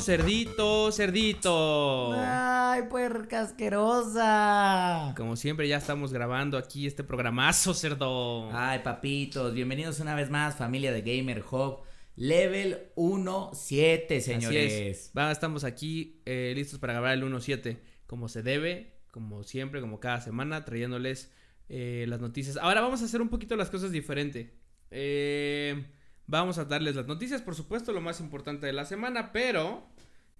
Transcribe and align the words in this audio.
cerdito, 0.00 0.92
cerdito. 0.92 2.12
Ay, 2.16 2.84
puerca 2.88 3.42
asquerosa. 3.42 5.12
Como 5.14 5.36
siempre 5.36 5.68
ya 5.68 5.76
estamos 5.76 6.14
grabando 6.14 6.56
aquí 6.56 6.86
este 6.86 7.04
programazo, 7.04 7.74
cerdo. 7.74 8.48
Ay, 8.52 8.78
papitos, 8.78 9.52
bienvenidos 9.52 10.00
una 10.00 10.14
vez 10.14 10.30
más, 10.30 10.56
familia 10.56 10.92
de 10.92 11.02
Gamer 11.02 11.44
Hub. 11.50 11.80
Level 12.16 12.90
1-7, 12.96 14.20
señores. 14.20 14.72
Así 14.72 14.82
es. 14.82 15.12
Va, 15.16 15.30
estamos 15.30 15.62
aquí 15.62 16.22
eh, 16.24 16.52
listos 16.54 16.78
para 16.78 16.94
grabar 16.94 17.12
el 17.12 17.24
1-7, 17.24 17.78
como 18.06 18.28
se 18.28 18.42
debe, 18.42 18.94
como 19.10 19.44
siempre, 19.44 19.82
como 19.82 20.00
cada 20.00 20.22
semana, 20.22 20.64
trayéndoles 20.64 21.30
eh, 21.68 22.06
las 22.08 22.20
noticias. 22.20 22.56
Ahora 22.56 22.80
vamos 22.80 23.02
a 23.02 23.04
hacer 23.04 23.20
un 23.20 23.28
poquito 23.28 23.56
las 23.56 23.68
cosas 23.68 23.92
diferente. 23.92 24.54
Eh, 24.90 25.84
vamos 26.26 26.58
a 26.58 26.64
darles 26.64 26.96
las 26.96 27.06
noticias, 27.06 27.42
por 27.42 27.54
supuesto, 27.54 27.92
lo 27.92 28.00
más 28.00 28.20
importante 28.20 28.66
de 28.66 28.72
la 28.72 28.84
semana, 28.84 29.32
pero 29.32 29.86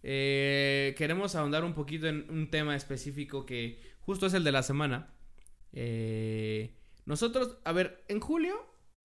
eh, 0.02 0.94
queremos 0.96 1.34
ahondar 1.34 1.64
un 1.64 1.74
poquito 1.74 2.06
en 2.06 2.26
un 2.30 2.50
tema 2.50 2.74
específico 2.74 3.46
que 3.46 3.80
justo 4.00 4.26
es 4.26 4.34
el 4.34 4.44
de 4.44 4.52
la 4.52 4.62
semana. 4.62 5.14
Eh, 5.72 6.76
nosotros, 7.06 7.58
a 7.64 7.72
ver, 7.72 8.04
en 8.08 8.20
julio, 8.20 8.54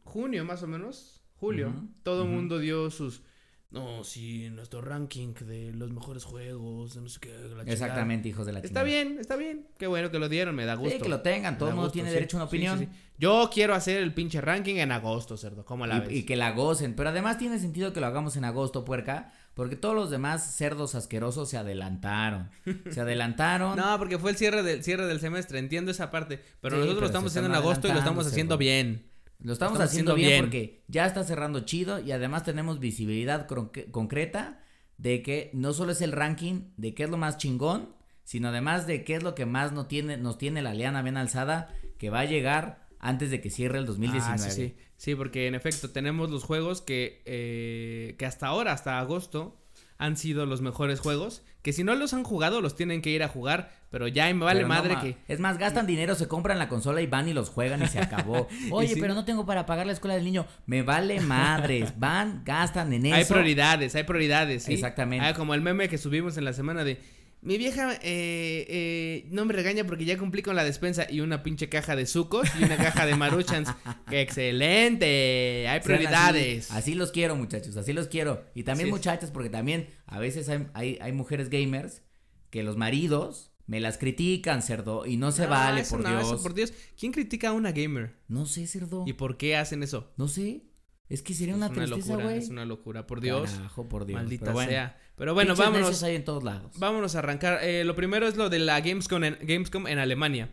junio 0.03 0.45
más 0.45 0.63
o 0.63 0.67
menos, 0.67 1.23
julio, 1.35 1.73
todo 2.03 2.23
el 2.23 2.29
mundo 2.29 2.59
dio 2.59 2.89
sus... 2.89 3.23
No, 3.69 4.03
sí, 4.05 4.49
nuestro 4.49 4.81
ranking 4.81 5.33
de 5.33 5.73
los 5.73 5.91
mejores 5.91 6.23
juegos, 6.23 6.95
de 6.95 7.01
no 7.01 7.09
sé 7.09 7.19
qué. 7.19 7.29
la 7.29 7.47
chingada". 7.47 7.63
Exactamente, 7.71 8.29
hijos 8.29 8.45
de 8.45 8.53
la 8.53 8.59
Está 8.59 8.81
chingada. 8.81 8.85
bien, 8.85 9.17
está 9.19 9.35
bien. 9.35 9.67
Qué 9.77 9.87
bueno 9.87 10.09
que 10.09 10.19
lo 10.19 10.29
dieron, 10.29 10.55
me 10.55 10.65
da 10.65 10.75
gusto. 10.75 10.95
Sí, 10.95 11.01
que 11.01 11.09
lo 11.09 11.21
tengan, 11.21 11.57
todo 11.57 11.69
el 11.69 11.75
mundo 11.75 11.91
tiene 11.91 12.09
sí. 12.09 12.13
derecho 12.15 12.37
a 12.37 12.39
una 12.39 12.45
opinión. 12.45 12.79
sí. 12.79 12.87
Yo 13.19 13.49
quiero 13.51 13.73
hacer 13.73 14.01
el 14.03 14.13
pinche 14.13 14.39
ranking 14.39 14.75
en 14.75 14.91
agosto, 14.91 15.37
cerdo. 15.37 15.65
¿Cómo 15.65 15.85
la 15.87 15.99
ves? 16.01 16.11
Y, 16.11 16.17
y 16.19 16.23
que 16.23 16.35
la 16.35 16.51
gocen. 16.51 16.95
Pero 16.95 17.09
además 17.09 17.37
tiene 17.37 17.59
sentido 17.59 17.91
que 17.91 17.99
lo 17.99 18.05
hagamos 18.05 18.37
en 18.37 18.45
agosto, 18.45 18.85
puerca. 18.85 19.33
Porque 19.55 19.75
todos 19.75 19.95
los 19.95 20.11
demás 20.11 20.55
cerdos 20.55 20.93
asquerosos 20.93 21.49
se 21.49 21.57
adelantaron. 21.57 22.51
Se 22.91 23.01
adelantaron. 23.01 23.75
No, 23.75 23.97
porque 23.97 24.19
fue 24.19 24.29
el 24.31 24.37
cierre 24.37 24.61
del 24.61 24.83
cierre 24.83 25.07
del 25.07 25.19
semestre, 25.19 25.57
entiendo 25.57 25.89
esa 25.89 26.11
parte, 26.11 26.39
pero 26.61 26.75
nosotros 26.75 26.95
pero 26.95 27.01
lo 27.01 27.05
estamos 27.07 27.31
haciendo 27.31 27.49
en 27.49 27.55
agosto 27.55 27.87
y 27.87 27.91
lo 27.91 27.99
estamos 27.99 28.27
haciendo 28.27 28.57
bien. 28.57 29.06
Lo 29.39 29.53
estamos, 29.53 29.73
Estamos 29.73 29.79
haciendo 29.89 30.13
haciendo 30.13 30.15
bien, 30.15 30.29
bien. 30.29 30.43
porque 30.45 30.83
ya 30.87 31.05
está 31.05 31.23
cerrando 31.23 31.59
chido 31.61 31.99
y 31.99 32.11
además 32.11 32.43
tenemos 32.43 32.79
visibilidad 32.79 33.47
concreta 33.91 34.63
de 34.97 35.21
que 35.21 35.51
no 35.53 35.73
solo 35.73 35.91
es 35.91 36.01
el 36.01 36.11
ranking 36.11 36.71
de 36.77 36.93
qué 36.95 37.03
es 37.03 37.09
lo 37.09 37.17
más 37.17 37.37
chingón, 37.37 37.95
sino 38.23 38.49
además 38.49 38.87
de 38.87 39.03
qué 39.03 39.15
es 39.15 39.23
lo 39.23 39.35
que 39.35 39.45
más 39.45 39.71
no 39.71 39.85
tiene, 39.85 40.17
nos 40.17 40.37
tiene 40.37 40.61
la 40.61 40.73
liana 40.73 41.01
bien 41.01 41.17
alzada 41.17 41.73
que 41.97 42.09
va 42.09 42.21
a 42.21 42.25
llegar 42.25 42.87
antes 42.99 43.29
de 43.29 43.39
que 43.41 43.49
cierre 43.49 43.77
el 43.77 43.85
2019. 43.85 44.33
Ah, 44.33 44.37
sí, 44.37 44.51
sí. 44.51 44.75
Sí, 44.97 45.13
porque 45.15 45.45
en 45.47 45.53
efecto 45.53 45.91
tenemos 45.91 46.31
los 46.31 46.43
juegos 46.43 46.81
que, 46.81 47.21
eh, 47.25 48.15
que 48.17 48.25
hasta 48.25 48.47
ahora, 48.47 48.71
hasta 48.71 48.99
agosto, 48.99 49.55
han 49.97 50.17
sido 50.17 50.45
los 50.45 50.61
mejores 50.61 50.99
juegos. 50.99 51.43
Que 51.61 51.73
si 51.73 51.83
no 51.83 51.95
los 51.95 52.13
han 52.13 52.23
jugado, 52.23 52.61
los 52.61 52.75
tienen 52.75 53.01
que 53.01 53.09
ir 53.09 53.23
a 53.23 53.27
jugar. 53.27 53.71
Pero 53.89 54.07
ya 54.07 54.25
me 54.33 54.45
vale 54.45 54.59
Pero 54.59 54.67
no 54.67 54.73
madre 54.73 54.93
ma- 54.95 55.01
que. 55.01 55.17
Es 55.27 55.39
más, 55.39 55.57
gastan 55.57 55.87
dinero, 55.87 56.15
se 56.15 56.27
compran 56.27 56.59
la 56.59 56.69
consola 56.69 57.01
y 57.01 57.07
van 57.07 57.27
y 57.27 57.33
los 57.33 57.49
juegan 57.49 57.81
y 57.83 57.87
se 57.87 57.99
acabó. 57.99 58.47
Oye, 58.71 58.93
sí. 58.93 59.01
pero 59.01 59.13
no 59.13 59.25
tengo 59.25 59.45
para 59.45 59.65
pagar 59.65 59.85
la 59.85 59.93
escuela 59.93 60.15
del 60.15 60.23
niño. 60.25 60.45
Me 60.65 60.81
vale 60.83 61.19
madres. 61.19 61.97
Van, 61.99 62.43
gastan 62.45 62.93
en 62.93 63.05
eso. 63.07 63.15
Hay 63.15 63.25
prioridades, 63.25 63.95
hay 63.95 64.03
prioridades, 64.03 64.63
¿sí? 64.63 64.73
Exactamente. 64.73 65.25
Ah, 65.25 65.33
como 65.33 65.53
el 65.53 65.61
meme 65.61 65.89
que 65.89 65.97
subimos 65.97 66.37
en 66.37 66.45
la 66.45 66.53
semana 66.53 66.83
de. 66.83 66.99
Mi 67.47 67.57
vieja 67.57 67.93
eh, 67.93 68.65
eh, 68.67 69.27
no 69.31 69.45
me 69.45 69.53
regaña 69.53 69.85
porque 69.85 70.03
ya 70.03 70.17
cumplí 70.17 70.41
con 70.41 70.57
la 70.57 70.65
despensa 70.65 71.09
y 71.09 71.21
una 71.21 71.43
pinche 71.43 71.69
caja 71.69 71.95
de 71.95 72.05
sucos 72.05 72.45
y 72.59 72.65
una 72.65 72.75
caja 72.75 73.05
de 73.05 73.15
maruchans. 73.15 73.69
¡Qué 74.09 74.19
excelente! 74.19 75.65
Hay 75.69 75.79
prioridades. 75.79 76.69
Así, 76.69 76.77
así 76.77 76.95
los 76.95 77.13
quiero, 77.13 77.37
muchachos, 77.37 77.77
así 77.77 77.93
los 77.93 78.09
quiero. 78.09 78.43
Y 78.53 78.63
también 78.63 78.89
muchachas, 78.89 79.31
porque 79.31 79.49
también 79.49 79.87
a 80.07 80.19
veces 80.19 80.49
hay, 80.49 80.67
hay, 80.73 80.97
hay 80.99 81.13
mujeres 81.13 81.49
gamers 81.49 82.01
que 82.49 82.63
los 82.63 82.75
maridos 82.75 83.53
me 83.65 83.79
las 83.79 83.97
critican, 83.97 84.61
cerdo, 84.61 85.05
y 85.05 85.15
no 85.15 85.31
se 85.31 85.43
No, 85.43 85.51
vale, 85.51 85.85
por 85.85 86.01
no, 86.01 86.09
Dios. 86.09 86.23
eso 86.23 86.43
por 86.43 86.53
Dios. 86.53 86.73
¿Quién 86.99 87.13
critica 87.13 87.47
a 87.47 87.53
una 87.53 87.71
gamer? 87.71 88.17
No 88.27 88.45
sé, 88.45 88.67
cerdo. 88.67 89.05
¿Y 89.07 89.13
por 89.13 89.37
qué 89.37 89.55
hacen 89.55 89.83
eso? 89.83 90.11
No 90.17 90.27
sé. 90.27 90.63
Es 91.09 91.21
que 91.21 91.33
sería 91.33 91.55
una 91.55 91.67
es 91.67 91.71
una 91.71 91.85
tristeza, 91.85 92.07
locura, 92.09 92.25
güey. 92.25 92.37
es 92.37 92.49
una 92.49 92.65
locura, 92.65 93.07
por 93.07 93.21
Dios. 93.21 93.49
Carajo, 93.51 93.87
por 93.87 94.05
Dios. 94.05 94.19
Maldita 94.19 94.45
Pero 94.45 94.53
bueno, 94.53 94.69
sea. 94.71 94.97
Pero 95.15 95.33
bueno, 95.33 95.53
pinches 95.55 95.65
vámonos. 95.73 96.03
hay 96.03 96.15
en 96.15 96.25
todos 96.25 96.43
lados. 96.43 96.73
Vámonos 96.77 97.15
a 97.15 97.19
arrancar. 97.19 97.59
Eh, 97.63 97.83
lo 97.85 97.95
primero 97.95 98.27
es 98.27 98.35
lo 98.35 98.49
de 98.49 98.59
la 98.59 98.81
Gamescom 98.81 99.23
en, 99.23 99.37
Gamescom 99.41 99.87
en 99.87 99.99
Alemania. 99.99 100.49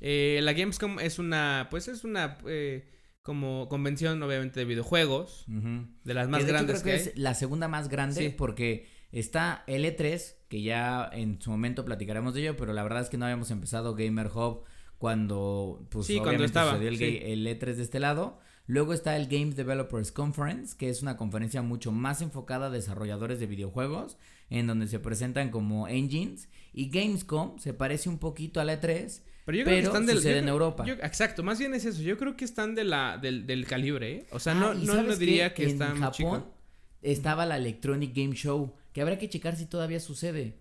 Eh, 0.00 0.40
la 0.42 0.52
Gamescom 0.52 1.00
es 1.00 1.18
una, 1.18 1.68
pues 1.70 1.88
es 1.88 2.04
una 2.04 2.36
eh, 2.46 2.86
como 3.22 3.68
convención 3.70 4.22
obviamente 4.22 4.60
de 4.60 4.66
videojuegos, 4.66 5.46
de 5.46 6.12
las 6.14 6.28
más 6.28 6.40
de 6.40 6.44
hecho 6.44 6.52
grandes 6.52 6.82
creo 6.82 6.94
que, 6.96 7.02
que 7.02 7.10
hay. 7.10 7.14
es 7.14 7.18
la 7.18 7.34
segunda 7.34 7.68
más 7.68 7.88
grande 7.88 8.20
Sí. 8.28 8.34
porque 8.36 8.86
está 9.12 9.64
el 9.66 9.86
E3, 9.86 10.34
que 10.48 10.60
ya 10.60 11.08
en 11.10 11.40
su 11.40 11.50
momento 11.50 11.86
platicaremos 11.86 12.34
de 12.34 12.42
ello, 12.42 12.56
pero 12.58 12.74
la 12.74 12.82
verdad 12.82 13.00
es 13.00 13.08
que 13.08 13.16
no 13.16 13.24
habíamos 13.24 13.50
empezado 13.50 13.94
Gamer 13.94 14.26
Hub 14.26 14.64
cuando 14.98 15.86
pues 15.90 16.06
Sí, 16.06 16.18
cuando 16.18 16.44
estaba, 16.44 16.72
sucedió 16.72 16.88
el, 16.90 16.98
sí. 16.98 17.18
el 17.22 17.46
E3 17.46 17.74
de 17.74 17.82
este 17.82 18.00
lado. 18.00 18.38
Luego 18.66 18.94
está 18.94 19.16
el 19.16 19.26
Game 19.26 19.52
Developers 19.52 20.10
Conference, 20.10 20.74
que 20.78 20.88
es 20.88 21.02
una 21.02 21.16
conferencia 21.16 21.60
mucho 21.62 21.92
más 21.92 22.22
enfocada 22.22 22.66
a 22.66 22.70
desarrolladores 22.70 23.38
de 23.38 23.46
videojuegos, 23.46 24.16
en 24.48 24.66
donde 24.66 24.88
se 24.88 24.98
presentan 24.98 25.50
como 25.50 25.86
engines. 25.86 26.48
Y 26.72 26.88
Gamescom 26.88 27.58
se 27.58 27.74
parece 27.74 28.08
un 28.08 28.18
poquito 28.18 28.60
a 28.60 28.64
la 28.64 28.80
E3, 28.80 29.20
Pero 29.44 29.58
yo 29.58 29.64
creo 29.64 29.76
que 29.80 29.86
están 29.86 30.06
del, 30.06 30.16
sucede 30.16 30.32
yo 30.34 30.38
en 30.38 30.48
Europa. 30.48 30.84
yo- 30.86 30.94
exacto, 30.94 31.42
más 31.42 31.58
bien 31.58 31.74
es 31.74 31.84
eso. 31.84 32.00
Yo 32.02 32.16
creo 32.16 32.36
que 32.36 32.44
están 32.46 32.74
de 32.74 32.84
la, 32.84 33.18
del, 33.18 33.46
del 33.46 33.66
calibre, 33.66 34.12
¿eh? 34.12 34.26
O 34.30 34.38
sea, 34.38 34.54
no, 34.54 34.70
Ah, 34.70 34.74
¿y 34.74 34.86
no, 34.86 34.94
sabes 34.94 35.08
no 35.10 35.16
diría 35.16 35.52
que 35.52 35.64
en 35.64 35.68
está 35.70 35.90
muy 35.90 35.98
Japón 36.00 36.12
chico. 36.40 36.54
estaba 37.02 37.44
la 37.44 37.58
Electronic 37.58 38.14
Game 38.16 38.34
Show, 38.34 38.72
que 38.94 39.02
habrá 39.02 39.18
que 39.18 39.28
checar 39.28 39.56
si 39.56 39.66
todavía 39.66 40.00
sucede. 40.00 40.54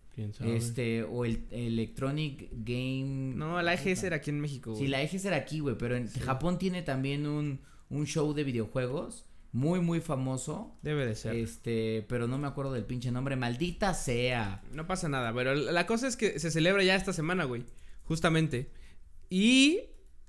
Este, 0.46 1.04
o 1.04 1.24
el 1.26 1.46
Electronic 1.50 2.50
Game. 2.52 3.34
No, 3.36 3.62
la 3.62 3.74
EGS 3.74 4.04
era 4.04 4.18
aquí 4.18 4.30
en 4.30 4.40
México. 4.42 4.74
Sí, 4.74 4.80
güey. 4.82 4.90
la 4.90 5.02
EGS 5.02 5.26
era 5.26 5.38
aquí, 5.38 5.60
güey, 5.62 5.78
pero 5.78 5.96
en 5.96 6.08
Sí. 6.10 6.20
Japón 6.20 6.60
tiene 6.60 6.82
también 6.84 7.26
un, 7.26 7.62
un 7.94 8.06
show 8.06 8.34
de 8.34 8.44
videojuegos 8.44 9.26
muy, 9.54 9.80
muy 9.80 10.02
famoso. 10.02 10.76
Debe 10.82 11.06
de 11.06 11.16
ser. 11.16 11.36
Este, 11.36 12.06
pero 12.10 12.28
no 12.28 12.38
me 12.38 12.48
acuerdo 12.48 12.74
del 12.74 12.86
pinche 12.86 13.12
nombre, 13.12 13.36
maldita 13.36 13.94
sea. 13.94 14.64
No 14.72 14.88
pasa 14.88 15.08
nada, 15.08 15.34
pero 15.34 15.54
la 15.54 15.86
cosa 15.86 16.08
es 16.08 16.18
que 16.18 16.40
se 16.40 16.52
celebra 16.52 16.84
ya 16.84 16.96
esta 16.96 17.14
semana, 17.14 17.46
güey. 17.46 17.64
Justamente. 18.06 18.72
Y 19.30 19.82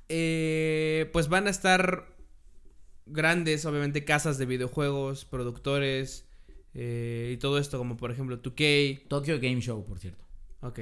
eh, 0.09 1.09
pues 1.13 1.29
van 1.29 1.47
a 1.47 1.51
estar 1.51 2.07
grandes, 3.07 3.65
obviamente, 3.65 4.05
casas 4.05 4.37
de 4.39 4.47
videojuegos, 4.47 5.25
productores 5.25 6.27
eh, 6.75 7.33
y 7.35 7.37
todo 7.39 7.59
esto, 7.59 7.79
como 7.79 7.97
por 7.97 8.11
ejemplo 8.11 8.41
2K. 8.43 9.09
Tokyo 9.09 9.41
Game 9.41 9.61
Show, 9.61 9.85
por 9.87 9.99
cierto. 9.99 10.25
Ok. 10.61 10.81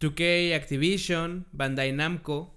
2K, 0.00 0.54
Activision, 0.54 1.46
Bandai 1.52 1.92
Namco, 1.92 2.54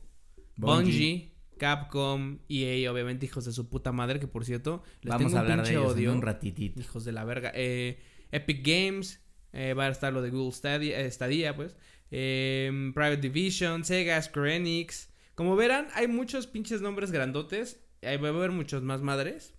Bungie. 0.56 0.92
Bungie, 0.92 1.32
Capcom, 1.58 2.40
EA, 2.50 2.92
obviamente, 2.92 3.26
hijos 3.26 3.46
de 3.46 3.52
su 3.52 3.68
puta 3.70 3.92
madre, 3.92 4.20
que 4.20 4.28
por 4.28 4.46
cierto, 4.46 4.84
les 5.02 5.12
Vamos 5.12 5.28
tengo 5.32 5.38
a 5.40 5.42
un 5.44 5.52
hablar 5.52 5.58
de 5.58 5.64
pinche 5.72 5.80
ellos 5.82 5.94
odio. 5.94 6.10
en 6.12 6.16
un 6.18 6.22
ratitito. 6.22 6.80
Hijos 6.80 7.04
de 7.06 7.12
la 7.12 7.24
verga. 7.26 7.52
Eh, 7.56 8.00
Epic 8.32 8.66
Games. 8.66 9.22
eh, 9.54 9.74
va 9.74 9.86
a 9.86 9.90
estar 9.90 10.12
lo 10.14 10.22
de 10.22 10.30
Google 10.30 10.52
Stadia, 10.52 11.00
eh, 11.00 11.10
Stadia, 11.12 11.56
pues. 11.56 11.76
Eh, 12.12 12.92
Private 12.94 13.18
Division, 13.22 13.84
Sega, 13.84 14.22
Square 14.22 14.56
Enix. 14.58 15.10
Como 15.36 15.56
verán, 15.56 15.88
hay 15.94 16.08
muchos 16.08 16.46
pinches 16.48 16.82
nombres 16.82 17.12
grandotes. 17.12 17.80
Ahí 18.04 18.18
va 18.18 18.28
a 18.30 18.32
haber 18.32 18.52
muchos 18.52 18.84
más 18.84 19.02
madres. 19.02 19.54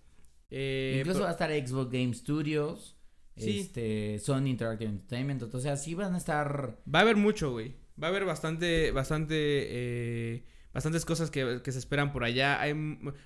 Incluso 0.49 1.19
pero- 1.19 1.23
va 1.25 1.29
a 1.29 1.31
estar 1.33 1.51
Xbox 1.51 1.91
Game 1.91 2.13
Studios. 2.13 2.95
Sí. 3.37 3.59
Este, 3.59 4.19
Sony 4.19 4.47
Interactive 4.47 4.89
Entertainment. 4.89 5.43
O 5.53 5.59
sea, 5.59 5.77
sí 5.77 5.93
van 5.95 6.13
a 6.13 6.17
estar. 6.17 6.77
Va 6.93 6.99
a 6.99 7.01
haber 7.03 7.15
mucho, 7.15 7.51
güey. 7.51 7.75
Va 8.01 8.07
a 8.07 8.09
haber 8.11 8.25
bastante, 8.25 8.91
bastante, 8.91 10.43
bastantes 10.73 11.05
cosas 11.05 11.31
que, 11.31 11.61
que 11.63 11.71
se 11.71 11.79
esperan 11.79 12.11
por 12.11 12.23
allá. 12.23 12.61
Hay, 12.61 12.73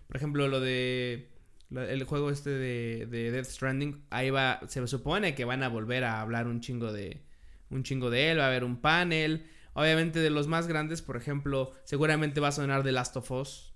por 0.08 0.16
ejemplo, 0.16 0.48
lo 0.48 0.60
de 0.60 1.34
el 1.72 2.04
juego 2.04 2.30
este 2.30 2.52
de, 2.52 3.08
de 3.10 3.32
Death 3.32 3.46
Stranding. 3.46 4.06
Ahí 4.10 4.30
va, 4.30 4.62
se 4.68 4.86
supone 4.88 5.36
que 5.36 5.46
van 5.46 5.64
a 5.64 5.70
volver 5.70 6.04
a 6.04 6.22
hablar 6.22 6.48
un 6.48 6.62
chingo 6.62 6.92
de, 6.92 7.26
un 7.70 7.84
chingo 7.84 8.10
de 8.10 8.32
él. 8.32 8.40
Va 8.40 8.46
a 8.46 8.48
haber 8.48 8.64
un 8.64 8.78
panel. 8.78 9.48
Obviamente 9.74 10.20
de 10.20 10.30
los 10.30 10.48
más 10.48 10.68
grandes, 10.68 11.02
por 11.02 11.18
ejemplo, 11.18 11.74
seguramente 11.84 12.40
va 12.40 12.50
a 12.50 12.52
sonar 12.52 12.84
The 12.84 12.92
Last 12.92 13.18
of 13.18 13.32
Us. 13.32 13.73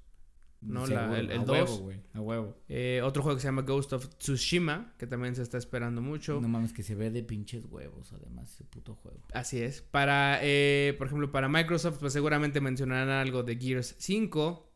No, 0.62 0.88
la- 0.88 1.20
el- 1.20 1.30
el 1.32 1.40
a 1.42 1.44
dos. 1.46 1.80
huevo. 1.82 1.94
A 2.14 2.20
huevo. 2.22 2.58
Eh, 2.68 3.02
otro 3.04 3.22
juego 3.24 3.38
que 3.38 3.42
se 3.42 3.48
llama 3.48 3.62
Ghost 3.62 3.94
of 3.94 4.08
Tsushima, 4.18 4.94
que 4.98 5.06
también 5.08 5.36
se 5.36 5.44
está 5.44 5.58
esperando 5.58 6.02
mucho. 6.02 6.42
No 6.42 6.48
mames, 6.48 6.74
que 6.74 6.82
se 6.84 6.96
ve 6.96 7.12
de 7.12 7.22
pinches 7.24 7.64
huevos, 7.66 8.12
además, 8.14 8.52
ese 8.54 8.64
puto 8.64 8.96
juego. 8.96 9.20
Así 9.34 9.62
es. 9.62 9.82
Para, 9.82 10.40
eh, 10.42 10.96
por 10.98 11.08
ejemplo, 11.08 11.32
para 11.32 11.48
Microsoft, 11.48 11.98
pues 12.00 12.12
seguramente 12.14 12.60
mencionarán 12.60 13.10
algo 13.10 13.44
de 13.44 13.56
Gears 13.58 13.96
5. 14.00 14.72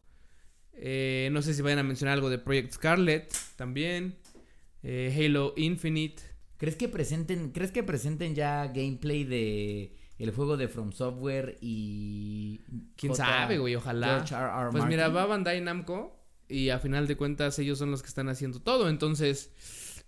Eh, 0.74 1.30
no 1.32 1.42
sé 1.42 1.54
si 1.54 1.62
vayan 1.62 1.80
a 1.80 1.84
mencionar 1.84 2.14
algo 2.14 2.30
de 2.30 2.38
Project 2.38 2.74
Scarlet 2.74 3.34
también. 3.56 4.18
Halo 4.84 5.54
Infinite. 5.58 6.24
¿Crees 6.58 6.76
que 6.76 6.88
presenten, 6.90 7.52
crees 7.52 7.72
que 7.72 7.84
presenten 7.84 8.34
ya 8.36 8.68
gameplay 8.68 9.24
de 9.24 9.96
el 10.24 10.32
juego 10.32 10.58
de 10.58 10.68
From 10.68 10.92
Software 10.92 11.58
y 11.62 12.60
¿Quién 12.96 13.14
J- 13.14 13.26
sabe, 13.26 13.58
güey? 13.58 13.76
Ojalá. 13.76 14.24
George 14.26 14.36
R. 14.36 14.44
R. 14.64 14.70
Pues 14.72 14.86
mira, 14.86 15.10
va 15.10 15.26
Bandai 15.26 15.62
Namco 15.62 16.18
y 16.48 16.70
a 16.70 16.80
final 16.80 17.08
de 17.08 17.16
cuentas 17.18 17.58
ellos 17.60 17.78
son 17.80 17.92
los 17.92 18.02
que 18.02 18.08
están 18.10 18.30
haciendo 18.30 18.60
todo. 18.62 18.90
Entonces, 18.90 19.52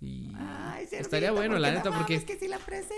Y 0.01 0.33
Ay, 0.35 0.85
estaría 0.91 1.31
bueno, 1.31 1.57
la 1.59 1.71
neta, 1.71 1.91
porque 1.91 2.15
mames, 2.15 2.25
que 2.25 2.37
si 2.37 2.47
la 2.49 2.57
presentan. 2.57 2.97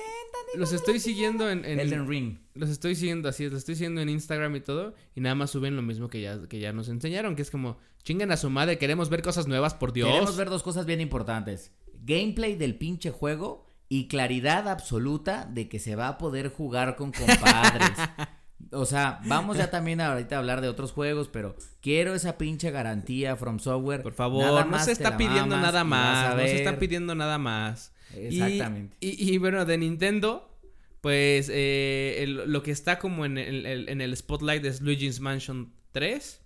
los 0.56 0.74
estoy 0.74 1.00
siguiendo 1.00 1.48
en, 1.52 1.64
en- 1.64 1.80
Elden 1.80 2.08
Ring. 2.08 2.40
los 2.56 2.70
estoy 2.70 2.96
siguiendo 2.96 3.30
así, 3.30 3.44
los 3.48 3.60
estoy 3.60 3.76
siguiendo 3.76 4.02
en 4.02 4.10
Instagram 4.10 4.56
y 4.56 4.62
todo, 4.62 4.96
y 5.14 5.22
nada 5.22 5.36
más 5.36 5.52
suben 5.52 5.76
lo 5.76 5.84
mismo 5.84 6.10
que 6.10 6.22
ya, 6.22 6.48
que 6.48 6.60
ya 6.60 6.74
nos 6.74 6.90
enseñaron, 6.90 7.36
que 7.36 7.44
es 7.44 7.52
como, 7.52 7.78
chingan 8.04 8.32
a 8.32 8.38
su 8.38 8.50
madre, 8.50 8.80
queremos 8.80 9.10
ver 9.10 9.22
cosas 9.22 9.46
nuevas, 9.48 9.76
por 9.76 9.94
Dios. 9.94 10.08
Queremos 10.10 10.36
ver 10.36 10.50
dos 10.50 10.64
cosas 10.64 10.88
bien 10.88 11.00
importantes. 11.00 11.72
Gameplay 12.04 12.56
del 12.56 12.76
pinche 12.76 13.12
juego 13.12 13.65
y 13.90 14.08
claridad 14.08 14.68
absoluta 14.68 15.46
de 15.46 15.70
que 15.70 15.80
se 15.80 15.96
va 15.96 16.08
a 16.08 16.18
poder 16.18 16.50
jugar 16.50 16.96
con 16.96 17.12
compadres. 17.12 17.92
O 18.72 18.86
sea, 18.86 19.20
vamos 19.26 19.58
ya 19.58 19.70
también 19.70 20.02
ahorita 20.02 20.36
a 20.36 20.40
hablar 20.40 20.60
de 20.60 20.68
otros 20.68 20.92
juegos, 20.92 21.30
pero 21.32 21.56
quiero 21.82 22.16
esa 22.16 22.38
pinche 22.38 22.72
garantía 22.72 23.36
from 23.36 23.60
software. 23.60 24.02
Por 24.02 24.14
favor, 24.14 24.66
no 24.66 24.80
se 24.80 24.92
está 24.94 25.18
pidiendo 25.18 25.56
nada 25.58 25.84
más, 25.84 26.36
no 26.36 26.42
se 26.42 26.56
está 26.58 26.80
pidiendo 26.80 27.16
nada 27.16 27.38
más. 27.38 27.94
Exactamente. 28.16 28.98
Y, 29.00 29.34
y 29.34 29.38
bueno, 29.38 29.66
de 29.66 29.78
Nintendo, 29.78 30.58
pues 31.02 31.50
eh, 31.54 32.24
el- 32.24 32.52
lo 32.52 32.64
que 32.64 32.72
está 32.72 32.98
como 32.98 33.24
en 33.26 33.38
el, 33.38 33.66
el- 33.66 33.88
en 33.88 34.02
el 34.02 34.16
spotlight 34.18 34.66
es 34.66 34.82
Luigi's 34.82 35.20
Mansion 35.20 35.72
3, 35.92 36.42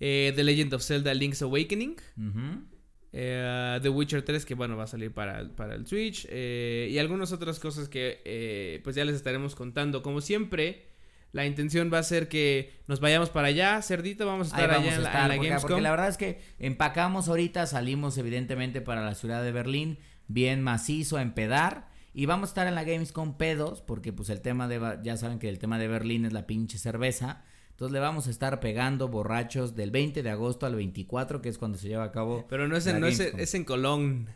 eh, 0.00 0.32
The 0.34 0.44
Legend 0.44 0.74
of 0.74 0.82
Zelda 0.82 1.12
Link's 1.12 1.42
Awakening, 1.42 1.96
Ujú. 2.16 2.62
Eh, 3.12 3.78
The 3.82 3.88
Witcher 3.88 4.22
3, 4.22 4.44
que 4.44 4.54
bueno, 4.54 4.76
va 4.76 4.84
a 4.84 4.86
salir 4.86 5.12
para, 5.12 5.48
para 5.54 5.74
el 5.74 5.86
Switch, 5.86 6.26
eh, 6.30 6.88
y 6.90 6.98
algunas 6.98 7.32
otras 7.32 7.58
cosas 7.60 7.88
que 7.88 8.22
eh, 8.24 8.80
pues 8.84 8.96
ya 8.96 9.04
les 9.04 9.16
estaremos 9.16 9.54
contando. 9.54 10.02
Como 10.02 10.20
siempre, 10.20 10.86
la 11.32 11.46
intención 11.46 11.90
va 11.92 11.98
a 11.98 12.02
ser 12.02 12.28
que 12.28 12.72
nos 12.86 13.00
vayamos 13.00 13.30
para 13.30 13.48
allá, 13.48 13.80
Cerdito, 13.82 14.26
vamos 14.26 14.48
a 14.48 14.56
estar 14.56 14.70
vamos 14.70 14.86
allá 14.86 14.92
a 14.92 14.96
en 14.96 15.02
la, 15.02 15.10
en 15.10 15.28
la 15.28 15.34
porque, 15.34 15.48
Gamescom. 15.48 15.68
porque 15.68 15.82
la 15.82 15.90
verdad 15.90 16.08
es 16.08 16.16
que 16.16 16.40
empacamos 16.58 17.28
ahorita, 17.28 17.66
salimos 17.66 18.16
evidentemente 18.18 18.80
para 18.80 19.04
la 19.04 19.14
ciudad 19.14 19.42
de 19.42 19.52
Berlín, 19.52 19.98
bien 20.28 20.62
macizo 20.62 21.16
a 21.16 21.22
empedar. 21.22 21.90
Y 22.14 22.26
vamos 22.26 22.48
a 22.48 22.50
estar 22.50 22.66
en 22.66 22.74
la 22.74 22.84
Gamescom 22.84 23.38
pedos, 23.38 23.80
porque 23.80 24.12
pues 24.12 24.28
el 24.28 24.42
tema 24.42 24.68
de, 24.68 24.98
ya 25.02 25.16
saben 25.16 25.38
que 25.38 25.48
el 25.48 25.58
tema 25.58 25.78
de 25.78 25.88
Berlín 25.88 26.26
es 26.26 26.34
la 26.34 26.46
pinche 26.46 26.76
cerveza. 26.76 27.42
Entonces 27.72 27.92
le 27.92 27.98
vamos 27.98 28.28
a 28.28 28.30
estar 28.30 28.60
pegando 28.60 29.08
borrachos 29.08 29.74
del 29.74 29.90
20 29.90 30.22
de 30.22 30.30
agosto 30.30 30.66
al 30.66 30.76
24, 30.76 31.42
que 31.42 31.48
es 31.48 31.58
cuando 31.58 31.78
se 31.78 31.88
lleva 31.88 32.04
a 32.04 32.12
cabo. 32.12 32.46
Pero 32.48 32.68
no 32.68 32.76
es 32.76 32.86
en, 32.86 33.00
no 33.00 33.06
es, 33.06 33.18
es 33.20 33.54
en 33.54 33.64
Colón. 33.64 34.28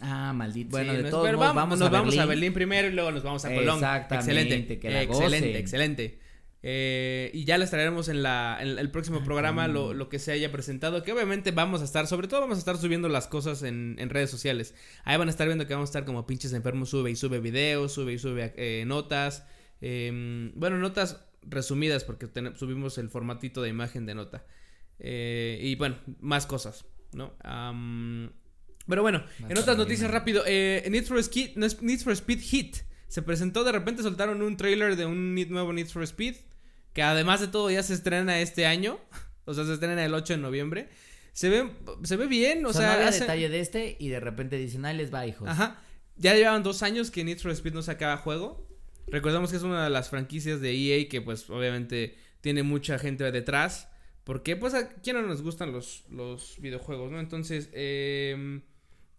Ah, 0.00 0.32
maldito. 0.34 0.76
Sí, 0.76 0.84
Bueno, 0.84 0.92
de 1.02 1.10
todos 1.10 1.24
pero 1.24 1.38
modos, 1.38 1.54
vamos, 1.54 1.78
vamos, 1.78 1.78
nos 1.78 1.88
a 1.88 1.90
vamos 1.90 2.06
Berlín. 2.08 2.20
a 2.20 2.26
Berlín 2.26 2.52
primero 2.52 2.88
y 2.88 2.92
luego 2.92 3.12
nos 3.12 3.22
vamos 3.22 3.44
a 3.44 3.48
Colón. 3.54 3.76
Exactamente, 3.76 4.32
Excelente, 4.42 4.78
que 4.78 4.90
la 4.90 5.02
excelente, 5.02 5.38
gocen. 5.48 5.56
excelente. 5.60 6.18
Eh, 6.68 7.30
y 7.32 7.44
ya 7.44 7.58
les 7.58 7.70
traeremos 7.70 8.08
en, 8.08 8.22
la, 8.24 8.58
en 8.60 8.78
el 8.78 8.90
próximo 8.90 9.22
programa 9.22 9.68
lo, 9.68 9.94
lo 9.94 10.08
que 10.08 10.18
se 10.18 10.32
haya 10.32 10.50
presentado. 10.50 11.02
Que 11.04 11.12
obviamente 11.12 11.52
vamos 11.52 11.80
a 11.80 11.84
estar, 11.84 12.06
sobre 12.08 12.26
todo 12.26 12.40
vamos 12.40 12.56
a 12.56 12.58
estar 12.58 12.76
subiendo 12.76 13.08
las 13.08 13.28
cosas 13.28 13.62
en, 13.62 13.94
en 14.00 14.10
redes 14.10 14.30
sociales. 14.30 14.74
Ahí 15.04 15.16
van 15.16 15.28
a 15.28 15.30
estar 15.30 15.46
viendo 15.46 15.66
que 15.66 15.74
vamos 15.74 15.88
a 15.88 15.92
estar 15.92 16.04
como 16.04 16.26
pinches 16.26 16.52
enfermos, 16.52 16.90
sube 16.90 17.10
y 17.10 17.16
sube 17.16 17.38
videos, 17.38 17.92
sube 17.92 18.14
y 18.14 18.18
sube 18.18 18.52
eh, 18.56 18.84
notas. 18.86 19.44
eh, 19.80 20.50
bueno, 20.56 20.78
notas 20.78 21.20
resumidas 21.48 22.04
porque 22.04 22.28
subimos 22.56 22.98
el 22.98 23.08
formatito 23.10 23.62
de 23.62 23.68
imagen 23.70 24.06
de 24.06 24.14
nota. 24.14 24.44
Eh, 24.98 25.58
y 25.62 25.74
bueno, 25.76 25.96
más 26.20 26.46
cosas, 26.46 26.86
¿no? 27.12 27.34
Pero 28.88 29.02
bueno, 29.02 29.24
en 29.48 29.58
otras 29.58 29.76
noticias 29.76 30.10
rápido, 30.10 30.42
eh, 30.46 30.86
Need, 30.90 31.04
for 31.06 31.18
Speed, 31.18 31.56
Need 31.56 32.00
for 32.00 32.12
Speed 32.12 32.40
Hit 32.40 32.76
se 33.08 33.22
presentó, 33.22 33.64
de 33.64 33.72
repente 33.72 34.02
soltaron 34.02 34.42
un 34.42 34.56
trailer 34.56 34.96
de 34.96 35.06
un 35.06 35.34
nuevo 35.50 35.72
Need 35.72 35.88
for 35.88 36.02
Speed, 36.04 36.36
que 36.92 37.02
además 37.02 37.40
de 37.40 37.48
todo 37.48 37.70
ya 37.70 37.82
se 37.82 37.94
estrena 37.94 38.40
este 38.40 38.64
año, 38.66 38.98
o 39.44 39.54
sea, 39.54 39.64
se 39.64 39.74
estrena 39.74 40.04
el 40.04 40.14
8 40.14 40.34
de 40.34 40.38
noviembre. 40.38 40.88
Se 41.32 41.50
ve, 41.50 41.70
se 42.04 42.16
ve 42.16 42.26
bien, 42.26 42.64
o, 42.64 42.70
O 42.70 42.72
sea, 42.72 42.80
sea, 42.80 42.88
no 42.90 42.94
había 42.96 43.08
hace- 43.08 43.20
detalle 43.20 43.48
de 43.50 43.60
este 43.60 43.96
y 44.00 44.08
de 44.08 44.20
repente 44.20 44.56
dicen, 44.56 44.84
ahí 44.86 44.96
les 44.96 45.12
va, 45.12 45.26
hijos. 45.26 45.48
Ajá. 45.48 45.82
Ya 46.16 46.34
llevaban 46.34 46.62
dos 46.62 46.82
años 46.82 47.10
que 47.10 47.24
Need 47.24 47.38
for 47.40 47.50
Speed 47.50 47.74
no 47.74 47.82
sacaba 47.82 48.16
juego. 48.16 48.65
Recordamos 49.08 49.50
que 49.50 49.56
es 49.56 49.62
una 49.62 49.84
de 49.84 49.90
las 49.90 50.10
franquicias 50.10 50.60
de 50.60 50.72
EA 50.72 51.08
que 51.08 51.20
pues 51.22 51.48
obviamente 51.50 52.16
tiene 52.40 52.62
mucha 52.62 52.98
gente 52.98 53.30
detrás. 53.30 53.88
Porque 54.24 54.56
pues 54.56 54.74
a 54.74 54.88
quién 54.88 55.14
no 55.14 55.22
nos 55.22 55.40
gustan 55.42 55.70
los, 55.70 56.04
los 56.10 56.60
videojuegos, 56.60 57.12
¿no? 57.12 57.20
Entonces, 57.20 57.70
eh, 57.72 58.60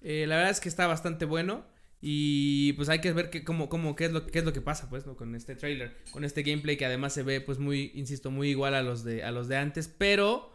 eh, 0.01 0.25
la 0.27 0.35
verdad 0.35 0.51
es 0.51 0.59
que 0.59 0.67
está 0.67 0.85
bastante 0.85 1.23
bueno. 1.23 1.65
Y 2.01 2.73
pues 2.73 2.89
hay 2.89 2.99
que 2.99 3.11
ver 3.13 3.31
cómo, 3.43 3.69
cómo, 3.69 3.95
qué, 3.95 4.05
es 4.05 4.11
lo, 4.11 4.25
qué 4.27 4.39
es 4.39 4.45
lo 4.45 4.53
que 4.53 4.61
pasa, 4.61 4.89
pues. 4.89 5.05
Con 5.05 5.33
este 5.33 5.55
trailer, 5.55 5.95
con 6.11 6.25
este 6.25 6.43
gameplay 6.43 6.75
que 6.75 6.85
además 6.85 7.13
se 7.13 7.23
ve, 7.23 7.41
pues, 7.41 7.57
muy, 7.57 7.91
insisto, 7.95 8.31
muy 8.31 8.49
igual 8.49 8.75
a 8.75 8.83
los 8.83 9.05
de, 9.05 9.23
a 9.23 9.31
los 9.31 9.47
de 9.47 9.55
antes. 9.55 9.87
Pero, 9.87 10.53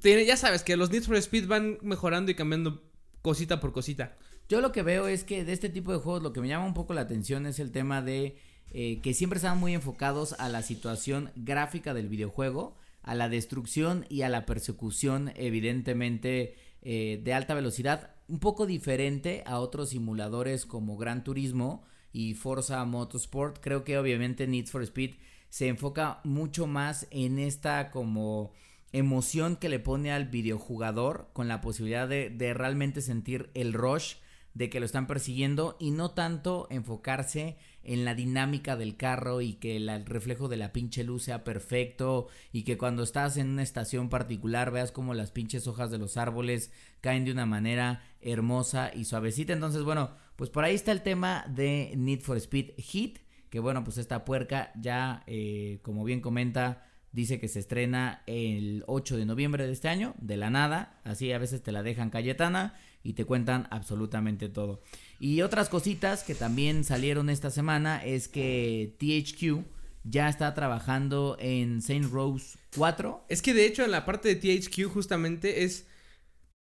tiene, 0.00 0.24
ya 0.24 0.36
sabes 0.36 0.62
que 0.62 0.76
los 0.76 0.90
Need 0.90 1.02
for 1.02 1.16
Speed 1.16 1.48
van 1.48 1.78
mejorando 1.82 2.30
y 2.30 2.36
cambiando 2.36 2.88
cosita 3.20 3.58
por 3.58 3.72
cosita. 3.72 4.16
Yo 4.50 4.60
lo 4.60 4.72
que 4.72 4.82
veo 4.82 5.06
es 5.06 5.22
que 5.22 5.44
de 5.44 5.52
este 5.52 5.68
tipo 5.68 5.92
de 5.92 5.98
juegos 5.98 6.24
lo 6.24 6.32
que 6.32 6.40
me 6.40 6.48
llama 6.48 6.66
un 6.66 6.74
poco 6.74 6.92
la 6.92 7.02
atención 7.02 7.46
es 7.46 7.60
el 7.60 7.70
tema 7.70 8.02
de 8.02 8.36
eh, 8.72 8.98
que 9.00 9.14
siempre 9.14 9.36
están 9.36 9.60
muy 9.60 9.74
enfocados 9.74 10.32
a 10.40 10.48
la 10.48 10.62
situación 10.62 11.30
gráfica 11.36 11.94
del 11.94 12.08
videojuego, 12.08 12.74
a 13.04 13.14
la 13.14 13.28
destrucción 13.28 14.06
y 14.08 14.22
a 14.22 14.28
la 14.28 14.46
persecución 14.46 15.32
evidentemente 15.36 16.56
eh, 16.82 17.20
de 17.22 17.32
alta 17.32 17.54
velocidad, 17.54 18.16
un 18.26 18.40
poco 18.40 18.66
diferente 18.66 19.44
a 19.46 19.60
otros 19.60 19.90
simuladores 19.90 20.66
como 20.66 20.96
Gran 20.96 21.22
Turismo 21.22 21.84
y 22.12 22.34
Forza 22.34 22.84
Motorsport. 22.84 23.60
Creo 23.60 23.84
que 23.84 23.98
obviamente 23.98 24.48
Need 24.48 24.66
for 24.66 24.82
Speed 24.82 25.14
se 25.48 25.68
enfoca 25.68 26.18
mucho 26.24 26.66
más 26.66 27.06
en 27.12 27.38
esta 27.38 27.92
como 27.92 28.50
emoción 28.90 29.54
que 29.54 29.68
le 29.68 29.78
pone 29.78 30.10
al 30.10 30.26
videojugador 30.26 31.28
con 31.34 31.46
la 31.46 31.60
posibilidad 31.60 32.08
de, 32.08 32.30
de 32.30 32.52
realmente 32.52 33.00
sentir 33.00 33.50
el 33.54 33.74
rush 33.74 34.14
de 34.54 34.68
que 34.68 34.80
lo 34.80 34.86
están 34.86 35.06
persiguiendo 35.06 35.76
y 35.78 35.90
no 35.90 36.10
tanto 36.10 36.66
enfocarse 36.70 37.56
en 37.82 38.04
la 38.04 38.14
dinámica 38.14 38.76
del 38.76 38.96
carro 38.96 39.40
y 39.40 39.54
que 39.54 39.76
el 39.76 40.04
reflejo 40.06 40.48
de 40.48 40.56
la 40.56 40.72
pinche 40.72 41.04
luz 41.04 41.24
sea 41.24 41.44
perfecto 41.44 42.28
y 42.52 42.64
que 42.64 42.76
cuando 42.76 43.02
estás 43.02 43.36
en 43.36 43.48
una 43.48 43.62
estación 43.62 44.08
particular 44.08 44.70
veas 44.70 44.92
como 44.92 45.14
las 45.14 45.30
pinches 45.30 45.66
hojas 45.66 45.90
de 45.90 45.98
los 45.98 46.16
árboles 46.16 46.72
caen 47.00 47.24
de 47.24 47.32
una 47.32 47.46
manera 47.46 48.02
hermosa 48.20 48.90
y 48.94 49.04
suavecita. 49.04 49.52
Entonces, 49.52 49.82
bueno, 49.82 50.10
pues 50.36 50.50
por 50.50 50.64
ahí 50.64 50.74
está 50.74 50.92
el 50.92 51.02
tema 51.02 51.44
de 51.48 51.92
Need 51.96 52.20
for 52.20 52.36
Speed 52.36 52.72
Heat, 52.76 53.18
que 53.50 53.60
bueno, 53.60 53.84
pues 53.84 53.98
esta 53.98 54.24
puerca 54.24 54.72
ya, 54.78 55.22
eh, 55.26 55.78
como 55.82 56.04
bien 56.04 56.20
comenta, 56.20 56.86
dice 57.12 57.40
que 57.40 57.48
se 57.48 57.58
estrena 57.58 58.22
el 58.26 58.84
8 58.86 59.16
de 59.16 59.26
noviembre 59.26 59.66
de 59.66 59.72
este 59.72 59.88
año, 59.88 60.14
de 60.18 60.36
la 60.36 60.50
nada, 60.50 61.00
así 61.04 61.32
a 61.32 61.38
veces 61.38 61.62
te 61.62 61.72
la 61.72 61.82
dejan 61.82 62.10
Cayetana 62.10 62.74
y 63.02 63.14
te 63.14 63.24
cuentan 63.24 63.66
absolutamente 63.70 64.48
todo. 64.48 64.82
Y 65.18 65.42
otras 65.42 65.68
cositas 65.68 66.22
que 66.22 66.34
también 66.34 66.84
salieron 66.84 67.30
esta 67.30 67.50
semana 67.50 68.04
es 68.04 68.28
que 68.28 68.94
THQ 68.98 69.64
ya 70.04 70.28
está 70.28 70.54
trabajando 70.54 71.36
en 71.40 71.82
Saint 71.82 72.10
Rose 72.10 72.58
4. 72.76 73.24
Es 73.28 73.42
que 73.42 73.54
de 73.54 73.66
hecho 73.66 73.84
en 73.84 73.90
la 73.90 74.04
parte 74.04 74.34
de 74.34 74.36
THQ 74.36 74.90
justamente 74.92 75.64
es... 75.64 75.86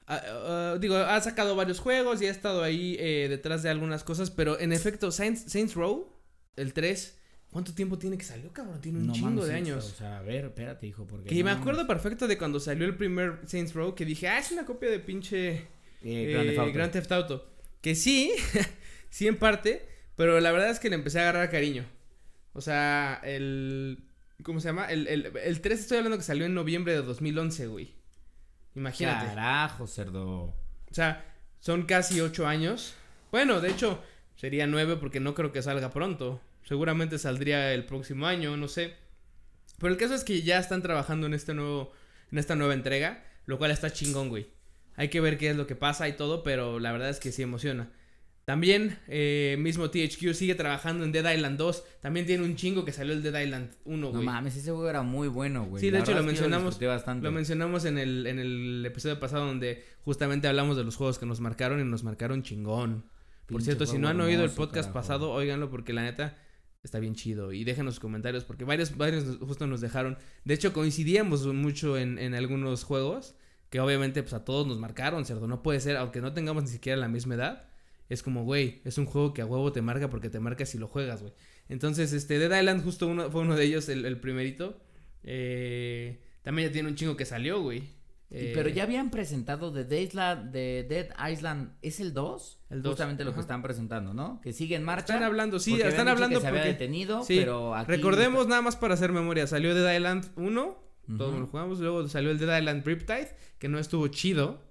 ah, 0.07 0.21
ah, 0.25 0.77
digo, 0.79 0.95
ha 0.95 1.19
sacado 1.21 1.55
varios 1.55 1.79
juegos 1.79 2.21
y 2.21 2.27
ha 2.27 2.31
estado 2.31 2.63
ahí 2.63 2.95
eh, 2.99 3.27
detrás 3.29 3.63
de 3.63 3.69
algunas 3.69 4.03
cosas, 4.03 4.31
pero 4.31 4.59
en 4.59 4.73
efecto, 4.73 5.11
Saints, 5.11 5.43
Saints 5.51 5.75
Row, 5.75 6.07
el 6.57 6.73
3, 6.73 7.17
¿cuánto 7.51 7.73
tiempo 7.73 7.97
tiene 7.97 8.17
que 8.17 8.25
salió, 8.25 8.51
cabrón? 8.51 8.81
Tiene 8.81 8.99
un 8.99 9.07
No 9.07 9.13
chingo 9.13 9.45
de 9.45 9.53
años. 9.53 9.85
O 9.93 9.95
sea, 9.95 10.17
a 10.19 10.21
ver, 10.21 10.45
espérate, 10.45 10.87
hijo, 10.87 11.07
porque 11.07 11.29
Que 11.29 11.43
me 11.43 11.51
no 11.51 11.57
acuerdo 11.57 11.87
perfecto 11.87 12.27
de 12.27 12.37
cuando 12.37 12.59
salió 12.59 12.85
el 12.85 12.95
primer 12.97 13.39
Saints 13.45 13.73
Row 13.73 13.95
que 13.95 14.05
dije, 14.05 14.27
ah, 14.27 14.39
es 14.39 14.51
una 14.51 14.65
copia 14.65 14.89
de 14.89 14.99
pinche 14.99 15.67
Eh, 16.03 16.23
eh, 16.23 16.31
Grand 16.31 16.47
Theft 16.47 16.59
Auto. 16.59 16.73
Grand 16.73 16.91
Theft 16.91 17.11
Auto. 17.11 17.49
Que 17.81 17.95
sí, 17.95 18.31
sí 19.09 19.27
en 19.27 19.37
parte, 19.37 19.87
pero 20.15 20.39
la 20.39 20.51
verdad 20.51 20.69
es 20.69 20.79
que 20.79 20.89
le 20.89 20.95
empecé 20.95 21.19
a 21.19 21.23
agarrar 21.23 21.49
cariño. 21.49 21.85
O 22.53 22.61
sea, 22.61 23.19
el... 23.23 24.03
¿Cómo 24.43 24.59
se 24.59 24.69
llama? 24.69 24.85
El, 24.87 25.07
el, 25.07 25.31
el 25.37 25.61
3 25.61 25.79
estoy 25.79 25.97
hablando 25.97 26.17
que 26.17 26.23
salió 26.23 26.45
en 26.45 26.55
noviembre 26.55 26.93
de 26.93 27.01
2011, 27.03 27.67
güey. 27.67 27.93
Imagínate. 28.75 29.27
Carajo, 29.27 29.85
cerdo. 29.85 30.45
O 30.45 30.93
sea, 30.93 31.25
son 31.59 31.83
casi 31.83 32.21
8 32.21 32.47
años. 32.47 32.95
Bueno, 33.31 33.61
de 33.61 33.69
hecho, 33.69 34.01
sería 34.35 34.65
9 34.67 34.97
porque 34.97 35.19
no 35.19 35.35
creo 35.35 35.51
que 35.51 35.61
salga 35.61 35.91
pronto. 35.91 36.41
Seguramente 36.63 37.19
saldría 37.19 37.73
el 37.73 37.85
próximo 37.85 38.25
año, 38.25 38.57
no 38.57 38.67
sé. 38.67 38.95
Pero 39.79 39.93
el 39.93 39.99
caso 39.99 40.13
es 40.13 40.23
que 40.23 40.41
ya 40.41 40.59
están 40.59 40.81
trabajando 40.81 41.27
en 41.27 41.33
este 41.33 41.53
nuevo, 41.53 41.91
en 42.31 42.37
esta 42.37 42.55
nueva 42.55 42.73
entrega, 42.73 43.23
lo 43.45 43.57
cual 43.57 43.71
está 43.71 43.91
chingón, 43.91 44.29
güey. 44.29 44.47
Hay 45.01 45.09
que 45.09 45.19
ver 45.19 45.39
qué 45.39 45.49
es 45.49 45.55
lo 45.55 45.65
que 45.65 45.75
pasa 45.75 46.07
y 46.07 46.13
todo, 46.13 46.43
pero 46.43 46.79
la 46.79 46.91
verdad 46.91 47.09
es 47.09 47.19
que 47.19 47.31
sí 47.31 47.41
emociona. 47.41 47.89
También, 48.45 48.99
eh, 49.07 49.55
mismo 49.59 49.89
THQ 49.89 50.33
sigue 50.35 50.53
trabajando 50.53 51.03
en 51.05 51.11
Dead 51.11 51.33
Island 51.33 51.57
2. 51.57 51.83
También 52.01 52.25
tiene 52.27 52.43
un 52.43 52.55
chingo 52.55 52.85
que 52.85 52.91
salió 52.91 53.13
el 53.13 53.23
Dead 53.23 53.39
Island 53.41 53.71
1, 53.85 53.97
No 53.97 54.11
güey. 54.11 54.23
mames, 54.25 54.55
ese 54.57 54.71
juego 54.71 54.87
era 54.89 55.01
muy 55.01 55.27
bueno, 55.27 55.65
güey. 55.65 55.79
Sí, 55.81 55.87
de 55.89 55.97
La 55.97 56.03
hecho, 56.03 56.13
lo 56.13 56.21
mencionamos- 56.23 56.65
disfruté 56.73 56.85
bastante. 56.85 57.23
Lo 57.23 57.31
mencionamos 57.31 57.85
en 57.85 57.97
el, 57.97 58.27
en 58.27 58.37
el 58.39 58.83
episodio 58.85 59.19
pasado 59.19 59.45
donde 59.45 59.83
justamente 60.03 60.47
hablamos 60.47 60.77
de 60.77 60.83
los 60.83 60.95
juegos 60.97 61.17
que 61.17 61.25
nos 61.25 61.39
marcaron 61.39 61.79
y 61.79 61.83
nos 61.83 62.03
marcaron 62.03 62.43
chingón. 62.43 63.05
Por 63.47 63.63
cierto, 63.63 63.85
si 63.87 63.97
no 63.97 64.07
han 64.07 64.21
oído 64.21 64.43
el 64.43 64.51
podcast 64.51 64.89
carajo. 64.89 64.93
pasado, 64.93 65.31
óiganlo 65.31 65.69
porque 65.69 65.93
la 65.93 66.03
neta 66.03 66.37
está 66.83 66.99
bien 66.99 67.15
chido. 67.15 67.51
Y 67.53 67.63
déjenos 67.63 67.99
comentarios 67.99 68.43
porque 68.43 68.65
varios, 68.65 68.97
varios 68.97 69.37
justo 69.39 69.65
nos 69.67 69.81
dejaron. 69.81 70.17
De 70.45 70.53
hecho, 70.53 70.73
coincidíamos 70.73 71.45
mucho 71.47 71.97
en, 71.97 72.17
en 72.17 72.33
algunos 72.33 72.83
juegos 72.83 73.35
que 73.71 73.79
obviamente 73.79 74.21
pues 74.21 74.33
a 74.33 74.43
todos 74.43 74.67
nos 74.67 74.77
marcaron, 74.77 75.25
cerdo. 75.25 75.47
No 75.47 75.63
puede 75.63 75.79
ser, 75.79 75.95
aunque 75.95 76.21
no 76.21 76.33
tengamos 76.33 76.63
ni 76.63 76.69
siquiera 76.69 76.97
la 76.97 77.07
misma 77.07 77.35
edad. 77.35 77.69
Es 78.09 78.21
como, 78.21 78.43
güey, 78.43 78.81
es 78.83 78.97
un 78.97 79.05
juego 79.05 79.33
que 79.33 79.41
a 79.41 79.45
huevo 79.45 79.71
te 79.71 79.81
marca 79.81 80.09
porque 80.09 80.29
te 80.29 80.41
marca 80.41 80.65
si 80.65 80.77
lo 80.77 80.89
juegas, 80.89 81.21
güey. 81.21 81.33
Entonces, 81.69 82.11
este, 82.11 82.37
Dead 82.37 82.59
Island 82.59 82.83
justo 82.83 83.07
uno, 83.07 83.31
fue 83.31 83.41
uno 83.41 83.55
de 83.55 83.63
ellos, 83.63 83.87
el, 83.87 84.05
el 84.05 84.19
primerito. 84.19 84.77
Eh, 85.23 86.21
también 86.41 86.67
ya 86.67 86.73
tiene 86.73 86.89
un 86.89 86.95
chingo 86.95 87.15
que 87.15 87.23
salió, 87.23 87.61
güey. 87.61 87.83
Eh, 88.29 88.51
pero 88.53 88.67
ya 88.67 88.83
habían 88.83 89.09
presentado 89.09 89.71
de 89.71 89.85
Dead 89.85 90.01
Island, 90.01 90.51
de 90.51 90.85
Dead 90.89 91.31
Island, 91.31 91.71
¿es 91.81 92.01
el 92.01 92.13
2? 92.13 92.59
El 92.71 92.81
2. 92.81 92.91
Justamente 92.91 93.23
lo 93.23 93.33
que 93.33 93.39
están 93.39 93.61
presentando, 93.61 94.13
¿no? 94.13 94.41
Que 94.41 94.51
sigue 94.51 94.75
en 94.75 94.83
marcha. 94.83 95.13
Están 95.13 95.23
hablando, 95.23 95.59
sí, 95.59 95.79
están 95.79 96.09
hablando 96.09 96.39
que 96.39 96.41
se 96.41 96.47
había 96.47 96.63
detenido, 96.63 97.23
Sí, 97.23 97.37
pero 97.39 97.73
aquí 97.73 97.89
Recordemos 97.89 98.47
nada 98.47 98.61
más 98.61 98.75
para 98.75 98.95
hacer 98.95 99.13
memoria. 99.13 99.47
Salió 99.47 99.73
Dead 99.73 99.95
Island 99.95 100.25
1, 100.35 100.90
todos 101.17 101.31
Ujú. 101.31 101.39
lo 101.41 101.47
jugamos. 101.47 101.79
Luego 101.79 102.07
salió 102.07 102.31
el 102.31 102.37
Dead 102.39 102.59
Island 102.59 102.85
Riptide, 102.85 103.35
que 103.59 103.67
no 103.67 103.79
estuvo 103.79 104.07
chido. 104.07 104.61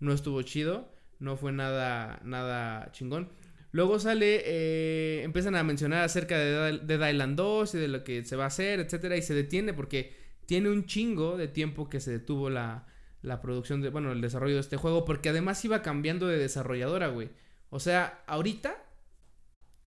No 0.00 0.12
estuvo 0.12 0.42
chido. 0.42 0.92
No 1.18 1.36
fue 1.36 1.52
nada, 1.52 2.20
nada 2.24 2.90
chingón. 2.92 3.30
Luego 3.72 3.98
sale, 3.98 4.42
eh, 4.44 5.22
empiezan 5.24 5.56
a 5.56 5.64
mencionar 5.64 6.04
acerca 6.04 6.38
de 6.38 6.78
Dead 6.78 7.10
Island 7.10 7.36
2 7.36 7.74
y 7.74 7.78
de 7.78 7.88
lo 7.88 8.04
que 8.04 8.24
se 8.24 8.36
va 8.36 8.44
a 8.44 8.46
hacer, 8.46 8.78
etcétera, 8.78 9.16
y 9.16 9.22
se 9.22 9.34
detiene 9.34 9.74
porque 9.74 10.14
tiene 10.46 10.70
un 10.70 10.86
chingo 10.86 11.36
de 11.36 11.48
tiempo 11.48 11.88
que 11.90 11.98
se 11.98 12.12
detuvo 12.12 12.50
la, 12.50 12.86
la 13.22 13.40
producción 13.40 13.80
de, 13.80 13.88
bueno, 13.88 14.12
el 14.12 14.20
desarrollo 14.20 14.54
de 14.54 14.60
este 14.60 14.76
juego, 14.76 15.04
porque 15.04 15.30
además 15.30 15.64
iba 15.64 15.82
cambiando 15.82 16.28
de 16.28 16.38
desarrolladora, 16.38 17.08
güey. 17.08 17.30
O 17.70 17.80
sea, 17.80 18.22
ahorita, 18.28 18.76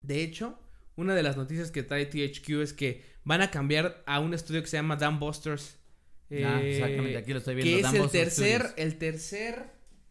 de 0.02 0.22
hecho, 0.22 0.60
una 0.98 1.16
de 1.16 1.24
las 1.24 1.38
noticias 1.38 1.72
que 1.72 1.84
trae 1.84 2.08
THQ 2.08 2.50
es 2.62 2.74
que 2.74 3.04
van 3.28 3.42
a 3.42 3.52
cambiar 3.52 4.02
a 4.06 4.20
un 4.20 4.34
estudio 4.34 4.62
que 4.62 4.68
se 4.68 4.78
llama 4.78 4.96
Dan 4.96 5.20
Busters. 5.20 5.78
Ah, 6.46 6.60
exactamente, 6.62 7.18
aquí 7.18 7.32
lo 7.34 7.40
estoy 7.40 7.56
viendo. 7.56 7.90
que 7.92 7.98
es 7.98 8.04
el 8.04 8.10
tercer, 8.10 8.62
Studios. 8.62 8.74
el 8.78 8.98
tercer 8.98 9.64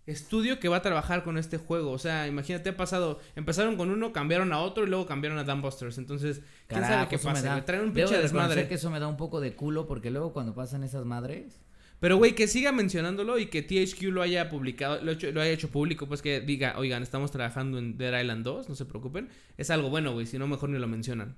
estudio 0.06 0.60
que 0.60 0.68
va 0.68 0.76
a 0.76 0.82
trabajar 0.82 1.24
con 1.24 1.36
este 1.38 1.56
juego. 1.58 1.90
O 1.92 1.98
sea, 1.98 2.26
imagínate, 2.28 2.70
ha 2.70 2.76
pasado, 2.76 3.18
empezaron 3.34 3.76
con 3.76 3.90
uno, 3.90 4.12
cambiaron 4.12 4.52
a 4.52 4.60
otro 4.60 4.84
y 4.84 4.88
luego 4.88 5.06
cambiaron 5.06 5.38
a 5.38 5.44
Dan 5.44 5.62
Busters. 5.62 5.98
Entonces, 5.98 6.42
quién 6.68 6.82
sabe 6.82 7.08
qué 7.08 7.16
eso 7.16 7.28
me 7.28 7.34
pasa. 7.34 7.46
da-. 7.56 7.64
Traen 7.64 7.84
un 7.84 7.92
pinche 7.92 8.16
desmadre. 8.18 8.68
que 8.68 8.74
eso 8.74 8.90
me 8.90 9.00
da 9.00 9.08
un 9.08 9.16
poco 9.16 9.40
de 9.40 9.54
culo 9.54 9.86
porque 9.86 10.10
luego 10.10 10.32
cuando 10.32 10.54
pasan 10.54 10.84
esas 10.84 11.04
madres. 11.04 11.60
Pero, 11.98 12.18
güey, 12.18 12.34
que 12.34 12.46
siga 12.46 12.72
mencionándolo 12.72 13.38
y 13.38 13.46
que 13.46 13.62
THQ 13.62 14.02
lo 14.12 14.20
haya 14.20 14.50
publicado, 14.50 15.02
lo, 15.02 15.12
hecho- 15.12 15.32
lo 15.32 15.40
haya 15.40 15.50
hecho 15.50 15.70
público, 15.70 16.06
pues 16.06 16.20
que 16.20 16.42
diga, 16.42 16.74
oigan, 16.78 17.02
estamos 17.02 17.30
trabajando 17.32 17.78
en 17.78 17.96
Dead 17.96 18.20
Island 18.20 18.44
2, 18.44 18.68
no 18.68 18.74
se 18.74 18.84
preocupen. 18.84 19.30
Es 19.56 19.70
algo 19.70 19.88
bueno, 19.88 20.12
güey, 20.12 20.26
si 20.26 20.38
no, 20.38 20.46
mejor 20.46 20.68
ni 20.68 20.78
lo 20.78 20.88
mencionan. 20.88 21.36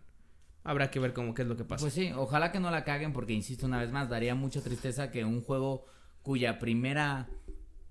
Habrá 0.68 0.90
que 0.90 1.00
ver 1.00 1.12
cómo 1.14 1.32
qué 1.34 1.42
es 1.42 1.48
lo 1.48 1.56
que 1.56 1.64
pasa. 1.64 1.80
Pues 1.82 1.94
sí, 1.94 2.10
ojalá 2.14 2.52
que 2.52 2.60
no 2.60 2.70
la 2.70 2.84
caguen 2.84 3.12
porque 3.14 3.32
insisto 3.32 3.64
una 3.66 3.78
vez 3.80 3.90
más, 3.90 4.08
daría 4.10 4.34
mucha 4.34 4.60
tristeza 4.60 5.10
que 5.10 5.24
un 5.24 5.40
juego 5.40 5.86
cuya 6.22 6.58
primera 6.58 7.26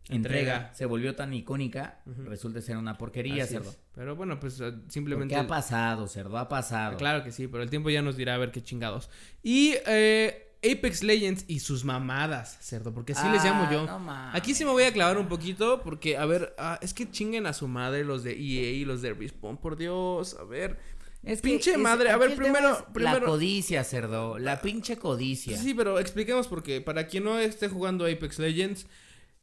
entrega, 0.09 0.53
Entrega. 0.55 0.73
se 0.73 0.85
volvió 0.85 1.15
tan 1.15 1.33
icónica 1.33 1.99
resulte 2.05 2.61
ser 2.61 2.77
una 2.77 2.97
porquería, 2.97 3.43
Así 3.43 3.53
cerdo. 3.55 3.71
es. 3.71 3.79
Pero 3.93 4.15
bueno, 4.15 4.39
pues 4.39 4.55
¿Por 4.57 4.83
simplemente... 4.89 5.33
¿Qué 5.33 5.39
ha 5.41 5.47
pasado, 5.47 6.07
cerdo? 6.07 6.37
Ha 6.37 6.47
pasado. 6.47 6.97
Claro 6.97 7.23
que 7.23 7.31
sí, 7.31 7.47
pero 7.47 7.63
el 7.63 7.69
tiempo 7.69 7.89
ya 7.89 8.01
nos 8.01 8.15
dirá 8.15 8.35
a 8.35 8.37
ver 8.37 8.51
qué 8.51 8.61
chingados. 8.63 9.09
Y 9.43 9.73
eh, 9.85 10.55
Apex 10.63 11.03
Legends 11.03 11.45
y 11.47 11.59
sus 11.59 11.83
mamadas, 11.83 12.57
cerdo, 12.61 12.93
porque 12.93 13.13
así 13.13 13.27
les 13.29 13.43
llamo 13.43 13.63
Ah, 13.63 13.71
yo. 13.71 13.85
no. 13.85 14.29
Aquí 14.33 14.53
sí 14.53 14.63
me 14.65 14.71
voy 14.71 14.83
a 14.83 14.93
clavar 14.93 15.17
un 15.17 15.27
poquito 15.27 15.81
porque, 15.83 16.15
a 16.15 16.25
ver, 16.25 16.53
ah, 16.57 16.79
es 16.81 16.93
que 16.93 17.09
chinguen 17.09 17.45
a 17.47 17.53
su 17.53 17.67
madre 17.67 18.05
los 18.05 18.23
de 18.23 18.31
EA 18.33 18.71
y 18.73 18.85
los 18.85 19.01
de 19.01 19.13
Respawn, 19.13 19.57
por 19.57 19.75
Dios, 19.77 20.37
a 20.39 20.43
ver. 20.43 20.77
Es 21.23 21.41
que 21.41 21.49
Pinche 21.49 21.71
es- 21.71 21.77
madre, 21.77 22.09
a 22.09 22.17
ver, 22.17 22.35
primero- 22.35 22.85
La 22.95 23.19
codicia, 23.19 23.83
cerdo. 23.83 24.37
La 24.39 24.61
pinche 24.61 24.97
codicia. 24.97 25.57
Sí, 25.57 25.73
pero 25.73 25.99
expliquemos 25.99 26.47
por 26.47 26.63
qué. 26.63 26.79
Para 26.81 27.07
quien 27.07 27.23
no 27.25 27.37
esté 27.39 27.67
jugando 27.67 28.05
Apex 28.05 28.39
Legends, 28.39 28.87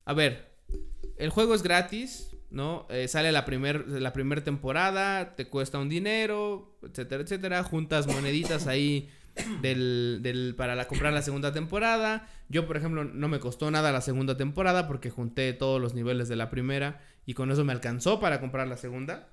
a 0.04 0.14
ver, 0.14 0.54
el 1.18 1.30
juego 1.30 1.54
es 1.54 1.62
gratis, 1.62 2.30
¿no? 2.50 2.86
Eh, 2.88 3.08
sale 3.08 3.32
la 3.32 3.44
primer, 3.44 3.86
la 3.88 4.12
primer 4.12 4.42
temporada, 4.42 5.34
te 5.36 5.48
cuesta 5.48 5.78
un 5.78 5.88
dinero, 5.88 6.78
etcétera, 6.82 7.22
etcétera. 7.22 7.62
Juntas 7.64 8.06
moneditas 8.06 8.66
ahí 8.66 9.10
del, 9.60 10.20
del, 10.22 10.54
para 10.56 10.74
la, 10.76 10.86
comprar 10.86 11.12
la 11.12 11.22
segunda 11.22 11.52
temporada. 11.52 12.28
Yo, 12.48 12.66
por 12.66 12.76
ejemplo, 12.76 13.04
no 13.04 13.28
me 13.28 13.40
costó 13.40 13.70
nada 13.70 13.92
la 13.92 14.00
segunda 14.00 14.36
temporada 14.36 14.86
porque 14.86 15.10
junté 15.10 15.52
todos 15.52 15.80
los 15.80 15.92
niveles 15.94 16.28
de 16.28 16.36
la 16.36 16.50
primera 16.50 17.02
y 17.26 17.34
con 17.34 17.50
eso 17.50 17.64
me 17.64 17.72
alcanzó 17.72 18.20
para 18.20 18.40
comprar 18.40 18.68
la 18.68 18.76
segunda, 18.76 19.28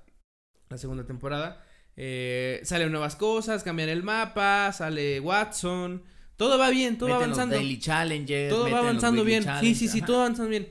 la 0.68 0.76
segunda 0.78 1.06
temporada. 1.06 1.64
Eh, 1.96 2.60
salen 2.64 2.90
nuevas 2.90 3.16
cosas, 3.16 3.62
cambian 3.62 3.88
el 3.88 4.02
mapa, 4.02 4.72
sale 4.72 5.20
Watson. 5.20 6.02
Todo 6.36 6.58
va 6.58 6.70
bien, 6.70 6.96
todo 6.98 7.10
va 7.10 7.14
los 7.16 7.24
avanzando. 7.24 7.54
Daily 7.56 7.78
Challenges, 7.78 8.48
Todo 8.50 8.70
va 8.70 8.78
avanzando 8.78 9.24
bien. 9.24 9.44
Sí, 9.60 9.74
sí, 9.74 9.88
sí, 9.88 9.98
ajá. 9.98 10.06
todo 10.06 10.20
avanzando 10.20 10.50
bien. 10.50 10.68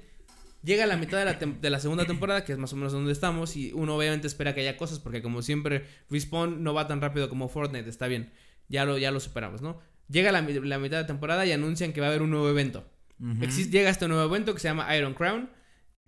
Llega 0.64 0.86
la 0.86 0.98
mitad 0.98 1.18
de 1.18 1.26
la, 1.26 1.34
de 1.34 1.70
la 1.70 1.80
segunda 1.80 2.06
temporada, 2.06 2.44
que 2.44 2.52
es 2.52 2.58
más 2.58 2.72
o 2.74 2.76
menos 2.76 2.92
donde 2.94 3.12
estamos, 3.12 3.56
y 3.56 3.72
uno 3.74 3.96
obviamente 3.96 4.28
espera 4.28 4.54
que 4.54 4.62
haya 4.62 4.78
cosas, 4.78 5.00
porque 5.00 5.22
como 5.22 5.42
siempre, 5.42 5.86
Respawn 6.10 6.64
no 6.64 6.74
va 6.74 6.88
tan 6.88 7.02
rápido 7.02 7.30
como 7.30 7.50
Fortnite, 7.50 7.90
está 7.90 8.08
bien. 8.08 8.32
Ya 8.68 8.86
lo, 8.86 8.98
ya 8.98 9.12
lo 9.12 9.20
superamos, 9.20 9.62
¿no? 9.62 9.80
Llega 10.08 10.32
la, 10.32 10.42
la 10.42 10.78
mitad 10.78 10.98
de 10.98 11.04
temporada 11.06 11.46
y 11.46 11.52
anuncian 11.52 11.94
que 11.94 12.02
va 12.02 12.08
a 12.08 12.10
haber 12.10 12.22
un 12.22 12.30
nuevo 12.32 12.50
evento. 12.50 12.86
Ujú. 13.20 13.44
Exis- 13.44 13.70
llega 13.72 13.90
este 13.90 14.08
nuevo 14.08 14.24
evento 14.24 14.54
que 14.54 14.60
se 14.60 14.68
llama 14.68 14.96
Iron 14.96 15.14
Crown. 15.14 15.50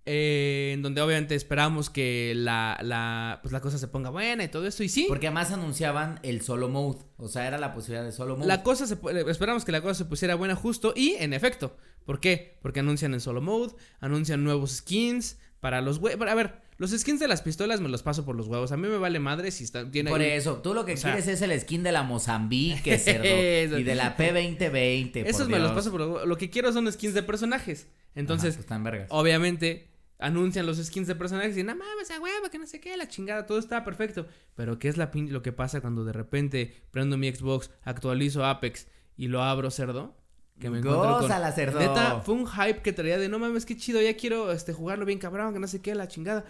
Eh, 0.05 0.71
en 0.73 0.81
donde 0.81 1.01
obviamente 1.01 1.33
esperamos 1.35 1.89
que 1.89 2.33
la, 2.35 2.77
la, 2.81 3.39
pues 3.41 3.51
la 3.53 3.61
cosa 3.61 3.77
se 3.77 3.87
ponga 3.87 4.09
buena 4.09 4.43
y 4.43 4.47
todo 4.49 4.67
esto. 4.67 4.83
Y 4.83 4.89
sí, 4.89 5.05
Porque 5.07 5.27
además 5.27 5.51
anunciaban 5.51 6.19
el 6.23 6.41
solo 6.41 6.67
mode. 6.69 6.99
O 7.17 7.27
sea, 7.29 7.47
era 7.47 7.57
la 7.57 7.73
posibilidad 7.73 8.03
de 8.03 8.11
solo 8.11 8.35
mode. 8.35 8.47
la 8.47 8.63
cosa 8.63 8.85
se 8.87 8.99
pu- 8.99 9.29
esperamos 9.29 9.63
que 9.65 9.71
la 9.71 9.81
cosa 9.81 9.93
se 9.95 10.05
pusiera 10.05 10.35
buena 10.35 10.55
justo 10.55 10.93
y 10.95 11.15
en 11.19 11.33
efecto. 11.33 11.77
¿Por 12.05 12.19
qué? 12.19 12.57
Porque 12.61 12.81
anuncian 12.81 13.13
en 13.13 13.21
solo 13.21 13.39
mode, 13.41 13.73
anuncian 14.01 14.43
nuevos 14.43 14.71
skins 14.77 15.37
para 15.61 15.79
los 15.79 15.99
huevos. 15.99 16.27
A 16.27 16.35
ver, 16.35 16.55
los 16.77 16.91
skins 16.91 17.21
de 17.21 17.29
las 17.29 17.41
pistolas 17.41 17.79
me 17.79 17.87
los 17.87 18.03
paso 18.03 18.25
por 18.25 18.35
los 18.35 18.47
huevos. 18.47 18.73
A 18.73 18.77
mí 18.77 18.89
me 18.89 18.97
vale 18.97 19.21
madre 19.21 19.51
si 19.51 19.63
está, 19.63 19.89
tiene 19.89 20.09
Por 20.09 20.19
ahí- 20.19 20.31
eso, 20.31 20.57
tú 20.57 20.73
lo 20.73 20.83
que 20.83 20.95
o 20.95 20.97
sea- 20.97 21.11
quieres 21.13 21.29
es 21.29 21.41
el 21.41 21.57
skin 21.61 21.81
de 21.81 21.93
la 21.93 22.03
Mozambique, 22.03 22.97
cerdo. 22.99 23.23
Eso. 23.23 23.79
y 23.79 23.83
de 23.83 23.95
la 23.95 24.17
P2020. 24.17 25.11
por 25.21 25.27
Esos 25.29 25.47
me 25.47 25.59
los 25.59 25.71
paso 25.71 25.91
por 25.91 26.01
los 26.01 26.09
huevos. 26.09 26.27
Lo 26.27 26.37
que 26.37 26.49
quiero 26.49 26.73
son 26.73 26.91
skins 26.91 27.13
de 27.13 27.23
personajes. 27.23 27.87
Entonces, 28.15 28.49
Ajá, 28.49 28.57
pues 28.57 28.65
están 28.65 28.83
vergas. 28.83 29.07
obviamente, 29.09 29.87
anuncian 30.23 30.65
los 30.65 30.77
skins 30.77 31.07
de 31.07 31.15
personajes 31.15 31.57
y 31.57 31.63
no 31.63 31.75
mames, 31.75 32.09
a 32.11 32.19
huevo, 32.19 32.49
que 32.51 32.57
no 32.59 32.65
sé 32.65 32.79
qué, 32.79 32.95
la 32.97 33.07
chingada, 33.07 33.45
todo 33.45 33.59
está 33.59 33.83
perfecto. 33.83 34.25
Pero 34.55 34.79
¿qué 34.79 34.87
es 34.87 34.97
la 34.97 35.11
pin- 35.11 35.29
lo 35.29 35.41
que 35.41 35.51
pasa 35.51 35.81
cuando 35.81 36.05
de 36.05 36.13
repente 36.13 36.83
prendo 36.91 37.17
mi 37.17 37.31
Xbox, 37.33 37.69
actualizo 37.83 38.45
Apex 38.45 38.87
y 39.17 39.27
lo 39.27 39.43
abro 39.43 39.69
cerdo? 39.71 40.17
Que 40.59 40.69
me 40.69 40.79
encuentro 40.79 41.03
con... 41.13 41.21
Gózala, 41.23 41.51
cerdo. 41.51 41.79
Neta, 41.79 42.21
fue 42.21 42.35
un 42.35 42.47
hype 42.47 42.81
que 42.81 42.93
traía 42.93 43.17
de 43.17 43.27
no 43.27 43.39
mames, 43.39 43.65
qué 43.65 43.75
chido, 43.75 44.01
ya 44.01 44.15
quiero 44.15 44.51
este, 44.51 44.71
jugarlo 44.73 45.05
bien 45.05 45.19
cabrón, 45.19 45.53
que 45.53 45.59
no 45.59 45.67
sé 45.67 45.81
qué, 45.81 45.93
la 45.95 46.07
chingada. 46.07 46.45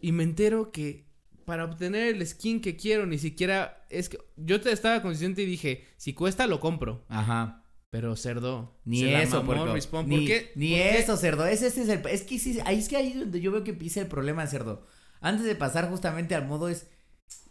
Y 0.00 0.12
me 0.12 0.22
entero 0.22 0.70
que 0.72 1.10
para 1.44 1.64
obtener 1.64 2.14
el 2.14 2.26
skin 2.26 2.60
que 2.60 2.76
quiero, 2.76 3.04
ni 3.06 3.18
siquiera 3.18 3.84
es 3.90 4.08
que 4.08 4.18
yo 4.36 4.60
te 4.60 4.70
estaba 4.72 5.02
consciente 5.02 5.42
y 5.42 5.46
dije, 5.46 5.86
si 5.96 6.14
cuesta 6.14 6.46
lo 6.46 6.60
compro. 6.60 7.04
Ajá. 7.08 7.61
Pero 7.92 8.16
cerdo. 8.16 8.74
Ni 8.86 9.00
se 9.00 9.10
la 9.10 9.22
eso, 9.22 9.42
mamó 9.42 9.66
ni, 9.66 9.80
¿Por 9.82 10.06
qué? 10.06 10.50
ni 10.54 10.70
¿Por 10.70 10.78
qué? 10.78 10.98
eso, 10.98 11.18
cerdo. 11.18 11.44
Es, 11.44 11.60
ese 11.60 11.82
es 11.82 11.88
el, 11.90 12.00
es 12.06 12.22
que 12.22 12.38
sí, 12.38 12.58
ahí 12.64 12.78
es 12.78 12.88
que 12.88 12.96
ahí 12.96 13.08
es 13.08 13.18
donde 13.18 13.38
yo 13.38 13.52
veo 13.52 13.64
que 13.64 13.72
empieza 13.72 14.00
el 14.00 14.06
problema, 14.06 14.46
cerdo. 14.46 14.86
Antes 15.20 15.44
de 15.44 15.54
pasar 15.54 15.90
justamente 15.90 16.34
al 16.34 16.46
modo 16.46 16.70
es, 16.70 16.88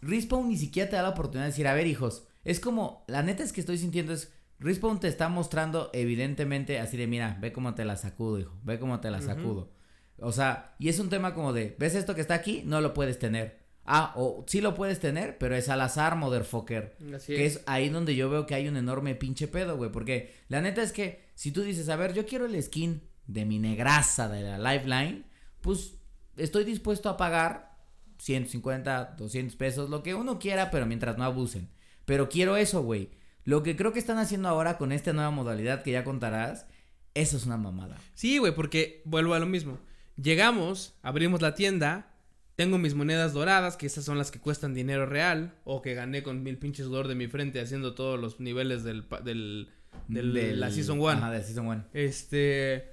Respawn 0.00 0.48
ni 0.48 0.56
siquiera 0.56 0.90
te 0.90 0.96
da 0.96 1.02
la 1.02 1.10
oportunidad 1.10 1.44
de 1.44 1.52
decir, 1.52 1.68
a 1.68 1.74
ver, 1.74 1.86
hijos, 1.86 2.26
es 2.42 2.58
como, 2.58 3.04
la 3.06 3.22
neta 3.22 3.44
es 3.44 3.52
que 3.52 3.60
estoy 3.60 3.78
sintiendo 3.78 4.12
es, 4.12 4.32
Respawn 4.58 4.98
te 4.98 5.06
está 5.06 5.28
mostrando 5.28 5.90
evidentemente 5.92 6.80
así 6.80 6.96
de, 6.96 7.06
mira, 7.06 7.38
ve 7.40 7.52
cómo 7.52 7.76
te 7.76 7.84
la 7.84 7.96
sacudo, 7.96 8.40
hijo, 8.40 8.58
ve 8.64 8.80
cómo 8.80 8.98
te 8.98 9.12
la 9.12 9.22
sacudo. 9.22 9.70
O 10.18 10.32
sea, 10.32 10.74
y 10.80 10.88
es 10.88 10.98
un 10.98 11.08
tema 11.08 11.34
como 11.34 11.52
de, 11.52 11.76
¿ves 11.78 11.94
esto 11.94 12.16
que 12.16 12.20
está 12.20 12.34
aquí? 12.34 12.64
No 12.66 12.80
lo 12.80 12.94
puedes 12.94 13.20
tener. 13.20 13.61
Ah, 13.84 14.12
o 14.16 14.44
sí 14.46 14.60
lo 14.60 14.74
puedes 14.74 15.00
tener, 15.00 15.38
pero 15.38 15.56
es 15.56 15.68
al 15.68 15.80
azar, 15.80 16.16
motherfucker. 16.16 16.96
Así 17.14 17.34
Que 17.34 17.46
es 17.46 17.62
ahí 17.66 17.88
donde 17.88 18.14
yo 18.14 18.30
veo 18.30 18.46
que 18.46 18.54
hay 18.54 18.68
un 18.68 18.76
enorme 18.76 19.14
pinche 19.14 19.48
pedo, 19.48 19.76
güey. 19.76 19.90
Porque 19.90 20.34
la 20.48 20.60
neta 20.60 20.82
es 20.82 20.92
que 20.92 21.24
si 21.34 21.50
tú 21.50 21.62
dices, 21.62 21.88
a 21.88 21.96
ver, 21.96 22.14
yo 22.14 22.24
quiero 22.26 22.46
el 22.46 22.60
skin 22.62 23.02
de 23.26 23.44
mi 23.44 23.58
negraza 23.58 24.28
de 24.28 24.42
la 24.42 24.58
Lifeline, 24.58 25.24
pues 25.60 25.94
estoy 26.36 26.64
dispuesto 26.64 27.08
a 27.08 27.16
pagar 27.16 27.76
150, 28.18 29.16
200 29.18 29.56
pesos, 29.56 29.90
lo 29.90 30.02
que 30.02 30.14
uno 30.14 30.38
quiera, 30.38 30.70
pero 30.70 30.86
mientras 30.86 31.18
no 31.18 31.24
abusen. 31.24 31.68
Pero 32.04 32.28
quiero 32.28 32.56
eso, 32.56 32.82
güey. 32.82 33.10
Lo 33.44 33.64
que 33.64 33.74
creo 33.74 33.92
que 33.92 33.98
están 33.98 34.18
haciendo 34.18 34.48
ahora 34.48 34.78
con 34.78 34.92
esta 34.92 35.12
nueva 35.12 35.30
modalidad 35.30 35.82
que 35.82 35.90
ya 35.90 36.04
contarás, 36.04 36.66
eso 37.14 37.36
es 37.36 37.46
una 37.46 37.56
mamada. 37.56 37.96
Sí, 38.14 38.38
güey, 38.38 38.54
porque 38.54 39.02
vuelvo 39.04 39.34
a 39.34 39.40
lo 39.40 39.46
mismo. 39.46 39.78
Llegamos, 40.16 40.94
abrimos 41.02 41.42
la 41.42 41.54
tienda, 41.54 42.11
tengo 42.56 42.78
mis 42.78 42.94
monedas 42.94 43.32
doradas, 43.32 43.76
que 43.76 43.86
esas 43.86 44.04
son 44.04 44.18
las 44.18 44.30
que 44.30 44.38
cuestan 44.40 44.74
dinero 44.74 45.06
real, 45.06 45.54
o 45.64 45.82
que 45.82 45.94
gané 45.94 46.22
con 46.22 46.42
mil 46.42 46.58
pinches 46.58 46.86
sudor 46.86 47.08
de 47.08 47.14
mi 47.14 47.26
frente 47.28 47.60
haciendo 47.60 47.94
todos 47.94 48.20
los 48.20 48.40
niveles 48.40 48.84
del, 48.84 49.06
del, 49.24 49.70
del- 50.08 50.32
Del- 50.34 50.60
la 50.60 50.70
Season 50.70 50.98
1. 51.00 51.10
Ajá, 51.10 51.30
de 51.30 51.42
Season 51.42 51.66
1. 51.66 51.84
Este. 51.92 52.90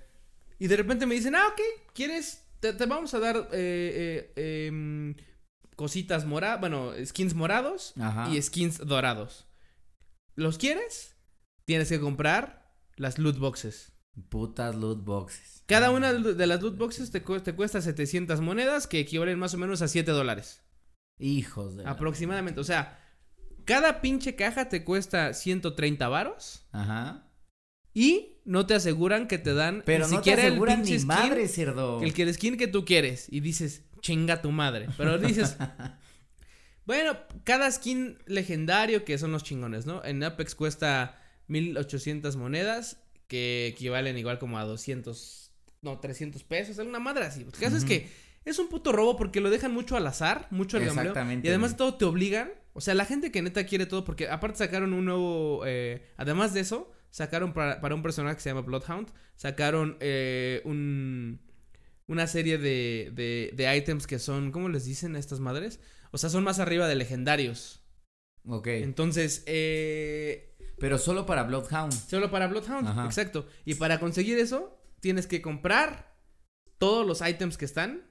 Y 0.60 0.68
de 0.68 0.78
repente 0.78 1.06
me 1.06 1.16
dicen, 1.16 1.36
ah, 1.36 1.48
ok, 1.52 1.62
¿quieres? 1.94 2.46
Te, 2.60 2.74
te 2.74 2.86
vamos 2.86 3.14
a 3.14 3.20
dar 3.20 3.38
eh, 3.54 4.32
eh, 4.36 4.66
em, 4.68 5.16
cositas 5.76 6.26
moradas, 6.26 6.60
bueno, 6.60 6.92
skins 7.06 7.34
morados 7.34 7.94
Ajá. 8.00 8.30
y 8.30 8.42
skins 8.42 8.80
dorados. 8.80 9.46
¿Los 10.36 10.58
quieres? 10.58 11.16
Tienes 11.66 11.88
que 11.90 12.00
comprar 12.00 12.70
las 12.96 13.18
loot 13.18 13.38
boxes. 13.38 13.94
Putas 14.30 14.76
loot 14.76 15.04
boxes. 15.04 15.64
Cada 15.66 15.92
una 15.92 16.12
de 16.14 16.48
las 16.48 16.62
loot 16.62 16.78
boxes 16.78 17.12
te, 17.12 17.22
cu- 17.22 17.40
te 17.40 17.54
cuesta 17.56 17.82
700 17.82 18.42
monedas, 18.42 18.88
que 18.88 19.00
equivalen 19.00 19.40
más 19.40 19.54
o 19.54 19.58
menos 19.58 19.82
a 19.82 19.88
7 19.88 20.12
dólares. 20.12 20.62
Hijos 21.20 21.78
de. 21.78 21.86
Aproximadamente. 21.86 22.60
O 22.60 22.64
sea, 22.64 23.00
cada 23.66 24.02
pinche 24.02 24.36
caja 24.36 24.68
te 24.70 24.84
cuesta 24.84 25.34
130 25.34 26.08
varos. 26.10 26.66
Ajá. 26.72 27.26
Y 27.94 28.38
no 28.46 28.66
te 28.66 28.76
aseguran 28.76 29.28
que 29.28 29.38
te 29.38 29.54
dan 29.54 29.84
Pero 29.86 30.06
ni 30.08 30.12
no 30.16 30.22
te 30.22 30.24
siquiera 30.24 30.44
el 30.44 30.54
aseguran 30.54 30.76
pinche 30.78 30.92
ni 30.94 30.98
skin, 31.00 31.08
madre, 31.08 31.48
cerdo. 31.48 32.02
El 32.02 32.14
que 32.14 32.24
el 32.24 32.34
skin 32.34 32.58
que 32.58 32.68
tú 32.68 32.86
quieres. 32.86 33.28
Y 33.32 33.40
dices, 33.42 33.84
chinga 34.02 34.42
tu 34.42 34.52
madre. 34.52 34.88
Pero 34.98 35.18
dices, 35.18 35.58
bueno, 36.86 37.18
cada 37.44 37.72
skin 37.72 38.18
legendario 38.26 39.06
que 39.06 39.18
son 39.18 39.32
los 39.32 39.44
chingones, 39.44 39.86
¿no? 39.86 40.04
En 40.04 40.24
Apex 40.24 40.56
cuesta 40.56 41.20
1800 41.48 42.36
monedas, 42.36 42.98
que 43.30 43.68
equivalen 43.68 44.18
igual 44.18 44.40
como 44.40 44.60
a 44.60 44.66
200, 44.66 45.52
no, 45.84 46.00
300 46.02 46.44
pesos, 46.44 46.78
alguna 46.80 47.00
madre 47.00 47.24
así. 47.24 47.42
El 47.44 47.52
caso 47.54 47.78
es 47.78 47.84
Ujú. 47.84 47.88
que 47.88 48.10
es 48.44 48.60
un 48.60 48.68
puto 48.68 48.92
robo 48.92 49.16
porque 49.16 49.40
lo 49.40 49.50
dejan 49.50 49.74
mucho 49.74 49.96
al 49.96 50.06
azar, 50.08 50.48
mucho 50.52 50.76
al 50.76 50.84
gambleo. 50.86 51.04
Exactamente, 51.12 51.48
Y 51.48 51.50
además 51.50 51.72
güey. 51.72 51.78
todo 51.78 51.96
te 51.96 52.04
obligan. 52.06 52.52
O 52.74 52.82
sea, 52.82 52.94
la 52.96 53.06
gente 53.06 53.32
que 53.32 53.42
neta 53.42 53.66
quiere 53.66 53.86
todo, 53.86 54.04
porque 54.04 54.28
aparte 54.28 54.58
sacaron 54.58 54.94
un 54.94 55.06
nuevo, 55.06 55.64
eh, 55.66 56.02
además 56.18 56.54
de 56.54 56.62
eso, 56.62 56.92
sacaron 57.12 57.54
para, 57.54 57.80
para 57.82 57.96
un 57.96 58.02
personaje 58.04 58.36
que 58.36 58.42
se 58.42 58.50
llama 58.50 58.62
Bloodhound, 58.62 59.10
sacaron 59.36 59.98
eh, 60.00 60.62
un, 60.66 61.40
una 62.08 62.28
serie 62.28 62.58
de, 62.58 63.12
de, 63.14 63.52
de 63.54 63.78
items 63.78 64.08
que 64.08 64.20
son, 64.20 64.52
¿cómo 64.52 64.70
les 64.70 64.86
dicen 64.86 65.16
a 65.16 65.20
estas 65.20 65.40
madres? 65.40 65.80
O 66.12 66.18
sea, 66.18 66.30
son 66.30 66.44
más 66.44 66.60
arriba 66.60 66.88
de 66.88 66.96
legendarios. 66.96 67.84
Ok. 68.48 68.68
Entonces, 68.68 69.44
eh, 69.46 70.49
Pero 70.80 70.98
solo 70.98 71.26
para 71.26 71.44
Bloodhound. 71.44 71.92
solo 71.94 72.32
para 72.32 72.48
Bloodhound, 72.48 72.88
Ajá. 72.88 73.06
exacto. 73.06 73.48
Y 73.66 73.76
para 73.76 74.00
conseguir 74.00 74.38
eso, 74.40 74.78
tienes 75.00 75.28
que 75.28 75.42
comprar 75.42 76.16
todos 76.78 77.06
los 77.06 77.22
items 77.28 77.58
que 77.58 77.66
están. 77.66 78.04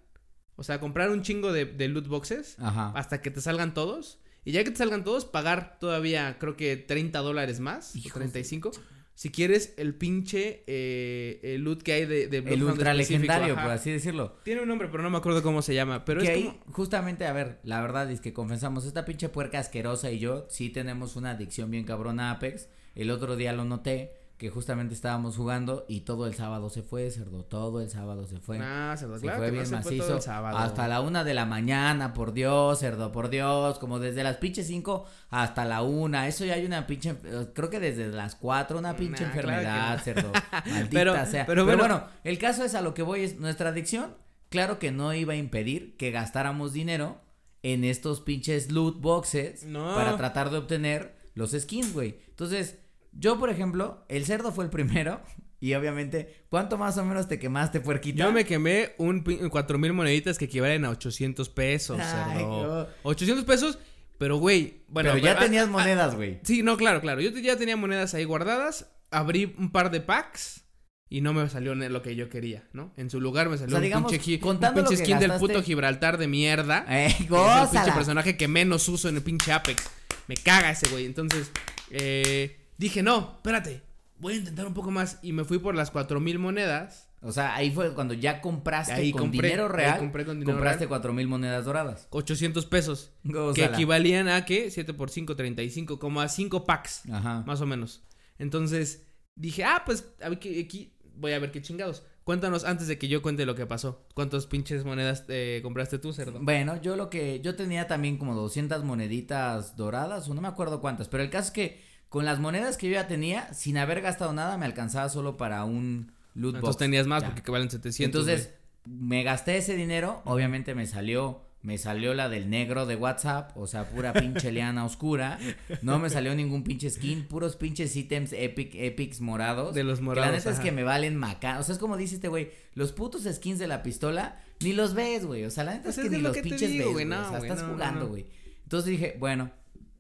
O 0.56 0.62
sea, 0.64 0.80
comprar 0.80 1.10
un 1.10 1.22
chingo 1.22 1.52
de, 1.52 1.64
de 1.64 1.88
loot 1.88 2.08
boxes 2.08 2.56
Ajá. 2.58 2.92
hasta 2.96 3.22
que 3.22 3.30
te 3.30 3.40
salgan 3.40 3.74
todos. 3.74 4.18
Y 4.44 4.52
ya 4.52 4.64
que 4.64 4.70
te 4.70 4.76
salgan 4.76 5.04
todos, 5.04 5.24
pagar 5.24 5.78
todavía, 5.78 6.38
creo 6.38 6.56
que 6.56 6.76
30 6.76 7.18
dólares 7.20 7.60
más, 7.60 7.94
o 7.94 7.98
Hijos 7.98 8.14
de 8.14 8.28
35. 8.30 8.70
Si 9.18 9.30
quieres 9.30 9.74
el 9.78 9.96
pinche 9.96 10.62
eh, 10.68 11.40
el 11.42 11.62
loot 11.62 11.82
que 11.82 11.92
hay 11.92 12.06
de, 12.06 12.28
de 12.28 12.38
El 12.38 12.62
ultra 12.62 12.94
legendario, 12.94 13.54
ajá. 13.54 13.62
por 13.64 13.72
así 13.72 13.90
decirlo. 13.90 14.36
Tiene 14.44 14.62
un 14.62 14.68
nombre, 14.68 14.86
pero 14.86 15.02
no 15.02 15.10
me 15.10 15.18
acuerdo 15.18 15.42
cómo 15.42 15.60
se 15.60 15.74
llama. 15.74 16.04
Pero 16.04 16.20
que 16.20 16.26
es 16.28 16.32
ahí, 16.36 16.44
como... 16.44 16.72
justamente, 16.72 17.26
a 17.26 17.32
ver, 17.32 17.58
la 17.64 17.80
verdad 17.80 18.08
es 18.12 18.20
que 18.20 18.32
confesamos, 18.32 18.84
esta 18.84 19.04
pinche 19.04 19.28
puerca 19.28 19.58
asquerosa 19.58 20.12
y 20.12 20.20
yo 20.20 20.46
sí 20.48 20.70
tenemos 20.70 21.16
una 21.16 21.32
adicción 21.32 21.68
bien 21.68 21.82
cabrona 21.82 22.28
a 22.28 22.34
Apex. 22.34 22.68
El 22.94 23.10
otro 23.10 23.34
día 23.34 23.52
lo 23.52 23.64
noté, 23.64 24.12
que 24.38 24.50
justamente 24.50 24.94
estábamos 24.94 25.36
jugando 25.36 25.84
y 25.88 26.02
todo 26.02 26.26
el 26.28 26.34
sábado 26.34 26.70
se 26.70 26.82
fue, 26.82 27.10
cerdo, 27.10 27.44
todo 27.44 27.80
el 27.80 27.90
sábado 27.90 28.24
se 28.28 28.38
fue. 28.38 28.60
Ah, 28.62 28.94
cerdo, 28.96 29.16
Se 29.16 29.22
claro 29.22 29.38
fue 29.38 29.46
que 29.46 29.50
no 29.50 29.62
bien 29.62 29.66
fue 29.66 29.80
todo 29.80 29.98
macizo. 29.98 30.16
el 30.16 30.22
sábado. 30.22 30.58
Hasta 30.58 30.86
la 30.86 31.00
una 31.00 31.24
de 31.24 31.34
la 31.34 31.44
mañana, 31.44 32.14
por 32.14 32.32
Dios, 32.32 32.78
cerdo, 32.78 33.10
por 33.10 33.30
Dios. 33.30 33.80
Como 33.80 33.98
desde 33.98 34.22
las 34.22 34.36
pinches 34.36 34.68
cinco 34.68 35.06
hasta 35.30 35.64
la 35.64 35.82
una. 35.82 36.28
Eso 36.28 36.44
ya 36.44 36.54
hay 36.54 36.64
una 36.64 36.86
pinche. 36.86 37.16
Creo 37.52 37.68
que 37.68 37.80
desde 37.80 38.08
las 38.08 38.36
cuatro, 38.36 38.78
una 38.78 38.94
pinche 38.96 39.24
Nah, 39.24 39.32
claro 39.32 39.48
enfermedad, 39.50 40.02
cerdo. 40.04 40.32
Maldita 40.66 40.88
Pero- 40.90 41.12
sea. 41.26 41.44
pero 41.44 41.64
Pero, 41.66 41.76
bueno. 41.78 41.78
bueno, 41.96 42.04
el 42.22 42.38
caso 42.38 42.62
es 42.64 42.76
a 42.76 42.80
lo 42.80 42.94
que 42.94 43.02
voy: 43.02 43.22
es 43.24 43.40
nuestra 43.40 43.70
adicción. 43.70 44.14
Claro 44.50 44.78
que 44.78 44.92
no 44.92 45.12
iba 45.14 45.32
a 45.32 45.36
impedir 45.36 45.96
que 45.96 46.12
gastáramos 46.12 46.72
dinero 46.72 47.20
en 47.64 47.82
estos 47.82 48.20
pinches 48.20 48.70
loot 48.70 49.00
boxes 49.00 49.64
No. 49.64 49.96
para 49.96 50.16
tratar 50.16 50.50
de 50.50 50.58
obtener 50.58 51.16
los 51.34 51.50
skins, 51.50 51.92
güey. 51.92 52.20
Entonces, 52.28 52.78
yo, 53.12 53.38
por 53.38 53.50
ejemplo, 53.50 54.04
el 54.08 54.24
cerdo 54.24 54.52
fue 54.52 54.64
el 54.64 54.70
primero. 54.70 55.20
Y 55.60 55.74
obviamente, 55.74 56.44
¿cuánto 56.50 56.78
más 56.78 56.96
o 56.98 57.04
menos 57.04 57.26
te 57.26 57.40
quemaste, 57.40 57.80
puerquita? 57.80 58.18
Yo 58.24 58.30
me 58.30 58.44
quemé 58.44 58.94
un 58.98 59.24
cuatro 59.50 59.76
mil 59.76 59.92
moneditas 59.92 60.38
que 60.38 60.44
equivalen 60.44 60.84
a 60.84 60.90
800 60.90 61.48
pesos, 61.48 61.98
Ay, 62.00 62.38
cerdo. 62.38 62.84
no. 62.84 62.86
800 63.02 63.44
pesos, 63.44 63.76
pero 64.18 64.36
güey, 64.36 64.84
bueno. 64.88 65.10
Pero 65.12 65.24
ya 65.24 65.36
tenías 65.36 65.66
ah, 65.66 65.70
monedas, 65.70 66.14
güey. 66.14 66.38
Sí, 66.44 66.62
no, 66.62 66.76
claro, 66.76 67.00
claro. 67.00 67.20
Yo 67.20 67.30
ya 67.30 67.56
tenía 67.56 67.76
monedas 67.76 68.14
ahí 68.14 68.24
guardadas. 68.24 68.88
Abrí 69.10 69.54
un 69.58 69.72
par 69.72 69.90
de 69.90 70.00
packs. 70.00 70.64
Y 71.10 71.22
no 71.22 71.32
me 71.32 71.48
salió 71.48 71.74
lo 71.74 72.02
que 72.02 72.14
yo 72.14 72.28
quería, 72.28 72.68
¿no? 72.74 72.92
En 72.98 73.08
su 73.08 73.18
lugar 73.18 73.48
me 73.48 73.56
salió 73.56 73.70
sea, 73.70 73.78
un 73.78 73.84
digamos, 73.84 74.12
pinche, 74.12 74.38
un 74.44 74.58
pinche 74.58 74.96
skin 74.98 75.18
del 75.18 75.32
puto 75.32 75.62
Gibraltar 75.62 76.18
de 76.18 76.28
mierda. 76.28 76.84
Eh, 76.86 77.14
que 77.16 77.24
es 77.24 77.30
el 77.30 77.68
pinche 77.70 77.92
personaje 77.92 78.36
que 78.36 78.46
menos 78.46 78.86
uso 78.88 79.08
en 79.08 79.16
el 79.16 79.22
pinche 79.22 79.50
Apex. 79.50 79.90
Me 80.26 80.36
caga 80.36 80.70
ese 80.70 80.86
güey. 80.88 81.06
Entonces, 81.06 81.50
eh, 81.90 82.57
dije, 82.78 83.02
no, 83.02 83.32
espérate. 83.36 83.82
Voy 84.18 84.34
a 84.34 84.36
intentar 84.36 84.66
un 84.66 84.74
poco 84.74 84.90
más. 84.90 85.18
Y 85.22 85.32
me 85.32 85.44
fui 85.44 85.58
por 85.58 85.74
las 85.74 85.90
cuatro 85.90 86.18
mil 86.20 86.38
monedas. 86.38 87.08
O 87.20 87.32
sea, 87.32 87.54
ahí 87.56 87.70
fue 87.72 87.94
cuando 87.94 88.14
ya 88.14 88.40
compraste 88.40 88.92
Ahí 88.92 89.10
con 89.10 89.22
compré, 89.22 89.48
dinero 89.48 89.64
ahí 89.64 89.72
real. 89.72 89.98
compré 89.98 90.24
con 90.24 90.38
dinero 90.38 90.56
compraste 90.56 90.80
real. 90.80 90.88
cuatro 90.88 91.12
mil 91.12 91.26
monedas 91.28 91.64
doradas. 91.64 92.06
800 92.10 92.64
pesos. 92.66 93.12
Que 93.54 93.64
equivalían 93.64 94.28
a, 94.28 94.44
¿qué? 94.44 94.70
7 94.70 94.94
por 94.94 95.10
5, 95.10 95.34
35. 95.36 95.98
Como 95.98 96.20
a 96.20 96.28
5 96.28 96.64
packs. 96.64 97.02
Ajá. 97.10 97.42
Más 97.46 97.60
o 97.60 97.66
menos. 97.66 98.02
Entonces, 98.38 99.06
dije, 99.34 99.64
ah, 99.64 99.82
pues, 99.84 100.12
aquí 100.20 100.92
voy 101.16 101.32
a 101.32 101.38
ver 101.38 101.50
qué 101.50 101.60
chingados. 101.60 102.04
Cuéntanos 102.22 102.64
antes 102.64 102.86
de 102.88 102.98
que 102.98 103.08
yo 103.08 103.22
cuente 103.22 103.46
lo 103.46 103.54
que 103.54 103.66
pasó. 103.66 104.06
¿Cuántas 104.14 104.46
pinches 104.46 104.84
monedas 104.84 105.24
eh, 105.28 105.60
compraste 105.62 105.98
tú, 105.98 106.12
cerdo? 106.12 106.38
Bueno, 106.42 106.80
yo 106.80 106.94
lo 106.94 107.08
que. 107.08 107.40
Yo 107.40 107.56
tenía 107.56 107.86
también 107.88 108.18
como 108.18 108.34
200 108.34 108.84
moneditas 108.84 109.76
doradas, 109.76 110.28
o 110.28 110.34
no 110.34 110.40
me 110.42 110.48
acuerdo 110.48 110.80
cuántas. 110.80 111.08
Pero 111.08 111.22
el 111.22 111.30
caso 111.30 111.46
es 111.46 111.50
que 111.52 111.82
con 112.08 112.24
las 112.24 112.38
monedas 112.40 112.76
que 112.76 112.88
yo 112.88 112.94
ya 112.94 113.06
tenía, 113.06 113.52
sin 113.52 113.76
haber 113.78 114.00
gastado 114.00 114.32
nada, 114.32 114.56
me 114.58 114.66
alcanzaba 114.66 115.08
solo 115.08 115.36
para 115.36 115.64
un 115.64 116.12
loot 116.34 116.52
box. 116.54 116.58
Entonces 116.60 116.78
tenías 116.78 117.06
más 117.06 117.22
Ya. 117.22 117.34
porque 117.34 117.50
valen 117.50 117.70
700. 117.70 118.04
Entonces, 118.06 118.54
me 118.84 119.22
gasté 119.22 119.56
ese 119.58 119.76
dinero, 119.76 120.22
obviamente 120.24 120.74
me 120.74 120.86
salió, 120.86 121.42
me 121.60 121.76
salió 121.76 122.14
la 122.14 122.28
del 122.30 122.48
negro 122.48 122.86
de 122.86 122.96
WhatsApp, 122.96 123.54
o 123.56 123.66
sea, 123.66 123.90
pura 123.90 124.12
pinche 124.14 124.50
liana 124.52 124.84
oscura, 124.86 125.38
no 125.82 125.98
me 125.98 126.08
salió 126.08 126.34
ningún 126.34 126.62
pinche 126.64 126.88
skin, 126.88 127.24
puros 127.26 127.56
pinches 127.56 127.94
ítems 127.96 128.32
epic, 128.32 128.74
epics 128.76 129.20
morados. 129.20 129.74
De 129.74 129.84
los 129.84 129.98
Que 129.98 130.04
morados. 130.06 130.30
la 130.30 130.36
neta 130.38 130.50
es 130.50 130.60
que 130.60 130.72
me 130.72 130.84
valen 130.84 131.16
maca, 131.16 131.58
o 131.58 131.62
sea, 131.64 131.74
es 131.74 131.78
como 131.78 131.96
dice 131.98 132.14
este 132.14 132.28
güey, 132.28 132.50
los 132.74 132.92
putos 132.92 133.24
skins 133.30 133.58
de 133.58 133.66
la 133.66 133.82
pistola, 133.82 134.40
ni 134.60 134.72
los 134.72 134.94
ves, 134.94 135.26
güey, 135.26 135.44
o 135.44 135.50
sea, 135.50 135.64
la 135.64 135.72
neta 135.72 135.84
Pues 135.84 135.98
es 135.98 136.04
es 136.04 136.10
que 136.10 136.16
ni 136.16 136.22
lo 136.22 136.28
los 136.28 136.36
que 136.36 136.42
pinches 136.44 136.70
digo, 136.70 136.84
ves, 136.86 136.92
güey, 136.94 137.04
no, 137.04 137.20
o 137.20 137.28
sea, 137.28 137.38
güey, 137.40 137.50
estás 137.50 137.66
no, 137.66 137.74
jugando, 137.74 138.00
no. 138.02 138.06
güey. 138.06 138.26
Entonces 138.62 138.90
dije, 138.90 139.16
bueno, 139.18 139.50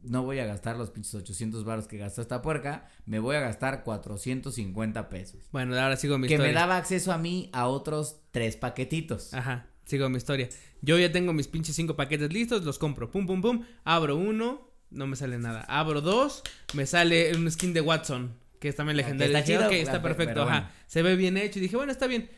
no 0.02 0.22
voy 0.22 0.38
a 0.38 0.46
gastar 0.46 0.76
los 0.76 0.90
pinches 0.90 1.14
800 1.14 1.64
baros 1.64 1.88
que 1.88 1.98
gastó 1.98 2.22
esta 2.22 2.40
puerca, 2.42 2.88
me 3.06 3.18
voy 3.18 3.36
a 3.36 3.40
gastar 3.40 3.82
450 3.84 5.08
pesos. 5.08 5.40
Bueno, 5.52 5.78
ahora 5.78 5.96
sigo 5.96 6.18
mi 6.18 6.28
Que 6.28 6.34
historia. 6.34 6.52
me 6.52 6.58
daba 6.58 6.76
acceso 6.76 7.12
a 7.12 7.18
mí 7.18 7.50
a 7.52 7.66
otros 7.66 8.20
tres 8.30 8.56
paquetitos. 8.56 9.34
Ajá, 9.34 9.66
sigo 9.84 10.08
mi 10.08 10.16
historia. 10.18 10.48
Yo 10.82 10.98
ya 10.98 11.10
tengo 11.10 11.32
mis 11.32 11.48
pinches 11.48 11.74
cinco 11.76 11.96
paquetes 11.96 12.32
listos, 12.32 12.64
los 12.64 12.78
compro. 12.78 13.10
Pum, 13.10 13.26
pum, 13.26 13.40
pum. 13.42 13.64
Abro 13.84 14.16
uno, 14.16 14.70
no 14.90 15.06
me 15.06 15.16
sale 15.16 15.38
nada. 15.38 15.62
Abro 15.62 16.00
dos, 16.00 16.42
me 16.74 16.86
sale 16.86 17.34
un 17.36 17.50
skin 17.50 17.72
de 17.74 17.80
Watson, 17.80 18.34
que 18.60 18.68
es 18.68 18.76
también 18.76 18.96
legendario. 18.96 19.32
que 19.32 19.38
está 19.40 19.46
chido, 19.46 19.70
está 19.70 20.00
perfecto, 20.02 20.42
ajá. 20.42 20.50
bueno. 20.60 20.68
Se 20.86 21.02
ve 21.02 21.16
bien 21.16 21.36
hecho. 21.36 21.58
Y 21.58 21.62
dije, 21.62 21.76
bueno, 21.76 21.90
está 21.92 22.06
bien. 22.06 22.30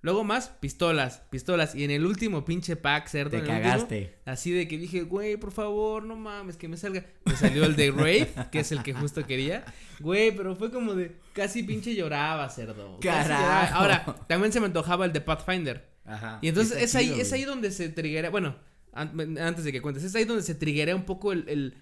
Luego 0.00 0.22
más, 0.22 0.48
pistolas, 0.48 1.22
pistolas. 1.30 1.74
Y 1.74 1.82
en 1.84 1.90
el 1.90 2.06
último 2.06 2.44
pinche 2.44 2.76
pack, 2.76 3.08
cerdo. 3.08 3.30
Te 3.30 3.38
en 3.38 3.44
el 3.44 3.50
último, 3.50 3.62
cagaste. 3.72 4.18
así 4.26 4.52
de 4.52 4.68
que 4.68 4.78
dije, 4.78 5.02
güey, 5.02 5.36
por 5.36 5.50
favor, 5.50 6.04
no 6.04 6.14
mames, 6.14 6.56
que 6.56 6.68
me 6.68 6.76
salga. 6.76 7.04
Me 7.24 7.34
salió 7.36 7.64
el 7.64 7.74
de 7.74 7.90
Wraith, 7.90 8.28
que 8.52 8.60
es 8.60 8.70
el 8.72 8.82
que 8.84 8.92
justo 8.94 9.26
quería. 9.26 9.64
Güey, 9.98 10.34
pero 10.36 10.54
fue 10.54 10.70
como 10.70 10.94
de, 10.94 11.16
casi 11.32 11.64
pinche 11.64 11.94
lloraba, 11.96 12.48
cerdo. 12.48 13.00
Carajo. 13.00 13.28
lloraba. 13.28 13.66
Ahora, 13.74 14.16
también 14.28 14.52
se 14.52 14.60
me 14.60 14.66
antojaba 14.66 15.04
el 15.04 15.12
de 15.12 15.20
Pathfinder. 15.20 15.88
Ajá. 16.04 16.38
Y 16.42 16.48
entonces 16.48 16.80
es 16.80 16.94
ahí, 16.94 17.08
chido, 17.08 17.20
es 17.20 17.32
ahí 17.32 17.44
donde 17.44 17.70
se 17.72 17.88
triguea, 17.88 18.30
bueno, 18.30 18.56
an- 18.92 19.36
antes 19.38 19.64
de 19.64 19.72
que 19.72 19.82
cuentes, 19.82 20.04
es 20.04 20.14
ahí 20.14 20.24
donde 20.24 20.42
se 20.44 20.54
triguea 20.54 20.94
un 20.94 21.04
poco 21.04 21.32
el, 21.32 21.48
el- 21.48 21.74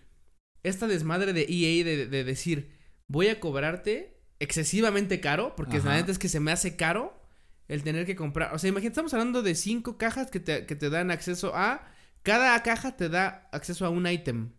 esta 0.63 0.87
desmadre 0.89 1.33
de 1.35 1.43
EA 1.49 1.85
de, 1.85 2.07
de 2.07 2.25
decir, 2.25 2.73
voy 3.09 3.29
a 3.29 3.39
cobrarte 3.39 4.19
excesivamente 4.41 5.21
caro, 5.21 5.55
porque 5.57 5.79
la 5.81 5.95
neta 5.95 6.11
es 6.11 6.19
que 6.19 6.29
se 6.29 6.41
me 6.41 6.51
hace 6.51 6.77
caro 6.77 7.15
el 7.69 7.83
tener 7.83 8.07
que 8.07 8.17
comprar, 8.17 8.55
o 8.55 8.59
sea, 8.59 8.69
imagínate, 8.69 8.93
estamos 8.93 9.13
hablando 9.15 9.43
de 9.43 9.55
cinco 9.55 9.99
cajas 9.99 10.31
que 10.31 10.41
te, 10.41 10.67
que 10.67 10.77
te 10.77 10.91
dan 10.91 11.11
acceso 11.11 11.53
a, 11.55 11.89
cada 12.23 12.63
caja 12.63 12.97
te 12.97 13.09
da 13.09 13.49
acceso 13.53 13.87
a 13.87 13.91
un 13.91 14.07
ítem, 14.07 14.51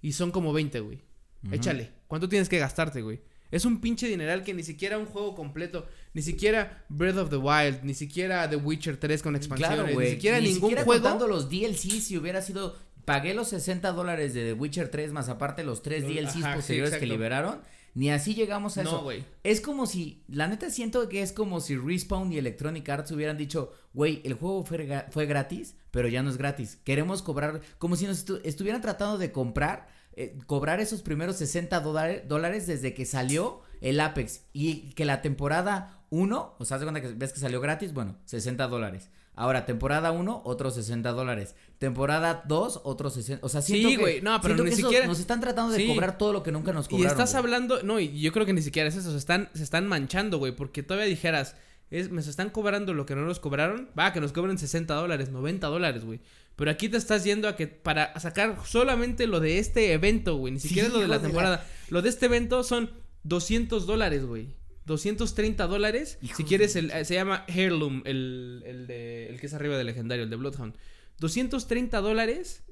y 0.00 0.12
son 0.12 0.30
como 0.30 0.52
20, 0.52 0.80
güey. 0.80 1.04
Ujú. 1.44 1.54
Échale, 1.54 1.92
¿cuánto 2.08 2.28
tienes 2.28 2.48
que 2.48 2.58
gastarte, 2.58 3.02
güey? 3.02 3.20
Es 3.50 3.66
un 3.66 3.80
pinche 3.80 4.08
dineral 4.08 4.44
que 4.44 4.54
ni 4.54 4.62
siquiera 4.62 4.96
un 4.98 5.04
juego 5.04 5.34
completo, 5.34 5.86
ni 6.14 6.22
siquiera 6.22 6.84
Breath 6.88 7.18
of 7.18 7.30
the 7.30 7.36
Wild, 7.36 7.82
ni 7.84 7.92
siquiera 7.92 8.48
The 8.48 8.56
Witcher 8.56 8.96
3 8.96 9.22
con 9.22 9.36
expansiones, 9.36 9.76
Claro, 9.78 9.92
güey. 9.92 10.08
ni 10.08 10.14
siquiera 10.14 10.40
ningún 10.40 10.54
siquiera 10.54 10.84
juego. 10.84 11.02
contando 11.02 11.28
los 11.28 11.50
DLC, 11.50 12.00
si 12.00 12.16
hubiera 12.16 12.40
sido. 12.42 12.76
Pagué 13.04 13.34
los 13.34 13.48
60 13.48 13.90
dólares 13.92 14.32
de 14.32 14.44
The 14.44 14.52
Witcher 14.54 14.88
3 14.88 15.12
más 15.12 15.28
aparte 15.28 15.64
los 15.64 15.82
tres 15.82 16.04
DLCs 16.04 16.36
ajá, 16.36 16.52
sí, 16.52 16.56
posteriores 16.56 16.94
que 16.96 17.06
liberaron. 17.06 17.60
Ni 17.94 18.10
así 18.10 18.34
llegamos 18.34 18.78
a 18.78 18.82
No, 18.84 18.88
eso. 18.90 19.02
güey. 19.02 19.24
Es 19.42 19.60
como 19.60 19.86
si, 19.86 20.22
la 20.28 20.48
neta 20.48 20.70
siento 20.70 21.08
que 21.08 21.20
es 21.22 21.32
como 21.32 21.60
si 21.60 21.76
Respawn 21.76 22.32
y 22.32 22.38
Electronic 22.38 22.88
Arts 22.88 23.10
hubieran 23.12 23.36
dicho, 23.36 23.72
güey, 23.92 24.22
el 24.24 24.34
juego 24.34 24.64
fue, 24.64 25.04
fue 25.10 25.26
gratis, 25.26 25.76
pero 25.90 26.08
ya 26.08 26.22
no 26.22 26.30
es 26.30 26.38
gratis. 26.38 26.78
Queremos 26.84 27.22
cobrar, 27.22 27.60
como 27.78 27.96
si 27.96 28.06
nos 28.06 28.26
estu- 28.26 28.40
estuvieran 28.44 28.80
tratando 28.80 29.18
de 29.18 29.30
comprar, 29.30 29.88
eh, 30.14 30.38
cobrar 30.46 30.80
esos 30.80 31.02
primeros 31.02 31.36
60 31.36 31.80
dólares, 31.80 32.66
desde 32.66 32.94
que 32.94 33.04
salió 33.04 33.60
el 33.82 34.00
Apex. 34.00 34.42
Y 34.54 34.90
que 34.94 35.04
la 35.04 35.20
temporada 35.20 36.02
1, 36.10 36.54
o 36.58 36.64
sea, 36.64 36.76
¿haz 36.76 36.80
de 36.80 36.86
cuenta 36.86 37.00
que 37.02 37.14
ves 37.14 37.32
que 37.34 37.40
salió 37.40 37.60
gratis, 37.60 37.92
bueno, 37.92 38.16
60 38.24 38.68
dólares. 38.68 39.10
Ahora, 39.34 39.64
temporada 39.64 40.12
1, 40.12 40.42
otros 40.44 40.74
60 40.74 41.10
dólares. 41.12 41.54
Temporada 41.78 42.42
2, 42.46 42.80
otros 42.84 43.14
60. 43.14 43.44
O 43.44 43.48
sea, 43.48 43.62
siento 43.62 43.88
Sí, 43.88 43.96
güey, 43.96 44.20
no, 44.20 44.38
pero 44.42 44.62
ni 44.62 44.72
siquiera- 44.72 45.06
Nos 45.06 45.20
están 45.20 45.40
tratando 45.40 45.72
de 45.72 45.78
Sí. 45.78 45.86
cobrar 45.86 46.18
todo 46.18 46.32
lo 46.34 46.42
que 46.42 46.52
nunca 46.52 46.72
nos 46.72 46.86
Y 46.86 46.90
cobraron. 46.90 47.12
estás 47.12 47.32
güey. 47.32 47.38
hablando, 47.42 47.82
no, 47.82 47.98
y 47.98 48.20
yo 48.20 48.30
creo 48.32 48.44
que 48.44 48.52
ni 48.52 48.60
siquiera 48.62 48.88
es 48.88 48.96
eso, 48.96 49.10
se 49.10 49.16
están, 49.16 49.48
se 49.54 49.62
están 49.62 49.88
manchando, 49.88 50.38
güey, 50.38 50.54
porque 50.54 50.82
todavía 50.82 51.08
dijeras, 51.08 51.56
es, 51.90 52.10
me 52.10 52.20
están 52.20 52.50
cobrando 52.50 52.92
lo 52.94 53.06
que 53.06 53.14
no 53.14 53.22
nos 53.22 53.40
cobraron, 53.40 53.88
va, 53.98 54.12
que 54.12 54.20
nos 54.20 54.32
cobren 54.32 54.58
60 54.58 54.94
dólares, 54.94 55.30
90 55.30 55.66
dólares, 55.68 56.04
güey. 56.04 56.20
Pero 56.56 56.70
aquí 56.70 56.90
te 56.90 56.98
estás 56.98 57.24
yendo 57.24 57.48
a 57.48 57.56
que 57.56 57.66
para 57.66 58.18
sacar 58.20 58.58
solamente 58.66 59.26
lo 59.26 59.40
de 59.40 59.58
este 59.58 59.92
evento, 59.94 60.36
güey, 60.36 60.52
ni 60.52 60.60
Sí, 60.60 60.68
siquiera 60.68 60.88
es 60.88 60.94
lo 60.94 61.00
de 61.00 61.08
la 61.08 61.14
hijos 61.16 61.22
de 61.22 61.28
la- 61.28 61.32
temporada. 61.32 61.66
Lo 61.88 62.02
de 62.02 62.08
este 62.10 62.26
evento 62.26 62.62
son 62.64 62.90
200 63.24 63.86
dólares, 63.86 64.24
güey. 64.26 64.48
230 64.86 65.66
dólares. 65.66 66.18
Si 66.36 66.44
quieres, 66.44 66.74
el, 66.76 66.90
eh, 66.90 67.04
se 67.04 67.14
llama 67.14 67.44
Heirloom, 67.48 68.02
el, 68.04 68.62
el, 68.66 68.86
de, 68.86 69.28
el 69.28 69.40
que 69.40 69.46
es 69.46 69.54
arriba 69.54 69.76
del 69.76 69.86
legendario, 69.86 70.24
el 70.24 70.30
de 70.30 70.36
Bloodhound. 70.36 70.74
230 71.20 72.00
dólares. 72.00 72.62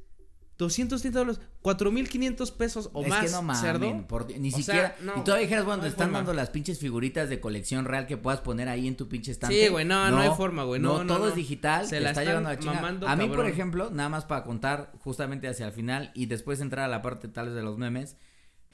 230 0.58 1.18
dólares. 1.18 1.40
4.500 1.62 2.52
pesos 2.56 2.90
o 2.92 3.02
es 3.02 3.08
más, 3.08 3.24
que 3.24 3.30
no 3.30 3.42
mames, 3.42 3.60
cerdo. 3.62 4.06
por 4.06 4.26
ni 4.38 4.48
O 4.48 4.50
sea, 4.52 4.62
siquiera. 4.62 4.96
no, 5.02 5.18
y 5.18 5.24
todavía 5.24 5.44
dijeras, 5.46 5.64
bueno, 5.64 5.78
no 5.78 5.82
te 5.84 5.88
están 5.88 6.06
forma. 6.08 6.18
dando 6.18 6.34
las 6.34 6.50
pinches 6.50 6.78
figuritas 6.78 7.28
de 7.28 7.38
colección 7.40 7.84
real 7.86 8.06
que 8.06 8.16
puedas 8.16 8.40
poner 8.40 8.68
ahí 8.68 8.86
en 8.88 8.96
tu 8.96 9.08
pinche 9.08 9.30
estante. 9.30 9.62
Sí, 9.62 9.68
güey, 9.68 9.84
no, 9.84 10.10
no 10.10 10.18
hay 10.18 10.30
forma, 10.36 10.64
güey, 10.64 10.80
no, 10.80 11.04
no, 11.04 11.06
todo 11.14 11.24
no. 11.24 11.28
es 11.28 11.34
digital, 11.34 11.86
Se 11.86 12.00
la 12.00 12.10
está 12.10 12.22
están 12.22 12.26
llevando 12.32 12.48
a 12.50 12.52
la 12.54 12.58
chingada. 12.58 12.80
mamando, 12.82 13.08
A 13.08 13.16
mí, 13.16 13.28
por 13.28 13.46
ejemplo, 13.46 13.90
nada 13.90 14.08
más 14.08 14.24
para 14.26 14.42
contar 14.44 14.92
justamente 15.00 15.48
hacia 15.48 15.66
el 15.66 15.72
final 15.72 16.10
y 16.14 16.26
después 16.26 16.60
entrar 16.60 16.84
a 16.86 16.88
la 16.88 17.00
parte 17.02 17.28
tal 17.28 17.46
vez 17.46 17.54
de 17.54 17.62
los 17.62 17.78
memes. 17.78 18.16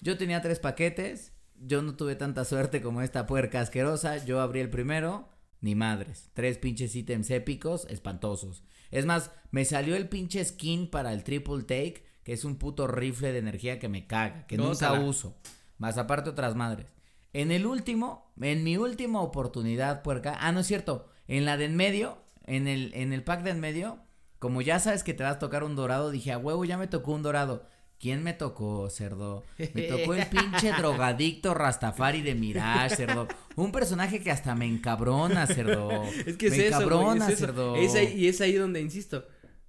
Yo 0.00 0.16
tenía 0.18 0.42
tres 0.42 0.58
paquetes, 0.60 1.32
yo 1.60 1.82
no 1.82 1.94
tuve 1.96 2.16
tanta 2.16 2.44
suerte 2.44 2.82
como 2.82 3.02
esta 3.02 3.26
puerca 3.26 3.60
asquerosa, 3.60 4.24
yo 4.24 4.40
abrí 4.40 4.60
el 4.60 4.70
primero, 4.70 5.28
ni 5.60 5.74
madres, 5.74 6.30
tres 6.34 6.58
pinches 6.58 6.94
ítems 6.94 7.30
épicos, 7.30 7.86
espantosos. 7.90 8.62
Es 8.90 9.06
más, 9.06 9.30
me 9.50 9.64
salió 9.64 9.96
el 9.96 10.08
pinche 10.08 10.44
skin 10.44 10.90
para 10.90 11.12
el 11.12 11.24
triple 11.24 11.62
take, 11.62 12.04
que 12.22 12.32
es 12.32 12.44
un 12.44 12.56
puto 12.56 12.86
rifle 12.86 13.32
de 13.32 13.38
energía 13.38 13.78
que 13.78 13.88
me 13.88 14.06
caga, 14.06 14.46
que 14.46 14.56
nunca 14.56 14.90
Gózala. 14.90 15.00
uso. 15.00 15.36
Más 15.78 15.98
aparte 15.98 16.30
otras 16.30 16.54
madres. 16.54 16.86
En 17.32 17.50
el 17.52 17.66
último, 17.66 18.32
en 18.40 18.64
mi 18.64 18.76
última 18.76 19.20
oportunidad, 19.20 20.02
puerca. 20.02 20.36
Ah, 20.40 20.52
no 20.52 20.60
es 20.60 20.66
cierto. 20.66 21.08
En 21.28 21.44
la 21.44 21.56
de 21.56 21.66
en 21.66 21.76
medio, 21.76 22.18
en 22.44 22.66
el, 22.68 22.92
en 22.94 23.12
el 23.12 23.22
pack 23.22 23.42
de 23.42 23.50
en 23.50 23.60
medio, 23.60 23.98
como 24.38 24.62
ya 24.62 24.78
sabes 24.80 25.02
que 25.02 25.14
te 25.14 25.22
vas 25.22 25.36
a 25.36 25.38
tocar 25.38 25.64
un 25.64 25.76
dorado, 25.76 26.10
dije, 26.10 26.32
a 26.32 26.38
huevo, 26.38 26.64
ya 26.64 26.78
me 26.78 26.86
tocó 26.86 27.12
un 27.12 27.22
dorado. 27.22 27.66
¿Quién 27.98 28.22
me 28.22 28.34
tocó, 28.34 28.90
cerdo? 28.90 29.44
Me 29.58 29.82
tocó 29.82 30.14
el 30.14 30.26
pinche 30.30 30.72
drogadicto 30.72 31.54
Rastafari 31.54 32.20
de 32.22 32.34
Mirage, 32.34 32.96
cerdo. 32.96 33.26
Un 33.56 33.72
personaje 33.72 34.20
que 34.22 34.30
hasta 34.30 34.54
me 34.54 34.66
encabrona, 34.66 35.46
cerdo. 35.46 36.02
Es 36.26 36.36
que 36.36 36.48
es 36.48 36.52
me 36.56 36.66
eso, 36.66 36.76
encabrona, 36.76 37.26
es 37.28 37.32
eso. 37.34 37.46
cerdo. 37.46 37.76
Es 37.76 37.94
ahí- 37.94 38.12
y 38.14 38.28
es 38.28 38.40
ahí 38.42 38.52
donde 38.52 38.80
insisto. 38.82 39.26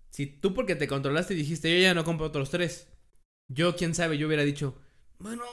Si 0.10 0.26
tú 0.26 0.54
porque 0.54 0.76
te 0.76 0.88
controlaste 0.88 1.34
y 1.36 1.38
dijiste, 1.38 1.74
yo 1.74 1.82
ya 1.82 1.94
no 1.94 2.04
compro 2.04 2.26
otros 2.28 2.50
tres. 2.50 2.88
Yo, 3.48 3.76
quién 3.78 3.96
sabe, 3.96 4.18
yo 4.18 4.28
hubiera 4.28 4.44
dicho, 4.44 4.78
bueno, 5.20 5.44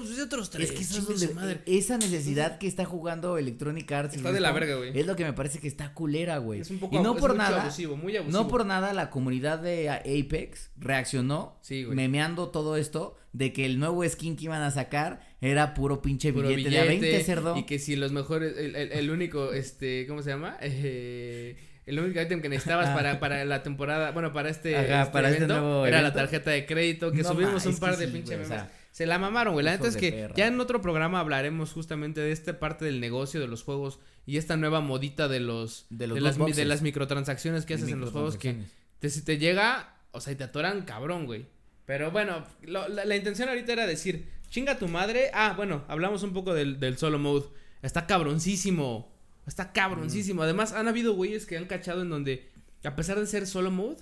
pues 0.00 0.16
de 0.16 0.22
otros 0.22 0.50
tres. 0.50 0.70
Es 0.70 0.76
que 0.76 0.82
eso 0.82 0.98
es 0.98 1.06
donde- 1.20 1.34
madre. 1.34 1.60
esa 1.66 1.98
necesidad 1.98 2.58
que 2.58 2.66
está 2.66 2.84
jugando 2.84 3.38
Electronic 3.38 3.90
Arts. 3.92 4.16
Está 4.16 4.32
de 4.32 4.40
la 4.40 4.52
verga, 4.52 4.76
güey. 4.76 4.98
Es 4.98 5.06
lo 5.06 5.14
que 5.16 5.24
me 5.24 5.32
parece 5.32 5.58
que 5.60 5.68
está 5.68 5.92
culera, 5.94 6.38
güey. 6.38 6.60
Es 6.60 6.70
un 6.70 6.78
poco 6.78 6.96
y 6.96 6.98
no 7.00 7.14
es 7.14 7.20
por 7.20 7.36
nada, 7.36 7.62
abusivo, 7.62 7.96
muy 7.96 8.16
abusivo. 8.16 8.42
no 8.42 8.48
por 8.48 8.66
nada 8.66 8.92
la 8.92 9.10
comunidad 9.10 9.58
de 9.58 9.88
Apex 9.90 10.70
reaccionó 10.78 11.58
Sí, 11.62 11.84
güey. 11.84 11.96
memeando 11.96 12.48
todo 12.48 12.76
esto 12.76 13.16
de 13.32 13.52
que 13.52 13.64
el 13.64 13.78
nuevo 13.78 14.06
skin 14.08 14.36
que 14.36 14.44
iban 14.44 14.62
a 14.62 14.70
sacar 14.70 15.20
era 15.40 15.74
puro 15.74 16.02
pinche 16.02 16.32
Puro 16.32 16.48
billete, 16.48 16.70
de 16.70 16.78
a 16.80 16.84
20, 16.84 17.24
cerdo. 17.24 17.56
Y 17.56 17.64
que 17.64 17.78
si 17.78 17.96
los 17.96 18.12
mejores, 18.12 18.56
el, 18.58 18.76
el- 18.76 18.92
el 18.92 19.10
único, 19.10 19.52
este, 19.52 20.06
¿cómo 20.06 20.22
se 20.22 20.30
llama? 20.30 20.56
Eh, 20.60 21.56
el 21.86 21.98
único 21.98 22.20
ítem 22.20 22.40
que 22.40 22.48
necesitabas 22.48 22.90
Ah. 22.90 22.94
para, 22.94 23.18
para 23.20 23.44
la 23.44 23.62
temporada, 23.62 24.12
bueno, 24.12 24.32
para 24.32 24.50
este, 24.50 24.76
Ajá, 24.76 25.02
este 25.02 25.12
para 25.12 25.30
este 25.30 25.46
nuevo 25.48 25.84
era 25.86 26.00
la 26.02 26.12
tarjeta 26.12 26.50
de 26.50 26.64
crédito, 26.66 27.10
que 27.10 27.22
No 27.22 27.28
subimos 27.30 27.64
ma, 27.64 27.70
un 27.72 27.78
par 27.78 27.96
de 27.96 28.06
sí, 28.06 28.12
pinche 28.12 28.36
güey, 28.36 28.46
o 28.46 28.48
memes. 28.48 28.48
sea, 28.48 28.70
Se 28.92 29.06
la 29.06 29.18
mamaron, 29.18 29.54
güey. 29.54 29.64
La 29.64 29.72
neta 29.72 29.88
es 29.88 29.96
que 29.96 30.12
perra. 30.12 30.34
ya 30.36 30.46
en 30.46 30.60
otro 30.60 30.80
programa 30.80 31.18
hablaremos 31.18 31.72
justamente 31.72 32.20
de 32.20 32.30
esta 32.30 32.60
parte 32.60 32.84
del 32.84 33.00
negocio 33.00 33.40
de 33.40 33.48
los 33.48 33.62
juegos 33.64 33.98
y 34.26 34.36
esta 34.36 34.56
nueva 34.56 34.80
modita 34.80 35.26
de 35.28 35.40
los 35.40 35.86
De 35.90 36.06
los 36.06 36.14
de 36.16 36.20
las, 36.20 36.36
de 36.36 36.84
microtransacciones 36.84 37.64
que 37.64 37.74
haces 37.74 37.88
en 37.88 38.00
los 38.00 38.10
juegos 38.12 38.36
que 38.36 38.56
te, 39.00 39.08
si 39.10 39.22
te 39.24 39.38
llega, 39.38 39.96
o 40.12 40.20
sea, 40.20 40.32
y 40.32 40.36
te 40.36 40.44
atoran 40.44 40.82
cabrón, 40.82 41.26
güey. 41.26 41.46
Pero 41.86 42.10
bueno, 42.12 42.44
lo- 42.62 42.86
la, 42.88 43.04
la 43.04 43.16
intención 43.16 43.48
ahorita 43.48 43.72
era 43.72 43.86
decir, 43.86 44.28
chinga 44.50 44.78
tu 44.78 44.86
madre. 44.88 45.30
Ah, 45.34 45.54
bueno, 45.56 45.84
hablamos 45.88 46.22
un 46.22 46.32
poco 46.32 46.54
del, 46.54 46.78
del 46.78 46.96
solo 46.98 47.18
mode. 47.18 47.46
Está 47.82 48.06
cabroncísimo. 48.06 49.10
Está 49.46 49.72
cabroncísimo. 49.72 50.42
Además, 50.42 50.72
han 50.72 50.86
habido 50.86 51.14
güeyes 51.14 51.46
que 51.46 51.56
han 51.56 51.64
cachado 51.64 52.02
en 52.02 52.10
donde, 52.10 52.48
a 52.84 52.94
pesar 52.94 53.18
de 53.18 53.26
ser 53.26 53.46
solo 53.48 53.70
mode, 53.72 53.96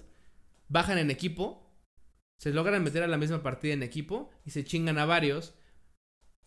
bajan 0.68 0.98
en 0.98 1.11
equipo. 1.11 1.69
Se 2.40 2.50
logran 2.55 2.83
meter 2.83 3.03
a 3.03 3.07
la 3.07 3.18
misma 3.18 3.42
partida 3.42 3.74
en 3.74 3.83
equipo 3.83 4.31
y 4.46 4.50
se 4.50 4.64
chingan 4.64 4.96
a 4.98 5.05
varios. 5.05 5.53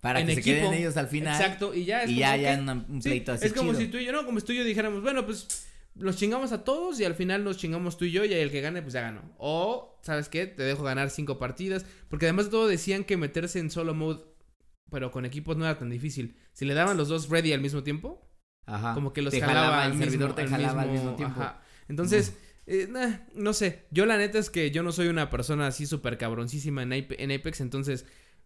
Para 0.02 0.20
en 0.22 0.26
que 0.28 0.34
se 0.34 0.40
equipo. 0.40 0.56
queden 0.58 0.74
ellos 0.74 0.98
al 0.98 1.08
final. 1.08 1.34
Exacto, 1.40 1.74
y 1.76 1.86
ya 1.86 2.02
es 2.04 2.10
y 2.10 2.14
como 2.16 2.20
ya, 2.20 2.36
que- 2.36 2.42
ya 2.42 2.54
en 2.56 2.62
una- 2.64 2.74
un 2.90 3.02
Sí, 3.02 3.10
pleito 3.10 3.32
así 3.32 3.46
es 3.46 3.54
como 3.54 3.70
chido. 3.72 3.82
si 3.82 3.88
tú 3.90 3.98
y 3.98 4.06
yo, 4.06 4.12
no, 4.12 4.26
como 4.26 4.40
si 4.40 4.46
tú 4.48 4.52
y 4.54 4.58
yo 4.58 4.64
dijéramos, 4.64 5.04
bueno, 5.04 5.24
pues 5.26 5.68
los 5.96 6.18
chingamos 6.18 6.52
a 6.52 6.64
todos 6.64 7.00
y 7.00 7.06
al 7.06 7.14
final 7.14 7.44
nos 7.44 7.58
chingamos 7.58 7.98
tú 7.98 8.06
y 8.06 8.12
yo 8.12 8.26
y 8.26 8.34
el 8.34 8.50
que 8.50 8.60
gane 8.62 8.82
pues 8.82 8.94
ya 8.94 9.02
ganó. 9.02 9.22
O, 9.38 10.00
¿sabes 10.02 10.28
qué? 10.30 10.48
Te 10.48 10.64
dejo 10.64 10.82
ganar 10.84 11.12
cinco 11.12 11.38
partidas. 11.38 11.86
Porque 12.10 12.26
además 12.26 12.46
de 12.46 12.52
todo 12.52 12.68
decían 12.68 13.04
que 13.04 13.16
meterse 13.16 13.60
en 13.60 13.70
solo 13.70 13.94
mode, 13.94 14.24
pero 14.90 15.12
con 15.12 15.24
equipos 15.26 15.56
no 15.58 15.64
era 15.66 15.78
tan 15.78 15.92
difícil. 15.92 16.36
Si 16.54 16.66
le 16.66 16.74
daban 16.74 16.98
los 16.98 17.08
dos 17.10 17.30
ready 17.30 17.54
al 17.54 17.62
mismo 17.62 17.84
tiempo, 17.84 18.28
Ajá. 18.66 18.96
como 18.96 19.14
que 19.14 19.22
los 19.22 19.32
Te 19.32 19.40
jalaba, 19.42 19.86
el 19.86 19.92
al 19.94 19.98
servidor 20.00 20.30
mismo- 20.30 20.36
te 20.36 20.42
al 20.42 20.50
jalaba 20.50 20.82
al 20.82 20.90
mismo 20.92 21.16
tiempo. 21.16 21.40
ajá. 21.40 21.62
Entonces, 21.88 22.34
eh, 22.66 22.88
nah, 22.90 23.18
no 23.36 23.54
sé. 23.54 23.86
Yo 23.92 24.06
la 24.06 24.18
neta 24.18 24.40
es 24.40 24.50
que 24.50 24.72
yo 24.72 24.84
no 24.84 24.92
soy 24.92 25.08
una 25.08 25.30
persona 25.30 25.68
así 25.68 25.86
súper 25.86 26.18
cabroncísima 26.18 26.84
en, 26.84 26.92
Ape- 26.92 27.16
en 27.20 27.32
Apex, 27.32 27.62
entonces 27.62 28.06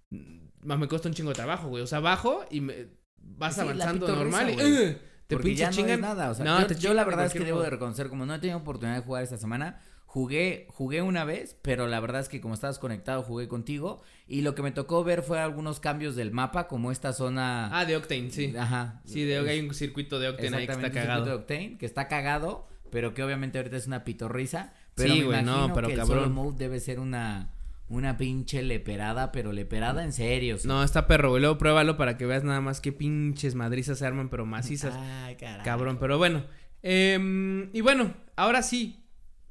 mm, 0.09 0.47
me 0.63 0.87
cuesta 0.87 1.07
un 1.09 1.13
chingo 1.15 1.29
de 1.29 1.35
trabajo, 1.35 1.67
güey. 1.69 1.83
O 1.83 1.87
sea, 1.87 1.99
bajo 1.99 2.45
y 2.49 2.61
me 2.61 2.87
vas 3.17 3.55
Sí, 3.55 3.61
avanzando 3.61 4.07
normal 4.07 4.49
y. 4.49 4.53
¡ugh! 4.53 4.97
te 5.27 5.35
Porque 5.35 5.49
pinche 5.49 5.59
ya 5.61 5.69
no 5.69 5.75
chingan. 5.75 6.01
nada, 6.01 6.31
o 6.31 6.35
sea, 6.35 6.45
No, 6.45 6.61
yo, 6.61 6.67
te 6.67 6.75
yo 6.75 6.93
la 6.93 7.03
verdad 7.03 7.25
es 7.25 7.33
que 7.33 7.39
debo 7.39 7.61
de 7.61 7.69
reconocer, 7.69 8.07
como 8.07 8.25
no 8.25 8.33
he 8.35 8.39
tenido 8.39 8.59
oportunidad 8.59 8.95
de 8.95 9.03
jugar 9.03 9.23
esta 9.23 9.35
semana, 9.37 9.81
jugué, 10.05 10.67
jugué 10.69 11.01
una 11.01 11.25
vez, 11.25 11.57
pero 11.61 11.85
la 11.87 11.99
verdad 11.99 12.21
es 12.21 12.29
que 12.29 12.39
como 12.39 12.53
estabas 12.53 12.79
conectado, 12.79 13.23
jugué 13.23 13.49
contigo, 13.49 14.01
y 14.25 14.39
lo 14.41 14.55
que 14.55 14.61
me 14.61 14.71
tocó 14.71 15.03
ver 15.03 15.23
fue 15.23 15.41
algunos 15.41 15.81
cambios 15.81 16.15
del 16.15 16.31
mapa, 16.31 16.69
como 16.69 16.93
esta 16.93 17.11
zona... 17.11 17.77
Ah, 17.77 17.83
de 17.83 17.97
Octane, 17.97 18.31
sí. 18.31 18.55
Ajá. 18.57 19.01
Sí, 19.03 19.25
de, 19.25 19.37
hay 19.37 19.59
un 19.59 19.73
circuito 19.73 20.17
de 20.17 20.29
Octane 20.29 20.47
ahí 20.59 20.65
que 20.65 20.71
está 20.71 20.87
exactamente, 20.87 20.99
un 20.99 21.03
circuito 21.03 21.19
de 21.25 21.25
cagado. 21.25 21.39
Octane, 21.41 21.77
que 21.77 21.85
está 21.85 22.07
cagado, 22.07 22.67
pero 22.91 23.13
que 23.13 23.23
obviamente 23.23 23.57
ahorita 23.57 23.77
es 23.77 23.87
una 23.87 24.03
pitorriza, 24.03 24.73
pero 24.95 25.13
Sí, 25.13 25.19
me 25.21 25.25
güey, 25.25 25.43
no, 25.43 25.51
imagino 25.55 25.73
pero 25.73 25.87
que 25.87 25.93
el 25.93 25.99
cabrón. 25.99 26.19
solo 26.19 26.29
mode 26.33 26.57
debe 26.57 26.79
ser 26.79 26.99
una, 26.99 27.53
una 27.87 28.17
pinche 28.17 28.61
leperada, 28.63 29.31
pero 29.31 29.51
leperada 29.53 30.03
en 30.03 30.11
serio. 30.13 30.57
sea. 30.57 30.67
No, 30.67 30.83
está 30.83 31.07
perro, 31.07 31.29
güey. 31.29 31.41
Luego 31.41 31.57
pruébalo 31.57 31.97
para 31.97 32.17
que 32.17 32.25
veas 32.25 32.43
nada 32.43 32.61
más 32.61 32.81
qué 32.81 32.91
pinches 32.91 33.55
madrizas 33.55 33.99
se 33.99 34.05
arman, 34.05 34.29
pero 34.29 34.45
macizas. 34.45 34.95
Ay, 34.97 35.35
carajo. 35.35 35.63
Cabrón, 35.63 35.97
pero 35.99 36.17
bueno. 36.17 36.43
Em, 36.83 37.69
y 37.73 37.81
bueno, 37.81 38.13
ahora 38.35 38.61
sí. 38.63 39.03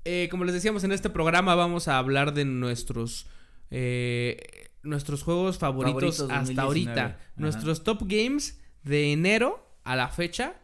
eh, 0.04 0.28
como 0.30 0.44
les 0.44 0.54
decíamos 0.54 0.84
en 0.84 0.92
este 0.92 1.10
programa, 1.10 1.54
vamos 1.54 1.88
a 1.88 1.98
hablar 1.98 2.32
de 2.34 2.44
nuestros. 2.44 3.26
eh, 3.70 4.38
nuestros 4.82 5.24
juegos 5.24 5.58
favoritos, 5.58 6.18
Favoritos 6.18 6.20
hasta 6.30 6.62
2019. 6.62 6.66
ahorita. 7.00 7.04
Ajá. 7.16 7.32
Nuestros 7.36 7.82
top 7.82 8.02
games 8.06 8.60
de 8.84 9.12
enero 9.12 9.68
a 9.82 9.96
la 9.96 10.08
fecha. 10.08 10.54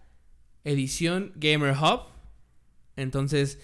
Edición 0.65 1.33
Gamer 1.35 1.73
Hub. 1.77 2.03
Entonces, 2.97 3.59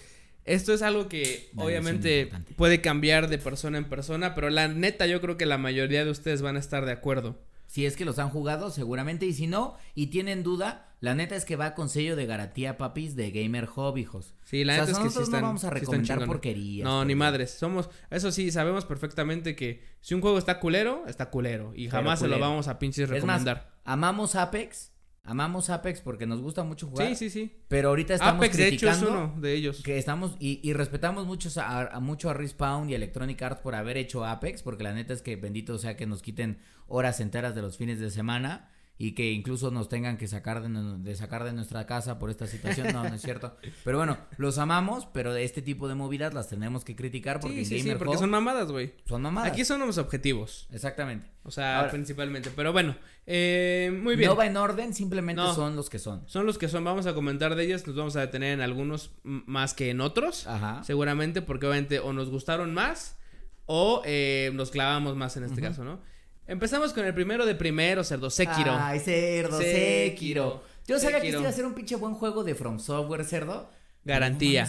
esto 0.45 0.73
es 0.73 0.81
algo 0.81 1.07
que 1.09 1.49
obviamente 1.55 2.29
puede 2.55 2.81
cambiar 2.81 3.29
de 3.29 3.37
persona 3.37 3.77
en 3.77 3.85
persona, 3.85 4.35
pero 4.35 4.49
la 4.49 4.67
neta 4.67 5.05
yo 5.05 5.21
creo 5.21 5.37
que 5.37 5.45
la 5.45 5.57
mayoría 5.57 6.05
de 6.05 6.11
ustedes 6.11 6.41
van 6.41 6.55
a 6.55 6.59
estar 6.59 6.85
de 6.85 6.91
acuerdo. 6.91 7.37
Si 7.67 7.85
es 7.85 7.95
que 7.95 8.03
los 8.03 8.17
han 8.17 8.29
jugado, 8.31 8.71
seguramente. 8.71 9.27
Y 9.27 9.33
si 9.33 9.45
no, 9.45 9.77
y 9.93 10.07
tienen 10.07 10.41
duda, 10.41 10.87
la 11.01 11.13
neta 11.13 11.35
es 11.35 11.45
que 11.45 11.55
va 11.55 11.75
con 11.75 11.87
sello 11.87 12.15
de 12.15 12.25
garantía, 12.25 12.79
papis, 12.79 13.15
de 13.15 13.29
Gamer 13.29 13.69
Hub, 13.75 13.95
hijos. 13.97 14.33
Sí, 14.43 14.63
la 14.65 14.73
O 14.73 14.75
sea, 14.77 14.85
neta 14.87 14.97
es 14.97 15.03
que 15.03 15.09
sí 15.11 15.21
están, 15.23 15.41
no 15.41 15.47
vamos 15.47 15.63
a 15.65 15.69
recomendar 15.69 16.25
porquerías. 16.25 16.83
No, 16.83 17.05
ni 17.05 17.13
madres. 17.13 17.51
Somos, 17.51 17.91
eso 18.09 18.31
sí, 18.31 18.49
sabemos 18.49 18.85
perfectamente 18.85 19.55
que 19.55 19.83
si 20.01 20.15
un 20.15 20.21
juego 20.21 20.39
está 20.39 20.59
culero, 20.59 21.03
está 21.07 21.29
culero. 21.29 21.71
Y 21.75 21.89
Pero 21.89 21.97
jamás 21.97 22.19
se 22.21 22.27
lo 22.27 22.39
vamos 22.39 22.67
a 22.67 22.79
pinches 22.79 23.03
Es 23.11 23.23
más, 23.23 23.41
recomendar. 23.41 23.71
amamos 23.85 24.33
Apex. 24.35 24.91
Amamos 25.29 25.69
Apex 25.69 26.01
porque 26.01 26.25
nos 26.25 26.41
gusta 26.41 26.63
mucho 26.63 26.87
jugar. 26.87 27.07
sí, 27.07 27.15
sí, 27.15 27.29
sí. 27.29 27.55
Pero 27.67 27.89
ahorita 27.89 28.15
estamos 28.15 28.43
Apex, 28.45 28.57
de 28.57 28.67
hecho, 28.67 28.89
es 28.89 28.97
criticando 28.97 29.25
uno 29.31 29.41
de 29.41 29.53
ellos. 29.53 29.81
que 29.83 29.97
estamos 29.97 30.35
y, 30.39 30.59
y 30.67 30.73
respetamos 30.73 31.25
mucho 31.27 31.49
a, 31.61 31.81
a- 31.95 31.99
mucho 31.99 32.29
a 32.29 32.33
Respawn 32.33 32.89
y 32.89 32.95
Electronic 32.95 33.41
Arts 33.41 33.61
por 33.61 33.75
haber 33.75 33.97
hecho 33.97 34.25
Apex, 34.25 34.63
porque 34.63 34.83
la 34.83 34.93
neta 34.93 35.13
es 35.13 35.21
que 35.21 35.35
bendito 35.35 35.77
sea 35.77 35.95
que 35.95 36.05
nos 36.07 36.21
quiten 36.21 36.57
horas 36.87 37.19
enteras 37.19 37.53
de 37.55 37.61
los 37.61 37.77
fines 37.77 37.99
de 37.99 38.09
semana 38.09 38.69
y 39.01 39.13
que 39.13 39.31
incluso 39.31 39.71
nos 39.71 39.87
tengan 39.87 40.17
que 40.17 40.27
sacar 40.27 40.61
de, 40.61 40.69
de, 40.69 41.15
sacar 41.15 41.45
de 41.45 41.53
nuestra 41.53 41.85
casa 41.85 42.19
por 42.19 42.29
esta 42.29 42.47
situación. 42.47 42.91
No, 42.91 43.07
no 43.07 43.15
es 43.15 43.21
cierto. 43.21 43.55
Pero 43.85 43.97
bueno, 43.97 44.17
los 44.35 44.57
amamos, 44.57 45.05
pero 45.05 45.33
de 45.33 45.45
este 45.45 45.61
tipo 45.61 45.87
de 45.87 45.95
movidas 45.95 46.33
las 46.33 46.49
tenemos 46.49 46.83
que 46.83 46.97
criticar 46.97 47.39
porque 47.39 47.63
sí, 47.63 47.79
sí, 47.79 47.89
sí, 47.89 47.95
porque 47.97 48.17
son 48.17 48.29
mamadas, 48.29 48.69
güey. 48.73 48.93
Son 49.05 49.21
mamadas. 49.21 49.53
Aquí 49.53 49.63
son 49.63 49.79
los 49.79 49.97
objetivos. 49.97 50.67
Exactamente. 50.73 51.31
O 51.43 51.51
sea, 51.51 51.87
principalmente. 51.89 52.51
Pero 52.53 52.73
bueno, 52.73 52.97
eh, 53.25 53.97
muy 54.03 54.17
bien. 54.17 54.31
No 54.31 54.35
va 54.35 54.45
en 54.45 54.57
orden, 54.57 54.93
simplemente 54.93 55.41
son 55.55 55.77
los 55.77 55.89
que 55.89 55.97
son. 55.97 56.23
Son 56.27 56.45
los 56.45 56.57
que 56.57 56.67
son. 56.67 56.83
Vamos 56.83 57.05
a 57.05 57.13
comentar 57.13 57.55
de 57.55 57.63
ellas. 57.63 57.87
Nos 57.87 57.95
vamos 57.95 58.17
a 58.17 58.19
detener 58.19 58.55
en 58.55 58.61
algunos 58.61 59.11
más 59.23 59.73
que 59.73 59.91
en 59.91 60.01
otros. 60.01 60.45
Ajá. 60.45 60.83
Seguramente 60.83 61.41
porque 61.41 61.67
obviamente 61.67 61.99
o 61.99 62.11
nos 62.11 62.29
gustaron 62.29 62.73
más 62.73 63.17
o 63.65 64.01
eh, 64.03 64.51
nos 64.55 64.71
clavamos 64.71 65.15
más 65.15 65.37
en 65.37 65.45
este 65.45 65.61
caso, 65.61 65.85
¿no? 65.85 66.01
Empezamos 66.49 66.93
con 66.93 67.05
el 67.05 67.13
primero 67.13 67.45
de 67.45 67.53
primero, 67.53 68.03
Cerdo 68.03 68.31
Sekiro. 68.31 68.75
Ay, 68.75 68.99
Cerdo 68.99 69.59
Sekiro. 69.59 70.63
Yo 70.87 70.97
sabía 70.97 71.21
que 71.21 71.29
iba 71.29 71.47
a 71.47 71.51
ser 71.51 71.63
un 71.63 71.75
pinche 71.75 71.95
buen 71.95 72.15
juego 72.15 72.43
de 72.43 72.55
From 72.55 72.79
Software, 72.79 73.23
Cerdo. 73.23 73.69
Garantía. 74.03 74.65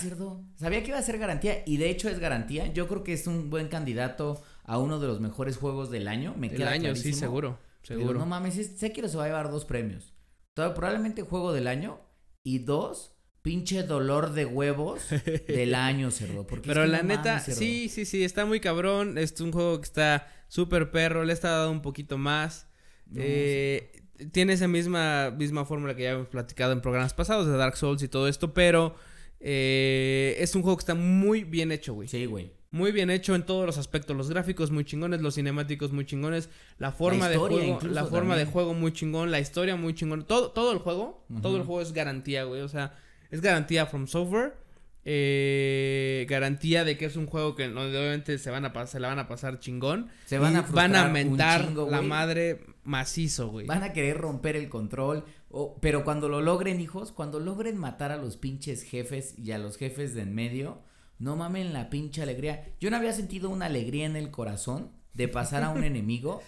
Sabía 0.56 0.82
que 0.82 0.88
iba 0.88 0.98
a 0.98 1.02
ser 1.02 1.16
garantía 1.16 1.62
y 1.64 1.78
de 1.78 1.88
hecho 1.88 2.10
es 2.10 2.18
garantía. 2.18 2.70
Yo 2.70 2.86
creo 2.86 3.02
que 3.02 3.14
es 3.14 3.26
un 3.26 3.48
buen 3.48 3.68
candidato 3.68 4.42
a 4.64 4.76
uno 4.76 5.00
de 5.00 5.06
los 5.06 5.20
mejores 5.20 5.56
juegos 5.56 5.90
del 5.90 6.08
año. 6.08 6.34
Me 6.36 6.50
del 6.50 6.68
año, 6.68 6.94
sí, 6.94 7.14
seguro. 7.14 7.58
Seguro. 7.82 8.18
no 8.18 8.26
mames, 8.26 8.76
Sekiro 8.76 9.08
se 9.08 9.16
va 9.16 9.24
a 9.24 9.28
llevar 9.28 9.50
dos 9.50 9.64
premios. 9.64 10.12
probablemente 10.52 11.22
juego 11.22 11.54
del 11.54 11.66
año 11.66 11.98
y 12.42 12.58
dos 12.58 13.16
pinche 13.42 13.82
dolor 13.82 14.32
de 14.32 14.44
huevos 14.44 15.02
del 15.48 15.74
año, 15.74 16.10
cerdo. 16.10 16.46
Pero 16.46 16.86
la 16.86 17.02
neta, 17.02 17.40
sí, 17.40 17.88
sí, 17.88 18.04
sí, 18.04 18.24
está 18.24 18.44
muy 18.44 18.60
cabrón. 18.60 19.18
Es 19.18 19.40
un 19.40 19.52
juego 19.52 19.80
que 19.80 19.86
está 19.86 20.28
súper 20.48 20.90
perro, 20.90 21.24
le 21.24 21.32
está 21.32 21.50
dado 21.50 21.70
un 21.70 21.82
poquito 21.82 22.18
más. 22.18 22.66
eh, 23.14 24.02
Tiene 24.32 24.52
esa 24.52 24.68
misma, 24.68 25.30
misma 25.30 25.64
fórmula 25.64 25.94
que 25.96 26.02
ya 26.02 26.10
hemos 26.10 26.28
platicado 26.28 26.72
en 26.72 26.80
programas 26.80 27.14
pasados 27.14 27.46
de 27.46 27.56
Dark 27.56 27.76
Souls 27.76 28.02
y 28.02 28.08
todo 28.08 28.28
esto, 28.28 28.52
pero 28.52 28.94
eh, 29.40 30.36
es 30.38 30.54
un 30.54 30.62
juego 30.62 30.76
que 30.76 30.82
está 30.82 30.94
muy 30.94 31.44
bien 31.44 31.72
hecho, 31.72 31.94
güey. 31.94 32.08
Sí, 32.08 32.26
güey. 32.26 32.52
Muy 32.72 32.92
bien 32.92 33.10
hecho 33.10 33.34
en 33.34 33.44
todos 33.44 33.66
los 33.66 33.78
aspectos, 33.78 34.16
los 34.16 34.28
gráficos 34.30 34.70
muy 34.70 34.84
chingones, 34.84 35.20
los 35.22 35.34
cinemáticos 35.34 35.90
muy 35.90 36.06
chingones, 36.06 36.50
la 36.78 36.92
forma 36.92 37.28
de 37.28 37.36
juego, 37.36 37.80
la 37.82 38.04
forma 38.04 38.36
de 38.36 38.44
juego 38.44 38.74
muy 38.74 38.92
chingón, 38.92 39.32
la 39.32 39.40
historia 39.40 39.74
muy 39.74 39.92
chingón, 39.92 40.24
todo, 40.24 40.52
todo 40.52 40.70
el 40.70 40.78
juego, 40.78 41.26
todo 41.42 41.56
el 41.56 41.64
juego 41.64 41.80
es 41.80 41.92
garantía, 41.92 42.44
güey, 42.44 42.60
o 42.60 42.68
sea, 42.68 42.96
es 43.30 43.40
garantía 43.40 43.86
from 43.86 44.06
software. 44.06 44.54
Eh, 45.02 46.26
garantía 46.28 46.84
de 46.84 46.98
que 46.98 47.06
es 47.06 47.16
un 47.16 47.26
juego 47.26 47.54
que 47.54 47.66
obviamente 47.68 48.36
se 48.36 48.50
van 48.50 48.66
a 48.66 48.86
se 48.86 49.00
la 49.00 49.08
van 49.08 49.18
a 49.18 49.28
pasar 49.28 49.58
chingón. 49.58 50.10
Se 50.26 50.38
van 50.38 50.56
a 50.56 50.62
van 50.62 50.94
a 50.94 51.08
mentar 51.08 51.72
la 51.72 52.02
madre 52.02 52.60
macizo, 52.84 53.48
güey. 53.48 53.66
Van 53.66 53.82
a 53.82 53.92
querer 53.92 54.18
romper 54.18 54.56
el 54.56 54.68
control. 54.68 55.24
pero 55.80 56.04
cuando 56.04 56.28
lo 56.28 56.40
logren, 56.42 56.80
hijos, 56.80 57.12
cuando 57.12 57.40
logren 57.40 57.78
matar 57.78 58.12
a 58.12 58.16
los 58.16 58.36
pinches 58.36 58.82
jefes 58.82 59.34
y 59.38 59.52
a 59.52 59.58
los 59.58 59.78
jefes 59.78 60.14
de 60.14 60.22
en 60.22 60.34
medio, 60.34 60.82
no 61.18 61.34
mamen 61.36 61.72
la 61.72 61.88
pinche 61.88 62.22
alegría. 62.22 62.74
Yo 62.78 62.90
no 62.90 62.96
había 62.96 63.12
sentido 63.12 63.48
una 63.48 63.66
alegría 63.66 64.04
en 64.06 64.16
el 64.16 64.30
corazón 64.30 64.90
de 65.14 65.28
pasar 65.28 65.62
a 65.62 65.70
un 65.70 65.82
enemigo 65.84 66.42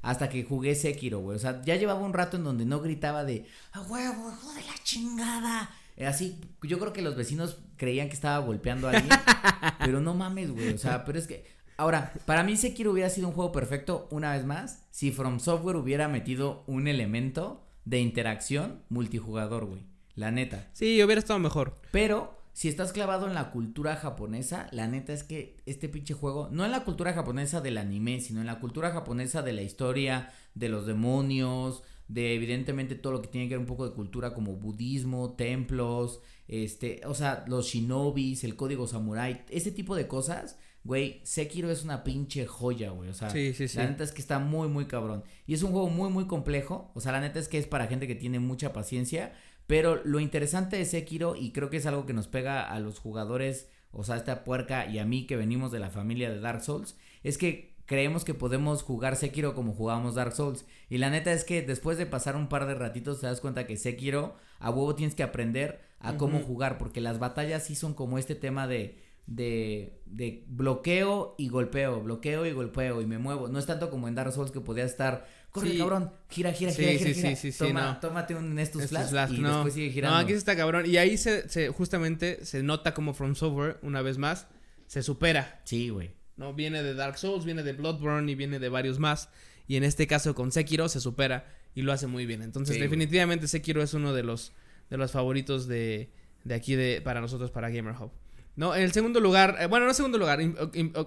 hasta 0.00 0.30
que 0.30 0.44
jugué 0.44 0.74
Sekiro, 0.74 1.18
güey. 1.18 1.36
O 1.36 1.40
sea, 1.40 1.60
ya 1.62 1.76
llevaba 1.76 2.00
un 2.00 2.14
rato 2.14 2.38
en 2.38 2.44
donde 2.44 2.64
no 2.64 2.80
gritaba 2.80 3.24
de, 3.24 3.46
a 3.72 3.82
huevo, 3.82 4.32
hijo 4.32 4.52
de 4.54 4.62
la 4.62 4.74
chingada 4.82 5.70
Así, 6.06 6.40
yo 6.62 6.78
creo 6.78 6.92
que 6.92 7.02
los 7.02 7.16
vecinos 7.16 7.58
creían 7.76 8.08
que 8.08 8.14
estaba 8.14 8.38
golpeando 8.44 8.88
a 8.88 8.92
alguien. 8.92 9.10
pero 9.78 10.00
no 10.00 10.14
mames, 10.14 10.50
güey. 10.50 10.72
O 10.72 10.78
sea, 10.78 11.04
pero 11.04 11.18
es 11.18 11.26
que. 11.26 11.44
Ahora, 11.76 12.12
para 12.26 12.42
mí 12.42 12.56
Sekiro 12.56 12.90
hubiera 12.90 13.08
sido 13.08 13.28
un 13.28 13.34
juego 13.34 13.52
perfecto, 13.52 14.08
una 14.10 14.32
vez 14.32 14.44
más, 14.44 14.86
si 14.90 15.12
From 15.12 15.38
Software 15.38 15.76
hubiera 15.76 16.08
metido 16.08 16.64
un 16.66 16.88
elemento 16.88 17.64
de 17.84 18.00
interacción 18.00 18.82
multijugador, 18.88 19.66
güey. 19.66 19.86
La 20.14 20.32
neta. 20.32 20.68
Sí, 20.72 21.00
hubiera 21.02 21.20
estado 21.20 21.38
mejor. 21.38 21.80
Pero 21.92 22.36
si 22.52 22.68
estás 22.68 22.92
clavado 22.92 23.28
en 23.28 23.34
la 23.34 23.52
cultura 23.52 23.94
japonesa, 23.94 24.66
la 24.72 24.88
neta 24.88 25.12
es 25.12 25.22
que 25.22 25.62
este 25.64 25.88
pinche 25.88 26.12
juego, 26.12 26.48
no 26.50 26.64
en 26.64 26.72
la 26.72 26.82
cultura 26.82 27.12
japonesa 27.12 27.60
del 27.60 27.78
anime, 27.78 28.20
sino 28.20 28.40
en 28.40 28.48
la 28.48 28.58
cultura 28.58 28.90
japonesa 28.90 29.42
de 29.42 29.52
la 29.52 29.62
historia, 29.62 30.32
de 30.54 30.68
los 30.68 30.84
demonios, 30.84 31.84
de 32.08 32.34
evidentemente 32.34 32.94
todo 32.94 33.12
lo 33.12 33.22
que 33.22 33.28
tiene 33.28 33.48
que 33.48 33.54
ver 33.54 33.60
un 33.60 33.66
poco 33.66 33.86
de 33.86 33.94
cultura 33.94 34.34
como 34.34 34.56
budismo, 34.56 35.34
templos, 35.34 36.20
este, 36.48 37.02
o 37.04 37.14
sea, 37.14 37.44
los 37.46 37.66
shinobis, 37.66 38.44
el 38.44 38.56
código 38.56 38.86
samurai, 38.86 39.44
ese 39.50 39.70
tipo 39.70 39.94
de 39.94 40.08
cosas, 40.08 40.58
güey, 40.84 41.20
Sekiro 41.22 41.70
es 41.70 41.84
una 41.84 42.04
pinche 42.04 42.46
joya, 42.46 42.90
güey, 42.90 43.10
o 43.10 43.14
sea, 43.14 43.28
la 43.28 43.86
neta 43.86 44.04
es 44.04 44.12
que 44.12 44.22
está 44.22 44.38
muy, 44.38 44.68
muy 44.68 44.86
cabrón. 44.86 45.22
Y 45.46 45.52
es 45.52 45.62
un 45.62 45.72
juego 45.72 45.90
muy, 45.90 46.08
muy 46.08 46.26
complejo, 46.26 46.90
o 46.94 47.00
sea, 47.00 47.12
la 47.12 47.20
neta 47.20 47.38
es 47.38 47.48
que 47.48 47.58
es 47.58 47.66
para 47.66 47.86
gente 47.86 48.06
que 48.06 48.14
tiene 48.14 48.38
mucha 48.38 48.72
paciencia, 48.72 49.34
pero 49.66 50.02
lo 50.02 50.18
interesante 50.18 50.78
de 50.78 50.86
Sekiro, 50.86 51.36
y 51.36 51.52
creo 51.52 51.68
que 51.68 51.76
es 51.76 51.84
algo 51.84 52.06
que 52.06 52.14
nos 52.14 52.26
pega 52.26 52.62
a 52.62 52.80
los 52.80 52.98
jugadores, 52.98 53.68
o 53.90 54.02
sea, 54.02 54.16
esta 54.16 54.44
puerca 54.44 54.86
y 54.86 54.98
a 54.98 55.04
mí 55.04 55.26
que 55.26 55.36
venimos 55.36 55.70
de 55.72 55.78
la 55.78 55.90
familia 55.90 56.30
de 56.30 56.40
Dark 56.40 56.62
Souls, 56.62 56.96
es 57.22 57.36
que 57.36 57.76
creemos 57.88 58.22
que 58.22 58.34
podemos 58.34 58.82
jugar 58.82 59.16
Sekiro 59.16 59.54
como 59.54 59.72
jugamos 59.72 60.14
Dark 60.14 60.34
Souls. 60.34 60.66
Y 60.90 60.98
la 60.98 61.08
neta 61.08 61.32
es 61.32 61.42
que 61.42 61.62
después 61.62 61.96
de 61.96 62.04
pasar 62.04 62.36
un 62.36 62.50
par 62.50 62.66
de 62.66 62.74
ratitos 62.74 63.20
te 63.20 63.26
das 63.26 63.40
cuenta 63.40 63.66
que 63.66 63.78
Sekiro 63.78 64.36
a 64.58 64.70
huevo 64.70 64.94
tienes 64.94 65.14
que 65.14 65.22
aprender 65.22 65.80
a 65.98 66.16
cómo 66.18 66.40
jugar, 66.40 66.76
porque 66.76 67.00
las 67.00 67.18
batallas 67.18 67.64
sí 67.64 67.74
son 67.74 67.94
como 67.94 68.18
este 68.18 68.34
tema 68.34 68.68
de, 68.68 68.98
de, 69.26 70.02
de 70.04 70.44
bloqueo 70.48 71.34
y 71.38 71.48
golpeo, 71.48 72.02
bloqueo 72.02 72.44
y 72.44 72.52
golpeo 72.52 73.00
y 73.00 73.06
me 73.06 73.16
muevo. 73.16 73.48
No 73.48 73.58
es 73.58 73.64
tanto 73.64 73.88
como 73.88 74.06
en 74.06 74.14
Dark 74.14 74.32
Souls 74.32 74.50
que 74.50 74.60
podía 74.60 74.84
estar, 74.84 75.26
corre 75.50 75.78
cabrón, 75.78 76.12
gira, 76.28 76.52
gira, 76.52 76.72
gira, 76.72 76.92
gira, 76.92 77.14
gira. 77.14 77.36
Sí, 77.36 77.52
sí, 77.52 77.58
Toma, 77.58 78.00
Tómate 78.00 78.34
un 78.34 78.54
Nestus 78.54 78.86
Flash, 78.88 79.32
y 79.32 79.42
después 79.42 79.72
sigue 79.72 79.90
girando. 79.90 80.18
No, 80.18 80.22
aquí 80.22 80.34
está 80.34 80.54
cabrón. 80.54 80.84
Y 80.84 80.98
ahí 80.98 81.16
se, 81.16 81.48
se 81.48 81.70
justamente 81.70 82.44
se 82.44 82.62
nota 82.62 82.92
como 82.92 83.14
From 83.14 83.34
Software, 83.34 83.78
una 83.80 84.02
vez 84.02 84.18
más, 84.18 84.46
se 84.86 85.02
supera. 85.02 85.62
Sí, 85.64 85.88
güey. 85.88 86.17
¿No? 86.38 86.54
Viene 86.54 86.82
de 86.82 86.94
Dark 86.94 87.18
Souls, 87.18 87.44
viene 87.44 87.62
de 87.62 87.74
Bloodborne 87.74 88.32
y 88.32 88.34
viene 88.34 88.58
de 88.58 88.70
varios 88.70 88.98
más. 88.98 89.28
Y 89.66 89.76
en 89.76 89.84
este 89.84 90.06
caso 90.06 90.34
con 90.34 90.50
Sekiro 90.50 90.88
se 90.88 91.00
supera 91.00 91.46
y 91.74 91.82
lo 91.82 91.92
hace 91.92 92.06
muy 92.06 92.24
bien. 92.24 92.40
Entonces, 92.40 92.80
definitivamente 92.80 93.46
Sekiro 93.48 93.82
es 93.82 93.92
uno 93.92 94.14
de 94.14 94.22
los, 94.22 94.52
de 94.88 94.96
los 94.96 95.12
favoritos 95.12 95.68
de, 95.68 96.10
de 96.44 96.54
aquí 96.54 96.74
de, 96.74 97.02
para 97.02 97.20
nosotros, 97.20 97.50
para 97.50 97.68
Gamer 97.68 97.94
Hub. 98.00 98.10
No, 98.56 98.74
en 98.74 98.82
el 98.82 98.90
segundo 98.90 99.20
lugar, 99.20 99.56
eh, 99.60 99.66
bueno, 99.66 99.86
no 99.86 99.94
segundo 99.94 100.18
lugar, 100.18 100.40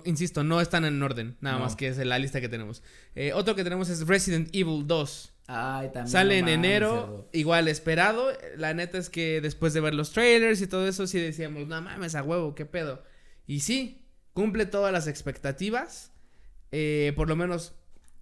insisto, 0.06 0.42
no 0.42 0.62
están 0.62 0.86
en 0.86 1.04
orden, 1.04 1.36
nada 1.42 1.60
más 1.60 1.76
que 1.76 1.90
es 1.90 1.98
la 1.98 2.18
lista 2.18 2.40
que 2.40 2.48
tenemos. 2.48 2.82
Eh, 3.14 3.34
otro 3.34 3.56
que 3.56 3.66
tenemos 3.66 3.90
es 3.90 4.08
Resident 4.08 4.48
Evil 4.56 4.88
2. 4.88 5.34
Ay, 5.48 5.88
también 5.88 6.08
Sale 6.08 6.38
en 6.38 6.48
enero, 6.48 7.28
igual 7.34 7.68
esperado. 7.68 8.30
La 8.56 8.74
neta 8.74 8.98
es 8.98 9.10
que 9.10 9.42
después 9.42 9.74
de 9.74 9.82
ver 9.82 9.94
los 9.94 10.14
trailers 10.14 10.62
y 10.62 10.68
todo 10.68 10.88
eso, 10.88 11.08
sí 11.08 11.20
decíamos, 11.20 11.68
no 11.68 11.82
mames, 11.82 12.16
a 12.16 12.24
huevo, 12.24 12.56
qué 12.56 12.66
pedo. 12.66 13.04
Y 13.48 13.60
sí, 13.60 14.06
cumple 14.34 14.66
todas 14.66 14.92
las 14.94 15.08
expectativas, 15.08 16.12
eh, 16.72 17.14
por 17.16 17.28
lo 17.28 17.36
menos 17.36 17.76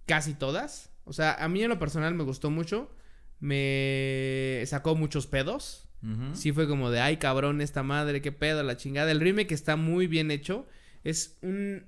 casi 0.06 0.34
todas. 0.34 0.90
O 1.04 1.12
sea, 1.12 1.34
a 1.34 1.48
mí 1.48 1.62
en 1.62 1.68
lo 1.68 1.78
personal 1.78 2.14
me 2.14 2.24
gustó 2.24 2.50
mucho, 2.50 2.90
me 3.38 4.62
sacó 4.66 4.94
muchos 4.94 5.26
pedos. 5.26 5.86
Sí 6.32 6.50
fue 6.52 6.66
como 6.66 6.90
de, 6.90 7.00
ay 7.00 7.18
cabrón, 7.18 7.60
esta 7.60 7.82
madre, 7.82 8.22
qué 8.22 8.32
pedo, 8.32 8.62
la 8.62 8.78
chingada. 8.78 9.10
El 9.10 9.20
remake 9.20 9.52
está 9.52 9.76
muy 9.76 10.06
bien 10.06 10.30
hecho. 10.30 10.66
Es 11.04 11.36
un... 11.42 11.84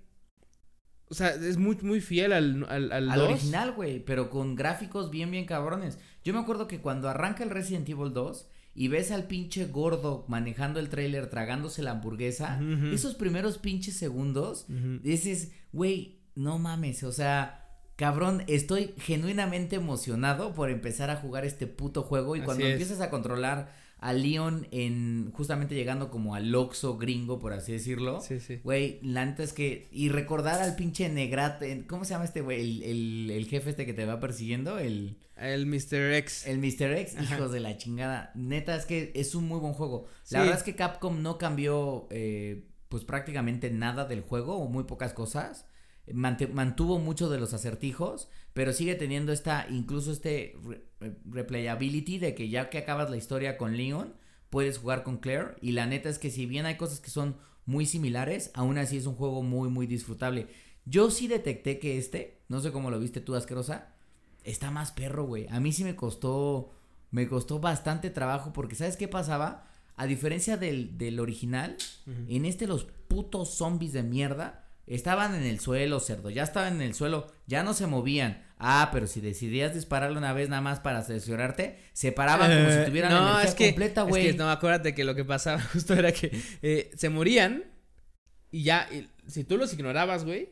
O 1.08 1.14
sea, 1.14 1.30
es 1.30 1.56
muy, 1.56 1.78
muy 1.80 2.02
fiel 2.02 2.32
al, 2.34 2.66
al, 2.68 2.92
al, 2.92 3.20
original, 3.20 3.72
güey, 3.72 4.04
pero 4.04 4.28
con 4.28 4.54
gráficos 4.54 5.10
bien, 5.10 5.30
bien 5.30 5.46
cabrones. 5.46 5.98
Yo 6.24 6.34
me 6.34 6.40
acuerdo 6.40 6.68
que 6.68 6.80
cuando 6.80 7.08
arranca 7.08 7.42
el 7.42 7.50
Resident 7.50 7.88
Evil 7.88 8.12
2, 8.12 8.48
y 8.74 8.88
ves 8.88 9.10
al 9.10 9.24
pinche 9.24 9.66
gordo 9.66 10.24
manejando 10.28 10.80
el 10.80 10.88
trailer, 10.88 11.28
tragándose 11.28 11.82
la 11.82 11.92
hamburguesa, 11.92 12.60
esos 12.92 13.14
primeros 13.14 13.58
pinches 13.58 13.96
segundos, 13.96 14.66
dices, 15.02 15.52
güey, 15.72 16.20
no 16.34 16.58
mames, 16.58 17.02
o 17.04 17.12
sea, 17.12 17.68
cabrón, 17.96 18.44
estoy 18.46 18.94
genuinamente 18.98 19.76
emocionado 19.76 20.54
por 20.54 20.70
empezar 20.70 21.10
a 21.10 21.16
jugar 21.16 21.44
este 21.44 21.66
puto 21.66 22.02
juego 22.02 22.36
y 22.36 22.40
cuando 22.40 22.64
empiezas 22.64 23.00
a 23.00 23.10
controlar 23.10 23.81
a 24.02 24.12
Leon 24.12 24.66
en 24.72 25.30
justamente 25.32 25.76
llegando 25.76 26.10
como 26.10 26.34
al 26.34 26.52
Oxo 26.52 26.98
gringo, 26.98 27.38
por 27.38 27.52
así 27.52 27.70
decirlo. 27.70 28.20
Sí, 28.20 28.40
sí. 28.40 28.60
Güey, 28.64 28.98
la 29.00 29.24
neta 29.24 29.44
es 29.44 29.52
que. 29.52 29.88
Y 29.92 30.08
recordar 30.08 30.60
al 30.60 30.74
pinche 30.74 31.08
Negrate. 31.08 31.86
¿Cómo 31.86 32.04
se 32.04 32.14
llama 32.14 32.24
este 32.24 32.40
güey? 32.40 32.60
El, 32.60 32.82
el, 32.82 33.30
el, 33.30 33.46
jefe 33.46 33.70
este 33.70 33.86
que 33.86 33.94
te 33.94 34.04
va 34.04 34.18
persiguiendo. 34.18 34.80
El. 34.80 35.18
El 35.36 35.66
Mr. 35.66 36.14
X. 36.14 36.48
El 36.48 36.58
Mr. 36.58 36.96
X, 36.98 37.16
hijos 37.22 37.52
de 37.52 37.60
la 37.60 37.76
chingada. 37.76 38.32
Neta 38.34 38.74
es 38.74 38.86
que 38.86 39.12
es 39.14 39.36
un 39.36 39.46
muy 39.46 39.60
buen 39.60 39.72
juego. 39.72 40.08
La 40.30 40.40
verdad 40.40 40.56
es 40.56 40.64
que 40.64 40.74
Capcom 40.74 41.22
no 41.22 41.38
cambió. 41.38 42.08
Eh, 42.10 42.64
pues 42.88 43.04
prácticamente 43.04 43.70
nada 43.70 44.04
del 44.04 44.20
juego 44.20 44.56
o 44.56 44.68
muy 44.68 44.84
pocas 44.84 45.14
cosas 45.14 45.64
mantuvo 46.12 46.98
mucho 46.98 47.28
de 47.28 47.38
los 47.38 47.54
acertijos, 47.54 48.28
pero 48.52 48.72
sigue 48.72 48.94
teniendo 48.94 49.32
esta, 49.32 49.66
incluso 49.70 50.12
este 50.12 50.56
replayability 51.24 52.18
de 52.18 52.34
que 52.34 52.48
ya 52.48 52.70
que 52.70 52.78
acabas 52.78 53.10
la 53.10 53.16
historia 53.16 53.56
con 53.56 53.76
Leon, 53.76 54.14
puedes 54.50 54.78
jugar 54.78 55.04
con 55.04 55.18
Claire. 55.18 55.56
Y 55.60 55.72
la 55.72 55.86
neta 55.86 56.08
es 56.08 56.18
que 56.18 56.30
si 56.30 56.46
bien 56.46 56.66
hay 56.66 56.76
cosas 56.76 57.00
que 57.00 57.10
son 57.10 57.36
muy 57.64 57.86
similares, 57.86 58.50
aún 58.54 58.78
así 58.78 58.96
es 58.96 59.06
un 59.06 59.14
juego 59.14 59.42
muy, 59.42 59.68
muy 59.68 59.86
disfrutable. 59.86 60.48
Yo 60.84 61.10
sí 61.10 61.28
detecté 61.28 61.78
que 61.78 61.96
este, 61.96 62.42
no 62.48 62.60
sé 62.60 62.72
cómo 62.72 62.90
lo 62.90 62.98
viste 62.98 63.20
tú, 63.20 63.36
asquerosa, 63.36 63.94
está 64.42 64.70
más 64.70 64.90
perro, 64.90 65.24
güey. 65.24 65.46
A 65.48 65.60
mí 65.60 65.72
sí 65.72 65.84
me 65.84 65.94
costó, 65.94 66.72
me 67.10 67.28
costó 67.28 67.60
bastante 67.60 68.10
trabajo 68.10 68.52
porque 68.52 68.74
¿sabes 68.74 68.96
qué 68.96 69.06
pasaba? 69.06 69.68
A 69.96 70.06
diferencia 70.06 70.56
del, 70.56 70.98
del 70.98 71.20
original, 71.20 71.76
en 72.28 72.44
este 72.44 72.66
los 72.66 72.84
putos 72.84 73.50
zombies 73.50 73.92
de 73.92 74.02
mierda 74.02 74.61
estaban 74.86 75.34
en 75.34 75.44
el 75.44 75.60
suelo, 75.60 76.00
cerdo, 76.00 76.30
ya 76.30 76.42
estaban 76.42 76.74
en 76.76 76.82
el 76.82 76.94
suelo, 76.94 77.32
ya 77.46 77.62
no 77.62 77.74
se 77.74 77.86
movían. 77.86 78.42
Ah, 78.58 78.90
pero 78.92 79.06
si 79.08 79.20
decidías 79.20 79.74
dispararle 79.74 80.18
una 80.18 80.32
vez 80.32 80.48
nada 80.48 80.62
más 80.62 80.78
para 80.80 81.02
seleccionarte, 81.02 81.78
se 81.92 82.12
paraban 82.12 82.50
como 82.56 82.70
si 82.70 82.78
Eh, 82.78 82.84
tuvieran 82.86 83.10
no, 83.12 83.22
energía 83.30 83.48
es 83.48 83.54
que, 83.56 83.66
completa, 83.70 84.02
es 84.02 84.08
güey. 84.08 84.26
que 84.30 84.34
no, 84.34 84.50
acuérdate 84.50 84.94
que 84.94 85.04
lo 85.04 85.14
que 85.14 85.24
pasaba 85.24 85.60
justo 85.72 85.94
era 85.94 86.12
que 86.12 86.30
eh, 86.62 86.90
se 86.96 87.08
morían 87.08 87.64
y 88.50 88.62
ya, 88.64 88.88
y 88.92 89.08
si 89.26 89.44
tú 89.44 89.56
los 89.56 89.72
ignorabas, 89.72 90.24
güey, 90.24 90.50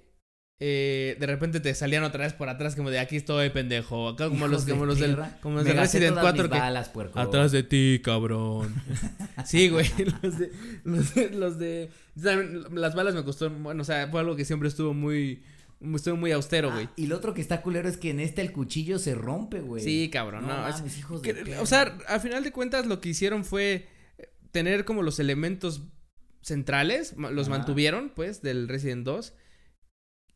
eh, 0.63 1.17
de 1.19 1.27
repente 1.27 1.59
te 1.61 1.75
salían 1.75 2.05
otra 2.05 2.25
vez 2.25 2.35
por 2.35 2.51
atrás 2.51 2.77
como 2.77 2.91
de 2.91 2.99
aquí 2.99 3.17
estoy, 3.17 3.49
pendejo. 3.51 4.09
Acá 4.11 4.25
como 4.25 4.41
Hijos 4.41 4.51
los, 4.51 4.67
de 4.67 4.73
como 4.73 4.85
los 4.85 4.99
del, 4.99 5.17
como 5.41 5.57
los 5.57 5.65
de 5.65 5.73
Resident 5.73 6.11
todas 6.11 6.23
4 6.25 6.43
mis 6.45 6.53
que... 6.53 6.59
balas. 6.59 6.91
Atrás 7.15 7.51
de 7.53 7.63
ti, 7.63 8.01
cabrón. 8.05 8.75
sí, 9.47 9.71
güey. 9.71 9.87
Los 10.23 10.39
de, 10.39 10.51
los 10.85 11.15
de, 11.15 11.31
los 11.31 11.59
de- 11.59 11.91
también, 12.23 12.65
Las 12.75 12.95
balas 12.95 13.15
me 13.15 13.25
costó. 13.25 13.49
Bueno, 13.51 13.81
o 13.81 13.85
sea, 13.85 14.09
fue 14.09 14.21
algo 14.21 14.37
que 14.37 14.45
siempre 14.45 14.69
estuvo 14.69 14.93
muy. 14.95 15.43
Estuvo 15.95 16.17
muy 16.17 16.31
austero, 16.33 16.69
Ah, 16.71 16.75
güey. 16.75 16.89
y 16.97 17.07
lo 17.07 17.17
otro 17.17 17.33
que 17.33 17.41
está 17.41 17.63
culero 17.63 17.89
es 17.89 17.97
que 17.97 18.11
en 18.11 18.21
este 18.21 18.43
el 18.43 18.53
cuchillo 18.53 18.99
se 18.99 19.15
rompe, 19.15 19.61
güey. 19.61 19.83
sí, 19.83 20.11
cabrón. 20.13 20.47
No, 20.47 20.49
No, 20.61 20.69
es- 20.69 20.77
mames, 20.77 20.99
hijos 20.99 21.23
de 21.23 21.33
que- 21.33 21.43
perra. 21.43 21.63
o 21.63 21.65
sea, 21.65 21.97
a 22.07 22.21
final 22.21 22.45
de 22.45 22.53
cuentas, 22.53 22.85
lo 22.85 23.01
que 23.01 23.09
hicieron 23.09 23.47
fue 23.47 23.89
tener 24.51 24.85
como 24.85 25.03
los 25.03 25.19
elementos 25.21 25.85
centrales. 26.43 27.15
Los 27.17 27.49
mantuvieron, 27.49 28.13
pues, 28.15 28.43
del 28.43 28.69
Resident 28.69 29.05
2. 29.07 29.33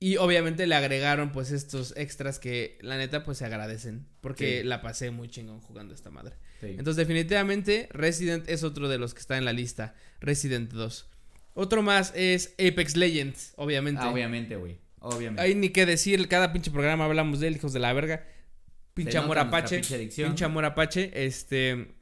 Y 0.05 0.19
obviamente 0.19 0.67
le 0.67 0.75
agregaron, 0.75 1.33
pues, 1.33 1.51
estos 1.51 1.95
extras 1.97 2.39
que 2.39 2.77
la 2.83 2.99
neta, 2.99 3.25
pues, 3.25 3.39
se 3.39 3.47
agradecen. 3.47 4.07
Porque 4.21 4.59
Sí. 4.61 4.67
la 4.67 4.83
pasé 4.83 5.11
muy 5.11 5.29
chingón 5.29 5.63
jugando 5.63 5.95
esta 5.95 6.11
madre. 6.11 6.37
Sí. 6.61 6.67
Entonces, 6.79 6.97
definitivamente, 6.97 7.89
Resident 7.91 8.47
es 8.51 8.65
otro 8.65 8.91
de 8.91 8.99
los 8.99 9.15
que 9.15 9.21
está 9.21 9.39
en 9.39 9.47
la 9.47 9.55
lista. 9.55 9.95
Resident 10.21 10.71
2. 10.73 11.09
Otro 11.55 11.83
más 11.83 12.13
es 12.15 12.53
Apex 12.59 12.97
Legends, 12.97 13.55
obviamente. 13.57 14.03
Ah, 14.05 14.11
obviamente, 14.11 14.57
güey. 14.57 14.77
Obviamente. 14.99 15.41
Hay 15.41 15.55
ni 15.55 15.71
qué 15.71 15.87
decir, 15.87 16.29
cada 16.29 16.53
pinche 16.53 16.71
programa 16.71 17.07
hablamos 17.07 17.41
de 17.41 17.49
él, 17.49 17.57
hijos 17.57 17.73
de 17.73 17.81
la 17.81 17.91
verga. 17.95 18.27
Pinche 18.93 19.17
amor 19.17 19.39
apache. 19.39 19.77
pinche. 19.81 20.25
Pinche 20.27 20.45
amor 20.45 20.67
apache. 20.67 21.13
Este. 21.15 21.95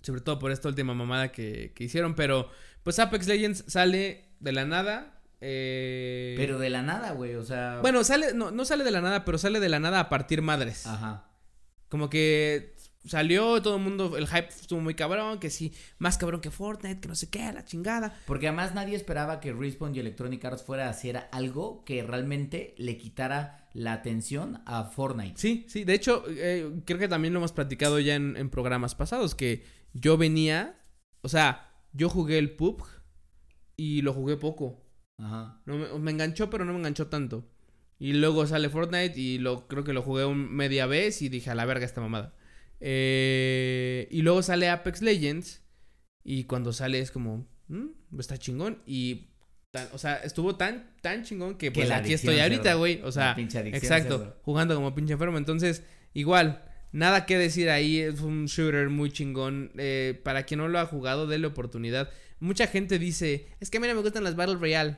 Sobre 0.00 0.22
todo 0.22 0.38
por 0.38 0.50
esta 0.50 0.68
última 0.68 0.94
mamada 0.94 1.30
que, 1.30 1.72
que 1.74 1.84
hicieron. 1.84 2.14
Pero, 2.14 2.50
pues 2.82 2.98
Apex 2.98 3.26
Legends 3.26 3.64
sale 3.66 4.30
de 4.40 4.52
la 4.52 4.64
nada. 4.64 5.13
Eh, 5.46 6.34
Pero 6.38 6.58
de 6.58 6.70
la 6.70 6.80
nada, 6.80 7.12
güey, 7.12 7.34
o 7.34 7.44
sea. 7.44 7.80
Bueno, 7.82 8.02
sale. 8.02 8.32
No, 8.32 8.50
no 8.50 8.64
sale 8.64 8.82
de 8.82 8.90
la 8.90 9.02
nada, 9.02 9.26
pero 9.26 9.36
sale 9.36 9.60
de 9.60 9.68
la 9.68 9.78
nada 9.78 10.00
a 10.00 10.08
partir 10.08 10.40
madres. 10.40 10.86
Ajá. 10.86 11.28
Como 11.88 12.08
que 12.08 12.74
salió 13.04 13.60
todo 13.60 13.76
el 13.76 13.82
mundo, 13.82 14.16
el 14.16 14.26
hype 14.26 14.48
estuvo 14.48 14.80
muy 14.80 14.94
cabrón, 14.94 15.38
que 15.38 15.50
sí, 15.50 15.74
más 15.98 16.16
cabrón 16.16 16.40
que 16.40 16.50
Fortnite, 16.50 17.00
que 17.00 17.08
no 17.08 17.14
sé 17.14 17.28
qué, 17.28 17.52
la 17.52 17.64
chingada. 17.64 18.16
Porque 18.26 18.48
además 18.48 18.74
nadie 18.74 18.96
esperaba 18.96 19.38
que 19.40 19.52
Respawn 19.52 19.94
y 19.94 20.00
Electronic 20.00 20.42
Arts 20.44 20.62
fuera 20.62 20.86
a 20.86 20.90
hacer 20.90 21.24
algo 21.30 21.84
que 21.84 22.02
realmente 22.02 22.74
le 22.78 22.96
quitara 22.96 23.68
la 23.74 23.92
atención 23.92 24.62
a 24.64 24.84
Fortnite. 24.84 25.38
Sí, 25.38 25.66
sí, 25.68 25.84
de 25.84 25.92
hecho, 25.92 26.24
eh, 26.28 26.70
creo 26.86 26.98
que 26.98 27.08
también 27.08 27.34
lo 27.34 27.40
hemos 27.40 27.52
platicado 27.52 28.00
ya 28.00 28.14
en, 28.14 28.36
en 28.38 28.48
programas 28.48 28.94
pasados, 28.94 29.34
que 29.34 29.62
yo 29.92 30.16
venía, 30.16 30.80
o 31.20 31.28
sea, 31.28 31.70
yo 31.92 32.08
jugué 32.08 32.38
el 32.38 32.56
PUBG 32.56 32.86
y 33.76 34.02
lo 34.02 34.12
jugué 34.14 34.36
poco. 34.36 34.83
Ajá. 35.18 35.60
No 35.66 35.76
me, 35.76 35.98
me 35.98 36.10
enganchó, 36.10 36.50
pero 36.50 36.64
no 36.64 36.72
me 36.72 36.78
enganchó 36.78 37.06
tanto. 37.08 37.46
Y 37.98 38.14
luego 38.14 38.46
sale 38.46 38.68
Fortnite 38.68 39.18
y 39.18 39.38
lo 39.38 39.68
creo 39.68 39.84
que 39.84 39.92
lo 39.92 40.02
jugué 40.02 40.24
un 40.24 40.52
media 40.54 40.86
vez 40.86 41.22
y 41.22 41.28
dije 41.28 41.50
a 41.50 41.54
la 41.54 41.64
verga 41.64 41.86
esta 41.86 42.00
mamada. 42.00 42.34
Eh, 43.06 44.08
y 44.10 44.22
luego 44.22 44.42
sale 44.42 44.68
Apex 44.68 45.00
Legends 45.02 45.62
y 46.24 46.44
cuando 46.44 46.72
sale 46.72 46.98
es 46.98 47.10
como, 47.10 47.46
"Mm, 47.68 48.18
está 48.18 48.36
chingón 48.38 48.78
y 48.86 49.28
tan- 49.70 49.88
o 49.92 49.98
sea, 49.98 50.16
estuvo 50.16 50.56
tan 50.56 50.90
tan 51.00 51.22
chingón 51.24 51.56
que 51.56 51.70
pues 51.70 51.86
aquí 52.02 52.12
estoy 52.14 52.34
ahorita, 52.42 52.74
güey, 52.74 53.00
o 53.02 53.12
sea, 53.12 53.34
exacto, 53.78 54.18
cerdo. 54.18 54.36
jugando 54.42 54.74
como 54.74 54.94
pinche 54.94 55.12
enfermo, 55.14 55.38
entonces 55.38 55.82
igual 56.14 56.62
Nada 56.92 57.26
que 57.26 57.36
decir 57.36 57.70
ahí, 57.70 57.98
es 57.98 58.20
un 58.20 58.46
shooter 58.46 58.88
muy 58.88 59.10
chingón. 59.10 59.72
Eh, 59.78 60.20
para 60.22 60.44
quien 60.44 60.58
no 60.58 60.68
lo 60.68 60.78
ha 60.78 60.86
jugado, 60.86 61.26
déle 61.26 61.48
oportunidad. 61.48 62.08
Mucha 62.40 62.66
gente 62.66 62.98
dice, 62.98 63.46
es 63.60 63.70
que 63.70 63.78
a 63.78 63.80
mí 63.80 63.86
no 63.88 63.94
me 63.94 64.02
gustan 64.02 64.24
las 64.24 64.36
Battle 64.36 64.56
Royale. 64.56 64.96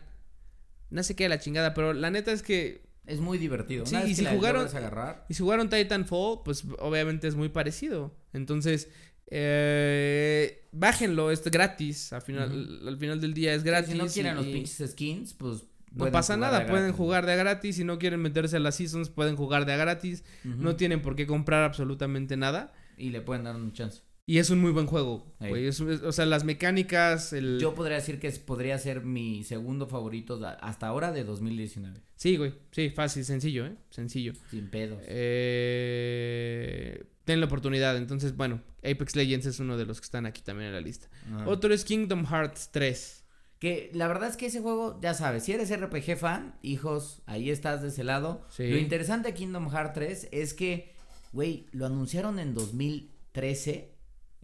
No 0.90 1.02
sé 1.02 1.14
qué 1.16 1.28
la 1.28 1.38
chingada, 1.38 1.74
pero 1.74 1.92
la 1.92 2.10
neta 2.10 2.32
es 2.32 2.42
que 2.42 2.84
Es 3.06 3.20
muy 3.20 3.38
divertido. 3.38 3.86
Sí, 3.86 3.94
Una 3.94 4.00
vez 4.02 4.08
y 4.10 4.12
que 4.12 4.16
si 4.16 4.24
la 4.24 4.32
jugaron- 4.32 4.66
agarrar, 4.66 5.26
Y 5.28 5.34
si 5.34 5.42
jugaron 5.42 5.68
Titanfall, 5.70 6.40
pues 6.44 6.64
obviamente 6.80 7.28
es 7.28 7.36
muy 7.36 7.48
parecido. 7.48 8.12
Entonces, 8.32 8.88
eh, 9.28 10.66
bájenlo, 10.72 11.30
es 11.30 11.42
gratis. 11.44 12.12
Al 12.12 12.22
final, 12.22 12.80
al 12.86 12.96
final 12.98 13.20
del 13.20 13.32
día 13.34 13.54
es 13.54 13.62
gratis. 13.62 13.92
si 13.92 13.98
no 13.98 14.06
quieren 14.08 14.32
y- 14.32 14.36
los 14.36 14.46
pinches 14.46 14.90
skins, 14.90 15.34
pues. 15.34 15.64
No 15.92 16.10
pasa 16.12 16.36
nada, 16.36 16.58
de 16.60 16.64
pueden 16.66 16.86
gratis. 16.88 16.96
jugar 16.98 17.24
de 17.26 17.32
a 17.32 17.36
gratis. 17.36 17.76
Si 17.76 17.84
no 17.84 17.98
quieren 17.98 18.20
meterse 18.20 18.56
a 18.56 18.60
las 18.60 18.74
seasons, 18.76 19.08
pueden 19.08 19.34
jugar 19.36 19.64
de 19.64 19.72
a 19.72 19.76
gratis. 19.76 20.24
No 20.44 20.76
tienen 20.76 21.00
por 21.00 21.16
qué 21.16 21.26
comprar 21.26 21.62
absolutamente 21.64 22.36
nada. 22.36 22.74
Y 22.98 23.10
le 23.10 23.20
pueden 23.22 23.44
dar 23.44 23.56
un 23.56 23.72
chance. 23.72 24.02
Y 24.28 24.38
es 24.38 24.50
un 24.50 24.60
muy 24.60 24.72
buen 24.72 24.86
juego, 24.86 25.24
Ey. 25.38 25.50
güey. 25.50 25.66
Es- 25.68 25.78
es- 25.78 26.02
o 26.02 26.10
sea, 26.10 26.26
las 26.26 26.42
mecánicas, 26.42 27.32
el... 27.32 27.60
Yo 27.60 27.74
podría 27.76 27.94
decir 27.96 28.18
que 28.18 28.26
es- 28.26 28.40
podría 28.40 28.76
ser 28.76 29.04
mi 29.04 29.44
segundo 29.44 29.86
favorito 29.86 30.40
hasta 30.60 30.88
ahora 30.88 31.12
de 31.12 31.22
2019. 31.22 32.00
Sí, 32.16 32.36
güey. 32.36 32.54
Sí, 32.72 32.90
fácil, 32.90 33.24
sencillo, 33.24 33.66
¿eh? 33.66 33.76
Sencillo. 33.90 34.32
Sin 34.50 34.68
pedos. 34.68 34.98
Eh... 35.06 37.04
Ten 37.24 37.38
la 37.40 37.46
oportunidad. 37.46 37.96
Entonces, 37.96 38.36
bueno, 38.36 38.62
Apex 38.78 39.14
Legends 39.14 39.46
es 39.46 39.60
uno 39.60 39.76
de 39.76 39.86
los 39.86 40.00
que 40.00 40.04
están 40.06 40.26
aquí 40.26 40.42
también 40.42 40.68
en 40.68 40.74
la 40.74 40.80
lista. 40.80 41.08
Ajá. 41.32 41.48
Otro 41.48 41.72
es 41.72 41.84
Kingdom 41.84 42.24
Hearts 42.26 42.70
3. 42.72 43.24
Que 43.60 43.90
la 43.94 44.06
verdad 44.08 44.28
es 44.28 44.36
que 44.36 44.46
ese 44.46 44.60
juego, 44.60 44.98
ya 45.00 45.14
sabes, 45.14 45.44
si 45.44 45.52
eres 45.52 45.70
RPG 45.74 46.16
fan, 46.16 46.56
hijos, 46.62 47.22
ahí 47.26 47.50
estás 47.50 47.80
de 47.82 47.88
ese 47.88 48.02
lado. 48.04 48.44
Sí. 48.50 48.68
Lo 48.68 48.76
interesante 48.76 49.28
de 49.28 49.34
Kingdom 49.34 49.70
Hearts 49.70 49.94
3 49.94 50.28
es 50.32 50.52
que, 50.52 50.92
güey, 51.32 51.66
lo 51.72 51.86
anunciaron 51.86 52.38
en 52.40 52.54
2013. 52.54 53.95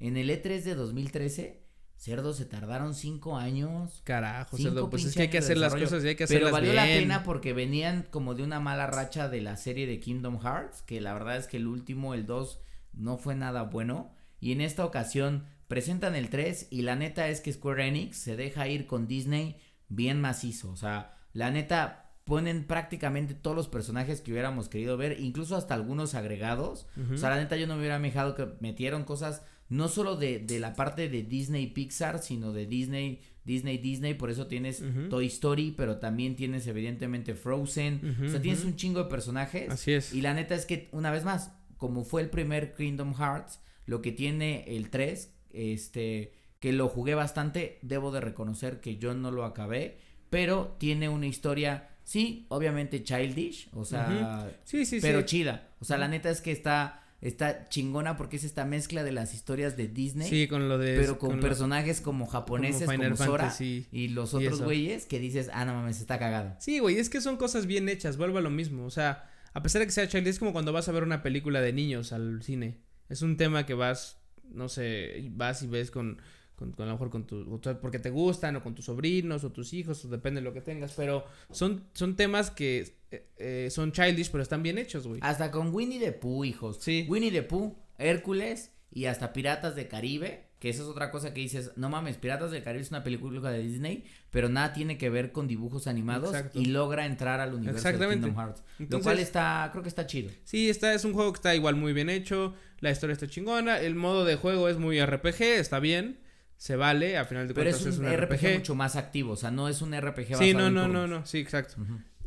En 0.02 0.16
el 0.16 0.30
E3 0.30 0.62
de 0.62 0.74
2013, 0.74 1.62
cerdo, 1.96 2.34
se 2.34 2.44
tardaron 2.44 2.94
cinco 2.94 3.36
años. 3.36 4.02
Carajo, 4.04 4.56
Cinco 4.56 4.70
cerdo. 4.70 4.90
Pues 4.90 5.04
es 5.04 5.14
que 5.14 5.22
hay 5.22 5.28
que 5.28 5.38
hacer 5.38 5.58
las 5.58 5.74
cosas 5.74 6.04
y 6.04 6.08
hay 6.08 6.16
que 6.16 6.26
Pero 6.26 6.48
hacerlas 6.48 6.52
valió 6.52 6.72
bien. 6.72 6.84
la 6.84 6.98
pena 7.00 7.22
porque 7.22 7.52
venían 7.52 8.06
como 8.10 8.34
de 8.34 8.42
una 8.42 8.58
mala 8.58 8.88
racha 8.88 9.28
de 9.28 9.40
la 9.40 9.56
serie 9.56 9.86
de 9.86 10.00
Kingdom 10.00 10.40
Hearts, 10.40 10.82
que 10.82 11.00
la 11.00 11.12
verdad 11.14 11.36
es 11.36 11.46
que 11.46 11.58
el 11.58 11.68
último, 11.68 12.14
el 12.14 12.26
2, 12.26 12.60
no 12.94 13.16
fue 13.16 13.36
nada 13.36 13.62
bueno. 13.62 14.12
Y 14.40 14.50
en 14.50 14.60
esta 14.60 14.84
ocasión 14.84 15.44
presentan 15.68 16.16
el 16.16 16.28
3 16.30 16.66
y 16.70 16.82
la 16.82 16.96
neta 16.96 17.28
es 17.28 17.40
que 17.40 17.52
Square 17.52 17.86
Enix 17.86 18.16
se 18.16 18.34
deja 18.36 18.66
ir 18.66 18.88
con 18.88 19.06
Disney 19.06 19.56
bien 19.88 20.20
macizo. 20.20 20.72
O 20.72 20.76
sea, 20.76 21.16
la 21.32 21.52
neta 21.52 22.10
ponen 22.24 22.64
prácticamente 22.66 23.34
todos 23.34 23.56
los 23.56 23.68
personajes 23.68 24.20
que 24.20 24.32
hubiéramos 24.32 24.68
querido 24.68 24.96
ver, 24.96 25.20
incluso 25.20 25.56
hasta 25.56 25.74
algunos 25.74 26.14
agregados. 26.16 26.86
O 27.12 27.16
sea, 27.16 27.30
la 27.30 27.36
neta 27.36 27.56
yo 27.56 27.68
no 27.68 27.74
me 27.74 27.80
hubiera 27.80 27.98
dejado 28.00 28.34
que 28.34 28.48
metieron 28.60 29.04
cosas 29.04 29.42
no 29.72 29.88
solo 29.88 30.16
de, 30.16 30.38
de 30.38 30.60
la 30.60 30.74
parte 30.74 31.08
de 31.08 31.22
Disney 31.22 31.66
Pixar, 31.68 32.22
sino 32.22 32.52
de 32.52 32.66
Disney, 32.66 33.20
Disney, 33.44 33.78
Disney. 33.78 34.14
Por 34.14 34.30
eso 34.30 34.46
tienes. 34.46 34.82
Toy 35.08 35.26
Story, 35.26 35.72
pero 35.76 35.96
también 35.98 36.36
tienes 36.36 36.66
evidentemente 36.66 37.34
Frozen. 37.34 38.18
O 38.26 38.28
sea, 38.28 38.40
tienes 38.42 38.64
un 38.64 38.76
chingo 38.76 39.02
de 39.02 39.08
personajes. 39.08 39.70
Así 39.70 39.92
es. 39.92 40.12
Y 40.12 40.20
la 40.20 40.34
neta 40.34 40.54
es 40.54 40.66
que, 40.66 40.88
una 40.92 41.10
vez 41.10 41.24
más, 41.24 41.52
como 41.78 42.04
fue 42.04 42.20
el 42.22 42.28
primer 42.30 42.74
Kingdom 42.74 43.14
Hearts, 43.14 43.60
lo 43.86 44.02
que 44.02 44.12
tiene 44.12 44.64
el 44.76 44.90
3, 44.90 45.34
este, 45.52 46.32
que 46.60 46.72
lo 46.72 46.88
jugué 46.88 47.14
bastante, 47.14 47.78
debo 47.82 48.12
de 48.12 48.20
reconocer 48.20 48.80
que 48.80 48.98
yo 48.98 49.14
no 49.14 49.30
lo 49.30 49.44
acabé, 49.44 49.98
pero 50.30 50.76
tiene 50.78 51.08
una 51.08 51.26
historia, 51.26 51.90
sí, 52.04 52.46
obviamente 52.50 53.02
childish, 53.02 53.68
o 53.72 53.84
sea, 53.84 54.48
Sí, 54.64 54.84
sí, 54.86 54.98
pero 55.00 55.20
sí. 55.20 55.26
chida. 55.26 55.70
O 55.80 55.84
sea, 55.84 55.98
la 55.98 56.08
neta 56.08 56.30
es 56.30 56.40
que 56.40 56.52
está, 56.52 57.01
está 57.22 57.68
chingona 57.68 58.16
porque 58.16 58.36
es 58.36 58.44
esta 58.44 58.64
mezcla 58.64 59.04
de 59.04 59.12
las 59.12 59.32
historias 59.32 59.76
de 59.76 59.88
Disney. 59.88 60.28
Sí, 60.28 60.48
con 60.48 60.68
lo 60.68 60.76
de... 60.76 60.96
Pero 60.98 61.18
con, 61.18 61.40
personajes 61.40 62.00
como 62.00 62.26
japoneses, 62.26 62.82
como, 62.82 62.92
Final 62.92 63.16
Sora 63.16 63.44
Fantasy 63.44 63.86
y 63.92 64.08
los 64.08 64.34
otros 64.34 64.60
güeyes 64.60 65.06
que 65.06 65.20
dices, 65.20 65.48
ah, 65.54 65.64
no 65.64 65.72
mames, 65.72 66.00
está 66.00 66.18
cagado. 66.18 66.56
Sí, 66.58 66.80
güey, 66.80 66.98
es 66.98 67.08
que 67.08 67.20
son 67.20 67.36
cosas 67.36 67.66
bien 67.66 67.88
hechas, 67.88 68.16
vuelvo 68.16 68.38
a 68.38 68.42
lo 68.42 68.50
mismo. 68.50 68.84
O 68.84 68.90
sea, 68.90 69.30
a 69.54 69.62
pesar 69.62 69.80
de 69.80 69.86
que 69.86 69.92
sea 69.92 70.08
child, 70.08 70.26
es 70.26 70.40
como 70.40 70.52
cuando 70.52 70.72
vas 70.72 70.88
a 70.88 70.92
ver 70.92 71.04
una 71.04 71.22
película 71.22 71.60
de 71.60 71.72
niños 71.72 72.12
al 72.12 72.42
cine. 72.42 72.80
Es 73.08 73.22
un 73.22 73.36
tema 73.36 73.66
que 73.66 73.74
vas, 73.74 74.18
no 74.50 74.68
sé, 74.68 75.28
vas 75.30 75.62
y 75.62 75.68
ves 75.68 75.92
con, 75.92 76.20
con, 76.56 76.72
con 76.72 76.84
a 76.84 76.88
lo 76.88 76.94
mejor 76.94 77.10
con 77.10 77.26
tu, 77.26 77.60
porque 77.80 77.98
te 77.98 78.10
gustan, 78.10 78.56
o 78.56 78.62
con 78.62 78.74
tus 78.74 78.84
sobrinos, 78.86 79.44
o 79.44 79.50
tus 79.50 79.72
hijos, 79.72 80.04
o 80.04 80.08
depende 80.08 80.40
de 80.40 80.44
lo 80.44 80.52
que 80.52 80.60
tengas. 80.60 80.92
Pero 80.94 81.24
son, 81.50 81.84
son 81.92 82.16
temas 82.16 82.50
que 82.50 82.94
eh, 83.10 83.26
eh, 83.38 83.68
son 83.70 83.92
childish, 83.92 84.30
pero 84.30 84.42
están 84.42 84.62
bien 84.62 84.78
hechos, 84.78 85.06
güey. 85.06 85.20
Hasta 85.22 85.50
con 85.50 85.74
Winnie 85.74 85.98
the 86.00 86.12
Pooh, 86.12 86.44
hijos. 86.44 86.78
Sí. 86.80 87.06
Winnie 87.08 87.30
the 87.30 87.42
Pooh, 87.42 87.74
Hércules 87.98 88.70
y 88.90 89.06
hasta 89.06 89.32
Piratas 89.32 89.74
de 89.74 89.88
Caribe, 89.88 90.48
que 90.58 90.68
esa 90.68 90.82
es 90.82 90.88
otra 90.88 91.10
cosa 91.10 91.34
que 91.34 91.40
dices, 91.40 91.72
no 91.76 91.88
mames, 91.88 92.18
Piratas 92.18 92.50
del 92.50 92.62
Caribe 92.62 92.82
es 92.82 92.90
una 92.90 93.02
película 93.02 93.50
de 93.50 93.58
Disney, 93.60 94.04
pero 94.30 94.48
nada 94.48 94.72
tiene 94.72 94.96
que 94.98 95.10
ver 95.10 95.32
con 95.32 95.48
dibujos 95.48 95.86
animados 95.86 96.34
Exacto. 96.34 96.60
y 96.60 96.66
logra 96.66 97.06
entrar 97.06 97.40
al 97.40 97.54
universo 97.54 97.88
de. 97.88 97.98
Kingdom 97.98 98.36
Hearts. 98.36 98.62
lo 98.78 98.84
Entonces- 98.84 99.02
cual 99.04 99.18
está, 99.18 99.68
creo 99.72 99.82
que 99.82 99.88
está 99.88 100.06
chido. 100.06 100.30
Sí, 100.44 100.70
está, 100.70 100.94
es 100.94 101.04
un 101.04 101.14
juego 101.14 101.32
que 101.32 101.38
está 101.38 101.54
igual 101.54 101.74
muy 101.76 101.92
bien 101.92 102.10
hecho, 102.10 102.54
la 102.80 102.90
historia 102.90 103.14
está 103.14 103.26
chingona, 103.26 103.80
el 103.80 103.94
modo 103.94 104.24
de 104.24 104.36
juego 104.36 104.68
es 104.68 104.76
muy 104.78 105.00
RPG, 105.04 105.40
está 105.58 105.80
bien, 105.80 106.18
se 106.62 106.76
vale, 106.76 107.18
a 107.18 107.24
final 107.24 107.48
de 107.48 107.54
Pero 107.54 107.72
cuentas 107.72 107.92
es 107.92 107.98
un, 107.98 108.06
RPG, 108.08 108.58
mucho 108.58 108.76
más 108.76 108.94
activo, 108.94 109.32
o 109.32 109.36
sea, 109.36 109.50
no 109.50 109.66
es 109.68 109.82
un 109.82 110.00
RPG 110.00 110.30
basado 110.30 110.44
Sí, 110.44 110.54
no, 110.54 110.70
no, 110.70 110.86
no, 110.86 111.08
no, 111.08 111.26
sí, 111.26 111.38
exacto. 111.38 111.74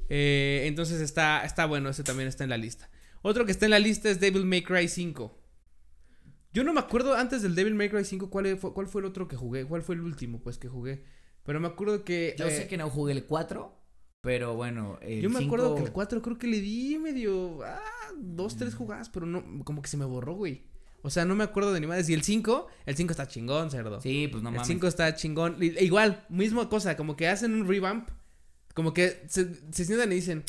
Eh, 0.09 0.63
entonces 0.65 0.99
está, 0.99 1.45
está 1.45 1.65
bueno, 1.65 1.87
ese 1.87 2.03
también 2.03 2.27
está 2.27 2.43
en 2.43 2.49
la 2.49 2.57
lista. 2.57 2.89
Otro 3.21 3.45
que 3.45 3.53
está 3.53 3.63
en 3.63 3.71
la 3.71 3.79
lista 3.79 4.09
es 4.09 4.19
Devil 4.19 4.43
May 4.43 4.61
Cry 4.61 4.89
5. 4.89 5.41
Yo 6.51 6.65
no 6.65 6.73
me 6.73 6.81
acuerdo 6.81 7.15
antes 7.15 7.43
del 7.43 7.55
Devil 7.55 7.75
May 7.75 7.87
Cry 7.87 8.03
5 8.03 8.29
cuál 8.29 8.57
fue, 8.57 8.73
cuál 8.73 8.87
fue 8.87 8.99
el 8.99 9.05
otro 9.05 9.29
que 9.29 9.37
jugué, 9.37 9.63
cuál 9.63 9.83
fue 9.83 9.95
el 9.95 10.01
último 10.01 10.41
pues 10.41 10.57
que 10.57 10.67
jugué. 10.67 11.05
Pero 11.43 11.61
me 11.61 11.67
acuerdo 11.67 12.03
que... 12.03 12.35
Yo 12.37 12.47
eh, 12.47 12.51
sé 12.51 12.67
que 12.67 12.75
no 12.75 12.89
jugué 12.89 13.13
el 13.13 13.23
4, 13.23 13.73
pero 14.19 14.53
bueno, 14.53 14.99
el 15.01 15.21
Yo 15.21 15.29
me 15.29 15.45
acuerdo 15.45 15.75
que 15.75 15.83
el 15.83 15.93
4 15.93 16.21
creo 16.21 16.37
que 16.37 16.47
le 16.47 16.59
di 16.59 16.97
medio... 16.97 17.63
Ah, 17.63 17.79
dos, 18.17 18.57
tres 18.57 18.75
jugadas, 18.75 19.07
pero 19.07 19.25
no, 19.25 19.63
como 19.63 19.81
que 19.81 19.87
se 19.87 19.95
me 19.95 20.03
borró, 20.03 20.33
güey. 20.33 20.74
O 21.05 21.09
sea, 21.09 21.23
no 21.25 21.35
me 21.35 21.43
acuerdo 21.43 21.71
de 21.71 21.79
ni 21.79 21.87
más. 21.87 22.09
Y 22.09 22.13
el 22.13 22.23
5, 22.23 22.67
el 22.85 22.95
5 22.95 23.11
está 23.11 23.27
chingón, 23.27 23.69
cerdo. 23.69 24.01
Sí, 24.01 24.27
pues 24.27 24.41
no 24.41 24.49
el 24.49 24.55
mames. 24.55 24.67
5 24.67 24.87
está 24.87 25.13
chingón. 25.15 25.61
I- 25.61 25.77
Igual, 25.83 26.25
misma 26.29 26.67
cosa, 26.67 26.97
como 26.97 27.15
que 27.15 27.27
hacen 27.27 27.53
un 27.53 27.67
revamp. 27.67 28.09
Como 28.73 28.93
que 28.93 29.23
se, 29.27 29.53
se 29.71 29.85
sientan 29.85 30.11
y 30.11 30.15
dicen, 30.15 30.43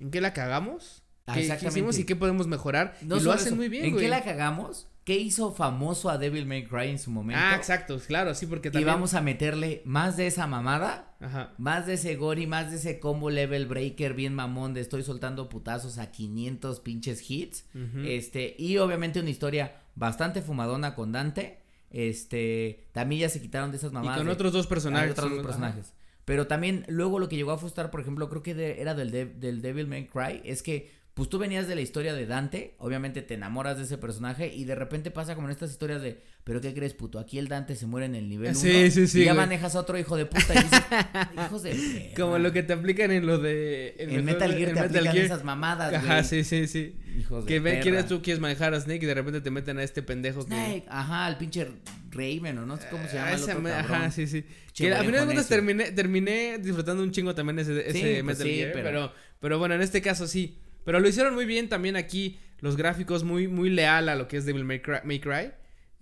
¿en 0.00 0.10
qué 0.10 0.20
la 0.20 0.32
cagamos? 0.32 1.02
Ah, 1.26 1.34
¿Qué, 1.34 1.42
hicimos 1.68 1.98
y 1.98 2.04
qué 2.04 2.16
podemos 2.16 2.46
mejorar? 2.48 2.96
No 3.02 3.16
y 3.16 3.20
lo 3.20 3.32
hacen 3.32 3.48
eso, 3.48 3.56
muy 3.56 3.68
bien, 3.68 3.84
¿En 3.84 3.92
güey. 3.92 4.04
qué 4.04 4.10
la 4.10 4.22
cagamos? 4.24 4.88
¿Qué 5.04 5.16
hizo 5.16 5.52
famoso 5.52 6.10
a 6.10 6.18
Devil 6.18 6.46
May 6.46 6.64
Cry 6.64 6.88
en 6.90 6.98
su 6.98 7.10
momento? 7.10 7.40
Ah, 7.44 7.56
exacto, 7.56 7.98
claro, 8.06 8.34
sí, 8.36 8.46
porque 8.46 8.68
Y 8.68 8.72
también... 8.72 8.86
vamos 8.92 9.14
a 9.14 9.20
meterle 9.20 9.82
más 9.84 10.16
de 10.16 10.26
esa 10.28 10.46
mamada, 10.46 11.16
Ajá. 11.20 11.54
más 11.58 11.86
de 11.86 11.94
ese 11.94 12.14
gore 12.16 12.42
y 12.42 12.46
más 12.46 12.70
de 12.70 12.76
ese 12.76 13.00
combo 13.00 13.28
level 13.30 13.66
breaker 13.66 14.14
bien 14.14 14.32
mamón 14.34 14.74
de 14.74 14.80
estoy 14.80 15.02
soltando 15.02 15.48
putazos 15.48 15.98
a 15.98 16.12
500 16.12 16.80
pinches 16.80 17.28
hits. 17.28 17.64
Este, 18.04 18.54
y 18.58 18.78
obviamente 18.78 19.18
una 19.18 19.30
historia 19.30 19.81
bastante 19.94 20.42
fumadona 20.42 20.94
con 20.94 21.12
Dante. 21.12 21.58
Este, 21.90 22.84
también 22.92 23.20
ya 23.22 23.28
se 23.28 23.40
quitaron 23.40 23.70
de 23.70 23.76
esas 23.76 23.90
y 23.90 23.94
mamadas. 23.94 24.18
con 24.18 24.26
de- 24.26 24.32
otros 24.32 24.52
dos 24.52 24.66
personajes. 24.66 25.12
Otros 25.12 25.30
dos 25.30 25.42
personajes. 25.44 25.92
Pero 26.24 26.46
también 26.46 26.84
luego 26.88 27.18
lo 27.18 27.28
que 27.28 27.36
llegó 27.36 27.50
a 27.50 27.58
frustrar, 27.58 27.90
por 27.90 28.00
ejemplo, 28.00 28.28
creo 28.28 28.42
que 28.42 28.54
de- 28.54 28.80
era 28.80 28.94
del, 28.94 29.10
de- 29.10 29.26
del 29.26 29.60
Devil 29.60 29.86
May 29.88 30.06
Cry, 30.06 30.40
es 30.44 30.62
que 30.62 30.90
pues 31.14 31.28
tú 31.28 31.38
venías 31.38 31.68
de 31.68 31.74
la 31.74 31.82
historia 31.82 32.14
de 32.14 32.24
Dante, 32.24 32.74
obviamente 32.78 33.20
te 33.20 33.34
enamoras 33.34 33.76
de 33.76 33.84
ese 33.84 33.98
personaje 33.98 34.46
y 34.54 34.64
de 34.64 34.74
repente 34.74 35.10
pasa 35.10 35.34
como 35.34 35.46
en 35.48 35.52
estas 35.52 35.70
historias 35.70 36.00
de, 36.00 36.22
pero 36.42 36.62
¿qué 36.62 36.72
crees, 36.72 36.94
puto? 36.94 37.18
Aquí 37.18 37.36
el 37.38 37.48
Dante 37.48 37.76
se 37.76 37.86
muere 37.86 38.06
en 38.06 38.14
el 38.14 38.30
nivel 38.30 38.52
1 38.52 38.58
Sí, 38.58 38.90
sí, 38.90 39.06
sí, 39.06 39.20
y 39.20 39.24
ya 39.26 39.32
güey. 39.34 39.44
manejas 39.46 39.76
a 39.76 39.80
otro 39.80 39.98
hijo 39.98 40.16
de 40.16 40.24
puta 40.24 40.54
y 40.54 40.62
dices, 40.62 40.80
hijos 41.46 41.62
de 41.64 41.70
perra". 41.72 42.14
Como 42.16 42.38
lo 42.38 42.50
que 42.52 42.62
te 42.62 42.72
aplican 42.72 43.10
en 43.10 43.26
lo 43.26 43.36
de... 43.38 43.94
en 43.98 44.24
Metal 44.24 44.50
Gear 44.54 44.68
te 44.68 44.74
Metal 44.74 44.84
aplican 44.86 45.12
Gear. 45.12 45.26
esas 45.26 45.44
mamadas, 45.44 45.92
Ajá, 45.92 46.14
güey. 46.14 46.24
sí, 46.24 46.44
sí, 46.44 46.66
sí. 46.66 46.96
Hijos 47.18 47.44
de 47.44 47.48
Que 47.48 47.60
ven, 47.60 47.72
perra. 47.74 47.82
quieres 47.82 48.06
tú 48.06 48.22
quieres 48.22 48.40
manejar 48.40 48.72
a 48.72 48.80
Snake 48.80 49.02
y 49.04 49.06
de 49.06 49.14
repente 49.14 49.42
te 49.42 49.50
meten 49.50 49.76
a 49.78 49.82
este 49.82 50.02
pendejo 50.02 50.40
que... 50.46 50.54
Snake, 50.54 50.84
ajá, 50.88 51.28
el 51.28 51.36
pinche 51.36 51.68
Raven 52.10 52.56
o 52.56 52.64
no 52.64 52.78
sé 52.78 52.86
cómo 52.90 53.06
se 53.06 53.16
llama 53.16 53.32
el 53.34 53.42
otro 53.42 53.60
me-. 53.60 53.70
Ajá, 53.70 54.10
sí, 54.10 54.26
sí. 54.26 54.44
Que 54.74 54.86
a 54.94 54.96
güey, 54.96 55.06
final 55.08 55.20
de 55.20 55.26
cuentas 55.26 55.48
terminé, 55.48 55.92
terminé 55.92 56.56
disfrutando 56.58 57.02
un 57.02 57.10
chingo 57.10 57.34
también 57.34 57.58
ese, 57.58 57.78
ese 57.86 58.00
pues 58.00 58.24
Metal 58.24 58.46
sí, 58.46 58.54
Gear, 58.54 58.72
pero- 58.72 58.84
pero... 58.88 59.12
pero 59.40 59.58
bueno, 59.58 59.74
en 59.74 59.82
este 59.82 60.00
caso 60.00 60.26
sí. 60.26 60.58
Pero 60.84 61.00
lo 61.00 61.08
hicieron 61.08 61.34
muy 61.34 61.46
bien 61.46 61.68
también 61.68 61.96
aquí, 61.96 62.38
los 62.60 62.76
gráficos 62.76 63.24
muy 63.24 63.48
muy 63.48 63.70
leal 63.70 64.08
a 64.08 64.14
lo 64.16 64.28
que 64.28 64.36
es 64.36 64.44
Devil 64.46 64.64
May 64.64 64.80
Cry. 64.82 64.98
May 65.04 65.20
Cry. 65.20 65.52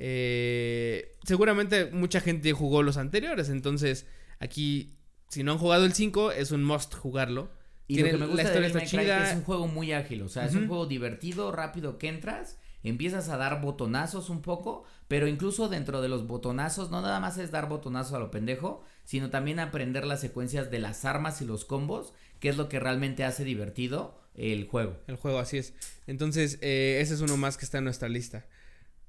Eh, 0.03 1.17
seguramente 1.25 1.87
mucha 1.93 2.21
gente 2.21 2.53
jugó 2.53 2.83
los 2.83 2.97
anteriores, 2.97 3.49
entonces 3.51 4.07
aquí 4.39 4.97
si 5.29 5.43
no 5.45 5.53
han 5.53 5.59
jugado 5.59 5.85
el 5.85 5.93
5 5.93 6.33
es 6.33 6.51
un 6.51 6.65
must 6.65 6.95
jugarlo. 6.95 7.51
Y 7.87 7.95
Tiene- 7.95 8.13
lo 8.13 8.19
que 8.19 8.25
me 8.25 8.31
gusta 8.31 8.43
la 8.45 8.49
de 8.49 8.49
historia 8.49 8.69
Devil 8.69 8.83
está 8.85 8.97
May 8.97 9.05
Cry 9.07 9.13
chida. 9.15 9.25
que 9.25 9.31
es 9.31 9.37
un 9.37 9.45
juego 9.45 9.69
muy 9.69 9.93
ágil, 9.93 10.23
o 10.23 10.29
sea, 10.29 10.47
es 10.47 10.55
un 10.55 10.69
juego 10.69 10.87
divertido, 10.87 11.51
rápido 11.53 11.99
que 11.99 12.09
entras, 12.09 12.57
empiezas 12.83 13.29
a 13.29 13.37
dar 13.37 13.61
botonazos 13.61 14.31
un 14.31 14.43
poco, 14.43 14.85
pero 15.09 15.27
incluso 15.27 15.69
dentro 15.69 16.01
de 16.01 16.09
los 16.09 16.27
botonazos 16.27 16.91
no 16.91 17.03
nada 17.03 17.21
más 17.21 17.37
es 17.37 17.51
dar 17.51 17.69
botonazos 17.69 18.13
a 18.15 18.19
lo 18.21 18.31
pendejo, 18.31 18.83
sino 19.05 19.29
también 19.31 19.59
aprender 19.59 20.07
las 20.07 20.21
secuencias 20.21 20.71
de 20.71 20.79
las 20.79 21.05
armas 21.05 21.43
y 21.43 21.47
los 21.47 21.65
combos, 21.65 22.15
que 22.39 22.49
es 22.49 22.57
lo 22.57 22.69
que 22.69 22.79
realmente 22.81 23.25
hace 23.25 23.45
divertido 23.45 24.20
el 24.35 24.67
juego. 24.67 24.97
El 25.07 25.17
juego, 25.17 25.39
así 25.39 25.59
es. 25.59 25.73
Entonces, 26.07 26.59
eh, 26.63 26.99
ese 27.01 27.15
es 27.15 27.21
uno 27.21 27.37
más 27.37 27.57
que 27.57 27.65
está 27.65 27.79
en 27.79 27.85
nuestra 27.85 28.09
lista. 28.09 28.47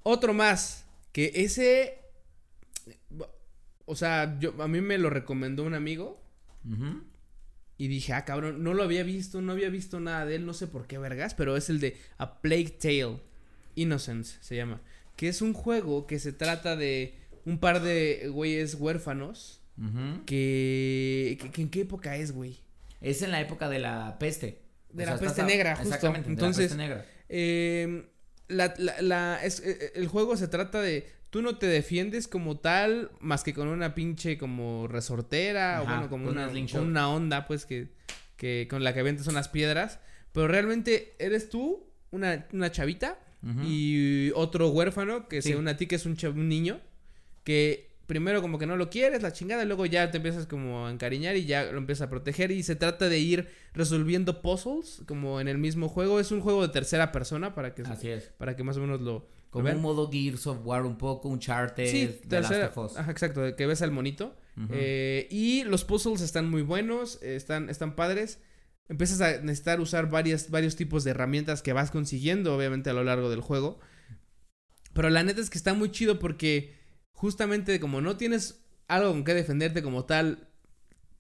Otro 0.04 0.34
más, 0.34 0.86
que 1.12 1.32
ese... 1.36 2.00
O 3.86 3.96
sea, 3.96 4.38
yo, 4.40 4.54
a 4.62 4.68
mí 4.68 4.80
me 4.82 4.98
lo 4.98 5.10
recomendó 5.10 5.64
un 5.64 5.74
amigo 5.74 6.22
y 7.78 7.88
dije, 7.88 8.14
ah, 8.14 8.24
cabrón, 8.26 8.64
no 8.64 8.74
lo 8.74 8.84
había 8.84 9.04
visto, 9.04 9.42
no 9.42 9.52
había 9.52 9.70
visto 9.70 10.00
nada 10.00 10.26
de 10.26 10.36
él, 10.36 10.46
no 10.46 10.54
sé 10.54 10.68
por 10.68 10.86
qué 10.88 10.98
vergas, 11.00 11.34
pero 11.34 11.58
es 11.58 11.70
el 11.70 11.80
de 11.80 11.98
A 12.20 12.40
Plague 12.42 12.70
Tale 12.80 13.18
Innocence, 13.76 14.38
se 14.42 14.56
llama. 14.56 14.82
Que 15.16 15.28
es 15.28 15.42
un 15.42 15.54
juego 15.54 16.06
que 16.08 16.20
se 16.20 16.32
trata 16.34 16.76
de 16.76 17.16
un 17.46 17.58
par 17.58 17.82
de 17.82 18.30
güeyes 18.32 18.76
huérfanos 18.76 19.62
que, 20.28 21.38
que- 21.42 21.50
que 21.52 21.62
¿En 21.64 21.70
qué 21.70 21.82
época 21.82 22.16
es, 22.18 22.32
güey? 22.34 22.60
Es 23.02 23.24
en 23.24 23.32
la 23.32 23.42
época 23.42 23.68
de 23.68 23.80
la 23.80 24.18
peste. 24.20 24.61
De 24.94 25.04
O 25.04 25.08
la 25.08 25.18
peste 25.18 25.42
a- 25.42 25.46
negra, 25.46 25.76
justo. 25.76 25.88
Exactamente, 25.88 26.30
de 26.30 26.36
la 26.36 26.40
Entonces, 26.40 26.64
peste 26.66 26.78
negra. 26.78 27.06
Eh, 27.30 28.10
la, 28.48 28.74
la, 28.78 29.02
la- 29.02 29.40
es- 29.44 29.62
eh, 29.66 29.92
el 29.96 30.08
juego 30.08 30.36
se 30.38 30.48
trata 30.48 30.82
de. 30.82 31.08
Tú 31.30 31.42
no 31.42 31.58
te 31.58 31.66
defiendes 31.68 32.28
como 32.28 32.58
tal, 32.60 33.12
más 33.22 33.44
que 33.44 33.54
con 33.54 33.70
una 33.70 33.96
pinche 33.96 34.38
como 34.38 34.88
resortera, 34.90 35.80
o 35.82 35.84
Ajá, 35.86 35.94
bueno, 35.94 36.10
como 36.10 36.30
una, 36.30 36.48
con 36.70 36.84
una 36.86 37.10
onda, 37.10 37.48
pues, 37.48 37.66
que, 37.66 37.88
que 38.36 38.68
con 38.70 38.84
la 38.84 38.94
que 38.94 39.00
avientas 39.00 39.28
unas 39.28 39.48
piedras. 39.48 40.00
Pero 40.34 40.50
realmente 40.50 41.16
eres 41.20 41.48
tú, 41.50 41.88
una, 42.12 42.48
una 42.52 42.72
chavita, 42.72 43.18
y 43.64 44.30
otro 44.36 44.70
huérfano, 44.70 45.28
que 45.28 45.42
Sí. 45.42 45.50
según 45.50 45.68
a 45.68 45.76
ti 45.78 45.88
que 45.88 45.96
es 45.96 46.06
un, 46.06 46.16
un 46.36 46.48
niño, 46.50 46.80
que 47.44 47.91
primero 48.12 48.42
como 48.42 48.60
que 48.60 48.66
no 48.66 48.76
lo 48.76 48.90
quieres, 48.90 49.22
la 49.22 49.32
chingada, 49.32 49.64
y 49.64 49.66
luego 49.66 49.86
ya 49.86 50.12
te 50.12 50.18
empiezas 50.18 50.46
como 50.46 50.86
a 50.86 50.92
encariñar 50.92 51.38
y 51.38 51.46
ya 51.46 51.72
lo 51.72 51.78
empiezas 51.78 52.08
a 52.08 52.10
proteger 52.10 52.52
y 52.52 52.62
se 52.62 52.76
trata 52.76 53.08
de 53.08 53.18
ir 53.20 53.48
resolviendo 53.74 54.42
puzzles 54.42 55.02
como 55.08 55.40
en 55.40 55.48
el 55.48 55.58
mismo 55.58 55.88
juego. 55.88 56.20
Es 56.20 56.30
un 56.34 56.42
juego 56.42 56.62
de 56.62 56.74
tercera 56.74 57.14
persona 57.14 57.56
para 57.56 57.74
que, 57.74 57.84
Así 57.84 58.10
es. 58.10 58.26
para 58.38 58.58
que 58.58 58.66
más 58.66 58.76
o 58.76 58.82
menos 58.82 59.00
lo... 59.00 59.30
Como 59.50 59.70
un 59.70 59.82
modo 59.82 60.12
Gears 60.12 60.46
of 60.46 60.58
War 60.66 60.86
un 60.86 60.98
poco, 60.98 61.30
un 61.30 61.40
charter 61.40 61.88
Sí, 61.88 62.08
de 62.08 62.14
tercera, 62.28 62.66
Last 62.66 62.78
of 62.78 62.92
Us. 62.92 62.98
ajá, 62.98 63.12
exacto, 63.12 63.40
de 63.44 63.56
que 63.56 63.66
ves 63.66 63.82
al 63.82 63.92
monito. 63.92 64.36
Eh, 64.72 65.30
y 65.32 65.64
los 65.64 65.86
puzzles 65.86 66.20
están 66.20 66.50
muy 66.50 66.64
buenos, 66.64 67.18
están, 67.24 67.70
están 67.70 67.96
padres. 67.96 68.40
Empiezas 68.90 69.22
a 69.22 69.40
necesitar 69.40 69.80
usar 69.80 70.10
varias, 70.10 70.50
varios 70.50 70.76
tipos 70.76 71.06
de 71.06 71.12
herramientas 71.12 71.62
que 71.62 71.72
vas 71.72 71.92
consiguiendo, 71.92 72.54
obviamente, 72.58 72.90
a 72.90 72.94
lo 72.94 73.06
largo 73.06 73.30
del 73.30 73.40
juego. 73.40 73.80
Pero 74.92 75.10
la 75.10 75.24
neta 75.24 75.40
es 75.40 75.50
que 75.50 75.58
está 75.58 75.74
muy 75.74 75.92
chido 75.92 76.20
porque 76.20 76.81
justamente 77.22 77.80
como 77.80 78.02
no 78.02 78.18
tienes 78.18 78.64
algo 78.88 79.12
con 79.12 79.24
que 79.24 79.36
defenderte 79.36 79.84
como 79.84 80.06
tal, 80.06 80.48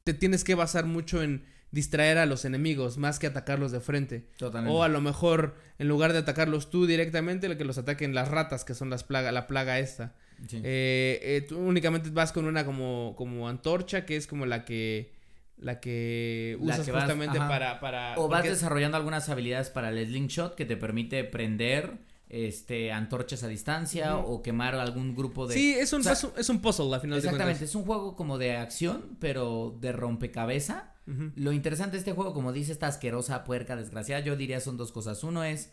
te 0.03 0.15
tienes 0.15 0.43
que 0.43 0.55
basar 0.55 0.85
mucho 0.85 1.21
en 1.21 1.45
distraer 1.69 2.17
a 2.17 2.25
los 2.25 2.43
enemigos 2.43 2.97
más 2.97 3.19
que 3.19 3.27
atacarlos 3.27 3.71
de 3.71 3.79
frente. 3.81 4.25
Totalmente. 4.37 4.75
O 4.75 4.81
a 4.81 4.87
lo 4.89 4.99
mejor, 4.99 5.55
en 5.77 5.87
lugar 5.87 6.11
de 6.11 6.17
atacarlos 6.17 6.71
tú 6.71 6.87
directamente, 6.87 7.47
lo 7.47 7.55
que 7.55 7.65
los 7.65 7.77
ataquen 7.77 8.15
las 8.15 8.29
ratas, 8.29 8.65
que 8.65 8.73
son 8.73 8.89
las 8.89 9.03
plaga, 9.03 9.31
la 9.31 9.45
plaga 9.45 9.77
esta. 9.77 10.15
Sí. 10.47 10.57
Eh, 10.63 11.19
eh, 11.21 11.45
tú 11.47 11.59
únicamente 11.59 12.09
vas 12.09 12.31
con 12.31 12.45
una 12.45 12.65
como, 12.65 13.13
como 13.15 13.47
antorcha, 13.47 14.03
que 14.05 14.15
es 14.15 14.25
como 14.25 14.47
la 14.47 14.65
que 14.65 15.13
la 15.57 15.79
que 15.79 16.57
La 16.59 16.73
usas 16.73 16.85
que 16.87 16.91
vas- 16.91 17.03
justamente 17.03 17.37
para, 17.37 17.79
para 17.79 18.17
o 18.17 18.27
vas 18.27 18.43
desarrollando 18.43 18.97
algunas 18.97 19.29
habilidades 19.29 19.69
para 19.69 19.89
el 19.89 20.03
slingshot 20.07 20.55
que 20.55 20.65
te 20.65 20.75
permite 20.75 21.23
prender 21.23 21.99
este 22.33 22.93
antorchas 22.93 23.43
a 23.43 23.47
distancia 23.49 24.17
o 24.17 24.41
quemar 24.41 24.75
algún 24.75 25.13
grupo 25.15 25.47
de 25.47 25.53
Sí, 25.53 25.73
es 25.73 25.91
un, 25.91 25.99
o 25.99 26.03
sea, 26.03 26.13
es 26.13 26.23
un- 26.23 26.31
es 26.37 26.47
un 26.49 26.61
puzzle, 26.61 26.95
a 26.95 26.99
final 27.01 27.17
Exactamente, 27.17 27.59
de 27.59 27.65
es 27.65 27.75
un 27.75 27.83
juego 27.83 28.15
como 28.15 28.37
de 28.37 28.55
acción, 28.55 29.17
pero 29.19 29.77
de 29.81 29.91
rompecabeza. 29.91 30.87
Lo 31.35 31.51
interesante 31.51 31.93
de 31.93 31.97
este 31.99 32.13
juego, 32.13 32.33
como 32.33 32.53
dice 32.53 32.71
esta 32.71 32.87
asquerosa 32.87 33.43
puerca 33.43 33.75
desgraciada, 33.75 34.23
yo 34.23 34.37
diría 34.37 34.61
son 34.61 34.77
dos 34.77 34.93
cosas. 34.93 35.25
Uno 35.25 35.43
es, 35.43 35.69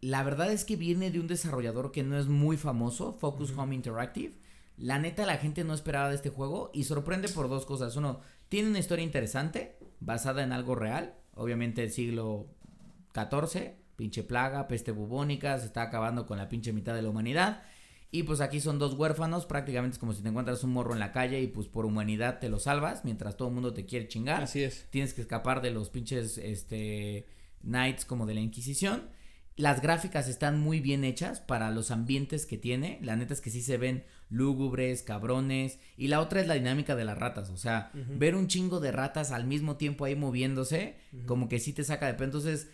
la 0.00 0.24
verdad 0.24 0.50
es 0.52 0.64
que 0.64 0.74
viene 0.74 1.12
de 1.12 1.20
un 1.20 1.28
desarrollador 1.28 1.92
que 1.92 2.02
no 2.02 2.18
es 2.18 2.26
muy 2.26 2.56
famoso, 2.56 3.12
Focus 3.12 3.52
Home 3.56 3.76
Interactive. 3.76 4.34
La 4.76 4.98
neta, 4.98 5.24
la 5.24 5.36
gente 5.36 5.62
no 5.62 5.72
esperaba 5.72 6.08
de 6.08 6.16
este 6.16 6.30
juego 6.30 6.72
y 6.74 6.82
sorprende 6.82 7.28
por 7.28 7.48
dos 7.48 7.64
cosas. 7.64 7.94
Uno, 7.94 8.20
tiene 8.48 8.68
una 8.70 8.80
historia 8.80 9.04
interesante, 9.04 9.78
basada 10.00 10.42
en 10.42 10.50
algo 10.52 10.74
real, 10.74 11.14
obviamente 11.34 11.84
el 11.84 11.92
siglo 11.92 12.48
XIV, 13.14 13.76
pinche 13.96 14.22
plaga, 14.22 14.68
peste 14.68 14.92
bubónica, 14.92 15.58
se 15.58 15.66
está 15.66 15.82
acabando 15.82 16.26
con 16.26 16.38
la 16.38 16.48
pinche 16.48 16.72
mitad 16.72 16.94
de 16.94 17.02
la 17.02 17.10
humanidad. 17.10 17.62
Y 18.10 18.22
pues 18.22 18.40
aquí 18.40 18.60
son 18.60 18.78
dos 18.78 18.94
huérfanos, 18.94 19.46
prácticamente 19.46 19.94
es 19.94 19.98
como 19.98 20.12
si 20.12 20.22
te 20.22 20.28
encuentras 20.28 20.62
un 20.62 20.70
morro 20.70 20.92
en 20.92 21.00
la 21.00 21.12
calle 21.12 21.40
y 21.40 21.48
pues 21.48 21.66
por 21.66 21.86
humanidad 21.86 22.38
te 22.38 22.48
lo 22.48 22.58
salvas, 22.58 23.04
mientras 23.04 23.36
todo 23.36 23.48
el 23.48 23.54
mundo 23.54 23.74
te 23.74 23.84
quiere 23.84 24.06
chingar 24.08 24.44
Así 24.44 24.62
es. 24.62 24.86
tienes 24.90 25.12
que 25.12 25.22
escapar 25.22 25.60
de 25.60 25.70
los 25.72 25.90
pinches 25.90 26.38
este 26.38 27.26
knights 27.62 28.04
como 28.04 28.26
de 28.26 28.34
la 28.34 28.40
Inquisición 28.40 29.16
las 29.56 29.80
gráficas 29.80 30.28
están 30.28 30.60
muy 30.60 30.80
bien 30.80 31.02
hechas 31.02 31.40
para 31.40 31.70
los 31.70 31.90
ambientes 31.90 32.44
que 32.44 32.58
tiene. 32.58 32.98
La 33.02 33.16
neta 33.16 33.32
es 33.32 33.40
que 33.40 33.50
sí 33.50 33.62
se 33.62 33.78
ven 33.78 34.04
lúgubres, 34.28 35.02
cabrones. 35.02 35.78
Y 35.96 36.08
la 36.08 36.20
otra 36.20 36.40
es 36.40 36.46
la 36.46 36.54
dinámica 36.54 36.94
de 36.94 37.06
las 37.06 37.16
ratas. 37.16 37.48
O 37.48 37.56
sea, 37.56 37.90
ver 37.94 38.34
un 38.36 38.48
chingo 38.48 38.80
de 38.80 38.92
ratas 38.92 39.32
al 39.32 39.46
mismo 39.46 39.76
tiempo 39.76 40.04
ahí 40.04 40.14
moviéndose, 40.14 40.96
como 41.24 41.48
que 41.48 41.58
sí 41.58 41.72
te 41.72 41.84
saca 41.84 42.06
de 42.06 42.14
pedo. 42.14 42.26
Entonces, 42.26 42.70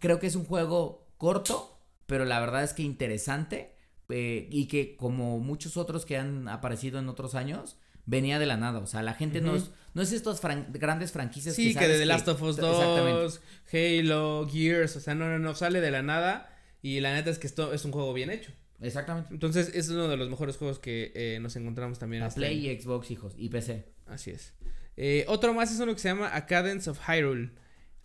creo 0.00 0.18
que 0.20 0.26
es 0.26 0.36
un 0.36 0.44
juego 0.44 1.06
corto, 1.18 1.78
pero 2.06 2.24
la 2.24 2.40
verdad 2.40 2.62
es 2.64 2.72
que 2.72 2.82
interesante. 2.82 3.72
eh, 4.10 4.48
y 4.50 4.66
que 4.68 4.96
como 4.96 5.38
muchos 5.38 5.78
otros 5.78 6.04
que 6.04 6.18
han 6.18 6.46
aparecido 6.48 6.98
en 6.98 7.08
otros 7.08 7.34
años, 7.34 7.78
venía 8.04 8.38
de 8.38 8.44
la 8.44 8.58
nada. 8.58 8.80
O 8.80 8.86
sea, 8.86 9.02
la 9.02 9.14
gente 9.14 9.40
no, 9.40 9.56
es, 9.56 9.70
no 9.94 10.02
es 10.02 10.12
estos 10.12 10.42
fran- 10.42 10.66
grandes 10.72 11.10
franquicias 11.10 11.54
Sí, 11.54 11.68
que, 11.68 11.72
sabes 11.74 11.88
de 11.92 11.98
The 12.00 12.04
Last 12.06 12.28
of 12.28 12.42
Us 12.42 12.56
2, 12.56 12.70
Exactamente. 12.78 14.00
Halo, 14.02 14.46
Gears, 14.52 14.96
o 14.96 15.00
sea, 15.00 15.14
no, 15.14 15.26
no, 15.28 15.38
no 15.38 15.54
sale 15.54 15.80
de 15.80 15.90
la 15.90 16.02
nada. 16.02 16.50
Y 16.82 17.00
la 17.00 17.14
neta 17.14 17.30
es 17.30 17.38
que 17.38 17.46
esto 17.46 17.72
es 17.72 17.82
un 17.86 17.92
juego 17.92 18.12
bien 18.12 18.28
hecho. 18.28 18.52
Exactamente. 18.80 19.32
Entonces, 19.32 19.70
es 19.74 19.88
uno 19.88 20.06
de 20.08 20.18
los 20.18 20.28
mejores 20.28 20.58
juegos 20.58 20.78
que 20.78 21.12
eh, 21.14 21.38
nos 21.40 21.56
encontramos 21.56 21.98
también. 21.98 22.22
A 22.24 22.26
este 22.26 22.40
Play 22.40 22.68
año. 22.68 22.72
y 22.78 22.80
Xbox, 22.82 23.10
hijos, 23.10 23.32
y 23.38 23.48
PC. 23.48 23.86
Así 24.06 24.32
es. 24.32 24.52
Eh, 24.98 25.24
otro 25.28 25.54
más 25.54 25.72
es 25.72 25.80
uno 25.80 25.94
que 25.94 25.98
se 26.00 26.08
llama 26.08 26.30
A 26.36 26.44
Cadence 26.44 26.90
of 26.90 27.00
Hyrule. 27.08 27.52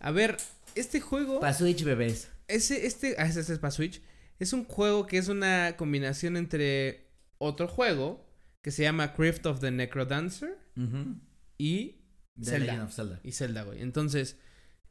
A 0.00 0.10
ver, 0.10 0.36
este 0.74 1.00
juego. 1.00 1.40
Para 1.40 1.54
Switch, 1.54 1.84
bebés. 1.84 2.28
Ese, 2.48 2.86
este, 2.86 3.14
ah, 3.18 3.26
ese, 3.26 3.40
ese 3.40 3.52
es 3.52 3.58
para 3.58 3.70
Switch. 3.70 4.02
Es 4.38 4.52
un 4.52 4.64
juego 4.64 5.06
que 5.06 5.18
es 5.18 5.28
una 5.28 5.76
combinación 5.76 6.36
entre 6.36 7.06
otro 7.38 7.68
juego 7.68 8.26
que 8.62 8.70
se 8.70 8.82
llama 8.82 9.14
Crypt 9.14 9.46
of 9.46 9.60
the 9.60 9.70
Necrodancer 9.70 10.58
Ujú. 10.76 11.16
y 11.58 12.00
The 12.38 12.44
Zelda. 12.50 12.66
Legend 12.66 12.82
of 12.82 12.94
Zelda. 12.94 13.20
Y 13.22 13.32
Zelda, 13.32 13.62
güey. 13.62 13.82
Entonces, 13.82 14.36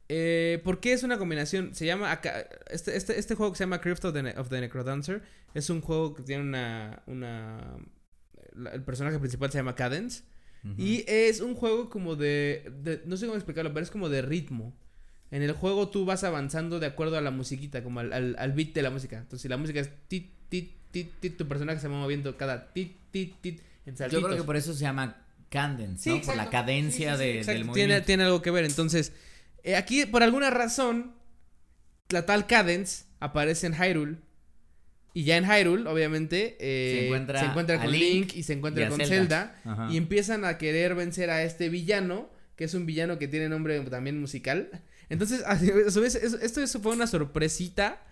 eh, 0.08 0.60
¿por 0.64 0.80
qué 0.80 0.92
es 0.92 1.02
una 1.02 1.18
combinación? 1.18 1.74
Se 1.74 1.84
llama. 1.86 2.12
acá- 2.12 2.48
Este, 2.70 2.96
este, 2.96 3.18
este 3.18 3.34
juego 3.34 3.52
que 3.52 3.58
se 3.58 3.64
llama 3.64 3.80
Crypt 3.80 4.04
of 4.04 4.12
the, 4.14 4.22
Ne- 4.22 4.34
of 4.38 4.48
the 4.48 4.60
Necrodancer 4.60 5.22
es 5.54 5.68
un 5.70 5.80
juego 5.80 6.14
que 6.14 6.22
tiene 6.22 6.42
una. 6.44 7.02
una 7.06 7.76
la- 8.52 8.70
el 8.70 8.82
personaje 8.84 9.18
principal 9.18 9.50
se 9.50 9.58
llama 9.58 9.74
Cadence. 9.74 10.22
Y 10.76 11.04
es 11.08 11.40
un 11.40 11.54
juego 11.54 11.88
como 11.88 12.16
de, 12.16 12.70
de- 12.82 13.02
No 13.06 13.16
sé 13.16 13.24
cómo 13.26 13.36
explicarlo, 13.36 13.72
pero 13.72 13.82
es 13.82 13.90
como 13.90 14.08
de 14.10 14.20
ritmo. 14.22 14.76
En 15.30 15.42
el 15.42 15.52
juego 15.52 15.88
tú 15.88 16.04
vas 16.04 16.24
avanzando 16.24 16.80
de 16.80 16.86
acuerdo 16.86 17.16
a 17.16 17.20
la 17.20 17.30
musiquita, 17.30 17.82
como 17.82 18.00
al, 18.00 18.12
al, 18.12 18.36
al 18.38 18.52
beat 18.52 18.72
de 18.72 18.82
la 18.82 18.90
música. 18.90 19.16
Entonces, 19.18 19.42
si 19.42 19.48
la 19.48 19.56
música 19.56 19.78
es 19.80 19.90
tit, 20.08 20.30
tit, 20.48 20.72
tit, 20.90 21.12
tit, 21.20 21.36
tu 21.36 21.46
personaje 21.46 21.78
se 21.80 21.86
va 21.88 21.94
moviendo 21.96 22.36
cada 22.36 22.72
tit, 22.72 22.96
tit, 23.12 23.34
tit 23.40 23.60
en 23.86 23.94
Yo 23.94 23.98
saltitos. 23.98 24.24
creo 24.26 24.36
que 24.38 24.44
por 24.44 24.56
eso 24.56 24.72
se 24.74 24.80
llama 24.80 25.24
Cadence, 25.48 26.02
Sí, 26.02 26.10
¿no? 26.10 26.20
Por 26.22 26.36
la 26.36 26.50
cadencia 26.50 27.16
Sí, 27.16 27.22
sí, 27.22 27.26
de, 27.28 27.32
del 27.34 27.44
tiene, 27.44 27.64
movimiento. 27.64 28.06
tiene 28.06 28.22
algo 28.24 28.42
que 28.42 28.50
ver. 28.50 28.64
Entonces, 28.64 29.12
eh, 29.62 29.76
aquí, 29.76 30.04
por 30.06 30.22
alguna 30.22 30.50
razón, 30.50 31.12
la 32.08 32.26
tal 32.26 32.46
Cadence 32.46 33.04
aparece 33.20 33.66
en 33.68 33.74
Hyrule. 33.74 34.16
Y 35.12 35.24
ya 35.24 35.36
en 35.36 35.44
Hyrule, 35.44 35.88
obviamente, 35.88 36.56
eh, 36.60 37.08
Se 37.36 37.44
encuentra 37.46 37.80
con 37.80 37.90
Link 37.90 38.02
Link, 38.02 38.36
y 38.36 38.42
se 38.44 38.52
encuentra 38.52 38.88
con 38.88 39.00
Zelda. 39.04 39.56
Y 39.90 39.96
empiezan 39.96 40.44
a 40.44 40.56
querer 40.58 40.94
vencer 40.94 41.30
a 41.30 41.42
este 41.42 41.68
villano, 41.68 42.28
que 42.56 42.64
es 42.64 42.74
un 42.74 42.86
villano 42.86 43.18
que 43.18 43.26
tiene 43.26 43.48
nombre 43.48 43.80
también 43.82 44.20
musical. 44.20 44.68
Entonces, 45.10 45.42
a 45.46 45.58
su 45.90 46.00
vez, 46.00 46.14
es- 46.14 46.32
esto 46.34 46.80
fue 46.80 46.92
una 46.94 47.06
sorpresita. 47.06 48.02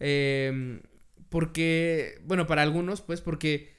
eh, 0.00 0.80
porque, 1.30 2.20
bueno, 2.24 2.46
para 2.46 2.62
algunos, 2.62 3.02
pues, 3.02 3.20
porque 3.20 3.70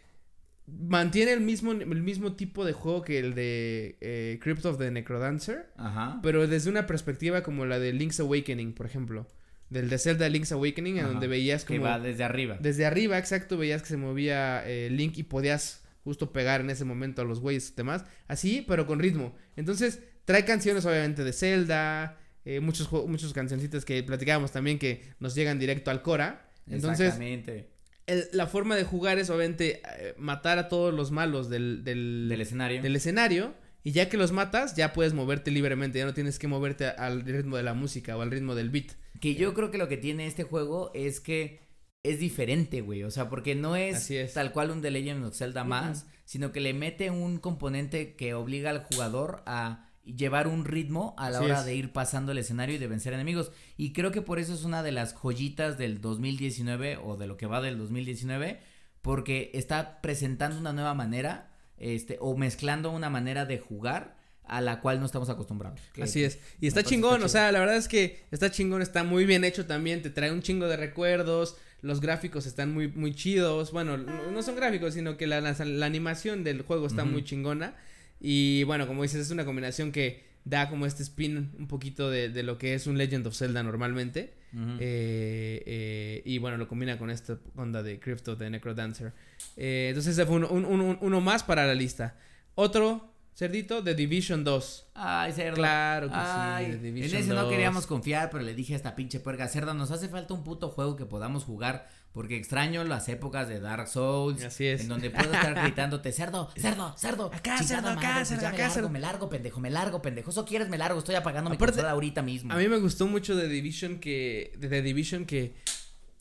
mantiene 0.68 1.34
el 1.34 1.42
mismo, 1.42 1.72
el 1.72 2.02
mismo 2.04 2.36
tipo 2.36 2.64
de 2.64 2.74
juego 2.74 3.02
que 3.02 3.18
el 3.18 3.34
de 3.34 3.98
eh, 4.02 4.38
Crypt 4.42 4.64
of 4.66 4.78
the 4.78 4.92
Necrodancer, 4.92 5.72
Ajá. 5.78 6.20
pero 6.22 6.46
desde 6.48 6.70
una 6.70 6.86
perspectiva 6.86 7.42
como 7.42 7.66
la 7.66 7.80
de 7.80 7.92
Link's 7.94 8.20
Awakening, 8.20 8.74
por 8.74 8.86
ejemplo. 8.86 9.28
Del 9.72 9.90
de 9.90 9.98
Zelda 10.00 10.28
Link's 10.30 10.52
Awakening, 10.52 10.98
en 10.98 11.06
Ajá. 11.06 11.12
donde 11.12 11.28
veías 11.28 11.64
que 11.66 11.78
como... 11.78 11.90
va 11.90 12.00
desde 12.00 12.24
arriba. 12.24 12.58
Desde 12.60 12.86
arriba, 12.86 13.18
exacto, 13.18 13.58
veías 13.58 13.82
que 13.82 13.88
se 13.90 13.98
movía 13.98 14.64
eh, 14.68 14.90
Link 14.92 15.18
y 15.18 15.24
podías 15.24 15.84
justo 16.04 16.32
pegar 16.32 16.62
en 16.62 16.70
ese 16.72 16.86
momento 16.86 17.22
a 17.22 17.26
los 17.26 17.40
güeyes 17.40 17.70
y 17.72 17.76
demás. 17.76 18.04
Así, 18.28 18.64
pero 18.68 18.86
con 18.88 19.00
ritmo. 19.00 19.36
Entonces, 19.56 20.02
trae 20.26 20.46
canciones 20.46 20.86
obviamente 20.86 21.24
de 21.24 21.34
Zelda, 21.34 22.18
eh, 22.46 22.60
muchos, 22.60 22.92
muchos 22.92 23.34
cancioncitas 23.34 23.86
que 23.86 24.02
platicábamos 24.04 24.52
también 24.52 24.80
que 24.80 25.04
nos 25.20 25.36
llegan 25.36 25.60
directo 25.60 25.92
al 25.92 26.02
Cora. 26.02 26.50
Entonces, 26.68 27.08
Exactamente. 27.08 27.70
el- 28.08 28.28
la 28.34 28.48
forma 28.48 28.76
de 28.76 28.84
jugar 28.84 29.18
es 29.20 29.30
obviamente 29.30 29.82
eh, 30.00 30.14
matar 30.18 30.58
a 30.60 30.70
todos 30.70 30.94
los 30.94 31.12
malos 31.12 31.50
del, 31.50 31.84
del, 31.84 32.28
Del 32.30 32.42
escenario. 32.42 32.82
del 32.82 32.96
escenario. 32.96 33.54
Y 33.84 33.92
ya 33.92 34.10
que 34.10 34.18
los 34.18 34.32
matas, 34.34 34.76
ya 34.76 34.92
puedes 34.94 35.14
moverte 35.14 35.52
libremente. 35.52 36.00
Ya 36.00 36.06
no 36.06 36.14
tienes 36.14 36.38
que 36.38 36.48
moverte 36.48 36.86
a- 36.86 36.90
al 36.92 37.22
ritmo 37.22 37.56
de 37.58 37.64
la 37.64 37.74
música 37.74 38.18
o 38.18 38.22
al 38.22 38.30
ritmo 38.32 38.54
del 38.56 38.70
beat. 38.70 38.92
Que 39.22 39.36
yo 39.36 39.54
creo 39.54 39.72
que 39.72 39.78
lo 39.78 39.88
que 39.88 39.98
tiene 39.98 40.28
este 40.28 40.44
juego 40.44 40.92
es 40.94 41.20
que 41.20 41.60
es 42.04 42.20
diferente, 42.20 42.82
güey. 42.82 43.04
O 43.04 43.12
sea, 43.12 43.30
porque 43.30 43.56
no 43.56 43.76
es, 43.76 44.10
es. 44.12 44.34
tal 44.34 44.52
cual 44.52 44.72
un 44.72 44.82
The 44.82 44.92
Legend 44.92 45.26
of 45.26 45.36
Zelda 45.36 45.64
más, 45.64 46.06
sino 46.26 46.52
que 46.52 46.60
le 46.60 46.74
mete 46.74 47.10
un 47.10 47.38
componente 47.40 48.16
que 48.16 48.34
obliga 48.34 48.70
al 48.70 48.84
jugador 48.84 49.44
a 49.46 49.89
llevar 50.16 50.48
un 50.48 50.66
ritmo 50.66 51.14
a 51.18 51.30
la 51.30 51.38
Así 51.40 51.46
hora 51.46 51.60
es. 51.60 51.66
de 51.66 51.76
ir 51.76 51.92
pasando 51.92 52.32
el 52.32 52.38
escenario 52.38 52.76
y 52.76 52.78
de 52.80 52.88
vencer 52.88 53.14
enemigos. 53.14 53.52
Y 53.78 53.94
creo 53.94 54.12
que 54.12 54.22
por 54.22 54.40
eso 54.40 54.54
es 54.54 54.64
una 54.64 54.84
de 54.84 54.92
las 54.92 55.14
joyitas 55.14 55.78
del 55.78 56.02
2019 56.02 56.98
o 57.04 57.18
de 57.18 57.28
lo 57.28 57.38
que 57.38 57.46
va 57.46 57.62
del 57.62 57.78
2019, 57.78 58.60
porque 59.02 59.52
está 59.54 60.02
presentando 60.02 60.58
una 60.60 60.74
nueva 60.74 60.94
manera, 60.94 61.52
este, 61.78 62.18
o 62.20 62.36
mezclando 62.36 62.92
una 62.92 63.10
manera 63.10 63.46
de 63.46 63.60
jugar 63.60 64.18
a 64.44 64.62
la 64.62 64.82
cual 64.82 65.00
no 65.00 65.06
estamos 65.06 65.30
acostumbrados. 65.30 65.80
Que- 65.94 66.04
Así 66.04 66.24
es. 66.24 66.40
Y 66.60 66.68
está 66.68 66.84
chingón, 66.84 67.22
o 67.24 67.30
sea, 67.30 67.52
la 67.52 67.60
verdad 67.60 67.78
es 67.78 67.88
que 67.88 68.24
está 68.32 68.50
chingón, 68.50 68.82
está 68.82 69.04
muy 69.04 69.26
bien 69.26 69.44
hecho 69.44 69.66
también, 69.68 70.02
te 70.02 70.10
trae 70.10 70.32
un 70.32 70.42
chingo 70.42 70.68
de 70.68 70.76
recuerdos, 70.76 71.56
los 71.82 72.02
gráficos 72.02 72.46
están 72.48 72.74
muy, 72.74 72.88
muy 72.90 73.14
chidos, 73.14 73.72
bueno, 73.72 73.96
no, 73.96 74.42
son 74.44 74.56
gráficos, 74.56 74.96
sino 74.96 75.18
que 75.18 75.28
la, 75.28 75.40
la- 75.40 75.54
la 75.64 75.86
animación 75.86 76.44
del 76.44 76.64
juego 76.64 76.88
está 76.88 77.06
muy 77.06 77.24
chingona. 77.24 77.76
Y 78.20 78.64
bueno, 78.64 78.88
como 78.88 79.04
dices, 79.04 79.22
es 79.22 79.32
una 79.32 79.46
combinación 79.46 79.92
que 79.92 80.28
da 80.46 80.70
como 80.70 80.86
este 80.86 81.04
spin 81.04 81.52
un 81.60 81.68
poquito 81.68 82.10
de, 82.10 82.30
de 82.30 82.44
lo 82.44 82.58
que 82.58 82.74
es 82.74 82.88
un 82.88 82.98
Legend 82.98 83.28
of 83.28 83.36
Zelda 83.36 83.62
normalmente. 83.64 84.34
Eh, 84.54 85.64
eh, 85.66 86.22
y 86.26 86.38
bueno, 86.40 86.58
lo 86.58 86.68
combina 86.68 86.98
con 86.98 87.10
esta 87.12 87.38
onda 87.56 87.84
de 87.84 88.00
Crypto 88.00 88.36
de 88.36 88.50
Necrodancer. 88.50 89.14
Eh, 89.58 89.88
entonces 89.90 90.14
ese 90.18 90.26
fue 90.26 90.38
uno, 90.38 90.48
un- 90.50 90.66
un- 90.66 90.82
un- 90.82 90.98
uno 91.02 91.22
más 91.22 91.44
para 91.44 91.68
la 91.68 91.76
lista. 91.76 92.16
Otro, 92.56 93.14
cerdito, 93.36 93.84
The 93.84 93.94
Division 93.96 94.44
2. 94.44 94.88
Ay, 94.96 95.34
cerdo. 95.34 95.56
Claro 95.56 96.08
que 96.08 96.14
Ay, 96.16 96.66
sí, 96.66 96.72
The 96.72 96.76
en 96.78 96.96
Division 96.96 97.22
ese 97.22 97.30
no 97.30 97.42
2. 97.44 97.50
queríamos 97.52 97.86
confiar, 97.88 98.30
pero 98.32 98.44
le 98.44 98.56
dije 98.56 98.74
a 98.74 98.76
esta 98.78 98.96
pinche 98.96 99.20
puerca, 99.20 99.48
cerda, 99.48 99.74
nos 99.74 99.92
hace 99.92 100.10
falta 100.10 100.34
un 100.34 100.44
puto 100.44 100.70
juego 100.70 100.96
que 100.96 101.06
podamos 101.06 101.44
jugar, 101.44 101.88
porque 102.12 102.36
extraño 102.38 102.84
las 102.84 103.08
épocas 103.08 103.48
de 103.48 103.60
Dark 103.60 103.88
Souls, 103.88 104.44
Así 104.44 104.66
es. 104.66 104.82
en 104.82 104.88
donde 104.88 105.10
puedo 105.10 105.32
estar 105.32 105.54
gritándote, 105.62 106.12
cerdo, 106.12 106.50
cerdo, 106.58 106.96
cerdo, 106.98 107.32
Acá, 107.34 107.62
cerdo, 107.62 107.90
acá, 107.90 107.96
madre, 107.96 108.14
pues 108.16 108.28
cerdo, 108.30 108.48
acá, 108.48 108.52
me 108.52 108.58
largo, 108.58 108.74
cerdo. 108.74 108.90
me 108.90 109.00
largo, 109.00 109.30
pendejo, 109.30 109.60
me 109.60 109.70
largo, 109.70 110.02
pendejo, 110.02 110.32
eso 110.32 110.46
quieres, 110.46 110.70
me 110.70 110.78
largo, 110.78 111.00
estoy 111.00 111.16
apagando 111.16 111.50
mi 111.50 111.58
consola 111.58 111.92
ahorita 111.92 112.22
mismo. 112.22 112.52
A 112.52 112.58
mí 112.58 112.68
me 112.68 112.78
gustó 112.78 113.08
mucho 113.08 113.36
de 113.36 113.48
Division 113.48 114.00
que. 114.00 114.54
De 114.58 114.70
The 114.70 114.82
Division 114.82 115.26
que 115.26 115.54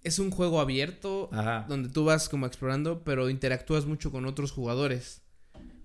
es 0.05 0.19
un 0.19 0.31
juego 0.31 0.61
abierto. 0.61 1.31
Ajá. 1.33 1.65
Donde 1.69 1.89
tú 1.89 2.05
vas 2.05 2.29
como 2.29 2.47
explorando, 2.47 3.03
pero 3.03 3.31
interactúas 3.31 3.87
mucho 3.87 4.13
con 4.13 4.27
otros 4.27 4.53
jugadores. 4.53 5.23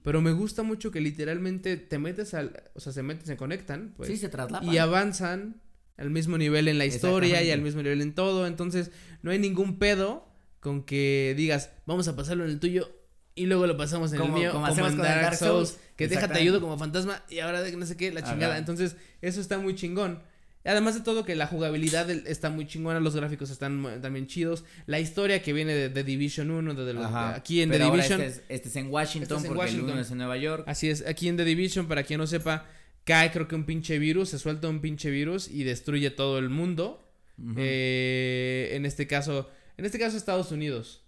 Pero 0.04 0.22
me 0.22 0.32
gusta 0.34 0.64
mucho 0.64 0.92
que 0.92 1.00
literalmente 1.00 1.78
te 1.78 1.98
metes 1.98 2.34
al. 2.34 2.64
O 2.74 2.80
sea, 2.82 2.92
se 2.92 3.04
meten, 3.04 3.26
se 3.26 3.38
conectan. 3.38 3.94
Pues, 3.96 4.10
sí, 4.10 4.18
se 4.18 4.28
traslapan. 4.30 4.68
y 4.72 4.78
avanzan 4.78 5.62
al 5.98 6.10
mismo 6.10 6.38
nivel 6.38 6.68
en 6.68 6.78
la 6.78 6.86
historia 6.86 7.44
y 7.44 7.52
al 7.52 7.62
mismo 7.62 7.82
nivel 7.84 8.02
en 8.02 8.14
todo. 8.14 8.48
Entonces, 8.48 8.92
no 9.22 9.32
hay 9.32 9.40
ningún 9.40 9.78
pedo 9.80 10.28
con 10.60 10.84
que 10.84 11.34
digas, 11.38 11.72
vamos 11.86 12.08
a 12.08 12.16
pasarlo 12.16 12.46
en 12.46 12.52
el 12.52 12.60
tuyo 12.60 12.90
y 13.36 13.48
luego 13.48 13.68
lo 13.68 13.76
pasamos 13.78 14.12
en 14.14 14.20
Como- 14.20 14.36
el 14.38 14.42
mío. 14.44 14.52
como 14.52 14.68
como 14.68 14.88
en 14.88 14.98
Dark 14.98 15.22
Dark 15.22 15.36
Souls. 15.36 15.70
Souls. 15.70 15.80
Que 15.96 16.06
déjate 16.08 16.16
Exactamente. 16.26 16.42
ayudo 16.42 16.62
como 16.62 16.78
fantasma 16.78 17.24
y 17.30 17.40
ahora 17.40 17.62
de 17.62 17.76
no 17.76 17.86
sé 17.86 17.98
qué, 17.98 18.12
la 18.12 18.24
chingada. 18.24 18.58
Entonces, 18.58 18.96
eso 19.22 19.42
está 19.42 19.58
muy 19.60 19.76
chingón. 19.76 20.22
Además 20.66 20.96
de 20.96 21.02
todo 21.02 21.26
que 21.26 21.36
la 21.36 21.46
jugabilidad 21.46 22.10
está 22.10 22.50
muy 22.50 22.66
chingona, 22.66 23.02
los 23.02 23.16
gráficos 23.18 23.50
están 23.50 24.00
también 24.02 24.28
chidos. 24.28 24.64
La 24.86 25.02
historia 25.02 25.42
que 25.44 25.52
viene 25.52 25.74
de, 25.74 25.90
de 25.90 26.04
Division 26.06 26.50
1, 26.52 26.74
de, 26.74 26.86
de 26.94 27.04
aquí 27.36 27.62
en 27.62 27.70
Pero 27.70 27.88
The 27.88 27.92
Division. 27.92 28.22
Este 28.22 28.40
es, 28.40 28.46
este 28.48 28.70
es 28.70 28.76
en 28.78 28.88
Washington, 28.90 29.24
Este 29.24 29.34
es 29.36 29.42
en 29.44 29.48
porque 29.50 29.60
Washington. 29.60 29.96
el 29.98 30.00
es 30.06 30.12
en 30.12 30.18
Nueva 30.20 30.38
York. 30.38 30.64
Así 30.66 30.90
es, 30.90 31.06
aquí 31.06 31.28
en 31.28 31.36
The 31.36 31.44
Division, 31.44 31.88
para 31.90 32.04
quien 32.04 32.18
no 32.20 32.28
sepa, 32.28 32.66
cae 33.04 33.32
creo 33.32 33.48
que 33.48 33.56
un 33.56 33.66
pinche 33.66 34.00
virus, 34.00 34.30
se 34.30 34.40
suelta 34.40 34.68
un 34.70 34.80
pinche 34.82 35.10
virus 35.10 35.50
y 35.50 35.64
destruye 35.64 36.10
todo 36.12 36.38
el 36.40 36.50
mundo. 36.50 37.00
Eh, 37.58 38.70
en 38.74 38.86
este 38.86 39.08
caso, 39.08 39.50
en 39.78 39.86
este 39.86 40.00
caso 40.00 40.16
Estados 40.18 40.52
Unidos 40.52 41.04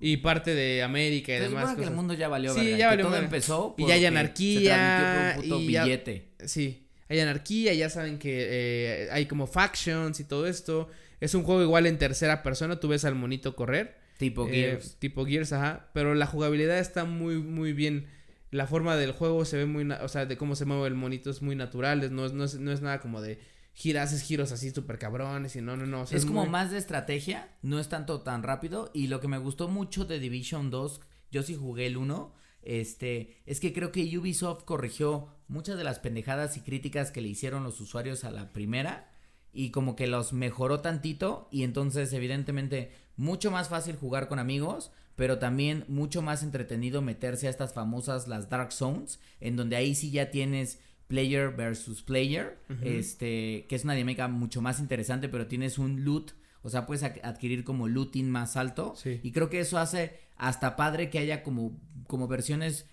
y 0.00 0.18
parte 0.18 0.54
de 0.54 0.82
América 0.82 1.32
y 1.36 1.40
demás 1.40 1.48
supone 1.62 1.66
que 1.74 1.80
el 1.82 1.88
cosas. 1.88 1.94
mundo 1.96 2.14
ya 2.14 2.28
valió 2.28 2.54
Sí, 2.54 2.60
verga, 2.60 2.76
ya 2.78 2.86
valió 2.88 3.02
todo 3.04 3.12
verga. 3.12 3.24
empezó 3.26 3.74
Y 3.76 3.86
ya 3.86 3.94
hay 3.94 4.04
anarquía, 4.06 5.34
se 5.34 5.34
por 5.34 5.44
un 5.44 5.50
puto 5.50 5.60
y 5.62 5.72
ya- 5.72 5.84
billete. 5.84 6.28
Sí, 6.46 6.86
hay 7.08 7.20
anarquía, 7.20 7.74
ya 7.74 7.90
saben 7.90 8.18
que 8.18 8.46
eh, 8.48 9.08
hay 9.10 9.26
como 9.26 9.46
factions 9.46 10.20
y 10.20 10.24
todo 10.24 10.46
esto. 10.46 10.88
Es 11.20 11.34
un 11.34 11.42
juego 11.42 11.62
igual 11.62 11.86
en 11.86 11.98
tercera 11.98 12.42
persona, 12.42 12.78
tú 12.78 12.88
ves 12.88 13.04
al 13.04 13.14
monito 13.14 13.56
correr. 13.56 13.96
Tipo 14.18 14.46
eh, 14.48 14.52
Gears. 14.52 14.96
tipo 15.00 15.26
Gears, 15.26 15.52
ajá. 15.52 15.90
Pero 15.92 16.14
la 16.14 16.26
jugabilidad 16.26 16.78
está 16.78 17.04
muy, 17.04 17.36
muy 17.38 17.72
bien. 17.72 18.06
La 18.54 18.68
forma 18.68 18.94
del 18.94 19.10
juego 19.10 19.44
se 19.44 19.56
ve 19.56 19.66
muy, 19.66 19.90
o 19.90 20.08
sea, 20.08 20.26
de 20.26 20.36
cómo 20.36 20.54
se 20.54 20.64
mueve 20.64 20.86
el 20.86 20.94
monito 20.94 21.28
es 21.28 21.42
muy 21.42 21.56
natural, 21.56 22.14
no, 22.14 22.24
es, 22.24 22.32
no, 22.32 22.44
es, 22.44 22.54
no 22.54 22.70
es 22.70 22.82
nada 22.82 23.00
como 23.00 23.20
de 23.20 23.40
giras, 23.72 24.12
haces 24.12 24.22
giros 24.22 24.52
así 24.52 24.70
súper 24.70 24.98
cabrones 24.98 25.56
y 25.56 25.60
no, 25.60 25.76
no, 25.76 25.86
no. 25.86 26.04
es, 26.04 26.24
como 26.24 26.46
más 26.46 26.70
de 26.70 26.78
estrategia, 26.78 27.48
no 27.62 27.80
es 27.80 27.88
tanto 27.88 28.20
tan 28.20 28.44
rápido. 28.44 28.92
Y 28.94 29.08
lo 29.08 29.18
que 29.20 29.26
me 29.26 29.38
gustó 29.38 29.66
mucho 29.66 30.04
de 30.04 30.20
Division 30.20 30.70
2, 30.70 31.00
yo 31.32 31.42
sí 31.42 31.56
jugué 31.56 31.86
el 31.86 31.96
1, 31.96 32.32
este, 32.62 33.42
es 33.44 33.58
que 33.58 33.72
creo 33.72 33.90
que 33.90 34.16
Ubisoft 34.16 34.62
corrigió 34.62 35.28
muchas 35.48 35.76
de 35.76 35.82
las 35.82 35.98
pendejadas 35.98 36.56
y 36.56 36.60
críticas 36.60 37.10
que 37.10 37.22
le 37.22 37.28
hicieron 37.28 37.64
los 37.64 37.80
usuarios 37.80 38.22
a 38.22 38.30
la 38.30 38.52
primera 38.52 39.10
y 39.52 39.70
como 39.70 39.96
que 39.96 40.06
los 40.06 40.32
mejoró 40.32 40.78
tantito 40.78 41.48
y 41.50 41.64
entonces 41.64 42.12
evidentemente 42.12 42.92
mucho 43.16 43.50
más 43.50 43.68
fácil 43.68 43.96
jugar 43.96 44.28
con 44.28 44.38
amigos, 44.38 44.92
pero 45.16 45.38
también 45.38 45.84
mucho 45.88 46.22
más 46.22 46.42
entretenido 46.42 47.02
meterse 47.02 47.46
a 47.46 47.50
estas 47.50 47.72
famosas 47.72 48.28
las 48.28 48.48
Dark 48.48 48.72
Zones, 48.72 49.20
en 49.40 49.56
donde 49.56 49.76
ahí 49.76 49.94
sí 49.94 50.10
ya 50.10 50.30
tienes 50.30 50.80
player 51.06 51.54
versus 51.54 52.02
player, 52.02 52.58
este, 52.82 53.66
que 53.68 53.76
es 53.76 53.84
una 53.84 53.94
dinámica 53.94 54.26
mucho 54.28 54.62
más 54.62 54.80
interesante, 54.80 55.28
pero 55.28 55.46
tienes 55.46 55.78
un 55.78 56.04
loot, 56.04 56.32
o 56.62 56.70
sea, 56.70 56.86
puedes 56.86 57.02
adquirir 57.02 57.62
como 57.62 57.88
looting 57.88 58.30
más 58.30 58.56
alto. 58.56 58.94
Y 59.22 59.32
creo 59.32 59.50
que 59.50 59.60
eso 59.60 59.78
hace 59.78 60.18
hasta 60.36 60.76
padre 60.76 61.10
que 61.10 61.18
haya 61.18 61.42
como 61.42 61.78
como 62.06 62.26
versiones 62.28 62.86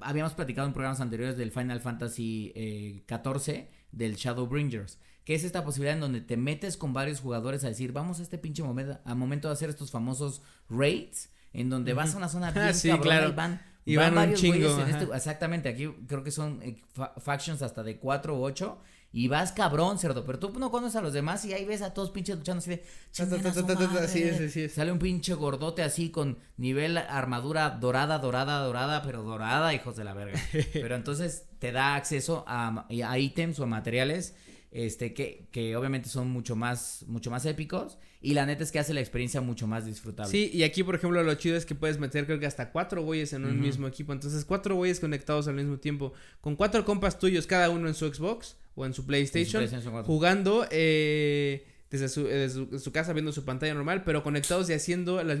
habíamos 0.00 0.32
platicado 0.32 0.66
en 0.66 0.72
programas 0.72 1.00
anteriores 1.00 1.36
del 1.36 1.50
Final 1.50 1.80
Fantasy 1.80 2.52
eh, 2.54 3.02
14 3.06 3.68
del 3.92 4.16
Shadowbringers 4.16 4.98
que 5.24 5.34
es 5.34 5.44
esta 5.44 5.64
posibilidad 5.64 5.94
en 5.94 6.00
donde 6.00 6.20
te 6.20 6.36
metes 6.36 6.76
con 6.76 6.92
varios 6.92 7.20
jugadores 7.20 7.64
a 7.64 7.68
decir, 7.68 7.92
vamos 7.92 8.20
a 8.20 8.22
este 8.22 8.38
pinche 8.38 8.62
momento, 8.62 8.98
a 9.04 9.14
momento 9.14 9.48
de 9.48 9.54
hacer 9.54 9.70
estos 9.70 9.90
famosos 9.90 10.42
raids, 10.68 11.30
en 11.54 11.70
donde 11.70 11.94
vas 11.94 12.14
a 12.14 12.18
una 12.18 12.28
zona 12.28 12.50
bien 12.50 12.74
sí, 12.74 12.90
claro. 12.98 13.30
y 13.30 13.32
van, 13.32 13.62
y 13.86 13.96
van, 13.96 14.14
varios 14.14 14.42
un 14.42 14.52
chingo, 14.52 14.84
este, 14.84 15.04
exactamente, 15.14 15.68
aquí 15.70 15.88
creo 16.06 16.22
que 16.22 16.30
son 16.30 16.60
eh, 16.62 16.82
factions 17.18 17.62
hasta 17.62 17.82
de 17.82 17.98
4 17.98 18.36
u 18.36 18.44
8 18.44 18.78
y 19.16 19.28
vas 19.28 19.52
cabrón, 19.52 19.96
cerdo, 19.96 20.24
pero 20.24 20.40
tú 20.40 20.58
no 20.58 20.72
conoces 20.72 20.96
a 20.96 21.00
los 21.00 21.12
demás 21.12 21.44
y 21.44 21.52
ahí 21.52 21.64
ves 21.64 21.82
a 21.82 21.94
todos 21.94 22.10
pinches 22.10 22.36
luchando 22.36 22.58
así 22.58 22.70
de 22.70 22.84
sí, 24.08 24.30
sí, 24.36 24.50
sí, 24.50 24.68
Sale 24.68 24.90
un 24.90 24.98
pinche 24.98 25.34
gordote 25.34 25.82
así 25.82 26.10
con 26.10 26.36
nivel 26.56 26.98
armadura 26.98 27.70
dorada, 27.70 28.18
dorada, 28.18 28.58
dorada, 28.58 29.02
pero 29.02 29.22
dorada, 29.22 29.72
hijos 29.72 29.94
de 29.94 30.02
la 30.02 30.14
verga. 30.14 30.40
pero 30.72 30.96
entonces 30.96 31.46
te 31.60 31.70
da 31.70 31.94
acceso 31.94 32.44
a, 32.48 32.86
a 32.88 33.18
ítems 33.18 33.60
o 33.60 33.62
a 33.62 33.66
materiales 33.66 34.34
este, 34.74 35.14
que, 35.14 35.46
que 35.52 35.76
obviamente 35.76 36.08
son 36.08 36.28
mucho 36.28 36.56
más, 36.56 37.04
mucho 37.06 37.30
más 37.30 37.46
épicos. 37.46 37.96
Y 38.20 38.34
la 38.34 38.44
neta 38.44 38.64
es 38.64 38.72
que 38.72 38.80
hace 38.80 38.92
la 38.92 39.00
experiencia 39.00 39.40
mucho 39.40 39.68
más 39.68 39.86
disfrutable. 39.86 40.30
Sí, 40.30 40.50
y 40.52 40.64
aquí, 40.64 40.82
por 40.82 40.96
ejemplo, 40.96 41.22
lo 41.22 41.32
chido 41.36 41.56
es 41.56 41.64
que 41.64 41.76
puedes 41.76 42.00
meter, 42.00 42.26
creo 42.26 42.40
que 42.40 42.46
hasta 42.46 42.72
cuatro 42.72 43.02
güeyes 43.02 43.32
en 43.34 43.44
un 43.44 43.60
mismo 43.60 43.86
equipo. 43.86 44.12
Entonces, 44.12 44.44
cuatro 44.44 44.74
güeyes 44.74 44.98
conectados 44.98 45.46
al 45.46 45.54
mismo 45.54 45.78
tiempo. 45.78 46.12
Con 46.40 46.56
cuatro 46.56 46.84
compas 46.84 47.20
tuyos, 47.20 47.46
cada 47.46 47.70
uno 47.70 47.86
en 47.86 47.94
su 47.94 48.12
Xbox 48.12 48.56
o 48.74 48.84
en 48.84 48.94
su 48.94 49.06
PlayStation. 49.06 49.64
jugando 50.04 50.66
eh, 50.72 51.68
desde, 51.88 52.08
su, 52.08 52.80
su, 52.80 52.90
casa, 52.90 53.12
viendo 53.12 53.30
su 53.30 53.44
pantalla 53.44 53.74
normal, 53.74 54.02
pero 54.02 54.24
conectados 54.24 54.68
y 54.70 54.72
haciendo 54.72 55.22
las, 55.22 55.38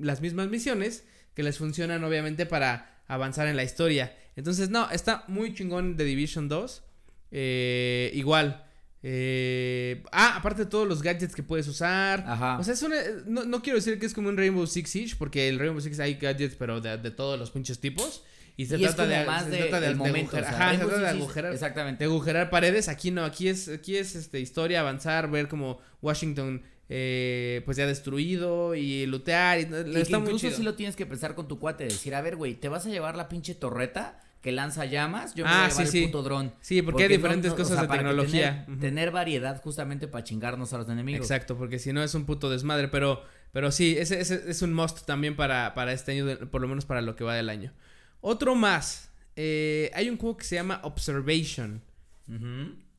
las 0.00 0.20
mismas 0.20 0.48
misiones 0.48 1.04
que 1.34 1.44
les 1.44 1.56
funcionan, 1.56 2.02
obviamente, 2.02 2.46
para 2.46 3.00
avanzar 3.06 3.46
en 3.46 3.54
la 3.54 3.62
historia. 3.62 4.16
Entonces, 4.34 4.70
no, 4.70 4.90
está 4.90 5.24
muy 5.28 5.54
chingón 5.54 5.96
de 5.96 6.04
Division 6.04 6.48
2. 6.48 6.82
Eh, 7.30 8.10
igual 8.14 8.66
eh, 9.04 10.02
ah, 10.12 10.36
aparte 10.36 10.64
de 10.64 10.70
todos 10.70 10.86
los 10.86 11.02
gadgets 11.02 11.34
que 11.34 11.42
puedes 11.42 11.66
usar. 11.66 12.24
Ajá. 12.26 12.58
O 12.58 12.64
sea, 12.64 12.74
es 12.74 12.82
una, 12.82 12.96
no, 13.26 13.62
quiero 13.62 13.78
decir 13.78 13.98
que 13.98 14.06
es 14.06 14.14
como 14.14 14.28
un 14.28 14.36
Rainbow 14.36 14.66
Six 14.66 14.90
Siege, 14.90 15.16
porque 15.18 15.48
el 15.48 15.58
Rainbow 15.58 15.80
Six 15.80 15.98
hay 16.00 16.14
gadgets, 16.14 16.54
pero 16.54 16.80
de, 16.80 17.10
todos 17.10 17.38
los 17.38 17.50
pinches 17.50 17.78
tipos. 17.80 18.24
Y 18.56 18.66
se 18.66 18.78
trata 18.78 19.06
de, 19.06 19.24
más 19.24 19.50
de, 19.50 19.94
momento, 19.94 20.36
ajá, 20.36 20.72
se 20.72 20.78
trata 20.78 20.98
de 20.98 21.08
agujerar, 21.08 21.52
exactamente. 21.54 22.04
de 22.04 22.10
agujerar 22.10 22.50
paredes. 22.50 22.88
Aquí 22.88 23.10
no, 23.10 23.24
aquí 23.24 23.48
es, 23.48 23.68
aquí 23.68 23.96
es 23.96 24.14
este 24.14 24.40
historia, 24.40 24.80
avanzar, 24.80 25.30
ver 25.30 25.48
como 25.48 25.80
Washington 26.02 26.62
eh, 26.94 27.62
pues 27.64 27.78
ya 27.78 27.86
destruido 27.86 28.74
y 28.74 29.06
lootear. 29.06 29.60
Y, 29.60 29.96
está 29.96 30.18
incluso 30.18 30.50
si 30.50 30.62
lo 30.62 30.74
tienes 30.74 30.94
que 30.94 31.06
pensar 31.06 31.34
con 31.34 31.48
tu 31.48 31.58
cuate, 31.58 31.84
decir, 31.84 32.14
a 32.14 32.20
ver, 32.20 32.36
güey, 32.36 32.54
¿te 32.54 32.68
vas 32.68 32.84
a 32.84 32.90
llevar 32.90 33.16
la 33.16 33.30
pinche 33.30 33.54
torreta? 33.54 34.20
Que 34.42 34.50
lanza 34.50 34.84
llamas, 34.84 35.34
yo 35.34 35.44
me 35.44 35.50
ah, 35.50 35.54
voy 35.54 35.64
a 35.64 35.68
llevar 35.68 35.86
sí, 35.86 35.98
el 35.98 36.04
puto 36.06 36.22
dron. 36.24 36.52
Sí, 36.60 36.82
porque, 36.82 37.04
hay 37.04 37.08
diferentes 37.08 37.54
cosas 37.54 37.80
de 37.80 37.86
tecnología. 37.86 38.66
Tener, 38.80 39.12
variedad 39.12 39.62
justamente 39.62 40.08
para 40.08 40.24
chingarnos 40.24 40.72
a 40.72 40.78
los 40.78 40.88
enemigos. 40.88 41.20
Exacto, 41.20 41.56
porque 41.56 41.78
si 41.78 41.92
no 41.92 42.02
es 42.02 42.14
un 42.14 42.26
puto 42.26 42.50
desmadre, 42.50 42.88
pero, 42.88 43.22
pero 43.52 43.70
sí, 43.70 43.96
ese, 43.96 44.20
ese 44.20 44.50
es 44.50 44.60
un 44.62 44.74
must 44.74 45.06
también 45.06 45.36
para, 45.36 45.74
para 45.74 45.92
este 45.92 46.12
año, 46.12 46.50
por 46.50 46.60
lo 46.60 46.66
menos 46.66 46.84
para 46.84 47.00
lo 47.02 47.14
que 47.14 47.22
va 47.22 47.34
del 47.34 47.48
año. 47.48 47.72
Otro 48.20 48.56
más, 48.56 49.12
eh, 49.36 49.92
hay 49.94 50.10
un 50.10 50.18
juego 50.18 50.36
que 50.36 50.44
se 50.44 50.56
llama 50.56 50.80
Observation. 50.82 51.80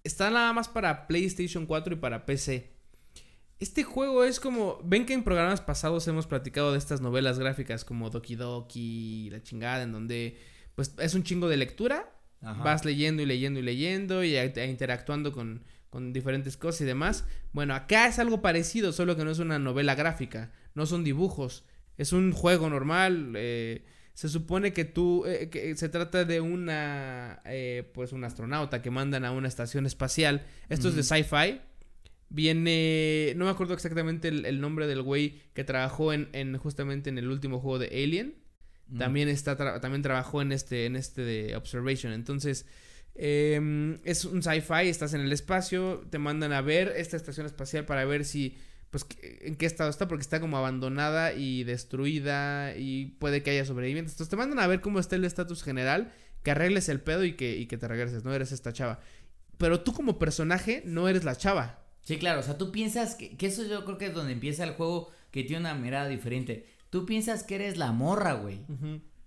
Está 0.04 0.30
nada 0.30 0.54
más 0.54 0.70
para 0.70 1.08
PlayStation 1.08 1.66
4 1.66 1.96
y 1.96 1.98
para 1.98 2.26
PC. 2.26 2.72
Este 3.60 3.84
juego 3.84 4.24
es 4.24 4.40
como. 4.40 4.80
Ven 4.84 5.06
que 5.06 5.14
en 5.14 5.24
programas 5.24 5.62
pasados 5.62 6.08
hemos 6.08 6.28
platicado 6.28 6.72
de 6.72 6.78
estas 6.78 7.02
novelas 7.02 7.40
gráficas 7.40 7.84
como 7.86 8.10
Doki 8.10 8.36
Doki, 8.36 9.30
la 9.30 9.42
chingada, 9.42 9.84
en 9.84 9.92
donde 9.92 10.38
pues 10.76 10.94
es 11.00 11.14
un 11.14 11.24
chingo 11.24 11.50
de 11.50 11.58
lectura. 11.58 12.10
Vas 12.42 12.84
leyendo 12.84 13.24
y 13.24 13.26
leyendo 13.26 13.62
y 13.62 13.64
leyendo 13.64 14.22
y 14.22 14.38
interactuando 14.38 15.32
con, 15.32 15.64
con 15.90 16.12
diferentes 16.12 16.58
cosas 16.58 16.82
y 16.82 16.86
demás. 16.86 17.24
Bueno, 17.54 17.74
acá 17.74 18.08
es 18.08 18.20
algo 18.20 18.42
parecido, 18.42 18.92
solo 18.92 19.16
que 19.16 19.24
no 19.24 19.32
es 19.32 19.40
una 19.40 19.60
novela 19.60 19.96
gráfica, 19.96 20.52
no 20.76 20.86
son 20.86 21.04
dibujos, 21.04 21.64
es 21.98 22.12
un 22.14 22.34
juego 22.34 22.70
normal. 22.70 23.34
Eh, 23.38 23.86
se 24.14 24.28
supone 24.28 24.74
que 24.74 24.86
tú, 24.86 25.24
eh, 25.26 25.50
que 25.50 25.76
se 25.76 25.90
trata 25.90 26.26
de 26.26 26.42
una, 26.42 27.42
eh, 27.46 27.90
pues 27.94 28.12
un 28.12 28.24
astronauta 28.24 28.82
que 28.82 28.92
mandan 28.92 29.24
a 29.24 29.32
una 29.32 29.48
estación 29.48 29.86
espacial. 29.86 30.46
Esto 30.68 30.90
es 30.90 30.96
de 30.96 31.04
sci-fi. 31.04 31.62
Viene, 32.30 33.34
no 33.36 33.46
me 33.46 33.52
acuerdo 33.52 33.76
exactamente 33.76 34.28
el, 34.28 34.60
nombre 34.60 34.88
del 34.88 35.04
güey 35.04 35.42
que 35.54 35.64
trabajó 35.64 36.12
en, 36.12 36.30
en, 36.34 36.58
justamente 36.58 37.10
en 37.10 37.20
el 37.20 37.30
último 37.30 37.60
juego 37.60 37.80
de 37.80 37.88
Alien. 37.88 38.43
También 38.98 39.30
está 39.30 39.80
también 39.80 40.02
trabajó 40.02 40.42
en 40.42 40.52
este 40.52 40.86
en 40.86 40.96
este 40.96 41.22
de 41.24 41.56
Observation. 41.56 42.14
Entonces, 42.14 42.66
em, 43.16 44.00
es 44.04 44.26
un 44.26 44.44
sci-fi, 44.44 44.88
estás 44.88 45.14
en 45.14 45.22
el 45.22 45.32
espacio, 45.32 46.06
te 46.10 46.20
mandan 46.20 46.54
a 46.54 46.62
ver 46.62 46.94
esta 46.96 47.18
estación 47.18 47.46
espacial 47.46 47.86
para 47.86 48.06
ver 48.06 48.26
si 48.26 48.58
pues 48.94 49.08
en 49.42 49.56
qué 49.56 49.66
estado 49.66 49.90
está 49.90 50.08
porque 50.08 50.22
está 50.22 50.40
como 50.40 50.56
abandonada 50.56 51.34
y 51.34 51.64
destruida 51.64 52.76
y 52.78 53.08
puede 53.18 53.42
que 53.42 53.50
haya 53.50 53.66
sobrevivientes. 53.66 54.14
Entonces 54.14 54.30
te 54.30 54.36
mandan 54.36 54.60
a 54.60 54.68
ver 54.68 54.82
cómo 54.82 55.00
está 55.00 55.16
el 55.16 55.26
estatus 55.26 55.64
general, 55.64 56.14
que 56.44 56.52
arregles 56.52 56.90
el 56.90 57.02
pedo 57.02 57.24
y 57.24 57.34
que, 57.34 57.58
y 57.58 57.66
que 57.66 57.78
te 57.78 57.88
regreses, 57.88 58.24
no 58.24 58.34
eres 58.36 58.52
esta 58.52 58.72
chava. 58.72 59.00
Pero 59.58 59.82
tú 59.82 59.94
como 59.94 60.20
personaje 60.20 60.84
no 60.86 61.08
eres 61.10 61.24
la 61.24 61.36
chava. 61.36 61.84
Sí, 62.04 62.18
claro, 62.18 62.42
o 62.42 62.44
sea, 62.44 62.60
tú 62.60 62.72
piensas 62.72 63.16
que, 63.16 63.36
que 63.36 63.48
eso 63.48 63.66
yo 63.66 63.84
creo 63.84 63.98
que 63.98 64.06
es 64.08 64.14
donde 64.14 64.34
empieza 64.34 64.64
el 64.64 64.74
juego 64.74 65.10
que 65.32 65.44
tiene 65.44 65.62
una 65.62 65.74
mirada 65.74 66.08
diferente 66.08 66.68
tú 66.94 67.08
piensas 67.08 67.42
que 67.42 67.56
eres 67.56 67.78
la 67.78 67.92
morra, 67.92 68.34
güey. 68.34 68.60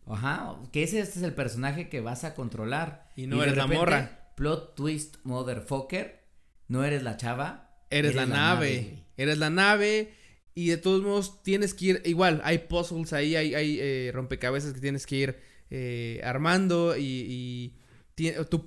Ajá, 0.06 0.54
que 0.70 0.84
ese 0.84 1.00
es 1.00 1.16
el 1.16 1.34
personaje 1.34 1.88
que 1.88 2.00
vas 2.00 2.22
a 2.22 2.32
controlar. 2.32 3.10
Y 3.16 3.26
no 3.26 3.42
eres 3.42 3.56
la 3.56 3.66
morra. 3.66 4.30
Plot 4.36 4.76
twist, 4.76 5.16
motherfucker. 5.24 6.22
No 6.68 6.84
eres 6.84 7.02
la 7.02 7.16
chava. 7.16 7.76
Eres, 7.90 8.14
la, 8.14 8.24
nave. 8.24 9.02
eres 9.16 9.38
la 9.38 9.50
nave. 9.50 10.12
Y 10.54 10.68
de 10.68 10.76
todos 10.76 11.02
modos 11.02 11.42
tienes 11.42 11.74
que 11.74 11.86
ir. 11.86 12.02
Igual, 12.04 12.40
hay 12.44 12.58
puzzles 12.58 13.12
ahí, 13.12 13.34
hay, 13.34 13.56
hay 13.56 13.80
eh, 13.80 14.12
rompecabezas 14.14 14.72
que 14.72 14.80
tienes 14.80 15.04
que 15.04 15.16
ir 15.16 15.36
eh, 15.70 16.20
armando. 16.22 16.96
Y, 16.96 17.74
y 18.16 18.24
tú, 18.48 18.64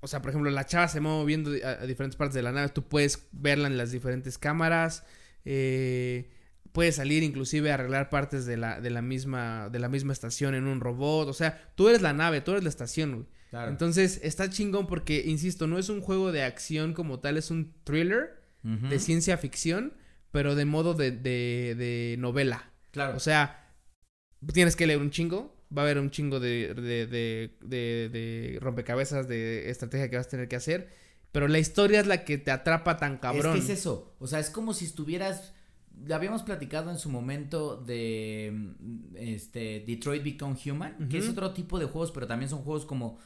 o 0.00 0.08
sea, 0.08 0.20
por 0.22 0.30
ejemplo, 0.30 0.50
la 0.50 0.66
chava 0.66 0.88
se 0.88 0.98
va 0.98 1.04
moviendo 1.04 1.52
a, 1.64 1.82
a, 1.82 1.86
diferentes 1.86 2.16
partes 2.16 2.34
de 2.34 2.42
la 2.42 2.50
nave. 2.50 2.70
Tú 2.70 2.82
puedes 2.82 3.28
verla 3.30 3.68
en 3.68 3.76
las 3.76 3.92
diferentes 3.92 4.38
cámaras. 4.38 5.04
Eh 5.44 6.32
puedes 6.72 6.96
salir 6.96 7.22
inclusive 7.22 7.70
a 7.70 7.74
arreglar 7.74 8.10
partes 8.10 8.46
de 8.46 8.56
la, 8.56 8.80
de 8.80 8.90
la 8.90 9.02
misma 9.02 9.68
de 9.70 9.78
la 9.78 9.88
misma 9.88 10.12
estación 10.12 10.54
en 10.54 10.66
un 10.66 10.80
robot, 10.80 11.28
o 11.28 11.32
sea, 11.32 11.72
tú 11.74 11.88
eres 11.88 12.02
la 12.02 12.12
nave, 12.12 12.40
tú 12.40 12.52
eres 12.52 12.62
la 12.62 12.70
estación, 12.70 13.14
güey. 13.14 13.26
Entonces, 13.52 14.20
está 14.22 14.48
chingón 14.48 14.86
porque 14.86 15.24
insisto, 15.26 15.66
no 15.66 15.78
es 15.78 15.88
un 15.88 16.00
juego 16.00 16.30
de 16.30 16.44
acción 16.44 16.92
como 16.92 17.18
tal, 17.18 17.36
es 17.36 17.50
un 17.50 17.74
thriller 17.84 18.40
de 18.62 18.98
ciencia 19.00 19.36
ficción, 19.38 19.94
pero 20.30 20.54
de 20.54 20.64
modo 20.64 20.94
de, 20.94 21.10
de, 21.10 21.74
de, 21.76 22.16
novela. 22.18 22.70
Claro. 22.92 23.16
O 23.16 23.20
sea, 23.20 23.74
tienes 24.52 24.76
que 24.76 24.86
leer 24.86 25.00
un 25.00 25.10
chingo, 25.10 25.56
va 25.76 25.82
a 25.82 25.84
haber 25.86 25.98
un 25.98 26.10
chingo 26.10 26.38
de, 26.38 26.74
de, 26.74 27.06
de, 27.06 28.08
de, 28.08 28.58
rompecabezas 28.60 29.26
de 29.26 29.70
estrategia 29.70 30.10
que 30.10 30.16
vas 30.16 30.26
a 30.26 30.30
tener 30.30 30.48
que 30.48 30.56
hacer, 30.56 30.88
pero 31.32 31.48
la 31.48 31.58
historia 31.58 32.00
es 32.00 32.06
la 32.06 32.24
que 32.24 32.38
te 32.38 32.50
atrapa 32.52 32.98
tan 32.98 33.18
cabrón. 33.18 33.56
Es 33.56 33.64
que 33.64 33.72
es 33.72 33.78
eso, 33.80 34.14
o 34.20 34.26
sea, 34.28 34.38
es 34.38 34.50
como 34.50 34.74
si 34.74 34.84
estuvieras 34.84 35.54
habíamos 36.12 36.42
platicado 36.42 36.90
en 36.90 36.98
su 36.98 37.10
momento 37.10 37.76
de 37.76 38.52
mm, 38.52 39.16
este 39.16 39.84
Detroit 39.86 40.22
Become 40.22 40.56
Human, 40.66 41.08
que 41.08 41.18
es 41.18 41.28
otro 41.28 41.52
tipo 41.52 41.78
de 41.78 41.86
juegos, 41.86 42.12
pero 42.12 42.26
también 42.26 42.48
son 42.48 42.62
juegos 42.62 42.86
como 42.86 43.18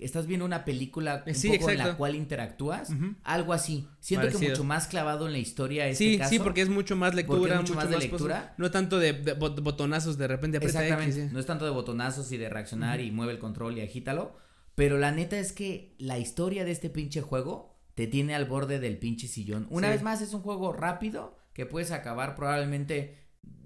estás 0.00 0.26
viendo 0.26 0.46
una 0.46 0.64
película 0.64 1.24
un 1.26 1.58
poco 1.58 1.70
en 1.70 1.78
la 1.78 1.96
cual 1.96 2.14
interactúas, 2.14 2.90
algo 3.22 3.52
así. 3.52 3.86
Siento 4.00 4.28
que 4.28 4.48
mucho 4.48 4.64
más 4.64 4.86
clavado 4.86 5.26
en 5.26 5.32
la 5.32 5.38
historia 5.38 5.86
este 5.88 6.04
sí, 6.04 6.18
caso. 6.18 6.30
Sí, 6.30 6.38
porque 6.38 6.62
es 6.62 6.68
mucho 6.68 6.96
más 6.96 7.14
lectura, 7.14 7.60
mucho, 7.60 7.74
más 7.74 7.90
de 7.90 7.98
lectura. 7.98 8.54
no 8.56 8.70
tanto 8.70 8.98
de, 8.98 9.12
botonazos 9.12 10.16
de 10.18 10.26
repente 10.26 10.58
Exactamente, 10.58 11.28
no 11.32 11.38
es 11.38 11.46
tanto 11.46 11.64
de 11.64 11.70
botonazos 11.70 12.32
y 12.32 12.36
de 12.36 12.48
reaccionar 12.48 13.00
y 13.00 13.10
mueve 13.10 13.32
el 13.32 13.38
control 13.38 13.78
y 13.78 13.82
agítalo, 13.82 14.36
pero 14.74 14.98
la 14.98 15.12
neta 15.12 15.38
es 15.38 15.52
que 15.52 15.94
la 15.98 16.18
historia 16.18 16.64
de 16.64 16.70
este 16.70 16.90
pinche 16.90 17.20
juego 17.20 17.78
te 17.94 18.06
tiene 18.06 18.34
al 18.34 18.46
borde 18.46 18.78
del 18.80 18.96
pinche 18.98 19.28
sillón. 19.28 19.66
Una 19.68 19.88
Sí. 19.88 19.92
vez 19.92 20.02
más, 20.02 20.22
es 20.22 20.32
un 20.32 20.40
juego 20.40 20.72
rápido 20.72 21.36
que 21.52 21.66
puedes 21.66 21.90
acabar 21.90 22.34
probablemente 22.36 23.18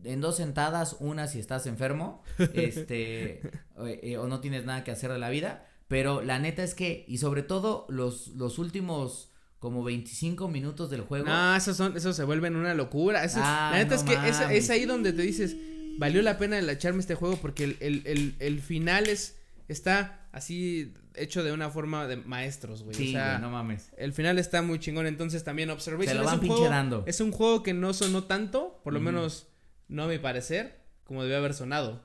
en 0.05 0.20
dos 0.20 0.37
sentadas, 0.37 0.97
una 1.01 1.26
si 1.28 1.39
estás 1.41 1.66
enfermo, 1.66 2.22
este, 2.55 3.41
o, 3.76 3.87
eh, 3.87 4.16
o 4.18 4.26
no 4.28 4.41
tienes 4.41 4.64
nada 4.64 4.85
que 4.85 4.91
hacer 4.91 5.11
de 5.12 5.18
la 5.18 5.30
vida, 5.30 5.66
pero 5.89 6.22
la 6.22 6.39
neta 6.39 6.62
es 6.62 6.74
que, 6.74 7.05
y 7.09 7.18
sobre 7.18 7.43
todo 7.43 7.87
los, 7.89 8.28
los 8.28 8.59
últimos 8.59 9.30
como 9.59 9.82
25 9.82 10.49
minutos 10.49 10.91
del 10.91 11.01
juego. 11.03 11.26
No, 11.26 11.57
esos 11.57 11.76
son, 11.76 11.97
esos 11.97 12.14
se 12.16 12.24
vuelven 12.24 12.55
una 12.57 12.74
locura. 12.74 13.24
Eso- 13.24 13.39
Ah, 13.43 13.70
la 13.72 13.78
neta 13.78 13.95
no 13.95 14.01
es 14.01 14.03
que 14.03 14.28
es, 14.28 14.41
es 14.51 14.68
ahí 14.70 14.85
donde 14.85 15.12
te 15.14 15.22
dices, 15.22 15.57
valió 15.99 16.20
la 16.20 16.37
pena 16.37 16.59
el 16.59 16.68
echarme 16.68 17.01
este 17.01 17.14
juego 17.14 17.37
porque 17.37 17.64
el, 17.64 17.76
el, 17.80 18.03
el, 18.07 18.35
el 18.41 18.61
final 18.61 19.09
es, 19.09 19.39
está 19.68 20.28
así 20.32 20.94
hecho 21.14 21.44
de 21.44 21.52
una 21.52 21.70
forma 21.70 22.06
de 22.06 22.16
maestros, 22.16 22.82
güey. 22.82 22.94
sí, 22.96 23.08
o 23.10 23.12
sea, 23.12 23.30
güey, 23.30 23.42
no 23.42 23.50
mames. 23.50 23.90
el 23.96 24.12
final 24.12 24.38
está 24.38 24.62
muy 24.62 24.78
chingón, 24.78 25.06
entonces 25.06 25.44
también 25.44 25.70
Observation 25.70 26.08
Se 26.08 26.14
lo 26.14 26.20
es 26.22 26.26
van 26.26 26.40
un 26.40 26.46
juego, 26.48 26.68
dando. 26.68 27.04
es 27.06 27.20
un 27.20 27.32
juego 27.32 27.62
que 27.62 27.72
no 27.74 27.92
sonó 27.94 28.24
tanto, 28.24 28.80
por 28.82 28.92
lo 28.92 29.00
menos 29.00 29.46
no 29.88 30.04
a 30.04 30.08
mi 30.08 30.18
parecer, 30.18 30.80
como 31.04 31.22
debió 31.22 31.38
haber 31.38 31.54
sonado. 31.54 32.04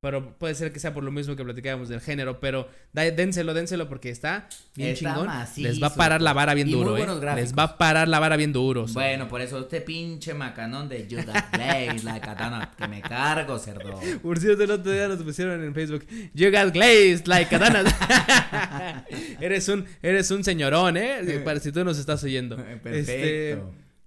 Pero 0.00 0.36
puede 0.38 0.54
ser 0.54 0.72
que 0.72 0.78
sea 0.78 0.92
por 0.92 1.02
lo 1.02 1.10
mismo 1.10 1.34
que 1.36 1.42
platicábamos 1.42 1.88
del 1.88 2.00
género, 2.00 2.38
pero 2.38 2.68
da- 2.92 3.10
dénselo, 3.10 3.54
dénselo 3.54 3.88
porque 3.88 4.10
está 4.10 4.46
bien 4.74 4.90
Está 4.90 5.10
chingón. 5.14 5.26
macizo, 5.26 5.68
Les 5.68 5.82
va 5.82 5.86
a 5.88 5.94
parar 5.94 6.20
la 6.22 6.32
vara 6.34 6.52
bien 6.54 6.68
y 6.68 6.72
muy 6.74 6.80
duro, 6.84 6.96
buenos 6.96 7.22
eh. 7.22 7.34
Les 7.34 7.54
va 7.54 7.62
a 7.64 7.78
parar 7.78 8.06
la 8.06 8.18
vara 8.20 8.36
bien 8.36 8.52
duro. 8.52 8.84
Bueno, 8.92 9.26
por 9.26 9.40
eso 9.40 9.58
este 9.58 9.80
pinche 9.80 10.34
macanón 10.34 10.88
de 10.90 11.08
Judas 11.10 11.44
Blaze, 11.50 12.04
la 12.04 12.20
katana, 12.20 12.70
que 12.76 12.86
me 12.86 13.00
cargo, 13.00 13.58
cerdo. 13.58 13.98
Por 14.22 14.38
cierto, 14.38 14.62
el 14.64 14.70
otro 14.70 14.92
día 14.92 15.08
nos 15.08 15.22
pusieron 15.22 15.64
en 15.64 15.74
Facebook. 15.74 16.04
You 16.34 16.50
got 16.50 16.72
glazed 16.74 17.26
like 17.26 17.48
katanas. 17.50 17.86
eres 19.40 19.68
un, 19.68 19.86
eres 20.02 20.30
un 20.30 20.44
señorón, 20.44 20.96
eh. 20.98 21.40
Para 21.44 21.58
si 21.58 21.72
tú 21.72 21.84
nos 21.84 21.98
estás 21.98 22.22
oyendo. 22.22 22.56
Perfecto. 22.56 22.90
Este, 22.90 23.58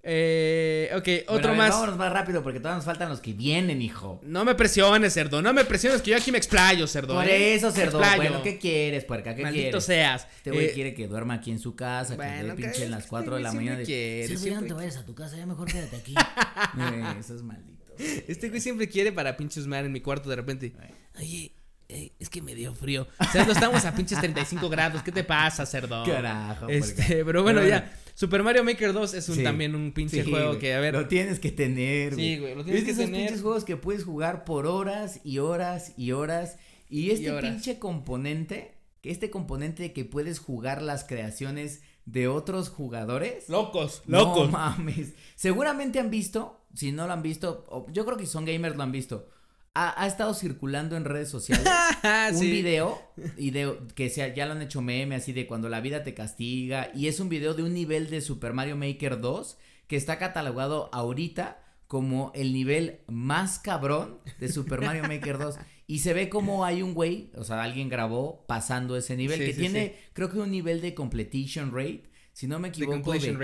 eh, 0.01 0.89
ok, 0.95 1.29
otro 1.29 1.49
ver, 1.49 1.57
más. 1.57 1.69
Vámonos 1.71 1.97
más 1.97 2.11
rápido 2.13 2.41
porque 2.41 2.59
todavía 2.59 2.77
nos 2.77 2.85
faltan 2.85 3.09
los 3.09 3.19
que 3.19 3.33
vienen, 3.33 3.81
hijo. 3.81 4.19
No 4.23 4.45
me 4.45 4.55
presiones, 4.55 5.13
cerdo. 5.13 5.41
No 5.41 5.51
me 5.53 5.65
presiones 5.65 6.01
que 6.01 6.11
yo 6.11 6.17
aquí 6.17 6.31
me 6.31 6.37
explayo, 6.37 6.87
cerdo. 6.87 7.15
Por 7.15 7.27
¿eh? 7.27 7.53
eso, 7.55 7.71
cerdo. 7.71 7.99
Bueno, 8.15 8.41
¿qué 8.41 8.57
quieres, 8.57 9.03
puerca? 9.05 9.35
¿Qué 9.35 9.43
Maldito 9.43 9.63
quieres? 9.63 9.83
seas. 9.83 10.27
Este 10.37 10.51
güey 10.51 10.65
Eh, 10.67 10.71
quiere 10.73 10.93
que 10.93 11.07
duerma 11.07 11.35
aquí 11.35 11.51
en 11.51 11.59
su 11.59 11.75
casa, 11.75 12.11
que 12.11 12.17
bueno, 12.17 12.47
le 12.47 12.53
pinche 12.53 12.71
que- 12.79 12.83
en 12.85 12.91
las 12.91 12.99
este 13.01 13.09
4 13.09 13.35
de 13.35 13.41
la 13.41 13.49
güey 13.51 13.65
mañana. 13.65 13.85
siempre 13.85 13.93
quiere, 13.93 14.27
"Cerdo, 14.27 14.45
ya 14.47 14.61
no 14.61 14.67
te 14.67 14.73
vayas 14.73 14.97
a 14.97 15.05
tu 15.05 15.15
casa, 15.15 15.37
ya 15.37 15.45
mejor 15.45 15.67
quédate 15.71 15.95
aquí. 15.97 16.15
Eh, 16.79 17.15
eso 17.19 17.35
es 17.35 17.41
maldito. 17.41 17.85
Este 17.97 18.49
güey 18.49 18.61
siempre 18.61 18.87
quiere 18.87 19.11
para 19.11 19.35
pinches 19.35 19.67
mar 19.67 19.83
en 19.85 19.91
mi 19.91 19.99
cuarto 19.99 20.29
de 20.29 20.35
repente. 20.37 20.73
Oye, 21.17 21.51
eh, 21.89 22.11
es 22.19 22.29
que 22.29 22.41
me 22.41 22.55
dio 22.55 22.73
frío. 22.73 23.07
Cerdo, 23.31 23.51
estamos 23.51 23.83
a 23.83 23.93
pinches 23.93 24.19
35 24.19 24.69
grados. 24.69 25.03
¿Qué 25.03 25.11
te 25.11 25.23
pasa, 25.25 25.65
cerdo? 25.65 26.03
Carajo. 26.05 26.67
Este, 26.69 27.25
pero 27.25 27.43
bueno, 27.43 27.59
Pero 27.59 27.69
ya. 27.69 27.91
Super 28.19 28.43
Mario 28.43 28.65
Maker 28.65 28.91
2 28.91 29.13
es 29.13 29.29
un, 29.29 29.35
Sí. 29.35 29.43
también 29.43 29.75
un 29.75 29.93
pinche 29.93 30.25
Sí, 30.25 30.29
juego 30.29 30.47
güey, 30.49 30.59
que, 30.59 30.73
a 30.73 30.79
ver. 30.81 30.93
Lo 30.93 31.07
tienes 31.07 31.39
que 31.39 31.53
tener, 31.53 32.15
Sí, 32.15 32.37
güey, 32.37 32.53
lo 32.53 32.65
tienes 32.65 32.81
Es 32.81 32.85
que 32.85 32.91
esos 32.91 33.05
tener. 33.05 33.21
pinches 33.21 33.41
juegos 33.41 33.63
que 33.63 33.77
puedes 33.77 34.03
jugar 34.03 34.43
por 34.43 34.65
horas 34.67 35.21
y 35.23 35.37
horas 35.37 35.93
y 35.95 36.11
horas. 36.11 36.57
Y 36.89 37.11
este 37.11 37.31
horas. 37.31 37.49
pinche 37.49 37.79
componente, 37.79 38.73
que 39.01 39.11
este 39.11 39.29
componente 39.29 39.83
de 39.83 39.93
que 39.93 40.03
puedes 40.03 40.39
jugar 40.39 40.81
las 40.81 41.05
creaciones 41.05 41.81
de 42.03 42.27
otros 42.27 42.67
jugadores. 42.67 43.47
Locos, 43.47 44.01
No 44.05 44.19
locos. 44.19 44.51
mames. 44.51 45.13
Seguramente 45.35 45.99
han 45.99 46.09
visto, 46.09 46.59
si 46.73 46.91
no 46.91 47.07
lo 47.07 47.13
han 47.13 47.21
visto, 47.21 47.85
yo 47.93 48.05
creo 48.05 48.17
que 48.17 48.25
son 48.25 48.43
gamers 48.43 48.75
lo 48.75 48.83
han 48.83 48.91
visto. 48.91 49.29
Ha, 49.73 50.03
ha 50.03 50.07
estado 50.07 50.33
circulando 50.33 50.97
en 50.97 51.05
redes 51.05 51.29
sociales 51.29 51.65
un 52.31 52.37
sí. 52.37 52.49
video 52.51 52.99
y 53.37 53.51
de 53.51 53.77
que 53.95 54.09
sea, 54.09 54.33
ya 54.33 54.45
lo 54.45 54.53
han 54.53 54.61
hecho 54.61 54.81
meme 54.81 55.15
así 55.15 55.31
de 55.31 55.47
cuando 55.47 55.69
la 55.69 55.79
vida 55.79 56.03
te 56.03 56.13
castiga 56.13 56.91
y 56.95 57.07
es 57.07 57.19
un 57.19 57.29
video 57.29 57.53
de 57.53 57.63
un 57.63 57.73
nivel 57.73 58.09
de 58.09 58.21
Super 58.21 58.53
Mario 58.53 58.75
Maker 58.75 59.21
2 59.21 59.57
que 59.87 59.95
está 59.95 60.17
catalogado 60.17 60.89
ahorita 60.91 61.63
como 61.87 62.31
el 62.35 62.53
nivel 62.53 63.01
más 63.07 63.57
cabrón 63.59 64.19
de 64.39 64.49
Super 64.49 64.81
Mario 64.81 65.03
Maker 65.03 65.37
2 65.37 65.55
y 65.87 65.99
se 65.99 66.13
ve 66.13 66.29
como 66.29 66.65
hay 66.65 66.83
un 66.83 66.93
güey, 66.93 67.31
o 67.35 67.43
sea, 67.43 67.63
alguien 67.63 67.89
grabó 67.89 68.45
pasando 68.47 68.95
ese 68.95 69.17
nivel 69.17 69.39
Sí, 69.39 69.45
que 69.47 69.53
sí, 69.53 69.59
tiene 69.59 69.95
creo 70.13 70.29
que 70.29 70.37
un 70.37 70.51
nivel 70.51 70.81
de 70.81 70.93
completion 70.93 71.71
rate, 71.71 72.03
si 72.31 72.47
no 72.47 72.59
me 72.59 72.67
equivoco, 72.67 72.95
de 72.97 73.01
completion 73.01 73.39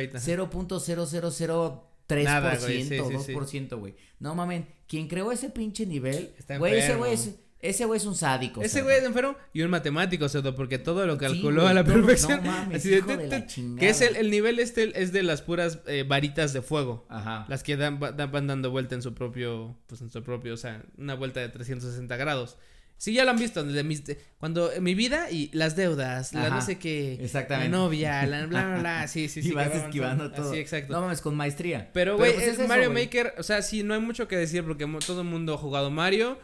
rate, 2.09 2.27
ajá. 2.27 2.41
0.0003%, 2.41 2.41
Nada, 2.41 2.57
güey, 2.57 2.83
sí, 2.83 2.89
sí, 2.89 2.97
2%, 2.97 3.77
güey. 3.79 3.95
No 4.19 4.35
mamen, 4.35 4.67
quien 4.87 5.07
creó 5.07 5.31
ese 5.31 5.49
pinche 5.49 5.85
nivel, 5.85 6.33
güey, 6.59 6.75
ese 6.77 6.95
güey 6.95 7.13
es 7.13 7.35
ese 7.61 7.85
güey 7.85 7.97
es 7.97 8.05
un 8.05 8.13
sádico. 8.13 8.61
Ese 8.61 8.83
güey 8.83 8.97
es 8.97 9.03
enfermo 9.03 9.35
y 9.51 9.63
un 9.63 9.71
matemático, 9.71 10.29
cerdo, 10.29 10.53
porque 10.53 10.77
todo 10.77 11.07
lo 11.07 11.17
calculó 11.17 11.65
a 11.65 11.73
la 11.73 11.83
todo- 11.83 11.95
perfección. 11.95 12.43
no 12.43 12.51
mames, 12.51 12.77
así 12.77 12.89
de, 12.89 12.97
hijo 12.97 13.17
de 13.17 13.27
la 13.27 13.47
chingada. 13.47 13.79
que 13.79 13.89
es 13.89 14.01
el, 14.01 14.15
el 14.17 14.29
nivel 14.29 14.59
este 14.59 15.01
es 15.01 15.11
de 15.11 15.23
las 15.23 15.41
puras 15.41 15.79
eh, 15.87 16.03
varitas 16.07 16.53
de 16.53 16.61
fuego. 16.61 17.07
Ajá. 17.09 17.45
Las 17.49 17.63
que 17.63 17.75
dan- 17.75 17.99
van 17.99 18.45
dando 18.47 18.69
vuelta 18.69 18.93
en 18.93 19.01
su 19.01 19.15
propio, 19.15 19.75
pues 19.87 20.01
en 20.01 20.11
su 20.11 20.21
propio, 20.21 20.53
o 20.53 20.57
sea, 20.57 20.83
una 20.97 21.15
vuelta 21.15 21.39
de 21.39 21.49
360 21.49 22.15
grados. 22.17 22.57
Sí, 22.97 23.13
ya 23.13 23.25
lo 23.25 23.31
han 23.31 23.37
visto, 23.37 23.63
desde 23.63 23.83
mis, 23.83 24.05
de- 24.05 24.17
cuando 24.37 24.71
mi 24.79 24.95
vida 24.95 25.29
y 25.29 25.49
las 25.53 25.75
deudas, 25.75 26.33
la 26.33 26.49
no 26.49 26.61
sé 26.61 26.77
qué, 26.79 27.15
exactamente. 27.21 27.69
la 27.69 27.77
novia, 27.77 28.25
la 28.25 28.45
bla, 28.45 28.65
bla, 28.65 28.79
bla, 28.79 29.07
sí, 29.07 29.27
sí, 29.27 29.41
sí. 29.43 29.49
y 29.49 29.51
vas 29.51 29.73
esquivando 29.75 30.31
todo. 30.31 30.51
Así, 30.51 30.59
exacto. 30.59 30.93
No 30.93 31.01
mames, 31.01 31.21
con 31.21 31.35
maestría. 31.35 31.91
Pero, 31.93 32.17
güey, 32.17 32.33
pues 32.33 32.59
es, 32.59 32.67
Mario. 32.67 32.91
Maker, 32.91 33.35
o 33.37 33.43
sea, 33.43 33.61
sí, 33.61 33.83
no 33.83 33.93
hay 33.93 33.99
mucho 33.99 34.27
que 34.27 34.37
decir 34.37 34.63
porque 34.63 34.87
todo 35.05 35.21
el 35.21 35.27
mundo 35.27 35.53
ha 35.53 35.57
jugado 35.57 35.91
Mario. 35.91 36.39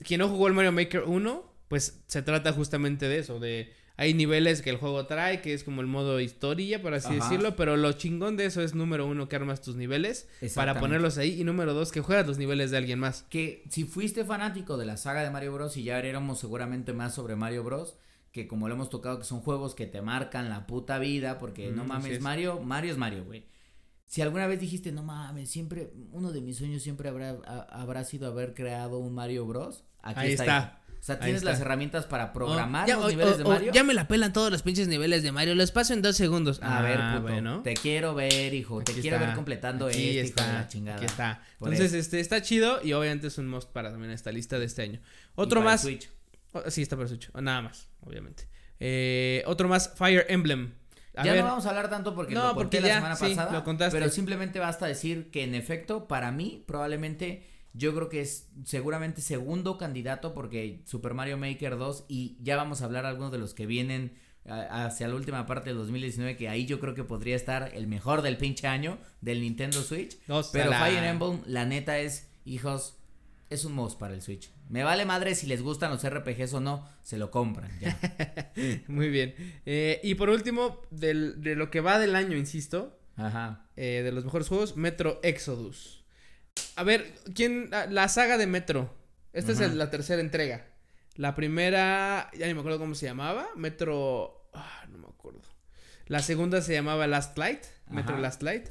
Quien 0.00 0.18
no 0.18 0.28
jugó 0.28 0.48
el 0.48 0.54
Mario 0.54 0.72
Maker 0.72 1.04
1, 1.06 1.54
pues 1.68 2.02
se 2.06 2.22
trata 2.22 2.52
justamente 2.52 3.08
de 3.08 3.18
eso, 3.18 3.38
de... 3.38 3.72
Hay 3.96 4.12
niveles 4.12 4.60
que 4.60 4.70
el 4.70 4.76
juego 4.76 5.06
trae, 5.06 5.40
que 5.40 5.54
es 5.54 5.62
como 5.62 5.80
el 5.80 5.86
modo 5.86 6.18
historia, 6.18 6.82
por 6.82 6.94
así 6.94 7.06
Ajá. 7.14 7.14
decirlo, 7.16 7.54
pero 7.54 7.76
lo 7.76 7.92
chingón 7.92 8.36
de 8.36 8.46
eso 8.46 8.60
es 8.60 8.74
número 8.74 9.06
uno, 9.06 9.28
que 9.28 9.36
armas 9.36 9.62
tus 9.62 9.76
niveles 9.76 10.28
para 10.56 10.80
ponerlos 10.80 11.16
ahí, 11.16 11.40
y 11.40 11.44
número 11.44 11.74
dos, 11.74 11.92
que 11.92 12.00
juegas 12.00 12.26
los 12.26 12.36
niveles 12.38 12.72
de 12.72 12.78
alguien 12.78 12.98
más. 12.98 13.22
Que 13.30 13.62
si 13.70 13.84
fuiste 13.84 14.24
fanático 14.24 14.76
de 14.76 14.86
la 14.86 14.96
saga 14.96 15.22
de 15.22 15.30
Mario 15.30 15.52
Bros. 15.52 15.76
y 15.76 15.84
ya 15.84 15.94
veremos 15.96 16.40
seguramente 16.40 16.92
más 16.92 17.14
sobre 17.14 17.36
Mario 17.36 17.62
Bros. 17.62 17.96
Que 18.32 18.48
como 18.48 18.66
lo 18.66 18.74
hemos 18.74 18.90
tocado, 18.90 19.18
que 19.20 19.24
son 19.24 19.38
juegos 19.42 19.76
que 19.76 19.86
te 19.86 20.02
marcan 20.02 20.48
la 20.50 20.66
puta 20.66 20.98
vida. 20.98 21.38
Porque 21.38 21.70
no 21.70 21.84
Mm, 21.84 21.86
mames, 21.86 22.12
es. 22.14 22.20
Mario, 22.20 22.58
Mario 22.60 22.90
es 22.90 22.98
Mario, 22.98 23.24
güey. 23.24 23.46
Si 24.06 24.22
alguna 24.22 24.48
vez 24.48 24.58
dijiste, 24.58 24.90
no 24.90 25.04
mames, 25.04 25.48
siempre, 25.50 25.92
uno 26.10 26.32
de 26.32 26.40
mis 26.40 26.56
sueños 26.58 26.82
siempre 26.82 27.08
habrá, 27.08 27.38
a- 27.46 27.80
habrá 27.80 28.02
sido 28.02 28.26
haber 28.26 28.52
creado 28.54 28.98
un 28.98 29.14
Mario 29.14 29.46
Bros. 29.46 29.84
Aquí 30.02 30.18
Ahí 30.20 30.32
está. 30.32 30.44
está. 30.44 30.80
O 31.04 31.06
sea, 31.06 31.20
tienes 31.20 31.44
las 31.44 31.60
herramientas 31.60 32.06
para 32.06 32.32
programar 32.32 32.84
Oh, 32.84 32.88
ya, 32.88 32.96
los 32.96 33.08
niveles 33.10 33.36
de 33.36 33.44
Mario. 33.44 33.72
ya 33.74 33.84
me 33.84 33.92
la 33.92 34.08
pelan 34.08 34.32
todos 34.32 34.50
los 34.50 34.62
pinches 34.62 34.88
niveles 34.88 35.22
de 35.22 35.32
Mario, 35.32 35.54
los 35.54 35.70
paso 35.70 35.92
en 35.92 36.00
dos 36.00 36.16
segundos. 36.16 36.60
A 36.62 36.80
ver, 36.80 36.98
Ah, 36.98 37.10
puto. 37.16 37.22
bueno. 37.30 37.60
Te 37.62 37.74
quiero 37.74 38.14
ver, 38.14 38.54
hijo. 38.54 38.82
te 38.82 38.94
quiero 38.94 39.16
está. 39.18 39.26
ver 39.26 39.34
completando 39.36 39.86
Aquí 39.88 40.16
este, 40.18 40.22
está, 40.40 40.52
la 40.54 40.66
chingada. 40.68 40.96
Aquí 40.96 41.04
está. 41.04 41.42
Por 41.58 41.68
Entonces, 41.70 41.92
este, 41.92 42.20
está 42.20 42.40
chido 42.40 42.80
y 42.82 42.94
obviamente 42.94 43.26
es 43.26 43.36
un 43.36 43.48
must 43.48 43.68
para 43.70 43.90
también 43.90 44.12
esta 44.12 44.32
lista 44.32 44.58
de 44.58 44.64
este 44.64 44.80
año. 44.80 45.00
Y 45.02 45.30
Otro 45.34 45.60
para 45.60 45.72
el 45.72 45.74
más. 45.74 45.82
Switch. 45.82 46.08
Oh, 46.52 46.62
sí, 46.70 46.80
está 46.80 46.96
para 46.96 47.06
Switch. 47.08 47.30
Nada 47.34 47.60
más, 47.60 47.86
obviamente. 48.00 48.48
Eh, 48.80 49.42
otro 49.46 49.68
más, 49.68 49.92
Fire 49.96 50.24
Emblem. 50.30 50.72
A 51.16 51.24
ya 51.24 51.32
ver, 51.34 51.42
no 51.42 51.48
vamos 51.50 51.66
a 51.66 51.68
hablar 51.68 51.90
tanto 51.90 52.14
porque 52.14 52.32
No, 52.34 52.48
lo 52.48 52.54
conté 52.54 52.78
porque 52.78 52.80
la 52.80 52.88
ya, 52.88 52.94
semana 52.96 53.16
sí, 53.16 53.24
pasada. 53.28 53.52
lo 53.52 53.62
contaste. 53.62 53.98
Pero 53.98 54.10
simplemente 54.10 54.58
basta 54.58 54.86
decir 54.86 55.30
que 55.30 55.44
en 55.44 55.54
efecto, 55.54 56.08
para 56.08 56.32
mí, 56.32 56.64
probablemente, 56.66 57.46
yo 57.74 57.94
creo 57.94 58.08
que 58.08 58.20
es 58.20 58.48
seguramente 58.64 59.20
segundo 59.20 59.76
candidato 59.78 60.32
porque 60.32 60.80
Super 60.86 61.12
Mario 61.14 61.36
Maker 61.36 61.76
2 61.76 62.06
y 62.08 62.36
ya 62.40 62.56
vamos 62.56 62.80
a 62.80 62.86
hablar 62.86 63.04
algunos 63.04 63.30
de 63.32 63.38
los 63.38 63.52
que 63.54 63.66
vienen 63.66 64.16
hacia 64.46 65.08
la 65.08 65.14
última 65.14 65.46
parte 65.46 65.70
del 65.70 65.78
2019 65.78 66.36
que 66.36 66.48
ahí 66.48 66.66
yo 66.66 66.78
creo 66.78 66.94
que 66.94 67.02
podría 67.04 67.34
estar 67.34 67.70
el 67.74 67.86
mejor 67.86 68.20
del 68.22 68.36
pinche 68.36 68.66
año 68.66 68.98
del 69.22 69.40
Nintendo 69.40 69.82
Switch. 69.82 70.18
Pero 70.52 70.70
la- 70.70 70.84
Fire 70.84 71.02
Emblem, 71.04 71.40
la 71.46 71.64
neta 71.64 71.98
es, 71.98 72.28
hijos, 72.44 72.98
es 73.50 73.64
un 73.64 73.72
must 73.72 73.98
para 73.98 74.14
el 74.14 74.20
Switch. 74.22 74.50
Me 74.68 74.82
vale 74.84 75.04
madre 75.06 75.34
si 75.34 75.46
les 75.46 75.62
gustan 75.62 75.90
los 75.90 76.04
RPGs 76.08 76.52
o 76.54 76.60
no, 76.60 76.86
se 77.02 77.16
lo 77.18 77.30
compran 77.30 77.70
ya. 77.80 77.98
Muy 78.88 79.08
bien. 79.08 79.34
Eh, 79.66 80.00
y 80.04 80.14
por 80.14 80.28
último, 80.30 80.80
del- 80.90 81.40
de 81.42 81.56
lo 81.56 81.70
que 81.70 81.80
va 81.80 81.98
del 81.98 82.14
año, 82.14 82.36
insisto, 82.36 82.98
Ajá. 83.16 83.66
eh, 83.76 84.02
de 84.04 84.12
los 84.12 84.24
mejores 84.24 84.48
juegos, 84.48 84.76
Metro 84.76 85.20
Exodus. 85.22 86.03
A 86.76 86.82
ver, 86.82 87.12
¿quién? 87.34 87.70
La, 87.70 88.08
saga 88.08 88.38
de 88.38 88.46
Metro. 88.46 88.94
Esta 89.32 89.52
es 89.52 89.74
la 89.74 89.90
tercera 89.90 90.20
entrega. 90.20 90.66
La 91.16 91.34
primera, 91.34 92.30
ya 92.36 92.46
ni 92.46 92.54
me 92.54 92.60
acuerdo 92.60 92.78
cómo 92.78 92.94
se 92.94 93.06
llamaba. 93.06 93.46
Metro. 93.56 94.48
ah, 94.52 94.84
no 94.90 94.98
me 94.98 95.06
acuerdo. 95.06 95.42
La 96.06 96.20
segunda 96.20 96.60
se 96.62 96.72
llamaba 96.72 97.06
Last 97.06 97.38
Light. 97.38 97.64
Metro. 97.88 98.18
Last 98.18 98.42
Light. 98.42 98.68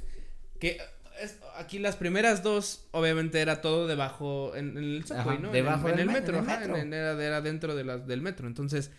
Que 0.59 0.79
es- 1.21 1.39
aquí 1.57 1.79
las 1.79 1.95
primeras 1.95 2.43
dos, 2.43 2.87
obviamente, 2.91 3.39
era 3.41 3.61
todo 3.61 3.87
debajo. 3.87 4.55
En, 4.55 4.77
en 4.77 4.83
el 4.83 5.05
subway, 5.05 5.39
¿no? 5.39 5.51
Debajo 5.51 5.89
en 5.89 5.99
el 5.99 6.07
me- 6.07 6.13
metro. 6.13 6.37
en 6.37 6.43
el 6.43 6.49
ajá, 6.49 6.59
metro. 6.59 6.75
era, 6.77 7.23
era 7.23 7.41
dentro 7.41 7.75
de 7.75 7.83
del 7.99 8.21
metro. 8.21 8.47
Entonces. 8.47 8.91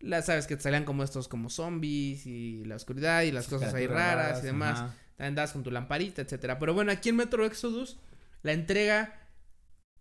La, 0.00 0.20
sabes 0.20 0.48
que 0.48 0.56
te 0.56 0.62
salían 0.62 0.84
como 0.84 1.04
estos 1.04 1.28
como 1.28 1.48
zombies 1.48 2.26
y 2.26 2.64
la 2.64 2.74
oscuridad 2.74 3.22
y 3.22 3.30
las 3.30 3.46
cosas 3.46 3.72
ahí 3.72 3.86
raras 3.86 4.42
y 4.42 4.46
demás 4.46 4.80
ajá. 4.80 4.94
andas 5.18 5.52
con 5.52 5.62
tu 5.62 5.70
lamparita, 5.70 6.22
etcétera. 6.22 6.58
Pero 6.58 6.74
bueno, 6.74 6.90
aquí 6.90 7.10
en 7.10 7.16
Metro 7.16 7.46
Exodus, 7.46 7.98
la 8.42 8.52
entrega 8.52 9.28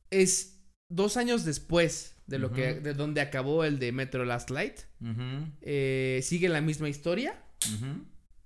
es 0.09 0.61
dos 0.89 1.17
años 1.17 1.45
después 1.45 2.15
de 2.27 2.39
lo 2.39 2.51
que, 2.51 2.75
de 2.75 2.93
donde 2.93 3.21
acabó 3.21 3.63
el 3.63 3.79
de 3.79 3.91
Metro 3.91 4.25
Last 4.25 4.49
Light. 4.49 4.79
Eh, 5.61 6.21
sigue 6.23 6.49
la 6.49 6.61
misma 6.61 6.89
historia. 6.89 7.41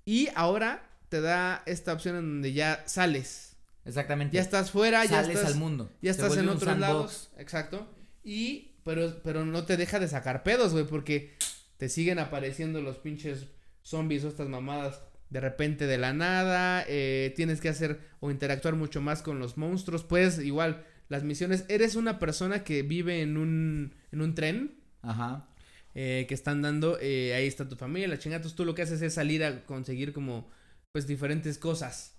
Y 0.06 0.30
ahora 0.36 0.90
te 1.10 1.22
da 1.22 1.64
esta 1.66 1.94
opción 1.94 2.16
en 2.16 2.22
donde 2.22 2.54
ya 2.54 2.84
sales. 2.88 3.58
Exactamente. 3.86 4.36
Ya 4.36 4.42
estás 4.42 4.72
fuera, 4.72 5.04
ya 5.06 5.22
Sales 5.22 5.38
estás 5.38 5.54
al 5.54 5.60
mundo. 5.60 5.92
ya 6.02 6.12
estás 6.12 6.36
en 6.38 6.50
otros 6.50 6.78
lados. 6.80 7.32
Exacto. 7.38 7.88
Y, 8.24 8.80
pero, 8.84 9.22
pero 9.24 9.46
no 9.46 9.66
te 9.66 9.78
deja 9.78 10.00
de 10.00 10.08
sacar 10.08 10.42
pedos, 10.42 10.74
güey, 10.74 10.86
porque 10.86 11.38
te 11.78 11.90
siguen 11.90 12.18
apareciendo 12.18 12.82
los 12.82 12.98
pinches 12.98 13.46
zombies 13.84 14.24
o 14.24 14.30
estas 14.30 14.50
mamadas 14.50 15.02
de 15.36 15.42
repente 15.42 15.86
de 15.86 15.98
la 15.98 16.14
nada. 16.14 16.86
eh, 16.88 17.34
tienes 17.36 17.60
que 17.60 17.68
hacer 17.68 18.00
o 18.22 18.32
interactuar 18.32 18.76
mucho 18.76 19.02
más 19.02 19.22
con 19.22 19.38
los 19.38 19.58
monstruos. 19.58 20.06
Pues, 20.06 20.40
igual, 20.40 20.86
las 21.10 21.24
misiones. 21.24 21.66
Eres 21.68 21.96
una 21.96 22.20
persona 22.20 22.64
que 22.64 22.84
vive 22.84 23.22
en 23.22 23.36
un, 23.36 23.94
en 24.14 24.22
un 24.22 24.34
tren. 24.34 24.80
Ajá. 25.02 25.50
eh, 25.98 26.26
que 26.28 26.34
están 26.34 26.62
dando, 26.62 26.98
eh, 27.02 27.34
ahí 27.36 27.48
está 27.48 27.68
tu 27.70 27.76
familia, 27.76 28.08
la 28.08 28.18
chingada. 28.20 28.44
Tú 28.56 28.66
lo 28.66 28.76
que 28.76 28.82
haces 28.82 29.02
es 29.02 29.14
salir 29.14 29.44
a 29.44 29.66
conseguir 29.66 30.12
como, 30.14 30.50
pues, 30.94 31.06
diferentes 31.06 31.58
cosas. 31.58 32.14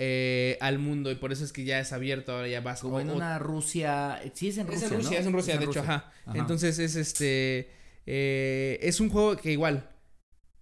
eh, 0.00 0.56
al 0.60 0.78
mundo 0.78 1.10
y 1.10 1.16
por 1.16 1.32
eso 1.32 1.42
es 1.44 1.52
que 1.52 1.64
ya 1.64 1.80
es 1.80 1.92
abierto 1.92 2.30
ahora 2.32 2.46
ya 2.46 2.60
vas 2.60 2.80
Como 2.82 2.96
o- 2.96 3.00
en 3.00 3.10
o- 3.10 3.14
una 3.16 3.38
Rusia. 3.40 4.20
Sí, 4.34 4.48
es 4.48 4.58
en 4.58 4.68
es 4.68 4.74
Rusia. 4.74 4.86
en 4.88 4.94
Rusia, 4.94 5.10
¿no? 5.10 5.18
es 5.20 5.26
en 5.26 5.32
Rusia, 5.32 5.56
de 5.58 5.64
hecho, 5.64 5.80
ajá. 5.80 6.12
Ajá. 6.24 6.38
Entonces 6.38 6.78
es 6.78 6.94
este. 6.96 7.68
eh, 8.06 8.78
es 8.80 9.00
un 9.00 9.08
juego 9.10 9.36
que 9.36 9.50
igual 9.52 9.88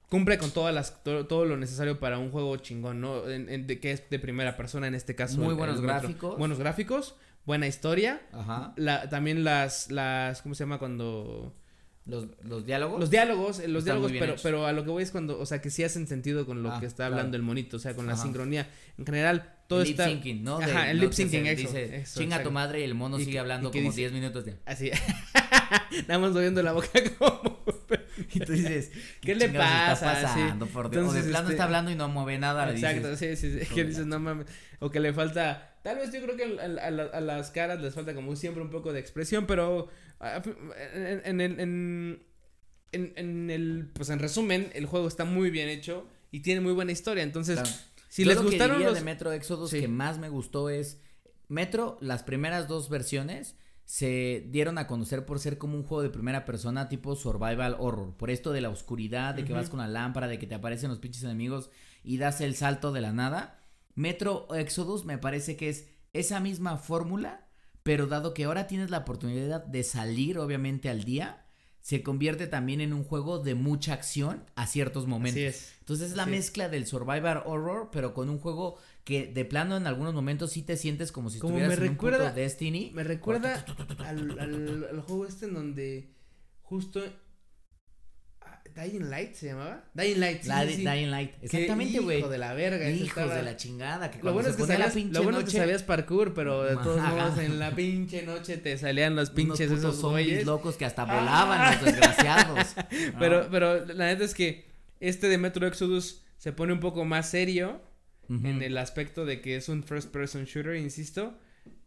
cumple 0.09 0.39
con 0.39 0.51
todas 0.51 0.75
las 0.75 1.03
to- 1.03 1.27
todo 1.27 1.45
lo 1.45 1.57
necesario 1.57 1.99
para 2.01 2.19
un 2.19 2.31
juego 2.31 2.57
chingón, 2.59 3.01
¿no? 3.01 3.29
En- 3.29 3.49
en- 3.49 3.67
de, 3.67 3.81
que 3.81 3.91
es 3.93 4.09
de 4.11 4.19
primera 4.19 4.57
persona 4.57 4.87
en 4.87 4.95
este 4.95 5.15
caso. 5.15 5.39
Muy 5.39 5.51
el- 5.51 5.55
buenos 5.55 5.77
el 5.77 5.83
gráficos. 5.83 6.39
Buenos 6.39 6.59
gráficos, 6.59 7.15
buena 7.45 7.67
historia. 7.67 8.23
Ajá. 8.33 8.73
La, 8.77 9.09
también 9.09 9.45
las, 9.45 9.91
las, 9.91 10.43
¿cómo 10.43 10.55
se 10.55 10.65
llama? 10.65 10.79
Cuando... 10.79 11.55
Los, 12.09 12.27
los 12.45 12.65
diálogos. 12.65 13.01
Los 13.01 13.11
diálogos, 13.11 13.59
eh, 13.59 13.67
los 13.67 13.83
Están 13.83 13.97
diálogos, 13.97 14.13
pero, 14.13 14.25
hechos. 14.35 14.43
pero 14.45 14.65
a 14.67 14.71
lo 14.73 14.85
que 14.85 14.91
voy 14.91 15.03
es 15.03 15.11
cuando, 15.11 15.41
o 15.41 15.45
sea, 15.45 15.61
que 15.61 15.71
sí 15.71 15.83
hacen 15.83 16.07
sentido 16.07 16.47
con 16.47 16.63
lo 16.63 16.71
Ah, 16.73 16.79
que 16.79 16.87
está 16.87 16.99
claro. 17.09 17.15
hablando 17.17 17.37
el 17.37 17.43
monito, 17.43 17.79
o 17.79 17.81
sea, 17.81 17.95
con 17.97 18.07
la 18.07 18.13
Ajá. 18.13 18.23
sincronía. 18.23 18.71
En 18.97 19.05
general, 19.05 19.57
todo 19.67 19.83
lip 19.83 19.91
está... 19.99 20.05
syncing, 20.05 20.45
¿no? 20.45 20.59
Ajá, 20.59 20.89
el 20.93 20.99
no 20.99 21.03
lip 21.03 21.13
syncing, 21.13 21.47
eso, 21.49 21.63
dice, 21.63 21.97
eso, 21.97 22.21
Chinga 22.21 22.37
exacto. 22.37 22.51
tu 22.51 22.53
madre 22.55 22.79
y 22.83 22.85
el 22.85 22.95
mono 22.95 23.17
Y 23.19 23.23
sigue 23.23 23.33
que- 23.33 23.39
hablando 23.41 23.73
como 23.73 23.83
dice- 23.83 24.03
10 24.03 24.13
minutos 24.13 24.45
de. 24.45 24.55
Así. 24.67 24.93
Nada 26.07 26.21
más 26.21 26.31
moviendo 26.31 26.63
la 26.63 26.75
boca 26.75 26.89
como... 27.19 27.59
Y 28.35 28.41
tú 28.41 28.53
dices, 28.53 28.91
¿Qué 29.21 29.35
le 29.35 29.47
chingados 29.47 29.99
pasa? 30.01 30.13
Está 30.21 30.35
Sí. 30.35 30.41
pasando, 30.41 30.67
por 30.67 30.91
Dios. 30.91 31.01
o 31.03 31.07
Entonces, 31.07 31.25
de 31.27 31.31
plano 31.31 31.45
este- 31.47 31.55
está 31.55 31.65
hablando 31.65 31.91
y 31.91 31.95
no 31.95 32.09
mueve 32.09 32.39
nada. 32.39 32.67
le 32.67 32.73
Exacto, 32.75 33.11
dices, 33.11 33.39
sí, 33.39 33.51
sí, 33.53 33.65
sí. 33.65 33.75
Que 33.75 33.85
dices, 33.85 34.07
no 34.07 34.19
mames. 34.19 34.47
O 34.81 34.91
que 34.91 35.01
le 35.01 35.13
falta. 35.13 35.77
Tal 35.83 35.97
vez 35.99 36.13
yo 36.13 36.21
creo 36.23 36.37
que 36.37 36.61
a, 36.61 36.69
la- 36.91 37.05
a 37.05 37.21
las 37.21 37.51
caras 37.51 37.81
les 37.81 37.95
falta 37.95 38.15
como 38.15 38.35
siempre 38.37 38.63
un 38.63 38.71
poco 38.71 38.93
de 38.93 39.01
expresión, 39.01 39.47
pero. 39.47 39.89
ah, 40.21 40.43
En, 41.25 41.41
en, 41.41 41.61
en, 41.61 42.23
en, 42.93 43.51
el. 43.51 43.91
Pues 43.95 44.09
en 44.11 44.19
resumen, 44.19 44.71
el 44.75 44.87
juego 44.87 45.09
está 45.09 45.25
muy 45.25 45.51
bien 45.51 45.69
hecho 45.69 46.07
y 46.31 46.41
tiene 46.41 46.61
muy 46.61 46.73
buena 46.73 46.93
historia. 46.93 47.23
Entonces, 47.23 47.61
Claro. 47.61 47.71
si 48.09 48.23
Yo 48.25 48.29
les 48.29 48.37
lo 48.37 48.43
que 48.43 48.49
gustaron 48.49 48.77
diría 48.79 48.89
los. 48.91 48.99
de 48.99 49.05
Metro 49.05 49.33
Exodus 49.33 49.71
Sí. 49.71 49.81
que 49.81 49.89
más 49.89 50.19
me 50.19 50.29
gustó 50.29 50.69
es 50.71 51.01
Metro, 51.49 51.99
las 52.01 52.23
primeras 52.25 52.67
dos 52.69 52.89
versiones 52.89 53.57
se 53.87 54.45
dieron 54.51 54.79
a 54.79 54.89
conocer 54.89 55.25
por 55.25 55.39
ser 55.39 55.59
como 55.59 55.77
un 55.77 55.85
juego 55.85 56.03
de 56.03 56.11
primera 56.11 56.45
persona 56.45 56.89
tipo 56.89 57.15
survival 57.15 57.77
horror, 57.79 58.17
por 58.17 58.31
esto 58.31 58.53
de 58.53 58.61
la 58.61 58.69
oscuridad, 58.69 59.35
de 59.35 59.45
que 59.45 59.53
vas 59.53 59.71
con 59.71 59.79
la 59.79 59.87
lámpara, 59.87 60.27
de 60.27 60.41
que 60.41 60.49
te 60.49 60.57
aparecen 60.57 60.91
los 60.91 60.99
pinches 60.99 61.23
enemigos 61.23 61.71
y 62.03 62.19
das 62.19 62.41
el 62.41 62.57
salto 62.57 62.91
de 62.91 63.01
la 63.01 63.13
nada. 63.13 63.61
Metro 63.95 64.53
Exodus 64.53 65.05
me 65.05 65.19
parece 65.19 65.57
que 65.57 65.69
es 65.69 65.87
esa 66.13 66.41
misma 66.41 66.79
fórmula, 66.79 67.47
pero 67.85 68.09
dado 68.09 68.35
que 68.35 68.45
ahora 68.45 68.67
tienes 68.67 68.91
la 68.91 68.99
oportunidad 68.99 69.65
de 69.65 69.85
salir 69.85 70.41
obviamente 70.41 70.91
al 70.91 71.05
día, 71.05 71.47
se 71.81 72.03
convierte 72.03 72.49
también 72.49 72.81
en 72.81 72.93
un 72.93 73.05
juego 73.05 73.39
de 73.39 73.55
mucha 73.55 73.93
acción 73.93 74.43
a 74.57 74.67
ciertos 74.67 75.07
momentos. 75.07 75.39
Así 75.39 75.45
es. 75.45 75.75
Entonces 75.79 76.11
es 76.11 76.17
la 76.17 76.27
mezcla 76.27 76.69
del 76.69 76.89
survivor 76.89 77.45
horror, 77.47 77.91
pero 77.93 78.13
con 78.13 78.31
un 78.31 78.41
juego 78.41 78.79
que 79.07 79.27
de 79.29 79.45
plano 79.45 79.77
en 79.77 79.87
algunos 79.87 80.15
momentos 80.15 80.51
sí 80.51 80.63
te 80.63 80.77
sientes 80.77 81.13
como 81.13 81.31
si 81.31 81.39
Como 81.39 81.55
estuvieras 81.57 81.79
me 81.79 81.87
en 81.87 81.93
recuerda- 81.93 82.19
un 82.25 82.25
puto 82.31 82.35
Destiny. 82.41 82.91
Me 82.93 83.05
recuerda 83.05 83.65
al, 84.01 84.37
al, 84.39 84.89
al 84.91 85.01
juego 85.03 85.27
este 85.27 85.47
en 85.47 85.55
donde. 85.55 86.11
Justo. 86.63 87.01
ah, 88.41 88.61
Dying 88.75 89.09
Light 89.09 89.35
se 89.35 89.47
llamaba. 89.47 89.85
Dying 89.95 90.19
Light. 90.19 90.43
sí, 90.43 90.49
La. 90.49 90.65
Dying 90.65 91.11
Light. 91.13 91.35
Exactamente, 91.41 92.01
güey. 92.01 92.19
Hijo 92.19 92.29
de 92.29 92.39
la 92.39 92.53
verga. 92.55 92.91
Hijos 92.91 93.09
estaba- 93.09 93.35
de 93.37 93.43
la 93.45 93.57
chingada. 93.57 94.11
Que 94.11 94.21
Lo 94.23 94.33
bueno, 94.33 94.49
es 94.49 94.57
que 94.57 94.67
sabías, 94.67 94.93
pinche 94.95 95.13
lo 95.15 95.23
bueno 95.23 95.39
es 95.39 95.45
que 95.45 95.51
noche, 95.51 95.59
sabías 95.59 95.83
parkour, 95.85 96.35
pero 96.35 96.65
de 96.65 96.75
todos 96.75 97.01
modos 97.01 97.39
en 97.39 97.59
la 97.61 97.71
pinche 97.77 98.23
noche 98.25 98.57
te 98.57 98.77
salían 98.77 99.15
los 99.15 99.31
pinches 99.31 99.69
unos 99.71 99.81
esos 99.81 100.01
zombies 100.01 100.45
locos 100.45 100.77
que 100.77 100.85
hasta 100.85 101.03
Ah. 101.03 101.21
volaban 101.21 101.75
los 101.77 101.85
desgraciados. 101.85 102.75
Pero, 103.21 103.43
Ah. 103.43 103.49
pero 103.53 103.85
la 103.87 104.07
neta 104.07 104.25
es 104.25 104.35
que 104.35 104.67
este 104.99 105.29
de 105.29 105.39
Metro 105.39 105.65
Exodus 105.67 106.23
se 106.39 106.53
pone 106.53 106.73
un 106.73 106.81
poco 106.81 107.05
más 107.05 107.31
serio 107.31 107.81
En 108.29 108.63
el 108.63 108.77
aspecto 108.79 109.25
de 109.25 109.41
que 109.41 109.57
es 109.57 109.69
un 109.69 109.83
first 109.83 110.11
person 110.13 110.45
shooter, 110.45 110.77
insisto. 110.77 111.35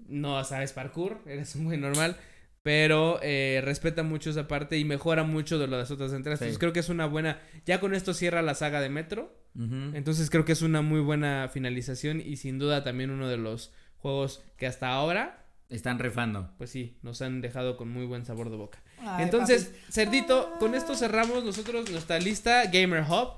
No 0.08 0.44
sabes 0.44 0.74
parkour, 0.74 1.22
eres 1.26 1.56
un 1.56 1.66
güey 1.66 1.78
normal. 1.78 2.18
Pero 2.62 3.20
eh, 3.24 3.62
respeta 3.64 4.04
mucho 4.04 4.30
esa 4.30 4.48
parte 4.48 4.78
y 4.78 4.84
mejora 4.84 5.24
mucho 5.24 5.58
de 5.58 5.68
las 5.68 5.92
otras 5.92 6.12
entregas. 6.12 6.40
Sí. 6.40 6.46
Entonces 6.46 6.60
creo 6.60 6.74
que 6.74 6.82
es 6.82 6.90
una 6.90 7.06
buena. 7.06 7.40
Ya 7.66 7.80
con 7.80 7.94
esto 7.94 8.14
cierra 8.14 8.42
la 8.42 8.56
saga 8.56 8.82
de 8.82 8.90
Metro. 8.90 9.36
Entonces 9.56 10.30
creo 10.30 10.46
que 10.46 10.54
es 10.54 10.62
una 10.62 10.82
muy 10.82 11.02
buena 11.02 11.50
finalización 11.52 12.22
y 12.22 12.38
sin 12.38 12.60
duda 12.60 12.84
también 12.84 13.10
uno 13.10 13.28
de 13.28 13.38
los 13.38 13.74
juegos 13.98 14.44
que 14.58 14.68
hasta 14.68 14.90
ahora, 14.90 15.46
Están 15.70 16.00
rifando. 16.00 16.52
pues 16.58 16.72
sí, 16.72 16.98
nos 17.04 17.22
han 17.22 17.42
dejado 17.42 17.78
con 17.78 17.90
muy 17.90 18.06
buen 18.06 18.26
sabor 18.26 18.50
de 18.50 18.58
boca. 18.58 18.82
Ay, 19.00 19.24
Entonces, 19.24 19.66
papi. 19.66 19.92
Cerdito, 19.92 20.54
con 20.60 20.74
esto 20.74 20.96
cerramos 20.96 21.44
nosotros 21.44 21.90
nuestra 21.92 22.20
lista 22.20 22.66
Gamer 22.66 23.04
Hub 23.04 23.34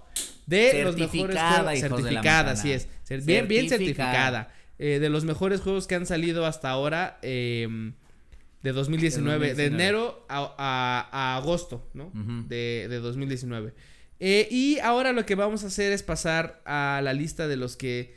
de 0.45 0.83
los 0.83 0.95
mejores 0.97 1.35
juegos. 1.35 1.79
Certificada, 1.79 2.51
así 2.51 2.71
es. 2.71 2.87
Cer- 3.07 3.25
bien, 3.25 3.47
bien 3.47 3.67
Certificada. 3.69 4.53
Eh, 4.79 4.99
de 4.99 5.09
los 5.09 5.25
mejores 5.25 5.61
juegos 5.61 5.85
que 5.87 5.95
han 5.95 6.05
salido 6.07 6.45
hasta 6.45 6.69
ahora 6.69 7.19
eh, 7.21 7.67
de 8.63 8.71
2019, 8.71 9.39
de, 9.39 9.49
2019. 9.49 9.75
enero 9.75 10.25
a, 10.29 10.55
a- 10.57 11.09
a 11.11 11.37
agosto, 11.37 11.89
¿no? 11.93 12.11
De 12.47 12.87
2019. 13.01 13.73
Eh, 14.21 14.47
y 14.49 14.79
ahora 14.79 15.11
lo 15.13 15.25
que 15.25 15.35
vamos 15.35 15.63
a 15.63 15.67
hacer 15.67 15.91
es 15.91 16.01
pasar 16.03 16.61
a 16.65 17.01
la 17.03 17.11
lista 17.13 17.47
de 17.47 17.57
los 17.57 17.75
que 17.75 18.15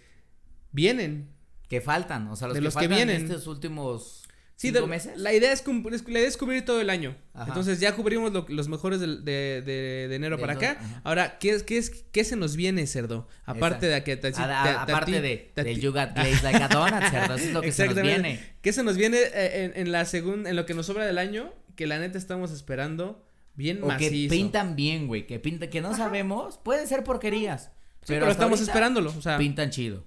vienen. 0.71 1.34
Que 1.69 1.81
faltan, 1.81 2.29
o 2.29 2.37
sea, 2.37 2.49
los 2.49 2.55
De 2.55 2.61
que 2.61 2.65
los 2.65 2.75
que 2.75 2.81
faltan 2.89 2.97
vienen. 2.97 3.25
estos 3.25 3.47
últimos 3.47 4.23
Sí, 4.57 4.69
cinco 4.69 4.83
de- 4.83 4.87
meses. 4.87 5.17
La 5.19 5.33
idea 5.33 5.53
es, 5.53 5.65
la 5.67 6.19
idea 6.19 6.29
es 6.29 6.37
cubrir 6.37 6.65
todo 6.65 6.81
el 6.81 6.89
año. 6.89 7.17
Ajá. 7.33 7.47
Entonces 7.49 7.81
ya 7.81 7.97
cubrimos 7.97 8.33
lo- 8.33 8.47
los 8.49 8.69
mejores 8.69 9.01
de, 9.01 9.07
de- 9.09 9.62
de 10.09 10.15
enero 10.15 10.39
para 10.39 10.53
acá. 10.53 10.77
ajá. 10.79 11.01
Ahora, 11.03 11.39
¿qué, 11.39 11.51
es, 11.51 11.62
qué, 11.65 11.77
es, 11.79 11.91
¿qué 12.12 12.23
se 12.23 12.37
nos 12.37 12.55
viene, 12.55 12.87
cerdo? 12.87 13.27
Aparte 13.47 13.87
de 13.87 14.05
que 14.05 14.12
aparte 14.12 15.21
de, 15.21 15.53
del 15.57 15.81
You 15.81 15.91
Got 15.93 16.15
Glazed 16.15 16.43
Like 16.45 16.62
a 16.62 16.69
Donut, 16.69 17.03
cerdo, 17.11 17.35
eso 17.35 17.47
es 17.47 17.53
lo 17.53 17.61
que 17.62 17.73
se 17.73 17.87
nos 17.87 18.01
viene. 18.01 18.41
¿Qué 18.62 18.73
se 18.73 18.83
nos 18.85 18.97
viene 18.97 19.19
eh, 19.19 19.65
en, 19.75 19.81
en 19.81 19.91
la 19.93 20.05
segunda, 20.05 20.49
en 20.51 20.57
lo 20.57 20.67
que 20.67 20.75
nos 20.75 20.87
sobra 20.87 21.05
del 21.05 21.19
año? 21.19 21.53
Que 21.75 21.89
la 21.89 21.99
neta 21.99 22.17
estamos 22.19 22.53
esperando 22.53 23.27
bien 23.57 23.79
O 23.79 23.89
que 23.89 23.93
macizo. 24.05 24.31
pintan 24.31 24.77
bien, 24.77 25.09
güey, 25.09 25.27
que 25.27 25.41
pinta, 25.41 25.69
que 25.69 25.81
no 25.81 25.97
sabemos, 25.97 26.59
pueden 26.59 26.87
ser 26.87 27.03
porquerías. 27.03 27.73
Sí, 28.03 28.12
pero, 28.12 28.27
hasta 28.27 28.33
estamos 28.35 28.61
esperándolo. 28.61 29.12
O 29.17 29.23
sea, 29.23 29.39
Pintan 29.39 29.71
chido, 29.71 30.05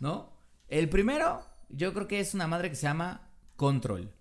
¿no? 0.00 0.32
El 0.68 0.88
primero, 0.88 1.42
yo 1.68 1.92
creo 1.94 2.08
que 2.08 2.20
es 2.20 2.34
una 2.34 2.46
madre 2.46 2.68
que 2.70 2.76
se 2.76 2.82
llama 2.82 3.30
Control. 3.56 4.12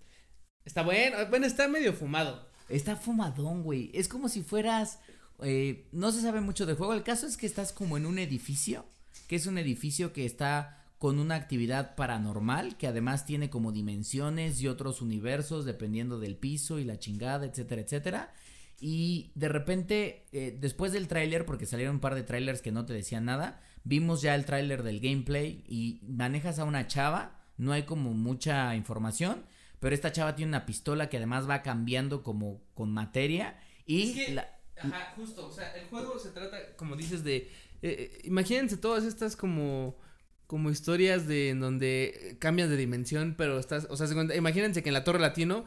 está 0.66 0.82
bueno. 0.84 1.18
Bueno, 1.30 1.46
está 1.46 1.68
medio 1.68 1.94
fumado. 1.94 2.48
Está 2.70 2.96
fumadón, 2.96 3.64
güey. 3.64 3.92
Es 3.94 4.08
como 4.08 4.30
si 4.30 4.44
fueras. 4.44 5.00
eh, 5.42 5.88
no 5.92 6.12
se 6.12 6.22
sabe 6.22 6.42
mucho 6.42 6.66
del 6.66 6.76
juego. 6.76 6.94
El 6.94 7.04
caso 7.04 7.28
es 7.28 7.38
que 7.38 7.46
estás 7.46 7.72
como 7.72 7.98
en 7.98 8.06
un 8.06 8.20
edificio. 8.20 8.86
Que 9.28 9.36
es 9.36 9.46
un 9.48 9.58
edificio 9.58 10.14
que 10.14 10.26
está 10.26 10.86
con 11.00 11.20
una 11.20 11.36
actividad 11.36 11.96
paranormal. 11.96 12.78
Que 12.78 12.88
además 12.88 13.26
tiene 13.26 13.50
como 13.50 13.72
dimensiones 13.72 14.62
y 14.62 14.68
otros 14.68 15.02
universos. 15.02 15.66
Dependiendo 15.66 16.20
del 16.20 16.36
piso 16.38 16.80
y 16.80 16.84
la 16.86 17.00
chingada, 17.00 17.46
etcétera, 17.46 17.82
etcétera. 17.82 18.34
Y 18.80 19.32
de 19.36 19.50
repente, 19.50 20.26
eh, 20.32 20.56
después 20.60 20.92
del 20.92 21.08
tráiler, 21.08 21.46
porque 21.46 21.66
salieron 21.66 21.96
un 21.96 22.02
par 22.02 22.16
de 22.16 22.24
trailers 22.24 22.62
que 22.62 22.72
no 22.72 22.86
te 22.86 22.94
decían 22.94 23.26
nada, 23.26 23.60
vimos 23.88 24.22
ya 24.22 24.36
el 24.36 24.46
tráiler 24.46 24.84
del 24.84 25.00
gameplay 25.00 25.64
y 25.68 26.00
manejas 26.08 26.60
a 26.60 26.64
una 26.66 26.88
chava, 26.88 27.40
no 27.58 27.72
hay 27.72 27.84
como 27.84 28.14
mucha 28.14 28.76
información, 28.76 29.46
pero 29.80 29.96
esta 29.96 30.12
chava 30.12 30.36
tiene 30.36 30.50
una 30.50 30.66
pistola 30.66 31.10
que 31.10 31.18
además 31.18 31.50
va 31.50 31.62
cambiando 31.62 32.24
como 32.24 32.62
con 32.74 32.92
materia 32.92 33.58
y 33.86 34.10
Es 34.20 34.26
que- 34.28 34.34
la- 34.34 34.54
Ajá, 34.80 35.14
justo. 35.16 35.48
O 35.48 35.52
sea, 35.52 35.72
el 35.76 35.88
juego 35.88 36.20
se 36.20 36.30
trata, 36.30 36.58
como 36.76 36.96
dices, 36.96 37.24
de. 37.24 37.36
eh, 37.38 37.50
eh, 37.82 38.22
imagínense 38.26 38.78
todas 38.78 39.04
estas 39.06 39.36
como. 39.36 39.98
Como 40.46 40.70
historias 40.70 41.28
de 41.28 41.50
en 41.50 41.60
donde 41.60 42.38
cambias 42.40 42.70
de 42.70 42.78
dimensión, 42.78 43.36
pero 43.38 43.60
estás. 43.60 43.86
O 43.90 43.98
sea, 43.98 44.08
imagínense 44.36 44.82
que 44.84 44.90
en 44.90 44.94
la 44.94 45.04
Torre 45.04 45.20
Latino. 45.20 45.66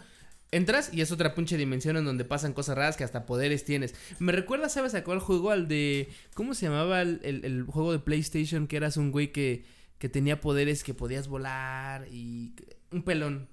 Entras 0.53 0.91
y 0.93 1.01
es 1.01 1.13
otra 1.13 1.35
pinche 1.35 1.57
dimensión 1.57 1.97
en 1.97 2.05
donde 2.05 2.25
pasan 2.25 2.53
cosas 2.53 2.77
raras 2.77 2.97
que 2.97 3.05
hasta 3.05 3.25
poderes 3.25 3.65
tienes. 3.65 3.95
Me 4.19 4.33
recuerda, 4.33 4.69
¿sabes 4.69 4.95
a 4.95 5.05
cuál 5.05 5.21
juego? 5.21 5.51
Al 5.53 5.69
de. 5.69 6.09
¿Cómo 6.35 6.55
se 6.55 6.67
llamaba 6.67 7.03
el, 7.03 7.21
el- 7.23 7.45
el 7.45 7.63
juego 7.65 7.93
de 7.93 8.01
PlayStation? 8.01 8.67
Que 8.67 8.77
eras 8.77 8.97
un 8.97 9.13
güey 9.13 9.31
que, 9.31 9.65
que 9.99 10.09
tenía 10.09 10.41
poderes 10.41 10.83
que 10.83 10.93
podías 10.95 11.29
volar 11.29 12.09
y. 12.11 12.55
Un 12.91 13.03
pelón. 13.05 13.49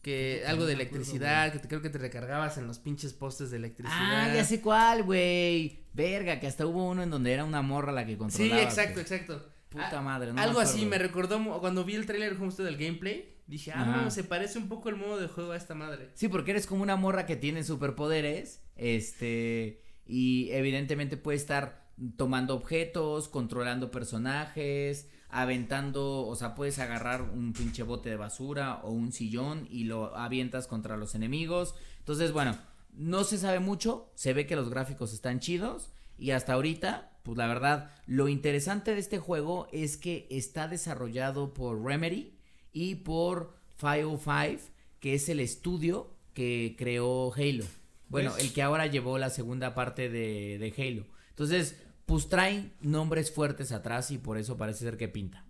Que 0.00 0.42
algo 0.48 0.66
de 0.66 0.72
electricidad, 0.72 1.52
que 1.52 1.60
te, 1.60 1.68
creo 1.68 1.80
que 1.80 1.88
te 1.90 1.98
recargabas 1.98 2.58
en 2.58 2.66
los 2.66 2.80
pinches 2.80 3.12
postes 3.12 3.50
de 3.52 3.58
electricidad. 3.58 4.30
Ah, 4.30 4.32
ya 4.34 4.44
sé 4.44 4.60
cuál, 4.60 5.04
güey. 5.04 5.84
Verga, 5.92 6.40
que 6.40 6.48
hasta 6.48 6.66
hubo 6.66 6.88
uno 6.88 7.02
en 7.04 7.10
donde 7.10 7.32
era 7.32 7.44
una 7.44 7.62
morra 7.62 7.92
la 7.92 8.04
que 8.04 8.12
Sí, 8.12 8.18
controlaba. 8.18 8.62
exacto, 8.62 8.94
güey. 8.94 9.02
exacto. 9.02 9.48
Puta 9.72 9.98
Ah, 9.98 10.02
madre, 10.02 10.32
no 10.32 10.40
Algo 10.40 10.58
me 10.58 10.64
así 10.64 10.84
me 10.84 10.98
recordó 10.98 11.42
cuando 11.60 11.84
vi 11.84 11.94
el 11.94 12.06
tráiler 12.06 12.36
justo 12.36 12.62
del 12.62 12.76
gameplay. 12.76 13.34
Dije, 13.46 13.72
ah, 13.74 13.84
no, 13.84 14.10
se 14.10 14.22
parece 14.24 14.58
un 14.58 14.68
poco 14.68 14.88
el 14.88 14.96
modo 14.96 15.18
de 15.18 15.28
juego 15.28 15.52
a 15.52 15.56
esta 15.56 15.74
madre. 15.74 16.10
Sí, 16.14 16.28
porque 16.28 16.52
eres 16.52 16.66
como 16.66 16.82
una 16.82 16.96
morra 16.96 17.26
que 17.26 17.36
tiene 17.36 17.64
superpoderes, 17.64 18.62
este, 18.76 19.82
y 20.06 20.50
evidentemente 20.52 21.16
puede 21.16 21.36
estar 21.36 21.90
tomando 22.16 22.54
objetos, 22.54 23.28
controlando 23.28 23.90
personajes, 23.90 25.08
aventando, 25.28 26.26
o 26.26 26.36
sea, 26.36 26.54
puedes 26.54 26.78
agarrar 26.78 27.22
un 27.22 27.52
pinche 27.52 27.82
bote 27.82 28.10
de 28.10 28.16
basura 28.16 28.80
o 28.84 28.90
un 28.90 29.12
sillón 29.12 29.66
y 29.70 29.84
lo 29.84 30.16
avientas 30.16 30.66
contra 30.66 30.96
los 30.96 31.14
enemigos. 31.14 31.74
Entonces, 31.98 32.32
bueno, 32.32 32.56
no 32.92 33.24
se 33.24 33.38
sabe 33.38 33.58
mucho, 33.58 34.10
se 34.14 34.34
ve 34.34 34.46
que 34.46 34.56
los 34.56 34.70
gráficos 34.70 35.12
están 35.12 35.40
chidos 35.40 35.90
y 36.18 36.30
hasta 36.30 36.54
ahorita, 36.54 37.18
pues 37.22 37.38
la 37.38 37.46
verdad, 37.46 37.90
lo 38.06 38.28
interesante 38.28 38.94
de 38.94 39.00
este 39.00 39.18
juego 39.18 39.68
es 39.72 39.96
que 39.96 40.26
está 40.30 40.68
desarrollado 40.68 41.54
por 41.54 41.82
Remedy 41.82 42.34
y 42.72 42.96
por 42.96 43.54
505, 43.78 44.62
que 45.00 45.14
es 45.14 45.28
el 45.28 45.40
estudio 45.40 46.10
que 46.34 46.74
creó 46.78 47.32
Halo. 47.34 47.64
Bueno, 48.08 48.36
el 48.36 48.52
que 48.52 48.62
ahora 48.62 48.86
llevó 48.86 49.18
la 49.18 49.30
segunda 49.30 49.74
parte 49.74 50.08
de, 50.08 50.58
de 50.58 50.74
Halo. 50.76 51.06
Entonces, 51.30 51.76
pues 52.06 52.28
traen 52.28 52.72
nombres 52.80 53.32
fuertes 53.32 53.72
atrás 53.72 54.10
y 54.10 54.18
por 54.18 54.36
eso 54.36 54.56
parece 54.56 54.80
ser 54.80 54.96
que 54.96 55.08
pinta. 55.08 55.44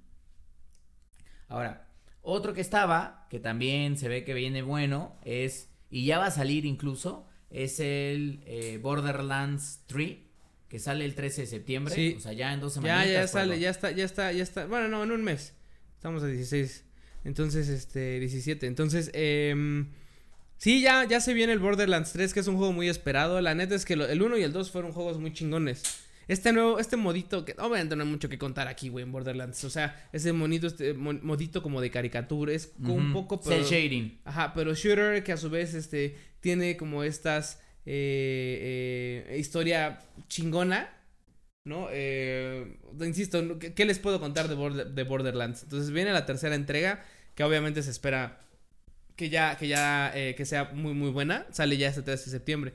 Ahora, 1.48 1.88
otro 2.22 2.54
que 2.54 2.60
estaba, 2.60 3.26
que 3.30 3.40
también 3.40 3.96
se 3.96 4.08
ve 4.08 4.24
que 4.24 4.32
viene 4.32 4.62
bueno, 4.62 5.16
es, 5.24 5.70
y 5.90 6.06
ya 6.06 6.18
va 6.18 6.26
a 6.26 6.30
salir 6.30 6.64
incluso, 6.64 7.26
es 7.50 7.80
el 7.80 8.42
eh, 8.46 8.78
Borderlands 8.80 9.82
3, 9.86 10.18
que 10.72 10.78
sale 10.78 11.04
el 11.04 11.14
13 11.14 11.42
de 11.42 11.46
septiembre. 11.46 11.94
Sí. 11.94 12.14
O 12.16 12.20
sea, 12.20 12.32
ya 12.32 12.50
en 12.54 12.60
dos 12.60 12.76
Ya, 12.76 12.80
semanas. 12.80 13.08
ya 13.12 13.28
sale, 13.28 13.60
ya 13.60 13.68
está, 13.68 13.90
ya 13.90 14.04
está, 14.06 14.32
ya 14.32 14.42
está. 14.42 14.64
Bueno, 14.64 14.88
no, 14.88 15.04
en 15.04 15.10
un 15.12 15.22
mes. 15.22 15.52
Estamos 15.96 16.22
a 16.22 16.26
16. 16.28 16.84
Entonces, 17.24 17.68
este, 17.68 18.18
17. 18.18 18.66
Entonces, 18.66 19.10
eh, 19.12 19.84
sí, 20.56 20.80
ya, 20.80 21.04
ya 21.04 21.20
se 21.20 21.34
viene 21.34 21.52
el 21.52 21.58
Borderlands 21.58 22.12
3, 22.14 22.32
que 22.32 22.40
es 22.40 22.46
un 22.46 22.56
juego 22.56 22.72
muy 22.72 22.88
esperado. 22.88 23.38
La 23.42 23.54
neta 23.54 23.74
es 23.74 23.84
que 23.84 23.96
lo- 23.96 24.08
el 24.08 24.22
1 24.22 24.38
y 24.38 24.44
el 24.44 24.52
2 24.54 24.70
fueron 24.70 24.92
juegos 24.92 25.18
muy 25.18 25.34
chingones. 25.34 25.82
Este 26.26 26.54
nuevo, 26.54 26.78
este 26.78 26.96
modito, 26.96 27.44
que 27.44 27.54
obviamente 27.58 27.94
no 27.94 28.04
hay 28.04 28.08
mucho 28.08 28.30
que 28.30 28.38
contar 28.38 28.66
aquí, 28.66 28.88
güey, 28.88 29.04
en 29.04 29.12
Borderlands. 29.12 29.62
O 29.64 29.70
sea, 29.70 30.08
ese 30.12 30.32
monito, 30.32 30.68
este 30.68 30.94
modito 30.94 31.62
como 31.62 31.82
de 31.82 31.90
caricatura, 31.90 32.54
es 32.54 32.72
como 32.80 32.94
un 32.94 33.12
poco, 33.12 33.42
Cell 33.44 33.64
shading. 33.64 34.20
Ajá, 34.24 34.54
pero 34.54 34.72
shooter 34.74 35.22
que 35.22 35.32
a 35.32 35.36
su 35.36 35.50
vez 35.50 35.74
este 35.74 36.16
tiene 36.40 36.78
como 36.78 37.04
estas 37.04 37.60
eh, 37.84 39.26
eh, 39.30 39.38
historia 39.38 40.00
chingona, 40.28 40.90
¿no? 41.64 41.88
Eh, 41.90 42.78
insisto. 43.00 43.58
¿qué, 43.58 43.74
qué 43.74 43.84
les 43.84 43.98
puedo 43.98 44.20
contar 44.20 44.48
de, 44.48 44.54
Border- 44.54 44.90
de 44.94 45.02
Borderlands? 45.04 45.62
Entonces 45.64 45.90
viene 45.90 46.12
la 46.12 46.26
tercera 46.26 46.54
entrega 46.54 47.04
que 47.34 47.44
obviamente 47.44 47.82
se 47.82 47.90
espera 47.90 48.40
que 49.16 49.28
ya 49.28 49.56
que 49.56 49.68
ya 49.68 50.12
que 50.14 50.44
sea 50.46 50.70
muy 50.74 50.94
muy 50.94 51.10
buena, 51.10 51.46
sale 51.50 51.76
ya 51.76 51.88
este 51.88 52.02
13 52.02 52.24
de 52.24 52.30
septiembre. 52.30 52.72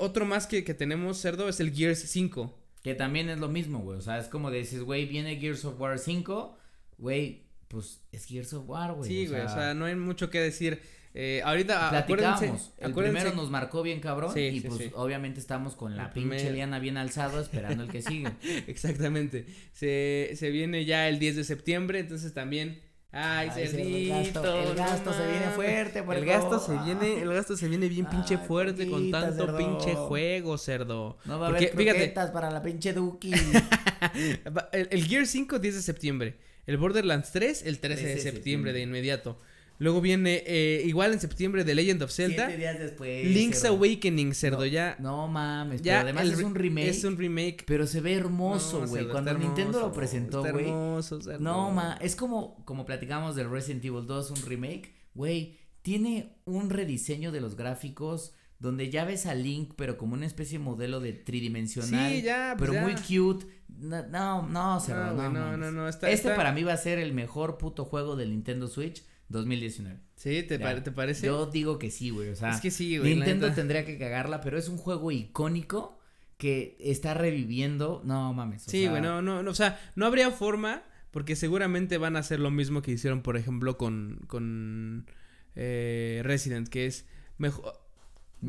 Otro 0.00 0.26
más 0.26 0.46
que, 0.46 0.64
que 0.64 0.74
tenemos, 0.74 1.20
Cerdo, 1.20 1.48
es 1.48 1.60
el 1.60 1.72
Gears 1.72 2.00
5. 2.00 2.60
Que 2.82 2.94
también 2.94 3.30
es 3.30 3.38
lo 3.38 3.48
mismo, 3.48 3.78
güey. 3.78 3.96
O 3.98 4.02
sea, 4.02 4.18
es 4.18 4.28
como 4.28 4.50
dices, 4.50 4.82
güey, 4.82 5.06
viene 5.06 5.36
Gears 5.36 5.64
of 5.64 5.80
War 5.80 5.98
5. 5.98 6.58
Güey, 6.98 7.44
pues 7.68 8.02
es 8.12 8.26
Gears 8.26 8.52
of 8.52 8.68
War, 8.68 8.92
güey. 8.92 9.08
sí, 9.10 9.26
güey, 9.26 9.40
o 9.40 9.48
sea, 9.48 9.72
no 9.74 9.86
hay 9.86 9.94
mucho 9.94 10.28
que 10.28 10.38
decir. 10.40 10.82
Eh, 11.16 11.40
ahorita, 11.44 11.96
acuérdense, 11.96 12.46
El 12.78 12.90
acuérdense- 12.90 13.12
primero 13.20 13.36
nos 13.36 13.48
marcó 13.48 13.82
bien 13.84 14.00
cabrón. 14.00 14.34
Sí, 14.34 14.40
y 14.40 14.60
sí, 14.60 14.66
pues 14.68 14.80
sí. 14.80 14.90
obviamente 14.94 15.38
estamos 15.38 15.76
con 15.76 15.96
la 15.96 16.06
El 16.06 16.10
pinche 16.10 16.50
liana 16.50 16.80
bien 16.80 16.96
alzado 16.96 17.40
esperando 17.40 17.84
el 17.84 17.88
que 17.90 18.02
sigue. 18.02 18.32
Exactamente. 18.66 19.46
Se, 19.72 20.32
se 20.34 20.50
viene 20.50 20.84
ya 20.84 21.08
el 21.08 21.20
10 21.20 21.36
de 21.36 21.44
septiembre, 21.44 22.00
entonces 22.00 22.34
también. 22.34 22.80
Ay, 23.16 23.48
Ay, 23.52 23.68
cerdito. 23.68 23.84
el 23.86 24.08
gasto- 24.08 24.72
el 24.72 25.04
no 25.04 25.12
se 25.12 25.30
viene 25.30 25.46
fuerte, 25.54 25.98
El 26.00 26.04
puerco. 26.04 26.26
gasto 26.26 26.58
se 26.58 26.76
viene, 26.84 27.22
el 27.22 27.32
gasto 27.32 27.56
se 27.56 27.68
viene 27.68 27.88
bien 27.88 28.06
pinche 28.06 28.34
Ay, 28.34 28.40
fuerte 28.44 28.88
con 28.90 29.08
tanto 29.12 29.36
cerdo. 29.46 29.56
pinche 29.56 29.94
juego, 29.94 30.58
cerdo. 30.58 31.16
No 31.24 31.38
va 31.38 31.46
a 31.46 31.48
haber 31.50 31.60
fíjate, 31.76 31.84
croquetas 31.84 32.32
para 32.32 32.50
la 32.50 32.60
pinche 32.60 32.92
Duki. 32.92 33.30
el, 34.72 34.88
el 34.90 35.04
Gear 35.06 35.26
5 35.26 35.58
10 35.60 35.74
de 35.76 35.82
septiembre, 35.82 36.36
el 36.66 36.76
Borderlands 36.76 37.30
3 37.30 37.62
el 37.66 37.78
13 37.78 37.78
de 37.78 38.02
13 38.02 38.04
de 38.04 38.14
septiembre 38.20 38.32
septiembre. 38.32 38.72
de 38.72 38.80
inmediato. 38.80 39.38
Luego 39.78 40.00
viene 40.00 40.42
eh, 40.46 40.82
igual 40.86 41.12
en 41.12 41.20
septiembre 41.20 41.64
The 41.64 41.74
Legend 41.74 42.02
of 42.02 42.12
Zelda, 42.12 42.46
Siete 42.46 42.58
días 42.58 42.78
después. 42.78 43.26
Link's 43.26 43.60
cerdo. 43.60 43.74
Awakening, 43.74 44.32
cerdo 44.34 44.58
No, 44.58 44.66
ya. 44.66 44.96
No 45.00 45.26
mames, 45.28 45.82
ya 45.82 45.94
pero 45.94 46.02
además 46.04 46.24
el 46.24 46.32
es 46.32 46.44
un 46.44 46.54
remake. 46.54 46.88
Es 46.88 47.04
un 47.04 47.16
remake. 47.16 47.64
Pero 47.66 47.86
se 47.86 48.00
ve 48.00 48.14
hermoso, 48.14 48.86
güey. 48.86 49.08
Cuando 49.08 49.36
Nintendo 49.36 49.80
lo 49.80 49.92
presentó, 49.92 50.40
güey. 50.42 50.66
hermoso, 50.66 51.20
cerdo. 51.20 51.40
No, 51.40 51.70
ma, 51.72 51.98
es 52.00 52.14
como, 52.14 52.64
como 52.64 52.84
platicamos 52.86 53.34
del 53.36 53.50
Resident 53.50 53.84
Evil 53.84 54.06
2, 54.06 54.30
un 54.30 54.42
remake, 54.48 54.92
güey, 55.14 55.58
tiene 55.82 56.36
un 56.44 56.70
rediseño 56.70 57.32
de 57.32 57.40
los 57.40 57.56
gráficos 57.56 58.32
donde 58.60 58.88
ya 58.90 59.04
ves 59.04 59.26
a 59.26 59.34
Link, 59.34 59.72
pero 59.76 59.98
como 59.98 60.14
una 60.14 60.24
especie 60.24 60.56
de 60.58 60.64
modelo 60.64 61.00
de 61.00 61.12
tridimensional. 61.12 62.12
Sí, 62.12 62.22
ya, 62.22 62.54
pues 62.56 62.70
Pero 62.70 62.80
ya. 62.80 62.82
muy 62.82 62.94
cute. 62.94 63.46
No, 63.68 64.06
no, 64.06 64.48
no, 64.48 64.80
cerdo, 64.80 65.12
No, 65.14 65.28
no, 65.30 65.50
no, 65.50 65.56
no, 65.56 65.72
no, 65.72 65.88
está- 65.88 66.08
Este 66.08 66.28
está- 66.28 66.36
para 66.36 66.52
mí 66.52 66.62
va 66.62 66.72
a 66.74 66.76
ser 66.76 66.98
el 67.00 67.12
mejor 67.12 67.58
puto 67.58 67.84
juego 67.84 68.14
del 68.16 68.30
Nintendo 68.30 68.68
Switch 68.68 69.02
2019. 69.34 69.98
Sí, 70.16 70.42
¿te, 70.44 70.58
¿te 70.58 70.92
parece? 70.92 71.26
Yo 71.26 71.46
digo 71.46 71.78
que 71.78 71.90
sí, 71.90 72.10
güey, 72.10 72.30
o 72.30 72.36
sea, 72.36 72.50
es 72.50 72.60
que 72.60 72.70
sí, 72.70 72.98
güey. 72.98 73.14
Nintendo 73.14 73.52
tendría 73.52 73.84
que 73.84 73.98
cagarla, 73.98 74.40
pero 74.40 74.58
es 74.58 74.68
un 74.68 74.78
juego 74.78 75.10
icónico 75.10 75.98
que 76.38 76.76
está 76.80 77.14
reviviendo, 77.14 78.02
no 78.04 78.32
mames. 78.32 78.66
o 78.66 78.70
Sí, 78.70 78.86
güey, 78.86 79.02
no, 79.02 79.20
no, 79.22 79.42
no, 79.42 79.50
o 79.50 79.54
sea, 79.54 79.80
no 79.94 80.06
habría 80.06 80.30
forma 80.30 80.82
porque 81.10 81.36
seguramente 81.36 81.98
van 81.98 82.16
a 82.16 82.20
hacer 82.20 82.40
lo 82.40 82.50
mismo 82.50 82.82
que 82.82 82.90
hicieron, 82.90 83.22
por 83.22 83.36
ejemplo, 83.36 83.76
con, 83.78 84.20
con 84.26 85.06
eh, 85.54 86.22
Resident, 86.24 86.68
que 86.68 86.86
es 86.86 87.06
mejor... 87.38 87.83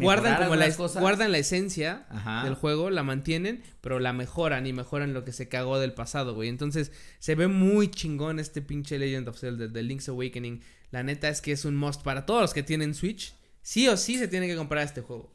Guardan 0.03 0.37
como 0.43 0.55
la, 0.55 0.71
cosas. 0.75 1.01
guardan 1.01 1.31
la 1.31 1.37
esencia 1.37 2.05
Ajá. 2.09 2.43
del 2.43 2.55
juego, 2.55 2.89
la 2.89 3.03
mantienen, 3.03 3.63
pero 3.81 3.99
la 3.99 4.13
mejoran 4.13 4.65
y 4.67 4.73
mejoran 4.73 5.13
lo 5.13 5.23
que 5.23 5.31
se 5.31 5.47
cagó 5.47 5.79
del 5.79 5.93
pasado, 5.93 6.33
güey. 6.35 6.49
Entonces, 6.49 6.91
se 7.19 7.35
ve 7.35 7.47
muy 7.47 7.89
chingón 7.89 8.39
este 8.39 8.61
pinche 8.61 8.97
Legend 8.99 9.27
of 9.29 9.39
Zelda 9.39 9.67
de 9.67 9.83
Link's 9.83 10.09
Awakening. 10.09 10.61
La 10.91 11.03
neta 11.03 11.29
es 11.29 11.41
que 11.41 11.51
es 11.51 11.65
un 11.65 11.75
must 11.75 12.01
para 12.03 12.25
todos 12.25 12.41
los 12.41 12.53
que 12.53 12.63
tienen 12.63 12.93
Switch. 12.93 13.35
Sí 13.61 13.87
o 13.87 13.97
sí 13.97 14.17
se 14.17 14.27
tienen 14.27 14.49
que 14.49 14.55
comprar 14.55 14.83
este 14.83 15.01
juego. 15.01 15.33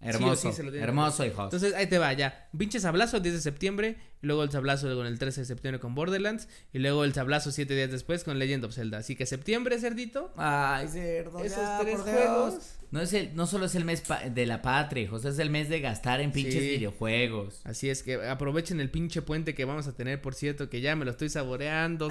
Hermoso, 0.00 0.50
sí 0.50 0.56
se 0.56 0.62
lo 0.62 0.70
tienen 0.70 0.80
que 0.80 0.84
hermoso, 0.90 1.24
hijos. 1.26 1.44
Entonces 1.44 1.74
ahí 1.74 1.88
te 1.88 1.98
va, 1.98 2.12
ya. 2.12 2.48
Pinche 2.56 2.78
sablazo 2.78 3.16
el 3.16 3.22
10 3.24 3.34
de 3.34 3.40
septiembre. 3.40 3.96
Y 4.22 4.26
luego 4.26 4.44
el 4.44 4.50
sablazo 4.50 4.94
con 4.94 5.06
el 5.06 5.18
13 5.18 5.40
de 5.40 5.44
septiembre 5.44 5.80
con 5.80 5.94
Borderlands. 5.96 6.46
Y 6.72 6.78
luego 6.78 7.02
el 7.04 7.14
sablazo 7.14 7.50
7 7.50 7.74
días 7.74 7.90
después 7.90 8.22
con 8.22 8.38
Legend 8.38 8.64
of 8.64 8.74
Zelda. 8.74 8.98
Así 8.98 9.16
que 9.16 9.26
septiembre, 9.26 9.78
cerdito. 9.80 10.32
Ay, 10.36 10.86
cerdo, 10.86 11.40
Esos 11.40 11.58
ya, 11.58 11.78
tres 11.80 11.96
por 11.96 12.04
Dios. 12.04 12.16
juegos. 12.16 12.54
No 12.90 13.00
es 13.02 13.12
el, 13.12 13.34
no 13.36 13.46
solo 13.46 13.66
es 13.66 13.74
el 13.74 13.84
mes 13.84 14.00
pa- 14.00 14.30
de 14.30 14.46
la 14.46 14.62
patria, 14.62 15.02
hijos, 15.04 15.24
es 15.26 15.38
el 15.38 15.50
mes 15.50 15.68
de 15.68 15.80
gastar 15.80 16.20
en 16.22 16.32
pinches 16.32 16.54
Sí. 16.62 16.70
videojuegos. 16.70 17.60
Así 17.64 17.90
es 17.90 18.02
que 18.02 18.14
aprovechen 18.14 18.80
el 18.80 18.90
pinche 18.90 19.20
puente 19.20 19.54
que 19.54 19.64
vamos 19.66 19.86
a 19.88 19.94
tener, 19.94 20.22
por 20.22 20.34
cierto, 20.34 20.70
que 20.70 20.80
ya 20.80 20.96
me 20.96 21.04
lo 21.04 21.10
estoy 21.10 21.28
saboreando. 21.28 22.08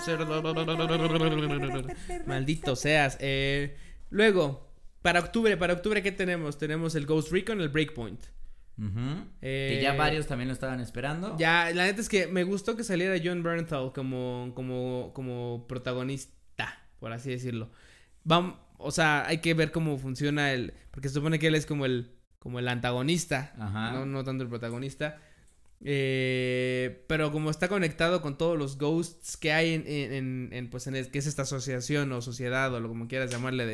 Maldito 2.25 2.75
seas. 2.75 3.17
Eh, 3.19 3.75
luego, 4.09 4.69
para 5.01 5.19
octubre, 5.19 5.55
para 5.57 5.73
octubre, 5.73 6.01
¿qué 6.03 6.11
tenemos? 6.11 6.57
Tenemos 6.57 6.95
el 6.95 7.05
Ghost 7.05 7.31
Recon, 7.31 7.61
el 7.61 7.69
Breakpoint. 7.69 8.21
Eh, 9.41 9.73
que 9.77 9.81
ya 9.81 9.93
varios 9.93 10.27
también 10.27 10.47
lo 10.49 10.53
estaban 10.53 10.79
esperando. 10.79 11.35
Ya, 11.39 11.71
la 11.73 11.85
neta 11.85 12.01
es 12.01 12.09
que 12.09 12.27
me 12.27 12.43
gustó 12.43 12.75
que 12.75 12.83
saliera 12.83 13.15
John 13.23 13.41
Bernthal 13.41 13.91
como, 13.93 14.51
como, 14.53 15.11
como 15.15 15.65
protagonista, 15.67 16.77
por 16.99 17.11
así 17.11 17.31
decirlo. 17.31 17.71
Vamos, 18.23 18.55
o 18.77 18.91
sea, 18.91 19.25
hay 19.27 19.39
que 19.39 19.53
ver 19.53 19.71
cómo 19.71 19.97
funciona 19.97 20.53
el, 20.53 20.73
porque 20.91 21.07
se 21.09 21.15
supone 21.15 21.39
que 21.39 21.47
él 21.47 21.55
es 21.55 21.65
como 21.65 21.85
el, 21.85 22.11
como 22.39 22.59
el 22.59 22.67
antagonista, 22.67 23.53
Ajá. 23.59 23.91
no, 23.93 24.05
no 24.05 24.23
tanto 24.23 24.43
el 24.43 24.49
protagonista. 24.49 25.19
Eh, 25.81 27.03
pero 27.07 27.31
como 27.31 27.51
está 27.51 27.67
conectado 27.67 28.21
con 28.21 28.37
todos 28.37 28.57
los 28.57 28.77
ghosts 28.79 29.37
que 29.37 29.51
hay 29.53 29.73
en, 29.75 29.83
en, 29.87 30.49
en- 30.51 30.69
pues 30.71 30.87
en 30.87 30.95
el- 30.95 31.11
que 31.11 31.19
es 31.19 31.27
esta 31.27 31.43
asociación 31.43 32.11
o 32.13 32.21
sociedad 32.21 32.73
o 32.73 32.79
lo 32.79 32.87
como 32.89 33.07
quieras 33.07 33.29
llamarle 33.31 33.65
de, 33.67 33.73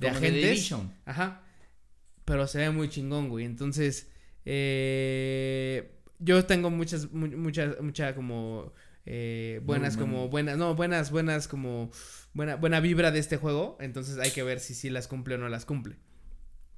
de 0.00 0.06
Como 0.08 0.16
agentes. 0.16 0.74
Ajá. 1.04 1.42
Pero 2.24 2.46
se 2.46 2.58
ve 2.58 2.70
muy 2.70 2.88
chingón, 2.88 3.28
güey. 3.28 3.44
Entonces, 3.44 4.08
eh, 4.46 5.90
yo 6.18 6.44
tengo 6.46 6.70
muchas, 6.70 7.10
mu- 7.12 7.36
muchas, 7.36 7.80
mucha 7.80 8.14
como 8.14 8.72
eh, 9.04 9.60
buenas, 9.64 9.96
como 9.96 10.28
buenas, 10.28 10.56
no, 10.58 10.74
buenas, 10.74 11.10
buenas, 11.10 11.48
como 11.48 11.90
buena, 12.34 12.56
buena 12.56 12.80
vibra 12.80 13.10
de 13.10 13.18
este 13.18 13.36
juego. 13.36 13.76
Entonces 13.80 14.18
hay 14.18 14.30
que 14.30 14.42
ver 14.42 14.60
si 14.60 14.74
sí 14.74 14.90
las 14.90 15.08
cumple 15.08 15.34
o 15.36 15.38
no 15.38 15.48
las 15.48 15.64
cumple. 15.64 15.96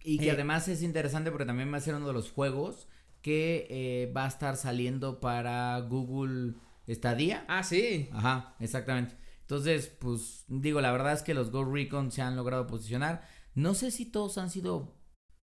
Y 0.03 0.19
que 0.19 0.29
Eh. 0.29 0.31
además 0.33 0.69
es 0.69 0.83
interesante 0.83 1.31
porque 1.31 1.47
también 1.47 1.73
va 1.73 1.79
a 1.79 1.81
ser 1.81 1.95
uno 1.95 2.07
de 2.07 2.13
los 2.13 2.31
juegos 2.31 2.89
que 3.23 3.67
eh, 3.71 4.13
va 4.15 4.27
a 4.27 4.29
estar 4.29 4.57
saliendo 4.57 5.21
para 5.21 5.79
Google 5.81 6.55
Stadia. 6.89 7.45
Ah, 7.49 7.63
sí. 7.63 8.09
Ajá, 8.13 8.55
exactamente. 8.61 9.17
Entonces, 9.41 9.89
pues 9.89 10.45
digo, 10.49 10.81
la 10.81 10.93
verdad 10.93 11.13
es 11.15 11.23
que 11.23 11.35
los 11.35 11.51
Ghost 11.51 11.73
Recon 11.73 12.11
se 12.11 12.23
han 12.23 12.37
logrado 12.37 12.67
posicionar. 12.67 13.27
No 13.55 13.75
sé 13.75 13.91
si 13.91 14.05
todos 14.07 14.37
han 14.39 14.51
sido 14.51 14.97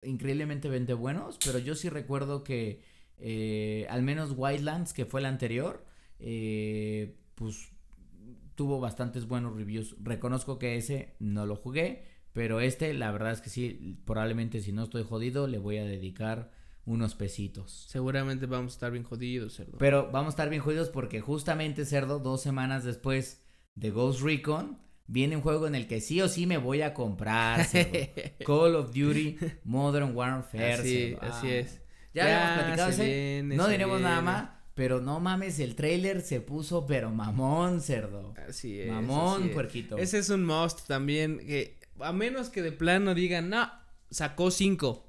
increíblemente 0.01 0.93
buenos, 0.93 1.37
pero 1.45 1.59
yo 1.59 1.75
sí 1.75 1.89
recuerdo 1.89 2.43
que 2.43 2.81
eh, 3.17 3.85
al 3.89 4.01
menos 4.01 4.33
Wildlands, 4.35 4.93
que 4.93 5.05
fue 5.05 5.19
el 5.19 5.27
anterior, 5.27 5.85
eh, 6.21 7.17
pues 7.35 7.71
tuvo 8.55 8.79
bastantes 8.79 9.27
buenos 9.27 9.55
reviews. 9.55 9.95
Reconozco 10.01 10.59
que 10.59 10.75
ese 10.75 11.15
no 11.19 11.45
lo 11.45 11.55
jugué, 11.55 12.05
pero 12.33 12.59
este, 12.59 12.93
la 12.93 13.11
verdad 13.11 13.31
es 13.31 13.41
que 13.41 13.49
sí, 13.49 13.99
probablemente 14.05 14.61
si 14.61 14.71
no 14.71 14.83
estoy 14.83 15.03
jodido, 15.03 15.47
le 15.47 15.57
voy 15.57 15.77
a 15.77 15.85
dedicar 15.85 16.51
unos 16.85 17.15
pesitos. 17.15 17.85
Seguramente 17.89 18.45
vamos 18.45 18.73
a 18.73 18.75
estar 18.75 18.91
bien 18.91 19.03
jodidos, 19.03 19.55
cerdo. 19.55 19.77
Pero 19.77 20.11
vamos 20.11 20.27
a 20.27 20.29
estar 20.29 20.49
bien 20.49 20.61
jodidos 20.61 20.89
porque 20.89 21.21
justamente, 21.21 21.85
cerdo, 21.85 22.19
dos 22.19 22.41
semanas 22.41 22.83
después 22.83 23.43
de 23.75 23.91
Ghost 23.91 24.21
Recon, 24.21 24.79
viene 25.07 25.35
un 25.35 25.41
juego 25.41 25.67
en 25.67 25.75
el 25.75 25.87
que 25.87 26.01
sí 26.01 26.21
o 26.21 26.27
sí 26.27 26.45
me 26.45 26.57
voy 26.57 26.81
a 26.81 26.93
comprar. 26.93 27.67
Call 28.45 28.75
of 28.75 28.93
Duty 28.93 29.37
Modern 29.63 30.15
Warfare. 30.15 30.73
Así, 30.73 31.17
así 31.19 31.49
es. 31.49 31.81
Ya, 32.13 32.23
habíamos 32.23 32.63
platicado 32.63 32.89
ese. 32.89 33.41
no 33.43 33.67
diremos 33.67 34.01
nada 34.01 34.21
más. 34.21 34.60
Pero 34.81 34.99
no 34.99 35.19
mames, 35.19 35.59
el 35.59 35.75
trailer 35.75 36.21
se 36.21 36.41
puso 36.41 36.87
pero 36.87 37.11
mamón, 37.11 37.81
cerdo. 37.81 38.33
Así 38.49 38.81
es. 38.81 38.91
Mamón, 38.91 39.49
puerquito. 39.49 39.95
Ese 39.99 40.17
es 40.17 40.31
un 40.31 40.43
must 40.43 40.87
también. 40.87 41.37
Que 41.37 41.77
a 41.99 42.11
menos 42.11 42.49
que 42.49 42.63
de 42.63 42.71
plano 42.71 43.13
digan, 43.13 43.51
no, 43.51 43.71
sacó 44.09 44.49
cinco. 44.49 45.05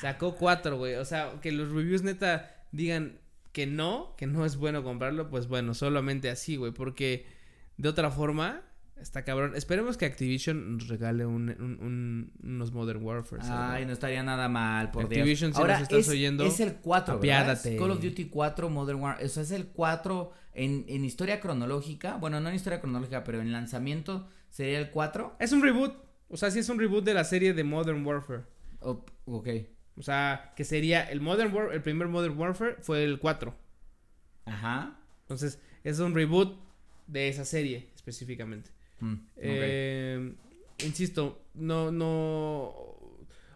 Sacó 0.00 0.36
cuatro, 0.36 0.78
güey. 0.78 0.94
O 0.94 1.04
sea, 1.04 1.40
que 1.42 1.50
los 1.50 1.72
reviews 1.72 2.04
neta 2.04 2.54
digan 2.70 3.18
que 3.50 3.66
no, 3.66 4.14
que 4.16 4.28
no 4.28 4.46
es 4.46 4.54
bueno 4.54 4.84
comprarlo, 4.84 5.28
pues 5.28 5.48
bueno, 5.48 5.74
solamente 5.74 6.30
así, 6.30 6.54
güey. 6.54 6.70
Porque 6.70 7.26
de 7.78 7.88
otra 7.88 8.12
forma, 8.12 8.62
está 9.00 9.24
cabrón. 9.24 9.56
Esperemos 9.56 9.96
que 9.96 10.06
Activision 10.06 10.76
nos 10.76 10.88
regale 10.88 11.26
un, 11.26 12.32
unos 12.42 12.72
Modern 12.72 13.02
Warfare. 13.02 13.42
Ay, 13.44 13.86
no 13.86 13.92
estaría 13.92 14.22
nada 14.22 14.48
mal, 14.48 14.90
por 14.90 15.04
Activision, 15.04 15.52
si 15.52 15.60
nos 15.60 15.80
estás 15.80 15.98
es, 15.98 16.08
oyendo. 16.08 16.44
Es 16.44 16.60
el 16.60 16.74
4, 16.76 17.20
Call 17.20 17.90
of 17.90 18.00
Duty 18.02 18.26
4 18.26 18.70
Modern 18.70 19.00
Warfare. 19.00 19.26
O 19.26 19.28
sea, 19.28 19.42
es 19.42 19.50
el 19.50 19.68
4 19.68 20.32
en, 20.54 20.84
en 20.88 21.04
historia 21.04 21.40
cronológica. 21.40 22.16
Bueno, 22.16 22.40
no 22.40 22.48
en 22.48 22.54
historia 22.54 22.80
cronológica, 22.80 23.24
pero 23.24 23.40
en 23.40 23.52
lanzamiento 23.52 24.28
sería 24.50 24.78
el 24.78 24.90
4. 24.90 25.36
Es 25.38 25.52
un 25.52 25.62
reboot. 25.62 25.94
O 26.28 26.36
sea, 26.36 26.50
sí 26.50 26.60
es 26.60 26.68
un 26.68 26.78
reboot 26.78 27.04
de 27.04 27.14
la 27.14 27.24
serie 27.24 27.54
de 27.54 27.64
Modern 27.64 28.04
Warfare. 28.06 28.44
ok. 28.80 29.48
O 29.96 30.02
sea, 30.02 30.52
que 30.56 30.64
sería 30.64 31.02
el 31.02 31.20
Modern 31.20 31.52
War 31.52 31.74
el 31.74 31.82
primer 31.82 32.08
Modern 32.08 32.38
Warfare 32.38 32.76
fue 32.80 33.04
el 33.04 33.18
4. 33.18 33.54
Ajá. 34.46 34.98
Entonces, 35.22 35.60
es 35.84 35.98
un 35.98 36.14
reboot 36.14 36.58
de 37.06 37.28
esa 37.28 37.44
serie 37.44 37.90
específicamente. 37.94 38.70
Mm, 39.00 39.14
eh, 39.36 40.32
insisto, 40.84 41.42
no, 41.54 41.90
no. 41.90 42.74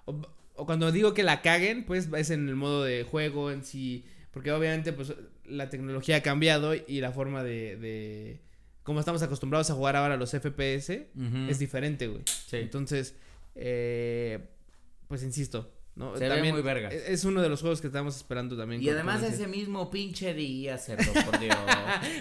O, 0.06 0.66
cuando 0.66 0.92
digo 0.92 1.14
que 1.14 1.22
la 1.22 1.42
caguen, 1.42 1.84
pues 1.84 2.08
es 2.16 2.30
en 2.30 2.48
el 2.48 2.56
modo 2.56 2.84
de 2.84 3.04
juego 3.04 3.50
en 3.50 3.64
sí. 3.64 4.04
Porque 4.30 4.52
obviamente, 4.52 4.92
pues 4.92 5.14
la 5.46 5.70
tecnología 5.70 6.16
ha 6.16 6.22
cambiado 6.22 6.74
y 6.74 7.00
la 7.00 7.12
forma 7.12 7.42
de. 7.44 7.76
de 7.76 8.40
como 8.82 9.00
estamos 9.00 9.22
acostumbrados 9.22 9.70
a 9.70 9.74
jugar 9.74 9.96
ahora 9.96 10.16
los 10.16 10.30
FPS, 10.30 10.90
es 11.48 11.58
diferente, 11.58 12.06
güey. 12.06 12.22
Entonces, 12.52 13.14
eh, 13.54 14.40
pues 15.08 15.22
insisto, 15.22 15.72
¿no? 15.96 16.16
Se 16.16 16.28
también, 16.28 16.54
muy 16.54 16.62
verga. 16.62 16.90
E-, 16.90 17.12
es 17.12 17.24
uno 17.24 17.40
de 17.40 17.48
los 17.48 17.60
juegos 17.60 17.80
que 17.80 17.86
estamos 17.86 18.16
esperando 18.16 18.56
también. 18.56 18.82
Y 18.82 18.88
además 18.88 19.22
ese 19.22 19.46
mismo 19.46 19.90
pinche 19.90 20.34
día, 20.34 20.78
cerdo, 20.78 21.12
por 21.24 21.38
Dios. 21.38 21.56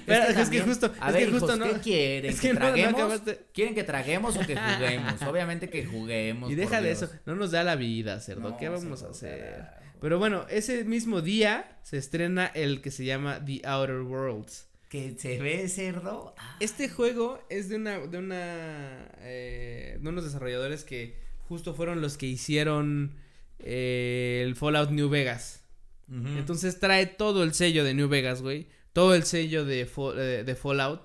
Pero 0.06 0.24
es 0.26 0.50
que, 0.50 0.62
justo, 0.62 0.92
a 1.00 1.10
es 1.10 1.14
ver, 1.14 1.26
que 1.26 1.32
justo 1.32 1.56
no. 1.56 1.66
¿Qué 1.66 1.80
quieren? 1.80 2.38
¿Que, 2.38 2.54
traguemos? 2.54 3.22
¿Quieren 3.54 3.76
que 3.76 3.84
traguemos 3.84 4.38
o 4.38 4.40
que 4.42 4.56
juguemos? 4.56 5.22
Obviamente 5.28 5.70
que 5.70 5.86
juguemos. 5.86 6.52
Y 6.52 6.56
deja 6.56 6.82
de 6.82 6.92
eso, 6.92 7.10
no 7.26 7.36
nos 7.36 7.52
da 7.52 7.64
la 7.64 7.76
vida, 7.76 8.20
cerdo. 8.20 8.58
¿Qué 8.58 8.70
vamos 8.70 9.04
a 9.04 9.10
hacer? 9.10 9.84
Pero 10.00 10.20
bueno, 10.20 10.46
ese 10.50 10.84
mismo 10.84 11.22
día 11.22 11.78
se 11.82 11.98
estrena 11.98 12.48
el 12.48 12.82
que 12.82 12.92
se 12.92 13.06
llama 13.06 13.44
The 13.44 13.62
Outer 13.64 14.02
Worlds. 14.02 14.68
Que 14.90 15.16
se 15.18 15.40
ve 15.40 15.68
cerdo. 15.70 16.36
Este 16.60 16.90
juego 16.90 17.40
es 17.50 17.70
de 17.70 17.78
una, 17.78 18.00
de 18.00 18.18
una, 18.18 19.08
eh, 19.22 19.98
de 20.00 20.10
unos 20.10 20.26
desarrolladores 20.26 20.84
que 20.84 21.16
justo 21.48 21.74
fueron 21.74 22.02
los 22.02 22.18
que 22.18 22.26
hicieron 22.26 23.16
eh, 23.64 24.44
el 24.46 24.56
Fallout 24.56 24.92
New 24.92 25.10
Vegas. 25.10 25.62
Entonces 26.08 26.80
trae 26.80 27.08
todo 27.08 27.44
el 27.44 27.54
sello 27.54 27.84
de 27.84 27.96
New 27.96 28.08
Vegas, 28.08 28.42
güey. 28.42 28.68
Todo 28.92 29.16
el 29.16 29.24
sello 29.24 29.66
de, 29.66 29.82
eh, 29.82 30.44
de, 30.46 30.56
Fallout. 30.56 31.02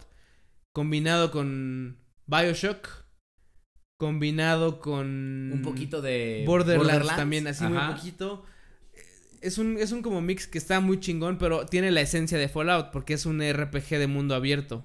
Combinado 0.72 1.30
con 1.30 1.98
Bioshock. 2.26 2.88
Combinado 3.96 4.80
con... 4.80 5.50
Un 5.52 5.62
poquito 5.62 6.02
de... 6.02 6.44
Borderlands, 6.46 7.16
también, 7.16 7.46
así 7.46 7.64
muy 7.64 7.94
poquito. 7.94 8.44
Es 9.40 9.56
un, 9.56 9.78
es 9.78 9.92
un 9.92 10.02
como 10.02 10.20
mix 10.20 10.46
que 10.46 10.58
está 10.58 10.80
muy 10.80 11.00
chingón, 11.00 11.38
pero 11.38 11.64
tiene 11.64 11.90
la 11.90 12.02
esencia 12.02 12.36
de 12.36 12.48
Fallout 12.48 12.90
porque 12.90 13.14
es 13.14 13.24
un 13.24 13.40
RPG 13.40 13.88
de 13.98 14.06
mundo 14.08 14.34
abierto. 14.34 14.84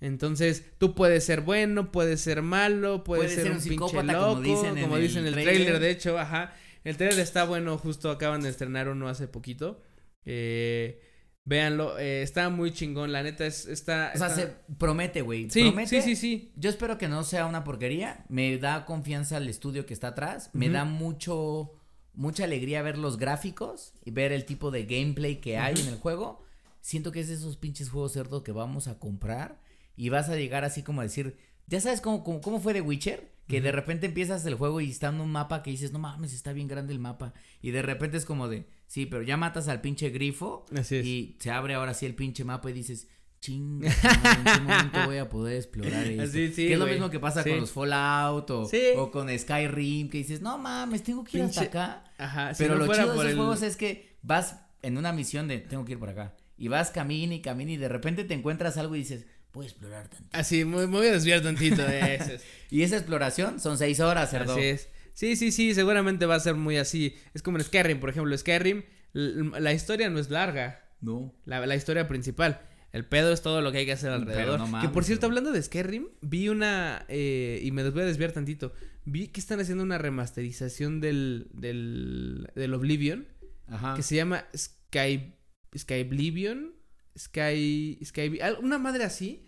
Entonces, 0.00 0.64
tú 0.78 0.94
puedes 0.94 1.24
ser 1.24 1.40
bueno, 1.40 1.90
puedes 1.90 2.20
ser 2.20 2.42
malo, 2.42 3.02
puedes, 3.02 3.32
ser, 3.34 3.50
un, 3.50 3.62
pinche 3.62 4.02
loco, 4.02 4.34
como 4.34 4.42
dicen, 4.42 4.76
en, 4.76 5.26
el, 5.26 5.32
trailer. 5.32 5.80
de 5.80 5.90
hecho, 5.90 6.18
ajá. 6.18 6.54
El 6.84 6.96
trailer 6.96 7.20
está 7.20 7.44
bueno, 7.44 7.78
justo 7.78 8.10
acaban 8.10 8.42
de 8.42 8.50
estrenar 8.50 8.88
uno 8.88 9.08
hace 9.08 9.26
poquito. 9.26 9.82
Eh, 10.26 11.00
véanlo, 11.44 11.98
eh, 11.98 12.22
está 12.22 12.50
muy 12.50 12.72
chingón, 12.72 13.10
la 13.10 13.22
neta 13.22 13.46
es, 13.46 13.66
está... 13.66 14.12
O 14.14 14.18
sea, 14.18 14.28
se 14.30 14.48
promete, 14.78 15.22
güey. 15.22 15.48
Sí, 15.50 15.62
promete. 15.62 15.88
sí, 15.88 16.02
sí, 16.02 16.16
sí. 16.16 16.52
Yo 16.56 16.68
espero 16.68 16.98
que 16.98 17.08
no 17.08 17.24
sea 17.24 17.46
una 17.46 17.64
porquería, 17.64 18.26
me 18.28 18.58
da 18.58 18.84
confianza 18.84 19.38
el 19.38 19.48
estudio 19.48 19.86
que 19.86 19.94
está 19.94 20.08
atrás, 20.08 20.50
me 20.52 20.68
da 20.68 20.84
mucho, 20.84 21.72
mucha 22.12 22.44
alegría 22.44 22.82
ver 22.82 22.98
los 22.98 23.16
gráficos 23.16 23.94
y 24.04 24.10
ver 24.10 24.32
el 24.32 24.44
tipo 24.44 24.70
de 24.70 24.84
gameplay 24.84 25.40
que 25.40 25.56
hay 25.56 25.74
en 25.80 25.88
el 25.88 25.96
juego. 25.96 26.44
Siento 26.82 27.12
que 27.12 27.20
es 27.20 27.28
de 27.28 27.34
esos 27.34 27.56
pinches 27.56 27.88
juegos 27.88 28.12
cerdos 28.12 28.42
que 28.42 28.52
vamos 28.52 28.88
a 28.88 28.98
comprar 28.98 29.64
y 29.96 30.08
vas 30.10 30.28
a 30.28 30.36
llegar 30.36 30.64
así 30.64 30.82
como 30.82 31.00
a 31.00 31.04
decir, 31.04 31.36
ya 31.66 31.80
sabes 31.80 32.00
cómo, 32.00 32.22
cómo, 32.22 32.60
fue 32.60 32.74
de 32.74 32.80
Witcher, 32.80 33.32
que 33.48 33.60
de 33.60 33.72
repente 33.72 34.06
empiezas 34.06 34.44
el 34.46 34.54
juego 34.54 34.80
y 34.80 34.90
está 34.90 35.08
en 35.08 35.20
un 35.20 35.30
mapa 35.30 35.62
que 35.62 35.70
dices, 35.70 35.92
no 35.92 35.98
mames, 35.98 36.32
está 36.32 36.52
bien 36.52 36.68
grande 36.68 36.92
el 36.92 36.98
mapa. 36.98 37.32
Y 37.62 37.70
de 37.70 37.82
repente 37.82 38.16
es 38.16 38.24
como 38.24 38.48
de, 38.48 38.66
sí, 38.86 39.06
pero 39.06 39.22
ya 39.22 39.36
matas 39.36 39.68
al 39.68 39.80
pinche 39.80 40.10
grifo 40.10 40.66
y 40.90 41.36
se 41.40 41.50
abre 41.50 41.74
ahora 41.74 41.94
sí 41.94 42.06
el 42.06 42.14
pinche 42.14 42.44
mapa 42.44 42.70
y 42.70 42.72
dices, 42.72 43.08
ching, 43.40 43.84
¿en 43.84 44.44
qué 44.44 44.60
momento 44.60 45.06
voy 45.06 45.18
a 45.18 45.28
poder 45.28 45.56
explorar 45.56 46.06
esto? 46.06 46.26
Sí, 46.26 46.52
que 46.54 46.72
es 46.72 46.78
lo 46.78 46.86
mismo 46.86 47.10
que 47.10 47.20
pasa 47.20 47.42
con 47.42 47.60
los 47.60 47.70
Fallout 47.70 48.50
o, 48.50 49.10
con 49.10 49.36
Skyrim, 49.36 50.08
que 50.08 50.18
dices, 50.18 50.40
no 50.40 50.58
mames, 50.58 51.02
tengo 51.02 51.24
que 51.24 51.38
ir 51.38 51.44
hasta 51.44 51.62
acá. 51.62 52.04
Ajá, 52.18 52.52
pero 52.56 52.76
lo 52.76 52.86
chido 52.92 53.12
de 53.12 53.18
esos 53.18 53.36
juegos 53.36 53.62
es 53.62 53.76
que 53.76 54.16
vas 54.22 54.60
en 54.82 54.98
una 54.98 55.12
misión 55.12 55.48
de, 55.48 55.58
tengo 55.58 55.84
que 55.84 55.92
ir 55.92 55.98
por 55.98 56.10
acá. 56.10 56.34
Y 56.58 56.68
vas 56.68 56.90
camina 56.90 57.34
y 57.34 57.42
camina 57.42 57.72
y 57.72 57.76
de 57.76 57.88
repente 57.88 58.24
te 58.24 58.34
encuentras 58.34 58.78
algo 58.78 58.96
y 58.96 59.00
dices, 59.00 59.26
voy 59.56 59.66
a 59.66 59.68
explorar 59.68 60.08
tantito. 60.08 60.36
Así, 60.36 60.64
muy, 60.64 60.86
muy 60.86 61.06
desviar 61.06 61.40
tantito 61.40 61.82
de 61.82 62.14
eso. 62.16 62.44
y 62.70 62.82
esa 62.82 62.96
exploración 62.96 63.58
son 63.58 63.78
seis 63.78 64.00
horas, 64.00 64.30
cerdo. 64.30 64.52
Así 64.52 64.62
es. 64.62 64.88
Sí, 65.14 65.34
sí, 65.34 65.50
sí, 65.50 65.74
seguramente 65.74 66.26
va 66.26 66.34
a 66.34 66.40
ser 66.40 66.54
muy 66.54 66.76
así. 66.76 67.16
Es 67.32 67.42
como 67.42 67.56
en 67.56 67.64
Skyrim, 67.64 67.98
por 67.98 68.10
ejemplo. 68.10 68.36
Skyrim, 68.36 68.82
la 69.14 69.72
historia 69.72 70.10
no 70.10 70.18
es 70.18 70.28
larga. 70.28 70.84
No. 71.00 71.34
La, 71.46 71.74
historia 71.74 72.06
principal. 72.06 72.60
El 72.92 73.06
pedo 73.06 73.32
es 73.32 73.40
todo 73.40 73.62
lo 73.62 73.72
que 73.72 73.78
hay 73.78 73.86
que 73.86 73.92
hacer 73.92 74.10
alrededor. 74.10 74.60
que 74.82 74.90
por 74.90 75.04
cierto, 75.04 75.24
hablando 75.24 75.52
de 75.52 75.62
Skyrim, 75.62 76.08
vi 76.20 76.50
una. 76.50 77.06
Eh, 77.08 77.60
y 77.62 77.70
me 77.70 77.88
voy 77.88 78.02
a 78.02 78.04
desviar 78.06 78.32
tantito. 78.32 78.74
Vi 79.06 79.28
que 79.28 79.40
están 79.40 79.58
haciendo 79.58 79.84
una 79.84 79.96
remasterización 79.96 81.00
del. 81.00 81.48
del. 81.54 82.50
del 82.54 82.74
Oblivion. 82.74 83.26
Ajá. 83.68 83.94
Que 83.94 84.02
se 84.02 84.16
llama 84.16 84.44
Sky. 84.54 85.32
Sky 85.74 86.02
Oblivion. 86.02 86.74
Sky. 87.18 87.98
Sky. 88.04 88.38
Una 88.60 88.76
madre 88.76 89.04
así. 89.04 89.45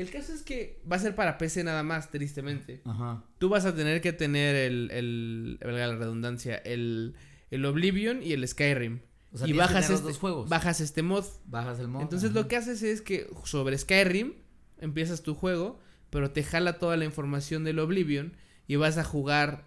El 0.00 0.10
caso 0.10 0.32
es 0.32 0.42
que 0.42 0.80
va 0.90 0.96
a 0.96 0.98
ser 0.98 1.14
para 1.14 1.36
PC 1.36 1.62
nada 1.62 1.82
más, 1.82 2.10
tristemente. 2.10 2.80
Ajá. 2.86 3.22
Tú 3.38 3.50
vas 3.50 3.66
a 3.66 3.74
tener 3.74 4.00
que 4.00 4.14
tener 4.14 4.56
el, 4.56 4.90
el, 4.90 5.58
la 5.60 5.94
redundancia, 5.94 6.56
el, 6.56 7.14
el 7.50 7.64
Oblivion 7.66 8.22
y 8.22 8.32
el 8.32 8.46
Skyrim. 8.48 9.00
O 9.32 9.38
sea, 9.38 9.46
y 9.46 9.52
bajas 9.52 9.90
este, 9.90 10.02
dos 10.02 10.18
juegos. 10.18 10.48
bajas 10.48 10.80
este 10.80 11.02
mod. 11.02 11.24
Bajas 11.44 11.78
el 11.80 11.88
mod. 11.88 12.00
Entonces 12.00 12.32
lo 12.32 12.48
que 12.48 12.56
haces 12.56 12.82
es 12.82 13.02
que 13.02 13.30
sobre 13.44 13.76
Skyrim 13.76 14.32
empiezas 14.78 15.22
tu 15.22 15.34
juego, 15.34 15.78
pero 16.08 16.30
te 16.30 16.42
jala 16.42 16.78
toda 16.78 16.96
la 16.96 17.04
información 17.04 17.62
del 17.62 17.78
Oblivion 17.78 18.32
y 18.66 18.76
vas 18.76 18.96
a 18.96 19.04
jugar 19.04 19.66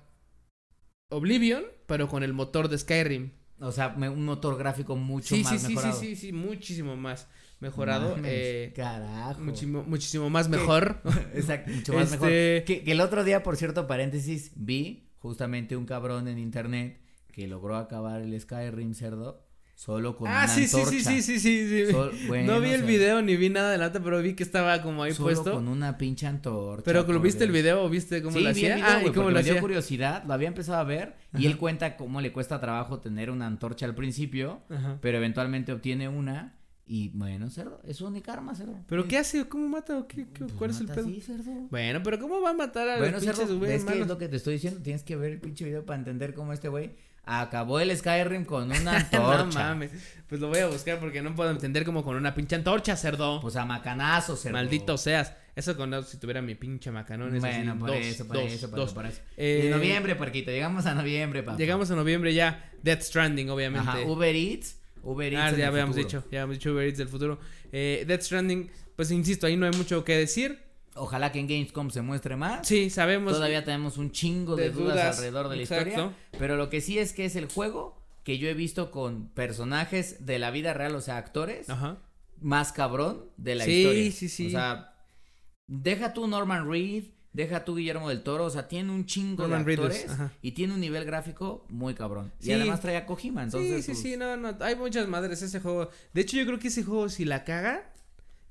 Oblivion, 1.10 1.64
pero 1.86 2.10
con 2.10 2.24
el 2.24 2.34
motor 2.34 2.70
de 2.70 2.80
Skyrim. 2.80 3.34
O 3.60 3.72
sea, 3.72 3.96
un 3.96 4.26
motor 4.26 4.58
gráfico 4.58 4.96
mucho 4.96 5.38
más 5.38 5.62
sí, 5.62 5.68
mejorado. 5.68 6.00
Sí, 6.00 6.08
sí, 6.08 6.16
sí, 6.16 6.22
sí, 6.28 6.34
muchísimo 6.34 6.98
más 6.98 7.28
mejorado. 7.64 8.16
eh, 8.24 8.72
carajo. 8.76 9.42
Muchísimo, 9.42 9.84
muchísimo 9.88 10.30
más 10.30 10.50
mejor. 10.50 11.02
Exacto, 11.34 11.72
mucho 11.72 11.94
más 11.94 12.12
mejor. 12.12 12.32
Este 12.32 12.84
que, 12.84 12.92
el 12.92 13.02
otro 13.02 13.24
día, 13.24 13.42
por 13.42 13.58
cierto, 13.58 13.88
paréntesis, 13.88 14.52
vi 14.56 15.10
justamente 15.18 15.76
un 15.76 15.86
cabrón 15.86 16.28
en 16.28 16.38
internet 16.38 17.00
que 17.32 17.48
logró 17.48 17.78
acabar 17.78 18.22
el 18.22 18.40
Skyrim 18.40 18.94
cerdo 18.94 19.42
solo 19.76 20.16
con 20.16 20.28
ah, 20.30 20.44
una 20.44 20.48
sí, 20.48 20.66
antorcha. 20.66 20.92
sí, 20.92 21.02
sí, 21.02 21.22
sí, 21.24 21.40
sí, 21.40 21.68
sí. 21.88 21.92
Sol- 21.92 22.14
no 22.22 22.28
bueno, 22.28 22.60
vi 22.62 22.70
el 22.70 22.76
o 22.76 22.78
sea, 22.78 22.86
video 22.86 23.22
ni 23.24 23.36
vi 23.36 23.50
nada 23.50 23.70
adelante, 23.70 24.00
pero 24.02 24.22
vi 24.22 24.34
que 24.36 24.44
estaba 24.44 24.82
como 24.84 25.02
ahí 25.02 25.14
Solo 25.14 25.26
puesto. 25.26 25.52
con 25.54 25.68
una 25.68 25.98
pinche 25.98 26.28
antorcha. 26.28 26.84
Pero 26.86 27.04
¿lo 27.12 27.20
viste 27.20 27.44
el 27.44 27.52
video 27.52 27.84
o 27.84 27.90
viste 27.90 28.22
cómo 28.22 28.38
sí, 28.38 28.44
el 28.44 28.48
hacía? 28.52 28.76
video, 28.76 28.88
ah, 28.88 29.02
¿y 29.04 29.10
cómo 29.12 29.30
lo 29.30 29.36
me 29.36 29.44
dio 29.44 29.54
hacía? 29.54 29.62
curiosidad, 29.62 30.24
lo 30.26 30.34
había 30.34 30.48
empezado 30.48 30.78
a 30.78 30.84
ver 30.84 31.16
y 31.38 31.48
él 31.48 31.58
cuenta 31.58 31.98
cómo 31.98 32.22
le 32.22 32.32
cuesta 32.32 32.60
trabajo 32.60 33.00
tener 33.00 33.32
una 33.32 33.48
antorcha 33.48 33.86
al 33.88 33.96
principio, 33.96 34.62
Ajá. 34.70 35.00
pero 35.02 35.18
eventualmente 35.18 35.74
obtiene 35.74 36.08
una 36.08 36.54
y 36.86 37.10
bueno, 37.10 37.50
cerdo, 37.50 37.82
es 37.86 37.98
su 37.98 38.06
única 38.08 38.34
arma, 38.34 38.54
cerdo. 38.56 38.76
¿Pero 38.88 39.08
qué 39.08 39.18
hace? 39.18 39.48
¿Cómo 39.48 39.68
mata? 39.70 39.98
¿O 39.98 40.08
qué, 40.08 40.28
qué- 40.34 40.40
Pues 40.40 40.54
¿Cuál 40.54 40.72
es 40.72 40.80
el 40.82 40.88
pedo? 40.88 41.02
así, 41.08 41.22
cerdo. 41.22 41.52
Bueno, 41.72 42.02
pero 42.04 42.20
¿cómo 42.20 42.42
va 42.42 42.50
a 42.50 42.54
matar 42.54 42.88
a 42.90 42.98
Bueno, 42.98 43.14
los 43.14 43.22
pinches 43.22 43.38
cerdo, 43.40 43.58
güey, 43.58 43.72
es 43.74 43.86
que 43.86 44.02
es 44.02 44.08
lo 44.08 44.18
que 44.18 44.28
te 44.28 44.36
estoy 44.36 44.54
diciendo, 44.56 44.82
tienes 44.82 45.04
que 45.04 45.16
ver 45.16 45.32
el 45.32 45.40
pinche 45.40 45.64
video 45.66 45.86
para 45.86 45.98
entender 46.00 46.34
cómo 46.34 46.52
este 46.54 46.68
güey 46.68 46.92
acabó 47.26 47.80
el 47.80 47.96
Skyrim 47.96 48.44
con 48.44 48.66
una 48.70 48.98
antorcha. 48.98 49.46
no 49.46 49.46
mames. 49.70 49.92
Pues 50.28 50.42
lo 50.42 50.50
voy 50.50 50.60
a 50.60 50.68
buscar 50.68 51.00
porque 51.00 51.22
no 51.22 51.34
puedo 51.36 51.52
entender 51.52 51.86
como 51.86 52.04
con 52.04 52.18
una 52.18 52.36
pinche 52.36 52.56
antorcha, 52.58 52.98
cerdo. 52.98 53.40
Pues 53.40 53.56
a 53.56 53.66
macanazo, 53.66 54.36
cerdo. 54.36 54.58
Maldito 54.58 54.98
seas. 54.98 55.34
Eso 55.56 55.78
con 55.78 56.04
si 56.04 56.18
tuviera 56.18 56.42
mi 56.42 56.56
pinche 56.56 56.92
macanón. 56.92 57.40
Bueno, 57.40 57.80
por 57.80 57.90
dos, 57.92 57.98
eso, 58.00 58.28
por 58.28 58.36
dos, 58.38 58.52
eso, 58.52 58.70
por 58.70 58.80
dos. 58.80 58.86
eso, 58.88 58.96
por 58.96 59.06
eso. 59.06 59.22
Eh, 59.38 59.62
En 59.66 59.72
noviembre, 59.72 60.16
puerquito, 60.16 60.52
llegamos 60.52 60.86
a 60.88 60.96
noviembre, 60.96 61.44
papá. 61.44 61.58
Llegamos 61.58 61.90
a 61.92 61.96
noviembre 61.96 62.34
ya. 62.34 62.70
Death 62.82 63.04
Stranding, 63.04 63.50
obviamente. 63.52 63.88
Ajá, 63.88 64.02
Uber 64.02 64.36
Eats, 64.36 64.80
Uber 65.04 65.34
Eats 65.34 65.54
Ah, 65.54 65.58
ya 65.58 65.68
habíamos 65.68 65.96
futuro. 65.96 66.20
dicho, 66.22 66.30
ya 66.32 66.40
habíamos 66.42 66.58
dicho 66.58 66.72
Uber 66.72 66.86
Eats 66.88 66.98
del 66.98 67.08
futuro. 67.10 67.40
Eh, 67.72 68.04
Death 68.08 68.22
Stranding, 68.22 68.70
pues 68.96 69.12
insisto, 69.12 69.46
ahí 69.48 69.56
no 69.58 69.66
hay 69.66 69.72
mucho 69.78 70.04
que 70.04 70.18
decir. 70.18 70.60
Ojalá 70.96 71.32
que 71.32 71.40
en 71.40 71.48
Gamescom 71.48 71.90
se 71.90 72.02
muestre 72.02 72.36
más. 72.36 72.68
Sí, 72.68 72.90
sabemos. 72.90 73.34
Todavía 73.34 73.64
tenemos 73.64 73.98
un 73.98 74.12
chingo 74.12 74.56
de, 74.56 74.64
de 74.66 74.70
dudas, 74.70 74.94
dudas, 74.96 75.18
alrededor 75.18 75.50
de 75.50 75.56
la 75.58 75.62
exacto. 75.64 75.90
historia. 75.90 76.16
Pero 76.38 76.56
lo 76.56 76.70
que 76.70 76.82
sí 76.82 77.00
es 77.00 77.14
que 77.14 77.26
es 77.26 77.36
el 77.36 77.48
juego 77.48 78.00
que 78.24 78.38
yo 78.38 78.48
he 78.48 78.54
visto 78.54 78.92
con 78.92 79.28
personajes 79.30 80.26
de 80.26 80.40
la 80.40 80.52
vida 80.52 80.74
real, 80.74 80.96
o 80.96 81.02
sea, 81.02 81.18
actores, 81.18 81.70
Ajá. 81.70 81.98
más 82.40 82.72
cabrón 82.72 83.26
de 83.38 83.56
la 83.56 83.66
Sí, 83.66 83.72
historia. 83.82 84.12
sí, 84.12 84.30
sí. 84.30 84.48
O 84.48 84.52
sea, 84.52 84.96
deja 85.68 86.14
tú 86.14 86.28
Norman 86.28 86.70
Reed, 86.70 87.06
deja 87.34 87.66
tú 87.66 87.76
Guillermo 87.76 88.10
del 88.10 88.24
Toro, 88.24 88.46
o 88.46 88.50
sea, 88.50 88.68
tiene 88.68 88.92
un 88.92 89.06
chingo 89.06 89.44
Norman 89.48 89.66
de 89.66 89.74
actores 89.74 90.06
y 90.42 90.52
tiene 90.52 90.74
un 90.74 90.80
nivel 90.80 91.04
gráfico 91.06 91.66
muy 91.70 91.94
cabrón. 91.94 92.32
Sí. 92.40 92.50
Y 92.50 92.54
además 92.54 92.80
trae 92.82 92.96
a 92.98 93.06
Kojima, 93.06 93.44
entonces 93.44 93.78
sí, 93.78 93.82
sí, 93.82 93.92
pues, 93.92 94.02
sí, 94.02 94.18
no, 94.18 94.38
no, 94.38 94.56
hay 94.62 94.76
muchas 94.76 95.08
madres 95.08 95.42
ese 95.42 95.60
juego. 95.60 95.90
De 96.14 96.22
hecho, 96.22 96.38
yo 96.38 96.46
creo 96.46 96.60
que 96.60 96.68
ese 96.70 96.84
juego, 96.84 97.10
si 97.10 97.26
la 97.26 97.44
caga 97.44 97.90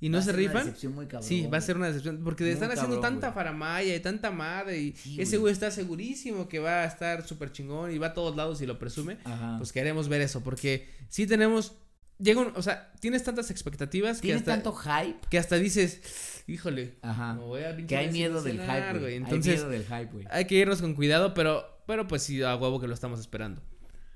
y 0.00 0.08
no 0.08 0.18
va 0.18 0.22
se 0.24 0.30
ser 0.32 0.34
una 0.40 0.48
rifan, 0.48 0.66
decepción 0.66 0.94
muy 0.96 1.06
cabrón, 1.06 1.28
sí, 1.28 1.46
va 1.46 1.58
a 1.58 1.60
ser 1.60 1.76
una 1.76 1.86
decepción. 1.86 2.20
Porque 2.24 2.42
Muy 2.42 2.52
están 2.52 2.72
haciendo 2.72 2.98
tanta 2.98 3.28
güey. 3.28 3.34
faramaya 3.34 3.94
y 3.94 4.00
tanta 4.00 4.32
madre. 4.32 4.80
Y 4.80 4.92
Sí, 4.96 5.20
ese 5.22 5.36
güey. 5.36 5.52
está 5.52 5.70
segurísimo 5.70 6.48
que 6.48 6.58
va 6.58 6.82
a 6.82 6.86
estar 6.86 7.24
súper 7.24 7.52
chingón 7.52 7.92
y 7.92 7.98
va 7.98 8.08
a 8.08 8.12
todos 8.14 8.34
lados 8.34 8.60
y 8.62 8.66
lo 8.66 8.80
presume. 8.80 9.18
Ajá. 9.22 9.58
Pues 9.58 9.70
queremos 9.72 10.08
ver 10.08 10.20
eso. 10.22 10.40
Porque 10.42 10.88
sí 11.08 11.28
tenemos. 11.28 11.74
Llega 12.18 12.40
un, 12.40 12.52
o 12.56 12.62
sea, 12.62 12.92
tienes 13.00 13.22
tantas 13.22 13.50
expectativas 13.52 14.20
que 14.20 14.34
hasta, 14.34 14.52
tanto 14.52 14.72
hype. 14.72 15.18
que 15.30 15.38
hasta 15.38 15.56
dices, 15.56 16.00
híjole, 16.46 16.94
Ajá. 17.02 17.34
voy 17.34 17.62
a 17.62 17.76
Que 17.86 17.96
hay 17.96 18.10
miedo 18.12 18.42
del 18.42 18.60
hype, 18.60 18.98
güey. 18.98 19.16
Entonces, 19.16 19.60
hay 19.60 19.66
miedo 19.66 19.70
del 19.70 19.84
hype, 19.84 20.12
güey. 20.12 20.26
hay 20.30 20.44
que 20.46 20.54
irnos 20.56 20.80
con 20.80 20.94
cuidado, 20.94 21.34
pero, 21.34 21.64
pero 21.86 22.06
pues 22.08 22.22
sí, 22.22 22.42
a 22.42 22.56
huevo 22.56 22.80
que 22.80 22.86
lo 22.88 22.94
estamos 22.94 23.20
esperando. 23.20 23.62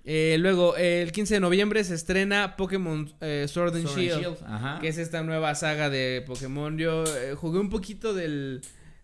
Eh, 0.09 0.37
luego, 0.39 0.77
eh, 0.77 1.03
el 1.03 1.11
15 1.11 1.35
de 1.35 1.41
noviembre 1.41 1.83
se 1.83 1.95
estrena 1.95 2.57
Pokémon 2.57 3.13
eh, 3.21 3.47
Sword 3.49 3.75
and 3.75 3.87
Sword 3.89 3.99
and 3.99 4.09
Shield, 4.23 4.37
Ajá. 4.47 4.79
que 4.81 4.87
es 4.89 4.99
esta 4.99 5.23
nueva 5.25 5.53
saga 5.57 5.91
de 5.91 6.23
Pokémon. 6.27 6.79
Yo 6.79 7.03
eh, 7.05 7.35
jugué 7.35 7.59
un 7.59 7.71
poquito 7.71 8.15
del 8.15 8.61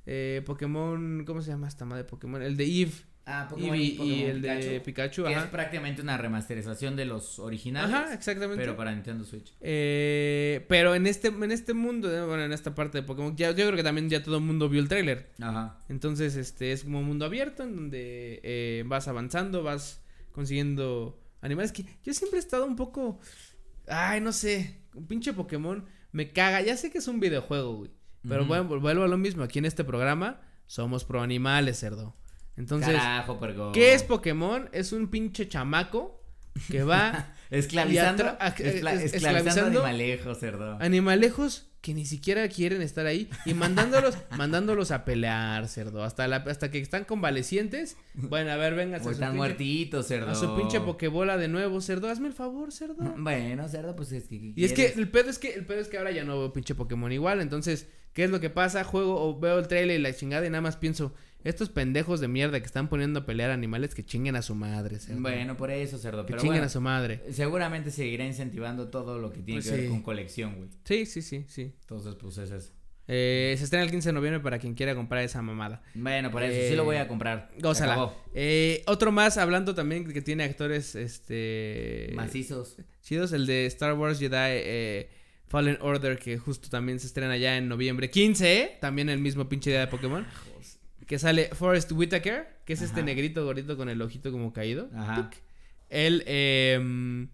eh, 0.07 0.43
Pokémon, 0.47 1.25
¿cómo 1.25 1.43
se 1.43 1.51
llama 1.51 1.67
esta 1.67 1.85
madre 1.85 2.05
de 2.05 2.09
Pokémon? 2.09 2.41
El 2.41 2.57
de 2.57 2.65
Eve, 2.83 2.93
Ah, 3.25 3.47
Pokémon, 3.49 3.77
y 3.77 3.91
Pokémon 3.93 4.19
el 4.19 4.43
de 4.43 4.81
Pikachu, 4.85 5.25
que 5.25 5.33
es 5.33 5.45
prácticamente 5.45 6.03
una 6.03 6.17
remasterización 6.17 6.97
de 6.97 7.05
los 7.05 7.39
originales. 7.39 7.95
Ajá, 7.95 8.13
exactamente. 8.15 8.61
Pero 8.61 8.77
para 8.77 8.93
Nintendo 8.93 9.25
Switch. 9.25 9.55
Eh, 9.61 10.65
pero 10.69 10.95
en 10.95 11.07
este, 11.07 11.29
en 11.29 11.53
este 11.53 11.73
mundo, 11.73 12.13
eh, 12.13 12.27
bueno, 12.27 12.43
en 12.43 12.53
esta 12.53 12.75
parte 12.75 12.99
de 12.99 13.05
Pokémon, 13.05 13.37
ya, 13.37 13.51
yo 13.51 13.67
creo 13.67 13.77
que 13.77 13.85
también 13.85 14.09
ya 14.11 14.23
todo 14.23 14.39
el 14.39 14.43
mundo 14.43 14.69
vio 14.69 14.81
el 14.81 14.89
tráiler. 14.89 15.31
Ajá. 15.41 15.79
Entonces, 15.89 16.35
este 16.35 16.73
es 16.73 16.83
como 16.83 16.99
un 16.99 17.07
mundo 17.07 17.25
abierto 17.25 17.63
en 17.63 17.77
donde 17.77 18.41
eh, 18.43 18.83
vas 18.87 19.07
avanzando, 19.07 19.63
vas 19.63 20.03
consiguiendo 20.33 21.21
animales 21.43 21.73
que 21.73 21.85
yo 22.03 22.15
siempre 22.15 22.39
he 22.39 22.43
estado 22.43 22.67
un 22.67 22.77
poco, 22.77 23.21
ay, 23.87 24.21
no 24.21 24.33
sé, 24.33 24.81
un 24.95 25.07
pinche 25.07 25.33
Pokémon 25.33 25.85
me 26.11 26.33
caga. 26.33 26.61
Ya 26.61 26.77
sé 26.77 26.91
que 26.91 26.99
es 26.99 27.09
un 27.09 27.21
videojuego, 27.21 27.77
güey, 27.77 27.91
pero 28.29 28.47
bueno, 28.47 28.65
vuelvo 28.65 29.05
a 29.05 29.09
lo 29.09 29.19
mismo. 29.19 29.43
Aquí 29.43 29.59
en 29.59 29.65
este 29.65 29.85
programa 29.85 30.41
somos 30.67 31.05
pro 31.05 31.23
animales, 31.23 31.79
cerdo. 31.79 32.17
Entonces, 32.57 32.95
Carajo, 32.95 33.39
pergo. 33.39 33.73
¿qué 33.73 33.95
es 33.95 34.03
Pokémon? 34.03 34.69
Es 34.73 34.93
un 34.93 35.09
pinche 35.09 35.49
chamaco 35.49 36.23
que 36.71 36.83
va 36.85 37.33
Esclavizando. 37.51 38.25
a- 38.39 38.55
escla- 38.55 38.93
es- 38.95 39.15
esclavizando 39.15 39.81
animalejos, 39.85 40.39
cerdo. 40.39 40.77
animalejos 40.81 41.69
que 41.81 41.95
ni 41.95 42.05
siquiera 42.07 42.47
quieren 42.49 42.81
estar 42.81 43.07
ahí 43.07 43.29
y 43.45 43.55
mandándolos, 43.55 44.17
mandándolos 44.37 44.91
a 44.93 45.05
pelear, 45.05 45.67
cerdo, 45.67 46.05
hasta 46.05 46.29
la, 46.29 46.37
hasta 46.37 46.71
que 46.71 46.79
están 46.79 47.05
convalecientes. 47.05 47.97
Bueno, 48.15 48.53
a 48.53 48.57
ver, 48.57 48.75
venga, 48.75 48.99
están 48.99 49.35
muertitos, 49.37 50.07
cerdo. 50.07 50.31
a 50.31 50.35
su 50.37 50.55
pinche 50.57 50.81
pokebola 50.81 51.39
de 51.39 51.49
nuevo, 51.49 51.81
cerdo, 51.81 52.09
hazme 52.09 52.29
el 52.29 52.35
favor, 52.35 52.71
cerdo. 52.71 53.15
Bueno, 53.19 53.69
cerdo, 53.69 53.97
pues 53.97 54.13
es 54.13 54.29
que. 54.29 54.53
Y 54.55 54.65
es 54.65 54.73
que 54.75 54.87
el 54.97 55.09
pedo 55.09 55.29
es 55.31 55.39
que 55.41 55.55
el 55.55 55.67
pedo 55.67 55.81
es 55.81 55.89
que 55.89 55.99
ahora 55.99 56.13
ya 56.13 56.23
no 56.25 56.39
veo 56.39 56.53
pinche 56.53 56.75
Pokémon 56.77 57.11
igual, 57.11 57.41
entonces, 57.41 57.89
¿qué 58.13 58.23
es 58.25 58.31
lo 58.31 58.39
que 58.41 58.51
pasa? 58.51 58.85
Juego 58.85 59.21
o 59.21 59.41
veo 59.41 59.59
el 59.59 59.67
trailer 59.67 59.99
y 59.99 60.03
la 60.03 60.15
chingada 60.15 60.47
y 60.47 60.51
nada 60.51 60.61
más 60.63 60.77
pienso, 60.77 61.13
estos 61.45 61.69
pendejos 61.71 62.21
de 62.21 62.29
mierda 62.29 62.61
que 62.61 62.67
están 62.67 62.89
poniendo 62.89 63.21
a 63.21 63.27
pelear 63.27 63.51
animales 63.51 63.95
que 63.95 64.05
chinguen 64.05 64.37
a 64.37 64.43
su 64.43 64.55
madre, 64.55 64.99
cerdo. 64.99 65.21
Bueno, 65.21 65.57
por 65.57 65.71
eso, 65.71 65.99
cerdo. 65.99 66.25
que 66.25 66.33
Pero 66.33 66.41
chinguen 66.43 66.55
bueno, 66.59 66.67
a 66.67 66.71
su 66.71 66.81
madre. 66.81 67.21
seguramente 67.31 67.91
seguirá 67.91 68.25
incentivando 68.27 68.89
todo 68.89 69.19
lo 69.19 69.33
que 69.33 69.41
tiene 69.41 69.61
Pues 69.61 69.71
que 69.71 69.81
ver 69.83 69.89
con 69.91 70.03
colección, 70.03 70.55
güey. 70.57 70.69
Sí, 70.85 71.07
sí, 71.07 71.23
sí, 71.23 71.45
sí. 71.49 71.73
Entonces, 71.81 72.15
pues 72.15 72.39
es 72.39 72.51
eso. 72.51 72.73
Eh, 73.09 73.57
se 73.59 73.65
estrena 73.65 73.85
el 73.85 73.91
15 73.91 74.11
de 74.11 74.13
noviembre 74.13 74.41
para 74.41 74.59
quien 74.61 74.75
quiera 74.75 74.95
comprar 74.95 75.23
esa 75.25 75.43
mamada. 75.43 75.83
Bueno, 75.95 76.31
por 76.31 76.43
eso 76.45 76.55
Eh, 76.57 76.69
sí 76.71 76.77
lo 76.77 76.85
voy 76.85 76.97
a 76.97 77.09
comprar. 77.09 77.51
Gózala. 77.59 78.13
Eh, 78.33 78.85
otro 78.87 79.11
más, 79.11 79.37
hablando 79.39 79.75
también 79.75 80.07
que 80.11 80.23
tiene 80.23 80.45
actores, 80.45 80.95
este... 80.95 82.13
Macizos. 82.15 82.77
Chidos, 83.03 83.33
el 83.33 83.47
de 83.47 83.67
Star 83.67 83.95
Wars 83.95 84.21
Jedi 84.21 84.37
eh, 84.37 85.11
Fallen 85.49 85.79
Order, 85.81 86.17
que 86.19 86.39
justo 86.39 86.69
también 86.71 87.01
se 87.01 87.09
estrena 87.09 87.37
ya 87.37 87.57
en 87.57 87.69
noviembre 87.69 88.09
15, 88.09 88.61
¿eh? 88.61 88.79
También 88.81 89.09
el 89.09 89.19
mismo 89.19 89.49
pinche 89.49 89.71
día 89.71 89.81
de 89.81 89.87
Pokémon. 89.89 90.25
Que 91.13 91.19
sale 91.19 91.51
Forrest 91.53 91.93
Whitaker, 91.93 92.47
que 92.65 92.73
es 92.73 92.81
este 92.81 93.03
negrito 93.03 93.45
gordito 93.45 93.77
con 93.77 93.91
el 93.91 94.01
ojito 94.01 94.33
como 94.33 94.55
caído. 94.55 94.89
Ajá. 94.97 95.29
Él, 95.91 96.23
eh, 96.27 97.27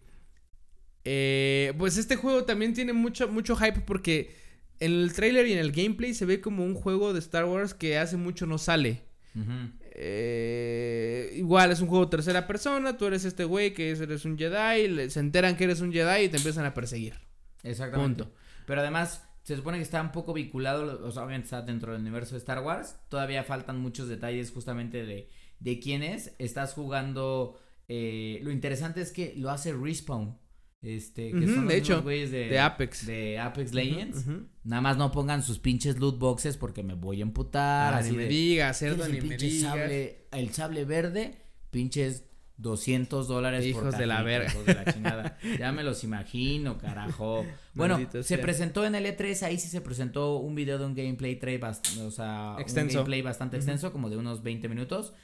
eh, 1.05 1.73
pues 1.79 1.97
este 1.97 2.17
juego 2.17 2.43
también 2.43 2.75
tiene 2.75 2.93
mucho, 2.93 3.29
mucho 3.29 3.55
hype 3.55 3.83
porque 3.83 4.35
en 4.81 4.91
el 4.95 5.13
trailer 5.13 5.47
y 5.47 5.53
en 5.53 5.61
el 5.61 5.71
gameplay 5.71 6.13
se 6.13 6.25
ve 6.25 6.41
como 6.41 6.65
un 6.65 6.75
juego 6.75 7.13
de 7.13 7.21
Star 7.21 7.45
Wars 7.45 7.73
que 7.73 7.99
hace 7.99 8.17
mucho 8.17 8.47
no 8.47 8.59
sale. 8.59 9.05
Eh, 9.93 11.35
igual 11.37 11.71
es 11.71 11.81
un 11.81 11.87
juego 11.87 12.09
tercera 12.09 12.49
persona, 12.49 12.97
tú 12.97 13.07
eres 13.07 13.25
este 13.25 13.45
güey 13.45 13.75
que 13.75 13.93
es- 13.93 14.01
eres 14.01 14.25
un 14.25 14.37
Jedi, 14.37 15.09
se 15.09 15.21
enteran 15.21 15.57
que 15.57 15.63
eres 15.63 15.81
un 15.81 15.93
Jedi 15.93 16.25
y 16.25 16.29
te 16.29 16.37
empiezan 16.39 16.65
a 16.65 16.75
perseguir. 16.75 17.15
Exactamente. 17.63 18.25
Punto. 18.25 18.37
Pero 18.67 18.81
además, 18.81 19.28
se 19.49 19.57
supone 19.57 19.79
que 19.79 19.83
está 19.83 20.03
un 20.03 20.13
poco 20.13 20.35
vinculado, 20.35 21.07
o 21.07 21.11
sea, 21.11 21.23
obviamente 21.25 21.47
está 21.47 21.63
dentro 21.63 21.93
del 21.93 22.03
universo 22.03 22.35
de 22.35 22.39
Star 22.41 22.61
Wars. 22.63 22.97
Todavía 23.09 23.43
faltan 23.45 23.79
muchos 23.81 24.07
detalles 24.07 24.51
justamente 24.51 25.07
de, 25.07 25.31
de 25.59 25.81
quién 25.81 26.03
es. 26.03 26.35
Estás 26.39 26.75
jugando. 26.75 27.59
eh, 27.89 28.41
lo 28.43 28.51
interesante 28.53 29.01
es 29.01 29.11
que 29.11 29.33
lo 29.39 29.49
hace 29.51 29.73
Respawn. 29.73 30.37
Este, 30.83 31.33
que 31.33 31.47
son 31.47 31.63
los 31.63 31.69
de 31.69 31.77
hecho, 31.79 32.03
güeyes 32.03 32.31
de, 32.31 32.49
de 32.51 32.59
Apex. 32.61 33.07
de 33.07 33.39
Apex 33.39 33.73
Legends. 33.73 34.27
Nada 34.65 34.83
más 34.83 34.97
no 34.99 35.11
pongan 35.11 35.43
sus 35.43 35.59
pinches 35.59 35.99
loot 35.99 36.19
boxes 36.19 36.57
porque 36.59 36.83
me 36.83 36.93
voy 36.95 37.21
a 37.21 37.23
emputar. 37.23 37.95
Ah, 37.95 37.99
así 37.99 38.11
ni 38.11 38.19
me 38.19 38.27
digas, 38.27 38.79
cerdo, 38.79 38.97
"¿Quieres 39.05 39.15
el 39.17 39.23
ni 39.23 39.29
me 39.31 39.37
pinche 39.39 39.47
digas. 39.47 39.73
sable, 39.73 40.29
el 40.31 40.53
sable 40.53 40.85
verde, 40.85 41.35
pinches 41.71 42.28
200 42.59 43.29
dólares 43.29 43.61
por 43.73 43.83
Hijos 43.85 43.99
de 43.99 44.07
la 44.07 44.23
verga. 44.23 44.51
hijos 44.51 44.67
de 44.67 44.75
la 44.75 44.85
chingada. 44.85 45.39
ya 45.59 45.73
me 45.73 45.83
los 45.85 46.05
imagino, 46.05 46.77
carajo. 46.79 47.45
Bueno, 47.75 47.95
Maldito 47.95 48.23
se 48.25 48.35
sea. 48.35 48.41
presentó 48.41 48.85
en 48.85 48.97
el 48.97 49.07
E3, 49.07 49.41
ahí 49.45 49.57
sí 49.59 49.69
se 49.69 49.81
presentó 49.81 50.39
un 50.39 50.57
video 50.57 50.79
de 50.79 50.87
un 50.87 50.95
gameplay 50.97 51.37
tray 51.37 51.61
o 51.63 52.11
sea, 52.11 52.57
Extenso. 52.59 52.91
un 52.91 52.95
gameplay 53.05 53.23
bastante 53.23 53.57
extenso, 53.57 53.93
como 53.93 54.11
de 54.11 54.17
unos 54.17 54.43
20 54.43 54.69
minutos. 54.69 55.15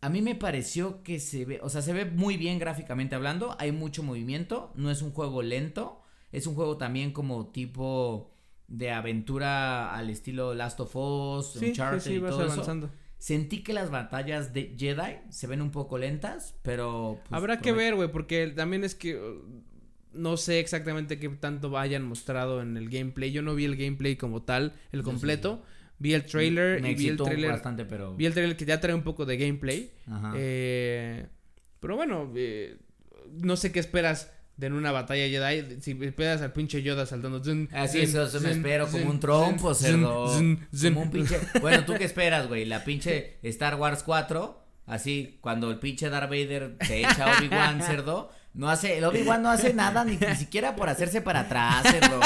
A 0.00 0.08
mí 0.08 0.20
me 0.20 0.34
pareció 0.34 1.04
que 1.04 1.20
se 1.20 1.44
ve, 1.44 1.60
o 1.62 1.68
sea, 1.68 1.82
se 1.82 1.92
ve 1.92 2.04
muy 2.04 2.36
bien 2.36 2.58
gráficamente 2.58 3.14
hablando, 3.14 3.54
hay 3.60 3.70
mucho 3.70 4.02
movimiento, 4.02 4.72
no 4.74 4.90
es 4.90 5.00
un 5.00 5.12
juego 5.12 5.42
lento, 5.42 6.02
es 6.32 6.48
un 6.48 6.56
juego 6.56 6.76
también 6.76 7.12
como 7.12 7.46
tipo 7.48 8.32
de 8.66 8.90
aventura 8.90 9.94
al 9.94 10.10
estilo 10.10 10.54
Last 10.54 10.80
of 10.80 10.94
Us, 10.96 11.52
Sí, 11.60 11.66
Uncharted 11.66 12.00
sí, 12.00 12.14
y 12.14 12.18
vas 12.18 12.32
todo 12.32 12.46
eso. 12.46 12.90
Sentí 13.18 13.62
que 13.62 13.72
las 13.72 13.90
batallas 13.90 14.52
de 14.52 14.74
Jedi 14.76 15.18
se 15.30 15.46
ven 15.46 15.62
un 15.62 15.70
poco 15.70 15.98
lentas, 15.98 16.54
pero 16.62 17.20
pues, 17.22 17.32
Habrá 17.32 17.60
que 17.60 17.72
ver, 17.72 17.94
güey, 17.94 18.10
porque 18.10 18.48
también 18.48 18.84
es 18.84 18.94
que 18.94 19.16
uh, 19.16 19.42
no 20.12 20.36
sé 20.36 20.60
exactamente 20.60 21.18
qué 21.18 21.28
tanto 21.30 21.76
hayan 21.78 22.04
mostrado 22.04 22.60
en 22.60 22.76
el 22.76 22.90
gameplay. 22.90 23.32
Yo 23.32 23.42
no 23.42 23.54
vi 23.54 23.64
el 23.64 23.76
gameplay 23.76 24.16
como 24.16 24.42
tal, 24.42 24.74
el 24.92 25.02
completo. 25.02 25.62
Vi 25.98 26.12
el 26.12 26.26
trailer 26.26 26.82
me 26.82 26.90
y 26.90 26.94
vi 26.94 27.08
el 27.08 27.16
trailer. 27.16 27.50
bastante, 27.50 27.86
pero 27.86 28.14
Vi 28.14 28.26
el 28.26 28.34
trailer 28.34 28.56
que 28.56 28.66
ya 28.66 28.80
trae 28.80 28.94
un 28.94 29.02
poco 29.02 29.24
de 29.24 29.38
gameplay. 29.38 29.90
Ajá. 30.06 30.34
Eh, 30.36 31.26
pero 31.80 31.96
bueno, 31.96 32.30
eh, 32.36 32.76
no 33.32 33.56
sé 33.56 33.72
qué 33.72 33.80
esperas 33.80 34.30
de 34.56 34.66
en 34.68 34.72
una 34.72 34.90
batalla 34.92 35.28
Jedi, 35.28 35.80
si 35.82 35.94
pegas 35.94 36.40
al 36.42 36.52
pinche 36.52 36.82
Yoda 36.82 37.04
saltando. 37.06 37.42
zun, 37.44 37.68
Así 37.72 38.06
zun, 38.06 38.22
eso, 38.22 38.40
me 38.40 38.48
zun, 38.48 38.58
espero 38.58 38.88
como 38.88 39.10
un 39.10 39.20
trompo, 39.20 39.74
cerdo. 39.74 40.26
Como 40.26 41.00
un 41.02 41.10
pinche. 41.10 41.38
Bueno, 41.60 41.84
¿tú 41.84 41.94
qué 41.98 42.04
esperas, 42.04 42.48
güey? 42.48 42.64
La 42.64 42.82
pinche 42.84 43.38
Star 43.42 43.74
Wars 43.76 44.02
4. 44.02 44.62
Así, 44.86 45.38
cuando 45.40 45.70
el 45.70 45.78
pinche 45.78 46.08
Darth 46.08 46.30
Vader 46.30 46.76
se 46.86 47.00
echa 47.00 47.24
a 47.34 47.38
Obi-Wan, 47.38 47.82
cerdo. 47.82 48.30
No 48.54 48.70
hace, 48.70 48.96
el 48.98 49.04
Obi-Wan 49.04 49.42
no 49.42 49.50
hace 49.50 49.74
nada, 49.74 50.04
ni, 50.04 50.16
ni 50.16 50.34
siquiera 50.36 50.74
por 50.76 50.88
hacerse 50.88 51.20
para 51.20 51.40
atrás, 51.40 51.82
cerdo. 51.82 52.20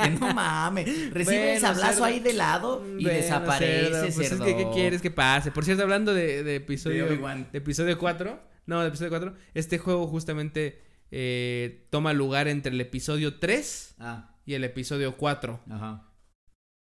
Que 0.00 0.10
no 0.10 0.32
mames. 0.32 1.10
Recibe 1.10 1.54
el 1.54 1.60
Bueno, 1.60 1.60
sablazo 1.74 1.92
cerdo. 1.94 2.04
ahí 2.04 2.20
de 2.20 2.32
lado 2.34 2.84
y 2.98 3.02
Bueno, 3.02 3.18
desaparece, 3.18 3.90
cerdo, 3.90 4.14
pues 4.14 4.28
cerdo. 4.28 4.44
es 4.46 4.54
que, 4.54 4.62
¿qué 4.64 4.70
quieres 4.72 5.02
que 5.02 5.10
pase? 5.10 5.50
Por 5.50 5.64
cierto, 5.64 5.82
hablando 5.82 6.14
de, 6.14 6.44
de 6.44 6.56
episodio, 6.56 7.06
De 7.06 7.16
de, 7.16 7.46
episodio 7.58 7.98
4, 7.98 8.40
no, 8.66 8.80
de 8.82 8.88
episodio 8.88 9.10
4, 9.10 9.34
este 9.54 9.78
juego 9.78 10.06
justamente 10.06 10.80
eh, 11.12 11.86
toma 11.90 12.12
lugar 12.12 12.48
entre 12.48 12.72
el 12.72 12.80
episodio 12.80 13.38
3 13.38 13.94
Ah, 14.00 14.34
y 14.44 14.54
el 14.54 14.64
episodio 14.64 15.16
4. 15.16 15.60
ajá. 15.70 16.08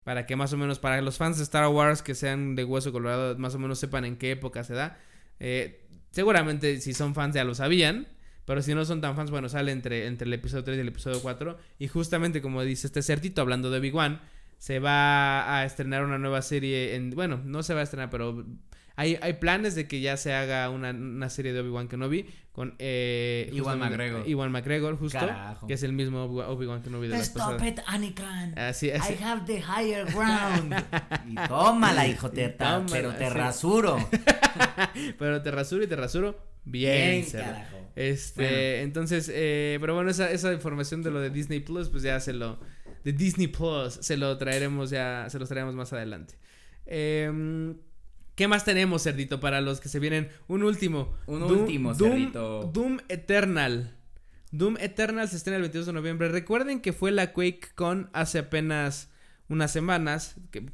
Para 0.05 0.27
que 0.27 0.37
más 0.37 0.53
o 0.53 0.57
menos, 0.57 0.79
para 0.79 1.01
los 1.03 1.19
fans 1.19 1.37
de 1.37 1.43
Star 1.45 1.69
Wars 1.69 2.03
que 2.03 2.15
sean 2.15 2.55
de 2.57 2.65
Hueso 2.65 2.93
Colorado, 2.93 3.37
más 3.39 3.55
o 3.55 3.59
menos 3.59 3.79
sepan 3.79 4.05
en 4.07 4.17
qué 4.17 4.31
época 4.33 4.65
se 4.65 4.73
da. 4.75 4.99
Eh, 5.39 5.87
seguramente 6.13 6.81
si 6.81 6.95
son 6.95 7.15
fans 7.15 7.35
ya 7.35 7.45
lo 7.45 7.55
sabían. 7.55 8.07
Pero 8.47 8.63
si 8.63 8.75
no 8.75 8.87
son 8.87 9.03
tan 9.03 9.15
fans, 9.15 9.31
bueno, 9.31 9.51
sale 9.51 9.71
entre, 9.73 10.07
entre 10.07 10.27
el 10.27 10.33
episodio 10.33 10.65
3 10.65 10.79
y 10.79 10.81
el 10.81 10.89
episodio 10.89 11.21
4. 11.21 11.59
Y 11.79 11.89
justamente 11.89 12.41
como 12.41 12.63
dice 12.63 12.87
este 12.87 13.03
certito, 13.03 13.43
hablando 13.43 13.71
de 13.71 13.79
Obi-Wan, 13.79 14.23
se 14.57 14.79
va 14.79 15.59
a 15.59 15.67
estrenar 15.67 16.03
una 16.03 16.17
nueva 16.17 16.41
serie. 16.41 16.95
En, 16.95 17.11
bueno, 17.11 17.43
no 17.45 17.63
se 17.63 17.75
va 17.75 17.81
a 17.81 17.83
estrenar, 17.83 18.09
pero 18.09 18.47
hay, 18.99 19.19
hay 19.23 19.35
planes 19.35 19.75
de 19.75 19.87
que 19.87 20.01
ya 20.01 20.17
se 20.17 20.33
haga 20.35 20.69
una, 20.71 20.91
una 20.91 21.31
serie 21.31 21.53
de 21.53 21.61
Obi-Wan 21.61 21.89
Kenobi 21.89 22.27
con 22.53 22.75
eh, 22.81 23.49
justamente- 23.53 23.87
McGregor. 23.91 24.29
Ewan 24.29 24.51
McGregor, 24.53 24.99
justo. 24.99 25.19
Carajo. 25.21 25.67
Que 25.69 25.75
es 25.75 25.83
el 25.85 25.93
mismo 25.93 26.25
Obi- 26.25 26.45
Obi-Wan 26.47 26.83
Kenobi 26.83 27.07
de 27.09 27.15
la 27.17 27.21
Stop 27.21 27.53
pasada. 27.59 27.69
it, 27.69 27.79
Anakin. 27.87 28.59
Así, 28.59 28.91
así. 28.91 29.13
I 29.15 29.23
have 29.23 29.47
the 29.47 29.61
higher 29.63 30.05
ground. 30.13 30.75
y 31.29 31.35
tómala, 31.49 32.07
hijo, 32.09 32.31
te, 32.31 32.49
Tómala, 32.49 32.87
pero 32.91 33.15
te 33.15 33.29
sí. 33.29 33.35
rasuro. 33.35 33.97
Pero 35.19 35.43
te 35.43 35.51
rasuro 35.51 35.85
y 35.85 35.87
te 35.87 35.97
rasuro 35.97 36.37
bien, 36.65 37.25
cerdo. 37.25 37.45
carajo. 37.53 37.77
Este, 37.97 38.43
Bueno. 38.43 38.83
entonces, 38.85 39.31
eh, 39.33 39.79
pero 39.81 39.95
bueno, 39.95 40.11
esa, 40.11 40.31
esa 40.31 40.53
información 40.53 41.03
de 41.03 41.11
lo 41.11 41.21
de 41.21 41.31
Disney 41.31 41.61
Plus, 41.61 41.89
pues 41.89 42.03
ya 42.03 42.19
se 42.21 42.33
lo, 42.33 42.59
de 43.05 43.13
Disney 43.13 43.47
Plus, 43.49 43.95
se 44.01 44.17
lo 44.17 44.37
traeremos 44.39 44.91
ya, 44.91 45.27
se 45.31 45.39
los 45.39 45.49
traeremos 45.49 45.75
más 45.75 45.93
adelante. 45.93 46.35
Em, 46.87 47.77
¿Qué 48.39 48.47
más 48.47 48.65
tenemos, 48.65 49.03
cerdito, 49.03 49.41
para 49.41 49.61
los 49.61 49.81
que 49.81 49.89
se 49.89 49.99
vienen? 49.99 50.29
Un 50.47 50.63
último. 50.63 51.13
Un 51.27 51.43
último, 51.43 51.93
Doom, 51.93 52.11
cerdito. 52.13 52.71
Doom 52.73 52.99
Eternal. 53.09 53.97
Doom 54.53 54.77
Eternal 54.79 55.29
se 55.29 55.39
estrena 55.39 55.57
el 55.57 55.63
22 55.63 55.87
de 55.87 55.93
noviembre. 55.93 56.29
Recuerden 56.29 56.81
que 56.81 56.93
fue 56.93 57.11
la 57.11 57.33
Quake 57.33 57.71
Con 57.75 58.11
hace 58.13 58.39
apenas 58.39 59.11
unas 59.49 59.73
semanas. 59.73 60.37
Que, 60.53 60.71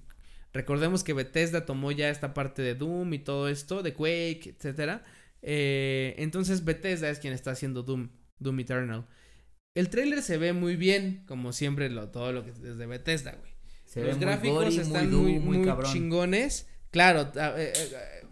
recordemos 0.52 1.04
que 1.04 1.14
Bethesda 1.14 1.64
tomó 1.64 1.90
ya 1.90 2.10
esta 2.10 2.34
parte 2.34 2.60
de 2.60 2.74
Doom 2.74 3.14
y 3.14 3.20
todo 3.20 3.48
esto, 3.48 3.82
de 3.82 3.94
Quake, 3.94 4.54
etcétera. 4.58 5.02
Eh, 5.40 6.16
entonces 6.18 6.66
Bethesda 6.66 7.08
es 7.08 7.18
quien 7.18 7.32
está 7.32 7.52
haciendo 7.52 7.82
Doom, 7.82 8.10
Doom 8.40 8.60
Eternal. 8.60 9.06
El 9.74 9.88
tráiler 9.88 10.20
se 10.20 10.36
ve 10.36 10.52
muy 10.52 10.76
bien, 10.76 11.24
como 11.26 11.54
siempre 11.54 11.88
lo, 11.88 12.10
todo 12.10 12.30
lo 12.30 12.44
que 12.44 12.50
es 12.50 12.60
de 12.60 12.86
Bethesda, 12.86 13.32
güey. 13.32 13.54
Se 13.86 14.00
Los 14.00 14.08
ve 14.10 14.14
muy 14.16 14.24
gráficos 14.26 14.64
gory, 14.64 14.76
están 14.76 15.10
muy, 15.10 15.38
muy, 15.38 15.58
muy 15.58 15.66
muy. 15.66 16.73
Claro, 16.94 17.32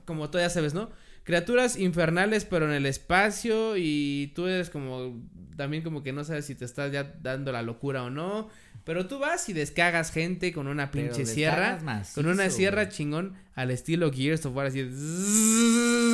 como 0.05 0.31
tú 0.31 0.39
ya 0.39 0.49
sabes, 0.49 0.73
¿no? 0.73 0.89
Criaturas 1.25 1.77
infernales, 1.77 2.45
pero 2.45 2.67
en 2.67 2.73
el 2.73 2.87
espacio. 2.87 3.77
Y 3.77 4.31
tú 4.37 4.47
eres 4.47 4.71
como. 4.71 5.21
También 5.57 5.83
como 5.83 6.05
que 6.05 6.13
no 6.13 6.23
sabes 6.23 6.47
si 6.47 6.55
te 6.55 6.65
estás 6.65 6.93
ya 6.93 7.13
dando 7.21 7.51
la 7.51 7.63
locura 7.63 8.05
o 8.05 8.11
no. 8.11 8.49
Pero 8.85 9.09
tú 9.09 9.19
vas 9.19 9.49
y 9.49 9.53
descagas 9.53 10.13
gente 10.13 10.53
con 10.53 10.69
una 10.69 10.93
pinche 10.93 11.27
sierra. 11.27 11.81
macizo, 11.83 12.23
Con 12.23 12.31
una 12.31 12.51
sierra 12.51 12.85
güey. 12.85 12.95
chingón 12.97 13.35
al 13.57 13.73
estilo 13.73 14.13
Gears 14.13 14.47
of 14.47 14.55
War, 14.55 14.67
así. 14.67 14.79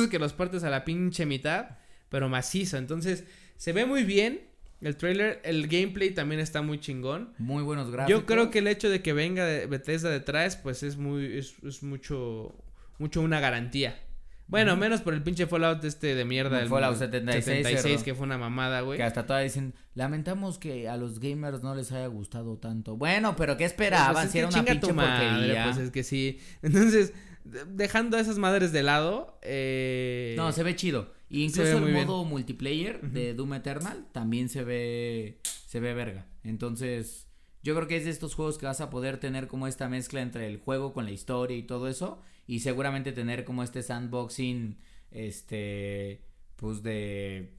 Que 0.09 0.17
los 0.19 0.33
partes 0.33 0.63
a 0.63 0.71
la 0.71 0.83
pinche 0.85 1.27
mitad. 1.27 1.77
Pero 2.09 2.29
macizo. 2.29 2.77
Entonces, 2.77 3.25
se 3.57 3.73
ve 3.73 3.85
muy 3.85 4.03
bien. 4.03 4.41
El 4.81 4.95
trailer, 4.95 5.41
el 5.43 5.67
gameplay 5.67 6.11
también 6.11 6.39
está 6.39 6.61
muy 6.61 6.79
chingón. 6.79 7.33
Muy 7.37 7.63
buenos 7.63 7.91
gráficos. 7.91 8.21
Yo 8.21 8.25
creo 8.25 8.49
que 8.49 8.59
el 8.59 8.67
hecho 8.67 8.89
de 8.89 9.01
que 9.01 9.11
venga 9.13 9.45
de 9.45 9.65
Bethesda 9.65 10.09
detrás, 10.09 10.55
pues 10.55 10.83
es 10.83 10.97
muy, 10.97 11.37
es, 11.37 11.55
es 11.63 11.83
mucho, 11.83 12.55
mucho 12.97 13.21
una 13.21 13.39
garantía. 13.39 13.99
Bueno, 14.47 14.75
menos 14.75 15.01
por 15.01 15.13
el 15.13 15.21
pinche 15.21 15.45
Fallout 15.45 15.83
este 15.83 16.15
de 16.15 16.25
mierda. 16.25 16.59
El 16.59 16.69
Fallout 16.69 16.97
76, 16.97 17.81
cerdo. 17.81 18.03
que 18.03 18.15
fue 18.15 18.25
una 18.25 18.39
mamada, 18.39 18.81
güey. 18.81 18.97
Que 18.97 19.03
hasta 19.03 19.27
todavía 19.27 19.43
dicen, 19.43 19.75
lamentamos 19.93 20.57
que 20.57 20.89
a 20.89 20.97
los 20.97 21.19
gamers 21.19 21.61
no 21.61 21.75
les 21.75 21.91
haya 21.91 22.07
gustado 22.07 22.57
tanto. 22.57 22.97
Bueno, 22.97 23.35
pero 23.35 23.57
¿qué 23.57 23.65
esperaban? 23.65 24.13
Pues 24.13 24.25
es 24.25 24.31
si 24.31 24.39
era 24.39 24.47
una 24.47 24.63
pinche 24.65 24.79
tu 24.87 24.93
madre, 24.95 25.29
porquería. 25.29 25.63
Pues 25.65 25.77
es 25.77 25.91
que 25.91 26.03
sí. 26.03 26.39
Entonces, 26.63 27.13
de- 27.43 27.65
dejando 27.65 28.17
a 28.17 28.21
esas 28.21 28.39
madres 28.39 28.71
de 28.71 28.81
lado, 28.81 29.37
eh... 29.43 30.33
No, 30.35 30.51
se 30.51 30.63
ve 30.63 30.75
chido. 30.75 31.13
Y 31.29 31.43
incluso 31.43 31.77
el 31.77 31.85
bien. 31.85 32.07
modo 32.07 32.25
multiplayer 32.25 33.01
de 33.01 33.33
Doom 33.33 33.53
Eternal 33.53 34.07
también 34.11 34.49
se 34.49 34.63
ve 34.63 35.39
se 35.43 35.79
ve 35.79 35.93
verga. 35.93 36.25
Entonces, 36.43 37.27
yo 37.61 37.75
creo 37.75 37.87
que 37.87 37.97
es 37.97 38.05
de 38.05 38.11
estos 38.11 38.33
juegos 38.33 38.57
que 38.57 38.65
vas 38.65 38.81
a 38.81 38.89
poder 38.89 39.19
tener 39.19 39.47
como 39.47 39.67
esta 39.67 39.87
mezcla 39.89 40.21
entre 40.21 40.47
el 40.47 40.57
juego 40.57 40.93
con 40.93 41.05
la 41.05 41.11
historia 41.11 41.55
y 41.55 41.63
todo 41.63 41.87
eso 41.87 42.21
y 42.47 42.59
seguramente 42.61 43.11
tener 43.11 43.45
como 43.45 43.63
este 43.63 43.83
sandboxing 43.83 44.77
este 45.11 46.23
pues 46.55 46.81
de 46.83 47.53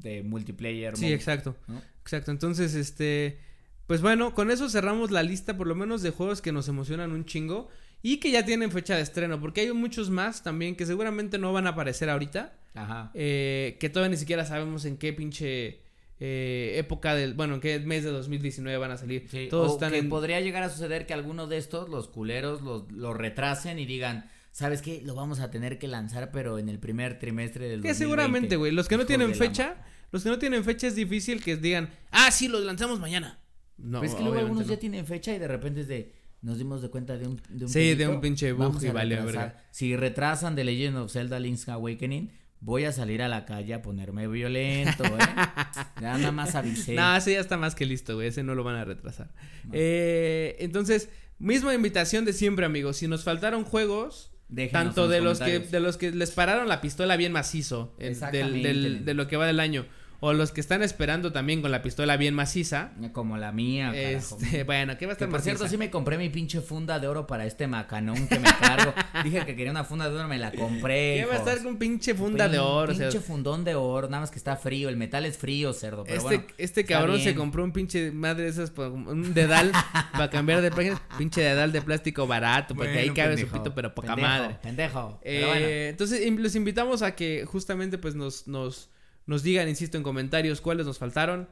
de 0.00 0.22
multiplayer. 0.22 0.96
Sí, 0.96 1.04
mode, 1.04 1.14
exacto. 1.14 1.56
¿no? 1.68 1.80
Exacto. 2.00 2.30
Entonces, 2.30 2.74
este. 2.74 3.38
Pues 3.86 4.02
bueno, 4.02 4.34
con 4.34 4.50
eso 4.50 4.68
cerramos 4.68 5.10
la 5.10 5.22
lista, 5.22 5.56
por 5.56 5.66
lo 5.66 5.74
menos, 5.74 6.02
de 6.02 6.10
juegos 6.10 6.40
que 6.40 6.52
nos 6.52 6.68
emocionan 6.68 7.12
un 7.12 7.24
chingo. 7.24 7.68
Y 8.02 8.16
que 8.18 8.30
ya 8.30 8.44
tienen 8.44 8.70
fecha 8.70 8.96
de 8.96 9.02
estreno. 9.02 9.40
Porque 9.40 9.60
hay 9.62 9.72
muchos 9.72 10.08
más 10.10 10.42
también 10.42 10.74
que 10.76 10.86
seguramente 10.86 11.38
no 11.38 11.52
van 11.52 11.66
a 11.66 11.70
aparecer 11.70 12.08
ahorita. 12.10 12.54
Ajá. 12.74 13.10
eh, 13.14 13.76
que 13.80 13.88
todavía 13.90 14.10
ni 14.10 14.16
siquiera 14.16 14.44
sabemos 14.44 14.84
en 14.84 14.96
qué 14.96 15.12
pinche 15.12 15.80
eh, 16.20 16.74
época 16.76 17.14
del. 17.14 17.34
Bueno, 17.34 17.54
en 17.54 17.60
qué 17.60 17.78
mes 17.80 18.04
de 18.04 18.10
2019 18.10 18.78
van 18.78 18.90
a 18.92 18.96
salir. 18.96 19.26
Sí, 19.30 19.48
Todos 19.50 19.70
o 19.70 19.74
están 19.74 19.90
que 19.92 19.98
en. 19.98 20.08
podría 20.08 20.40
llegar 20.40 20.62
a 20.62 20.68
suceder 20.70 21.06
que 21.06 21.12
alguno 21.14 21.46
de 21.46 21.56
estos, 21.58 21.88
los 21.88 22.08
culeros, 22.08 22.62
los, 22.62 22.90
los 22.92 23.16
retrasen 23.16 23.78
y 23.78 23.86
digan, 23.86 24.30
¿sabes 24.52 24.82
qué? 24.82 25.02
Lo 25.04 25.14
vamos 25.14 25.40
a 25.40 25.50
tener 25.50 25.78
que 25.78 25.88
lanzar, 25.88 26.30
pero 26.30 26.58
en 26.58 26.68
el 26.68 26.78
primer 26.78 27.18
trimestre 27.18 27.64
del 27.68 27.80
Que 27.82 27.88
2020". 27.88 27.94
seguramente, 27.98 28.56
güey. 28.56 28.72
Los 28.72 28.86
que 28.88 28.96
no 28.96 29.04
tienen 29.06 29.30
la 29.30 29.36
fecha. 29.36 29.76
Los 30.12 30.22
que 30.24 30.28
no 30.28 30.38
tienen 30.38 30.64
fecha 30.64 30.86
es 30.88 30.94
difícil 30.94 31.42
que 31.42 31.56
digan. 31.56 31.90
Ah, 32.10 32.30
sí, 32.30 32.48
los 32.48 32.64
lanzamos 32.64 32.98
mañana. 33.00 33.38
No, 33.78 34.00
Pero 34.00 34.12
es 34.12 34.16
que 34.16 34.22
luego 34.24 34.38
algunos 34.38 34.66
no. 34.66 34.72
ya 34.74 34.78
tienen 34.78 35.06
fecha 35.06 35.34
y 35.34 35.38
de 35.38 35.48
repente 35.48 35.80
es 35.80 35.88
de. 35.88 36.12
Nos 36.42 36.58
dimos 36.58 36.80
de 36.82 36.88
cuenta 36.88 37.16
de 37.18 37.26
un. 37.26 37.40
De 37.48 37.64
un 37.66 37.70
Sí, 37.70 37.94
de 37.94 38.08
un 38.08 38.20
pinche 38.20 38.52
bug 38.52 38.82
y 38.82 38.88
verga. 38.88 39.62
Si 39.70 39.94
retrasan 39.96 40.54
The 40.56 40.64
Legend 40.64 40.96
of 40.96 41.12
Zelda 41.12 41.38
Link's 41.38 41.68
Awakening, 41.68 42.30
voy 42.60 42.84
a 42.84 42.92
salir 42.92 43.20
a 43.22 43.28
la 43.28 43.44
calle 43.44 43.74
a 43.74 43.82
ponerme 43.82 44.26
violento, 44.28 45.04
¿eh? 45.04 45.18
ya 46.00 46.16
nada 46.18 46.32
más 46.32 46.54
avisé. 46.54 46.94
No, 46.94 47.14
ese 47.16 47.32
ya 47.32 47.40
está 47.40 47.56
más 47.56 47.74
que 47.74 47.84
listo, 47.86 48.14
güey. 48.14 48.28
Ese 48.28 48.42
no 48.42 48.54
lo 48.54 48.64
van 48.64 48.76
a 48.76 48.84
retrasar. 48.84 49.30
No. 49.64 49.70
Eh, 49.74 50.56
entonces, 50.60 51.08
misma 51.38 51.74
invitación 51.74 52.24
de 52.24 52.32
siempre, 52.32 52.64
amigos. 52.64 52.96
Si 52.98 53.06
nos 53.08 53.22
faltaron 53.24 53.64
juegos, 53.64 54.32
Déjenos 54.48 54.72
tanto 54.94 55.08
de 55.08 55.20
los 55.20 55.38
que 55.40 55.60
de 55.60 55.78
los 55.80 55.96
que 55.96 56.10
les 56.10 56.32
pararon 56.32 56.66
la 56.68 56.80
pistola 56.80 57.16
bien 57.16 57.30
macizo 57.32 57.94
eh, 58.00 58.16
del- 58.32 59.04
de 59.04 59.14
lo 59.14 59.28
que 59.28 59.36
va 59.36 59.46
del 59.46 59.60
año, 59.60 59.86
o 60.20 60.32
los 60.34 60.52
que 60.52 60.60
están 60.60 60.82
esperando 60.82 61.32
también 61.32 61.62
con 61.62 61.70
la 61.70 61.82
pistola 61.82 62.16
bien 62.16 62.34
maciza. 62.34 62.92
Como 63.12 63.38
la 63.38 63.52
mía, 63.52 63.92
carajo. 63.92 64.38
Este, 64.40 64.64
bueno, 64.64 64.96
¿qué 64.98 65.06
va 65.06 65.14
a 65.14 65.16
Que 65.16 65.24
estar 65.24 65.28
por 65.30 65.40
cierto, 65.40 65.66
sí 65.66 65.76
me 65.78 65.90
compré 65.90 66.18
mi 66.18 66.28
pinche 66.28 66.60
funda 66.60 66.98
de 66.98 67.08
oro 67.08 67.26
para 67.26 67.46
este 67.46 67.66
macanón 67.66 68.28
que 68.28 68.38
me 68.38 68.48
cargo. 68.60 68.92
Dije 69.24 69.44
que 69.46 69.56
quería 69.56 69.70
una 69.70 69.84
funda 69.84 70.10
de 70.10 70.16
oro, 70.16 70.28
me 70.28 70.38
la 70.38 70.52
compré. 70.52 71.16
¿Qué 71.20 71.26
va 71.26 71.34
a 71.34 71.38
estar 71.38 71.62
con 71.62 71.78
pinche 71.78 72.14
funda 72.14 72.48
de 72.48 72.58
oro? 72.58 72.92
o 72.92 72.94
sea, 72.94 73.08
Pinche 73.08 73.24
fundón 73.24 73.64
de 73.64 73.74
oro, 73.74 74.08
nada 74.08 74.20
más 74.20 74.30
que 74.30 74.38
está 74.38 74.56
frío. 74.56 74.88
El 74.88 74.96
metal 74.96 75.24
es 75.24 75.38
frío, 75.38 75.72
cerdo. 75.72 76.04
Pero 76.04 76.16
este, 76.16 76.36
bueno, 76.36 76.44
este 76.58 76.84
cabrón 76.84 77.20
se 77.20 77.34
compró 77.34 77.64
un 77.64 77.72
pinche 77.72 78.10
madre 78.12 78.44
de 78.44 78.50
esas, 78.50 78.70
por- 78.70 78.90
un 78.90 79.32
dedal 79.32 79.72
para 80.12 80.28
cambiar 80.28 80.60
de 80.60 80.70
página. 80.70 81.00
Pinche 81.16 81.40
dedal 81.40 81.72
de 81.72 81.80
plástico 81.82 82.26
barato, 82.26 82.74
porque 82.74 82.98
ahí 82.98 83.10
cabe 83.10 83.36
pendejo, 83.36 83.56
su 83.56 83.62
pito, 83.62 83.74
pero 83.74 83.94
poca 83.94 84.14
pendejo, 84.14 84.28
madre. 84.28 84.58
Pendejo. 84.62 85.18
Eh, 85.22 85.44
bueno. 85.46 85.66
Entonces 85.66 86.30
los 86.38 86.54
invitamos 86.54 87.02
a 87.02 87.14
que 87.14 87.44
justamente 87.46 87.98
pues 87.98 88.14
nos, 88.14 88.46
nos, 88.46 88.90
nos 89.30 89.42
digan, 89.44 89.68
insisto, 89.68 89.96
en 89.96 90.02
comentarios 90.02 90.60
cuáles 90.60 90.86
nos 90.86 90.98
faltaron, 90.98 91.48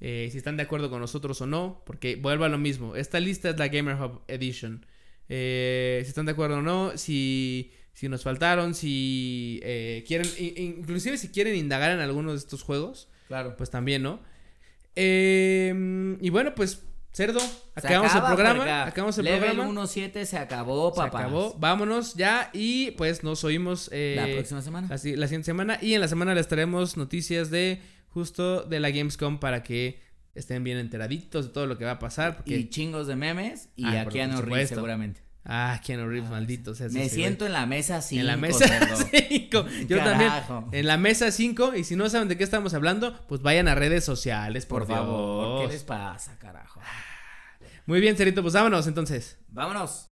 eh, 0.00 0.28
si 0.30 0.38
están 0.38 0.56
de 0.56 0.62
acuerdo 0.62 0.90
con 0.90 1.00
nosotros 1.00 1.40
o 1.40 1.46
no, 1.46 1.82
porque 1.84 2.14
vuelvo 2.16 2.44
a 2.44 2.48
lo 2.48 2.56
mismo, 2.58 2.94
esta 2.96 3.18
lista 3.18 3.50
es 3.50 3.58
la 3.58 3.66
Gamer 3.68 3.96
Hub 4.00 4.22
Edition. 4.28 4.86
Eh, 5.28 6.00
si 6.04 6.08
están 6.10 6.26
de 6.26 6.32
acuerdo 6.32 6.58
o 6.58 6.62
no, 6.62 6.96
si, 6.96 7.72
si 7.92 8.08
nos 8.08 8.22
faltaron, 8.22 8.74
si 8.74 9.58
eh, 9.64 10.04
quieren, 10.06 10.28
inclusive 10.56 11.18
si 11.18 11.28
quieren 11.30 11.56
indagar 11.56 11.90
en 11.90 11.98
alguno 12.00 12.30
de 12.30 12.38
estos 12.38 12.62
juegos, 12.62 13.08
Claro. 13.26 13.56
pues 13.56 13.70
también, 13.70 14.02
¿no? 14.02 14.20
Eh, 14.94 16.16
y 16.20 16.30
bueno, 16.30 16.54
pues, 16.54 16.84
cerdo, 17.16 17.40
Se 17.40 17.48
acabamos 17.74 18.10
acaba, 18.12 18.28
el 18.30 18.34
programa, 18.36 18.82
acabamos 18.84 19.16
el 19.18 19.24
Level 19.24 19.54
programa. 19.56 19.82
1.7 19.82 20.24
se 20.26 20.36
acabó, 20.38 20.90
Se 20.94 21.00
papá. 21.00 21.18
acabó, 21.20 21.54
vámonos 21.58 22.14
ya 22.14 22.50
y 22.52 22.90
pues 22.92 23.24
nos 23.24 23.42
oímos 23.42 23.88
eh, 23.90 24.14
La 24.18 24.26
próxima 24.34 24.60
semana. 24.60 24.88
Así, 24.90 25.16
la 25.16 25.26
siguiente 25.26 25.46
semana. 25.46 25.78
Y 25.80 25.94
en 25.94 26.02
la 26.02 26.08
semana 26.08 26.34
les 26.34 26.46
traemos 26.46 26.98
noticias 26.98 27.50
de 27.50 27.80
justo 28.08 28.62
de 28.64 28.80
la 28.80 28.90
Gamescom 28.90 29.38
para 29.40 29.62
que 29.62 29.98
estén 30.34 30.62
bien 30.62 30.76
enteraditos 30.76 31.46
de 31.46 31.52
todo 31.52 31.64
lo 31.66 31.78
que 31.78 31.86
va 31.86 31.92
a 31.92 31.98
pasar. 31.98 32.36
Porque... 32.36 32.54
Y 32.58 32.68
chingos 32.68 33.06
de 33.06 33.16
memes 33.16 33.70
y 33.76 33.86
Ah, 33.86 34.02
a 34.02 34.06
Keanu 34.06 34.42
Reeves 34.42 34.68
seguramente. 34.68 35.22
Ah, 35.48 35.80
Keanu 35.82 36.08
Reeves, 36.08 36.28
Ah, 36.28 36.32
maldito 36.32 36.74
sea. 36.74 36.88
Me 36.88 37.08
siento 37.08 37.44
güey. 37.44 37.48
en 37.48 37.52
la 37.52 37.66
mesa 37.66 38.02
5. 38.02 38.20
en 38.20 38.26
la 38.26 38.36
mesa 38.36 38.66
5. 39.10 39.66
Yo 39.88 39.96
Carajo. 39.98 40.54
también. 40.54 40.80
En 40.80 40.86
la 40.88 40.96
mesa 40.98 41.30
5. 41.30 41.74
Y 41.76 41.84
si 41.84 41.94
no 41.94 42.10
saben 42.10 42.26
de 42.28 42.36
qué 42.36 42.42
estamos 42.44 42.74
hablando, 42.74 43.16
pues 43.28 43.42
vayan 43.42 43.68
a 43.68 43.74
redes 43.76 44.04
sociales, 44.04 44.66
por, 44.66 44.86
Por 44.86 44.96
favor. 44.96 45.66
¿qué 45.66 45.72
les 45.72 45.84
pasa, 45.84 46.36
carajo? 46.40 46.80
Muy 47.86 48.00
bien, 48.00 48.16
Cerito, 48.16 48.42
pues 48.42 48.54
vámonos 48.54 48.86
entonces. 48.86 49.38
Vámonos. 49.48 50.04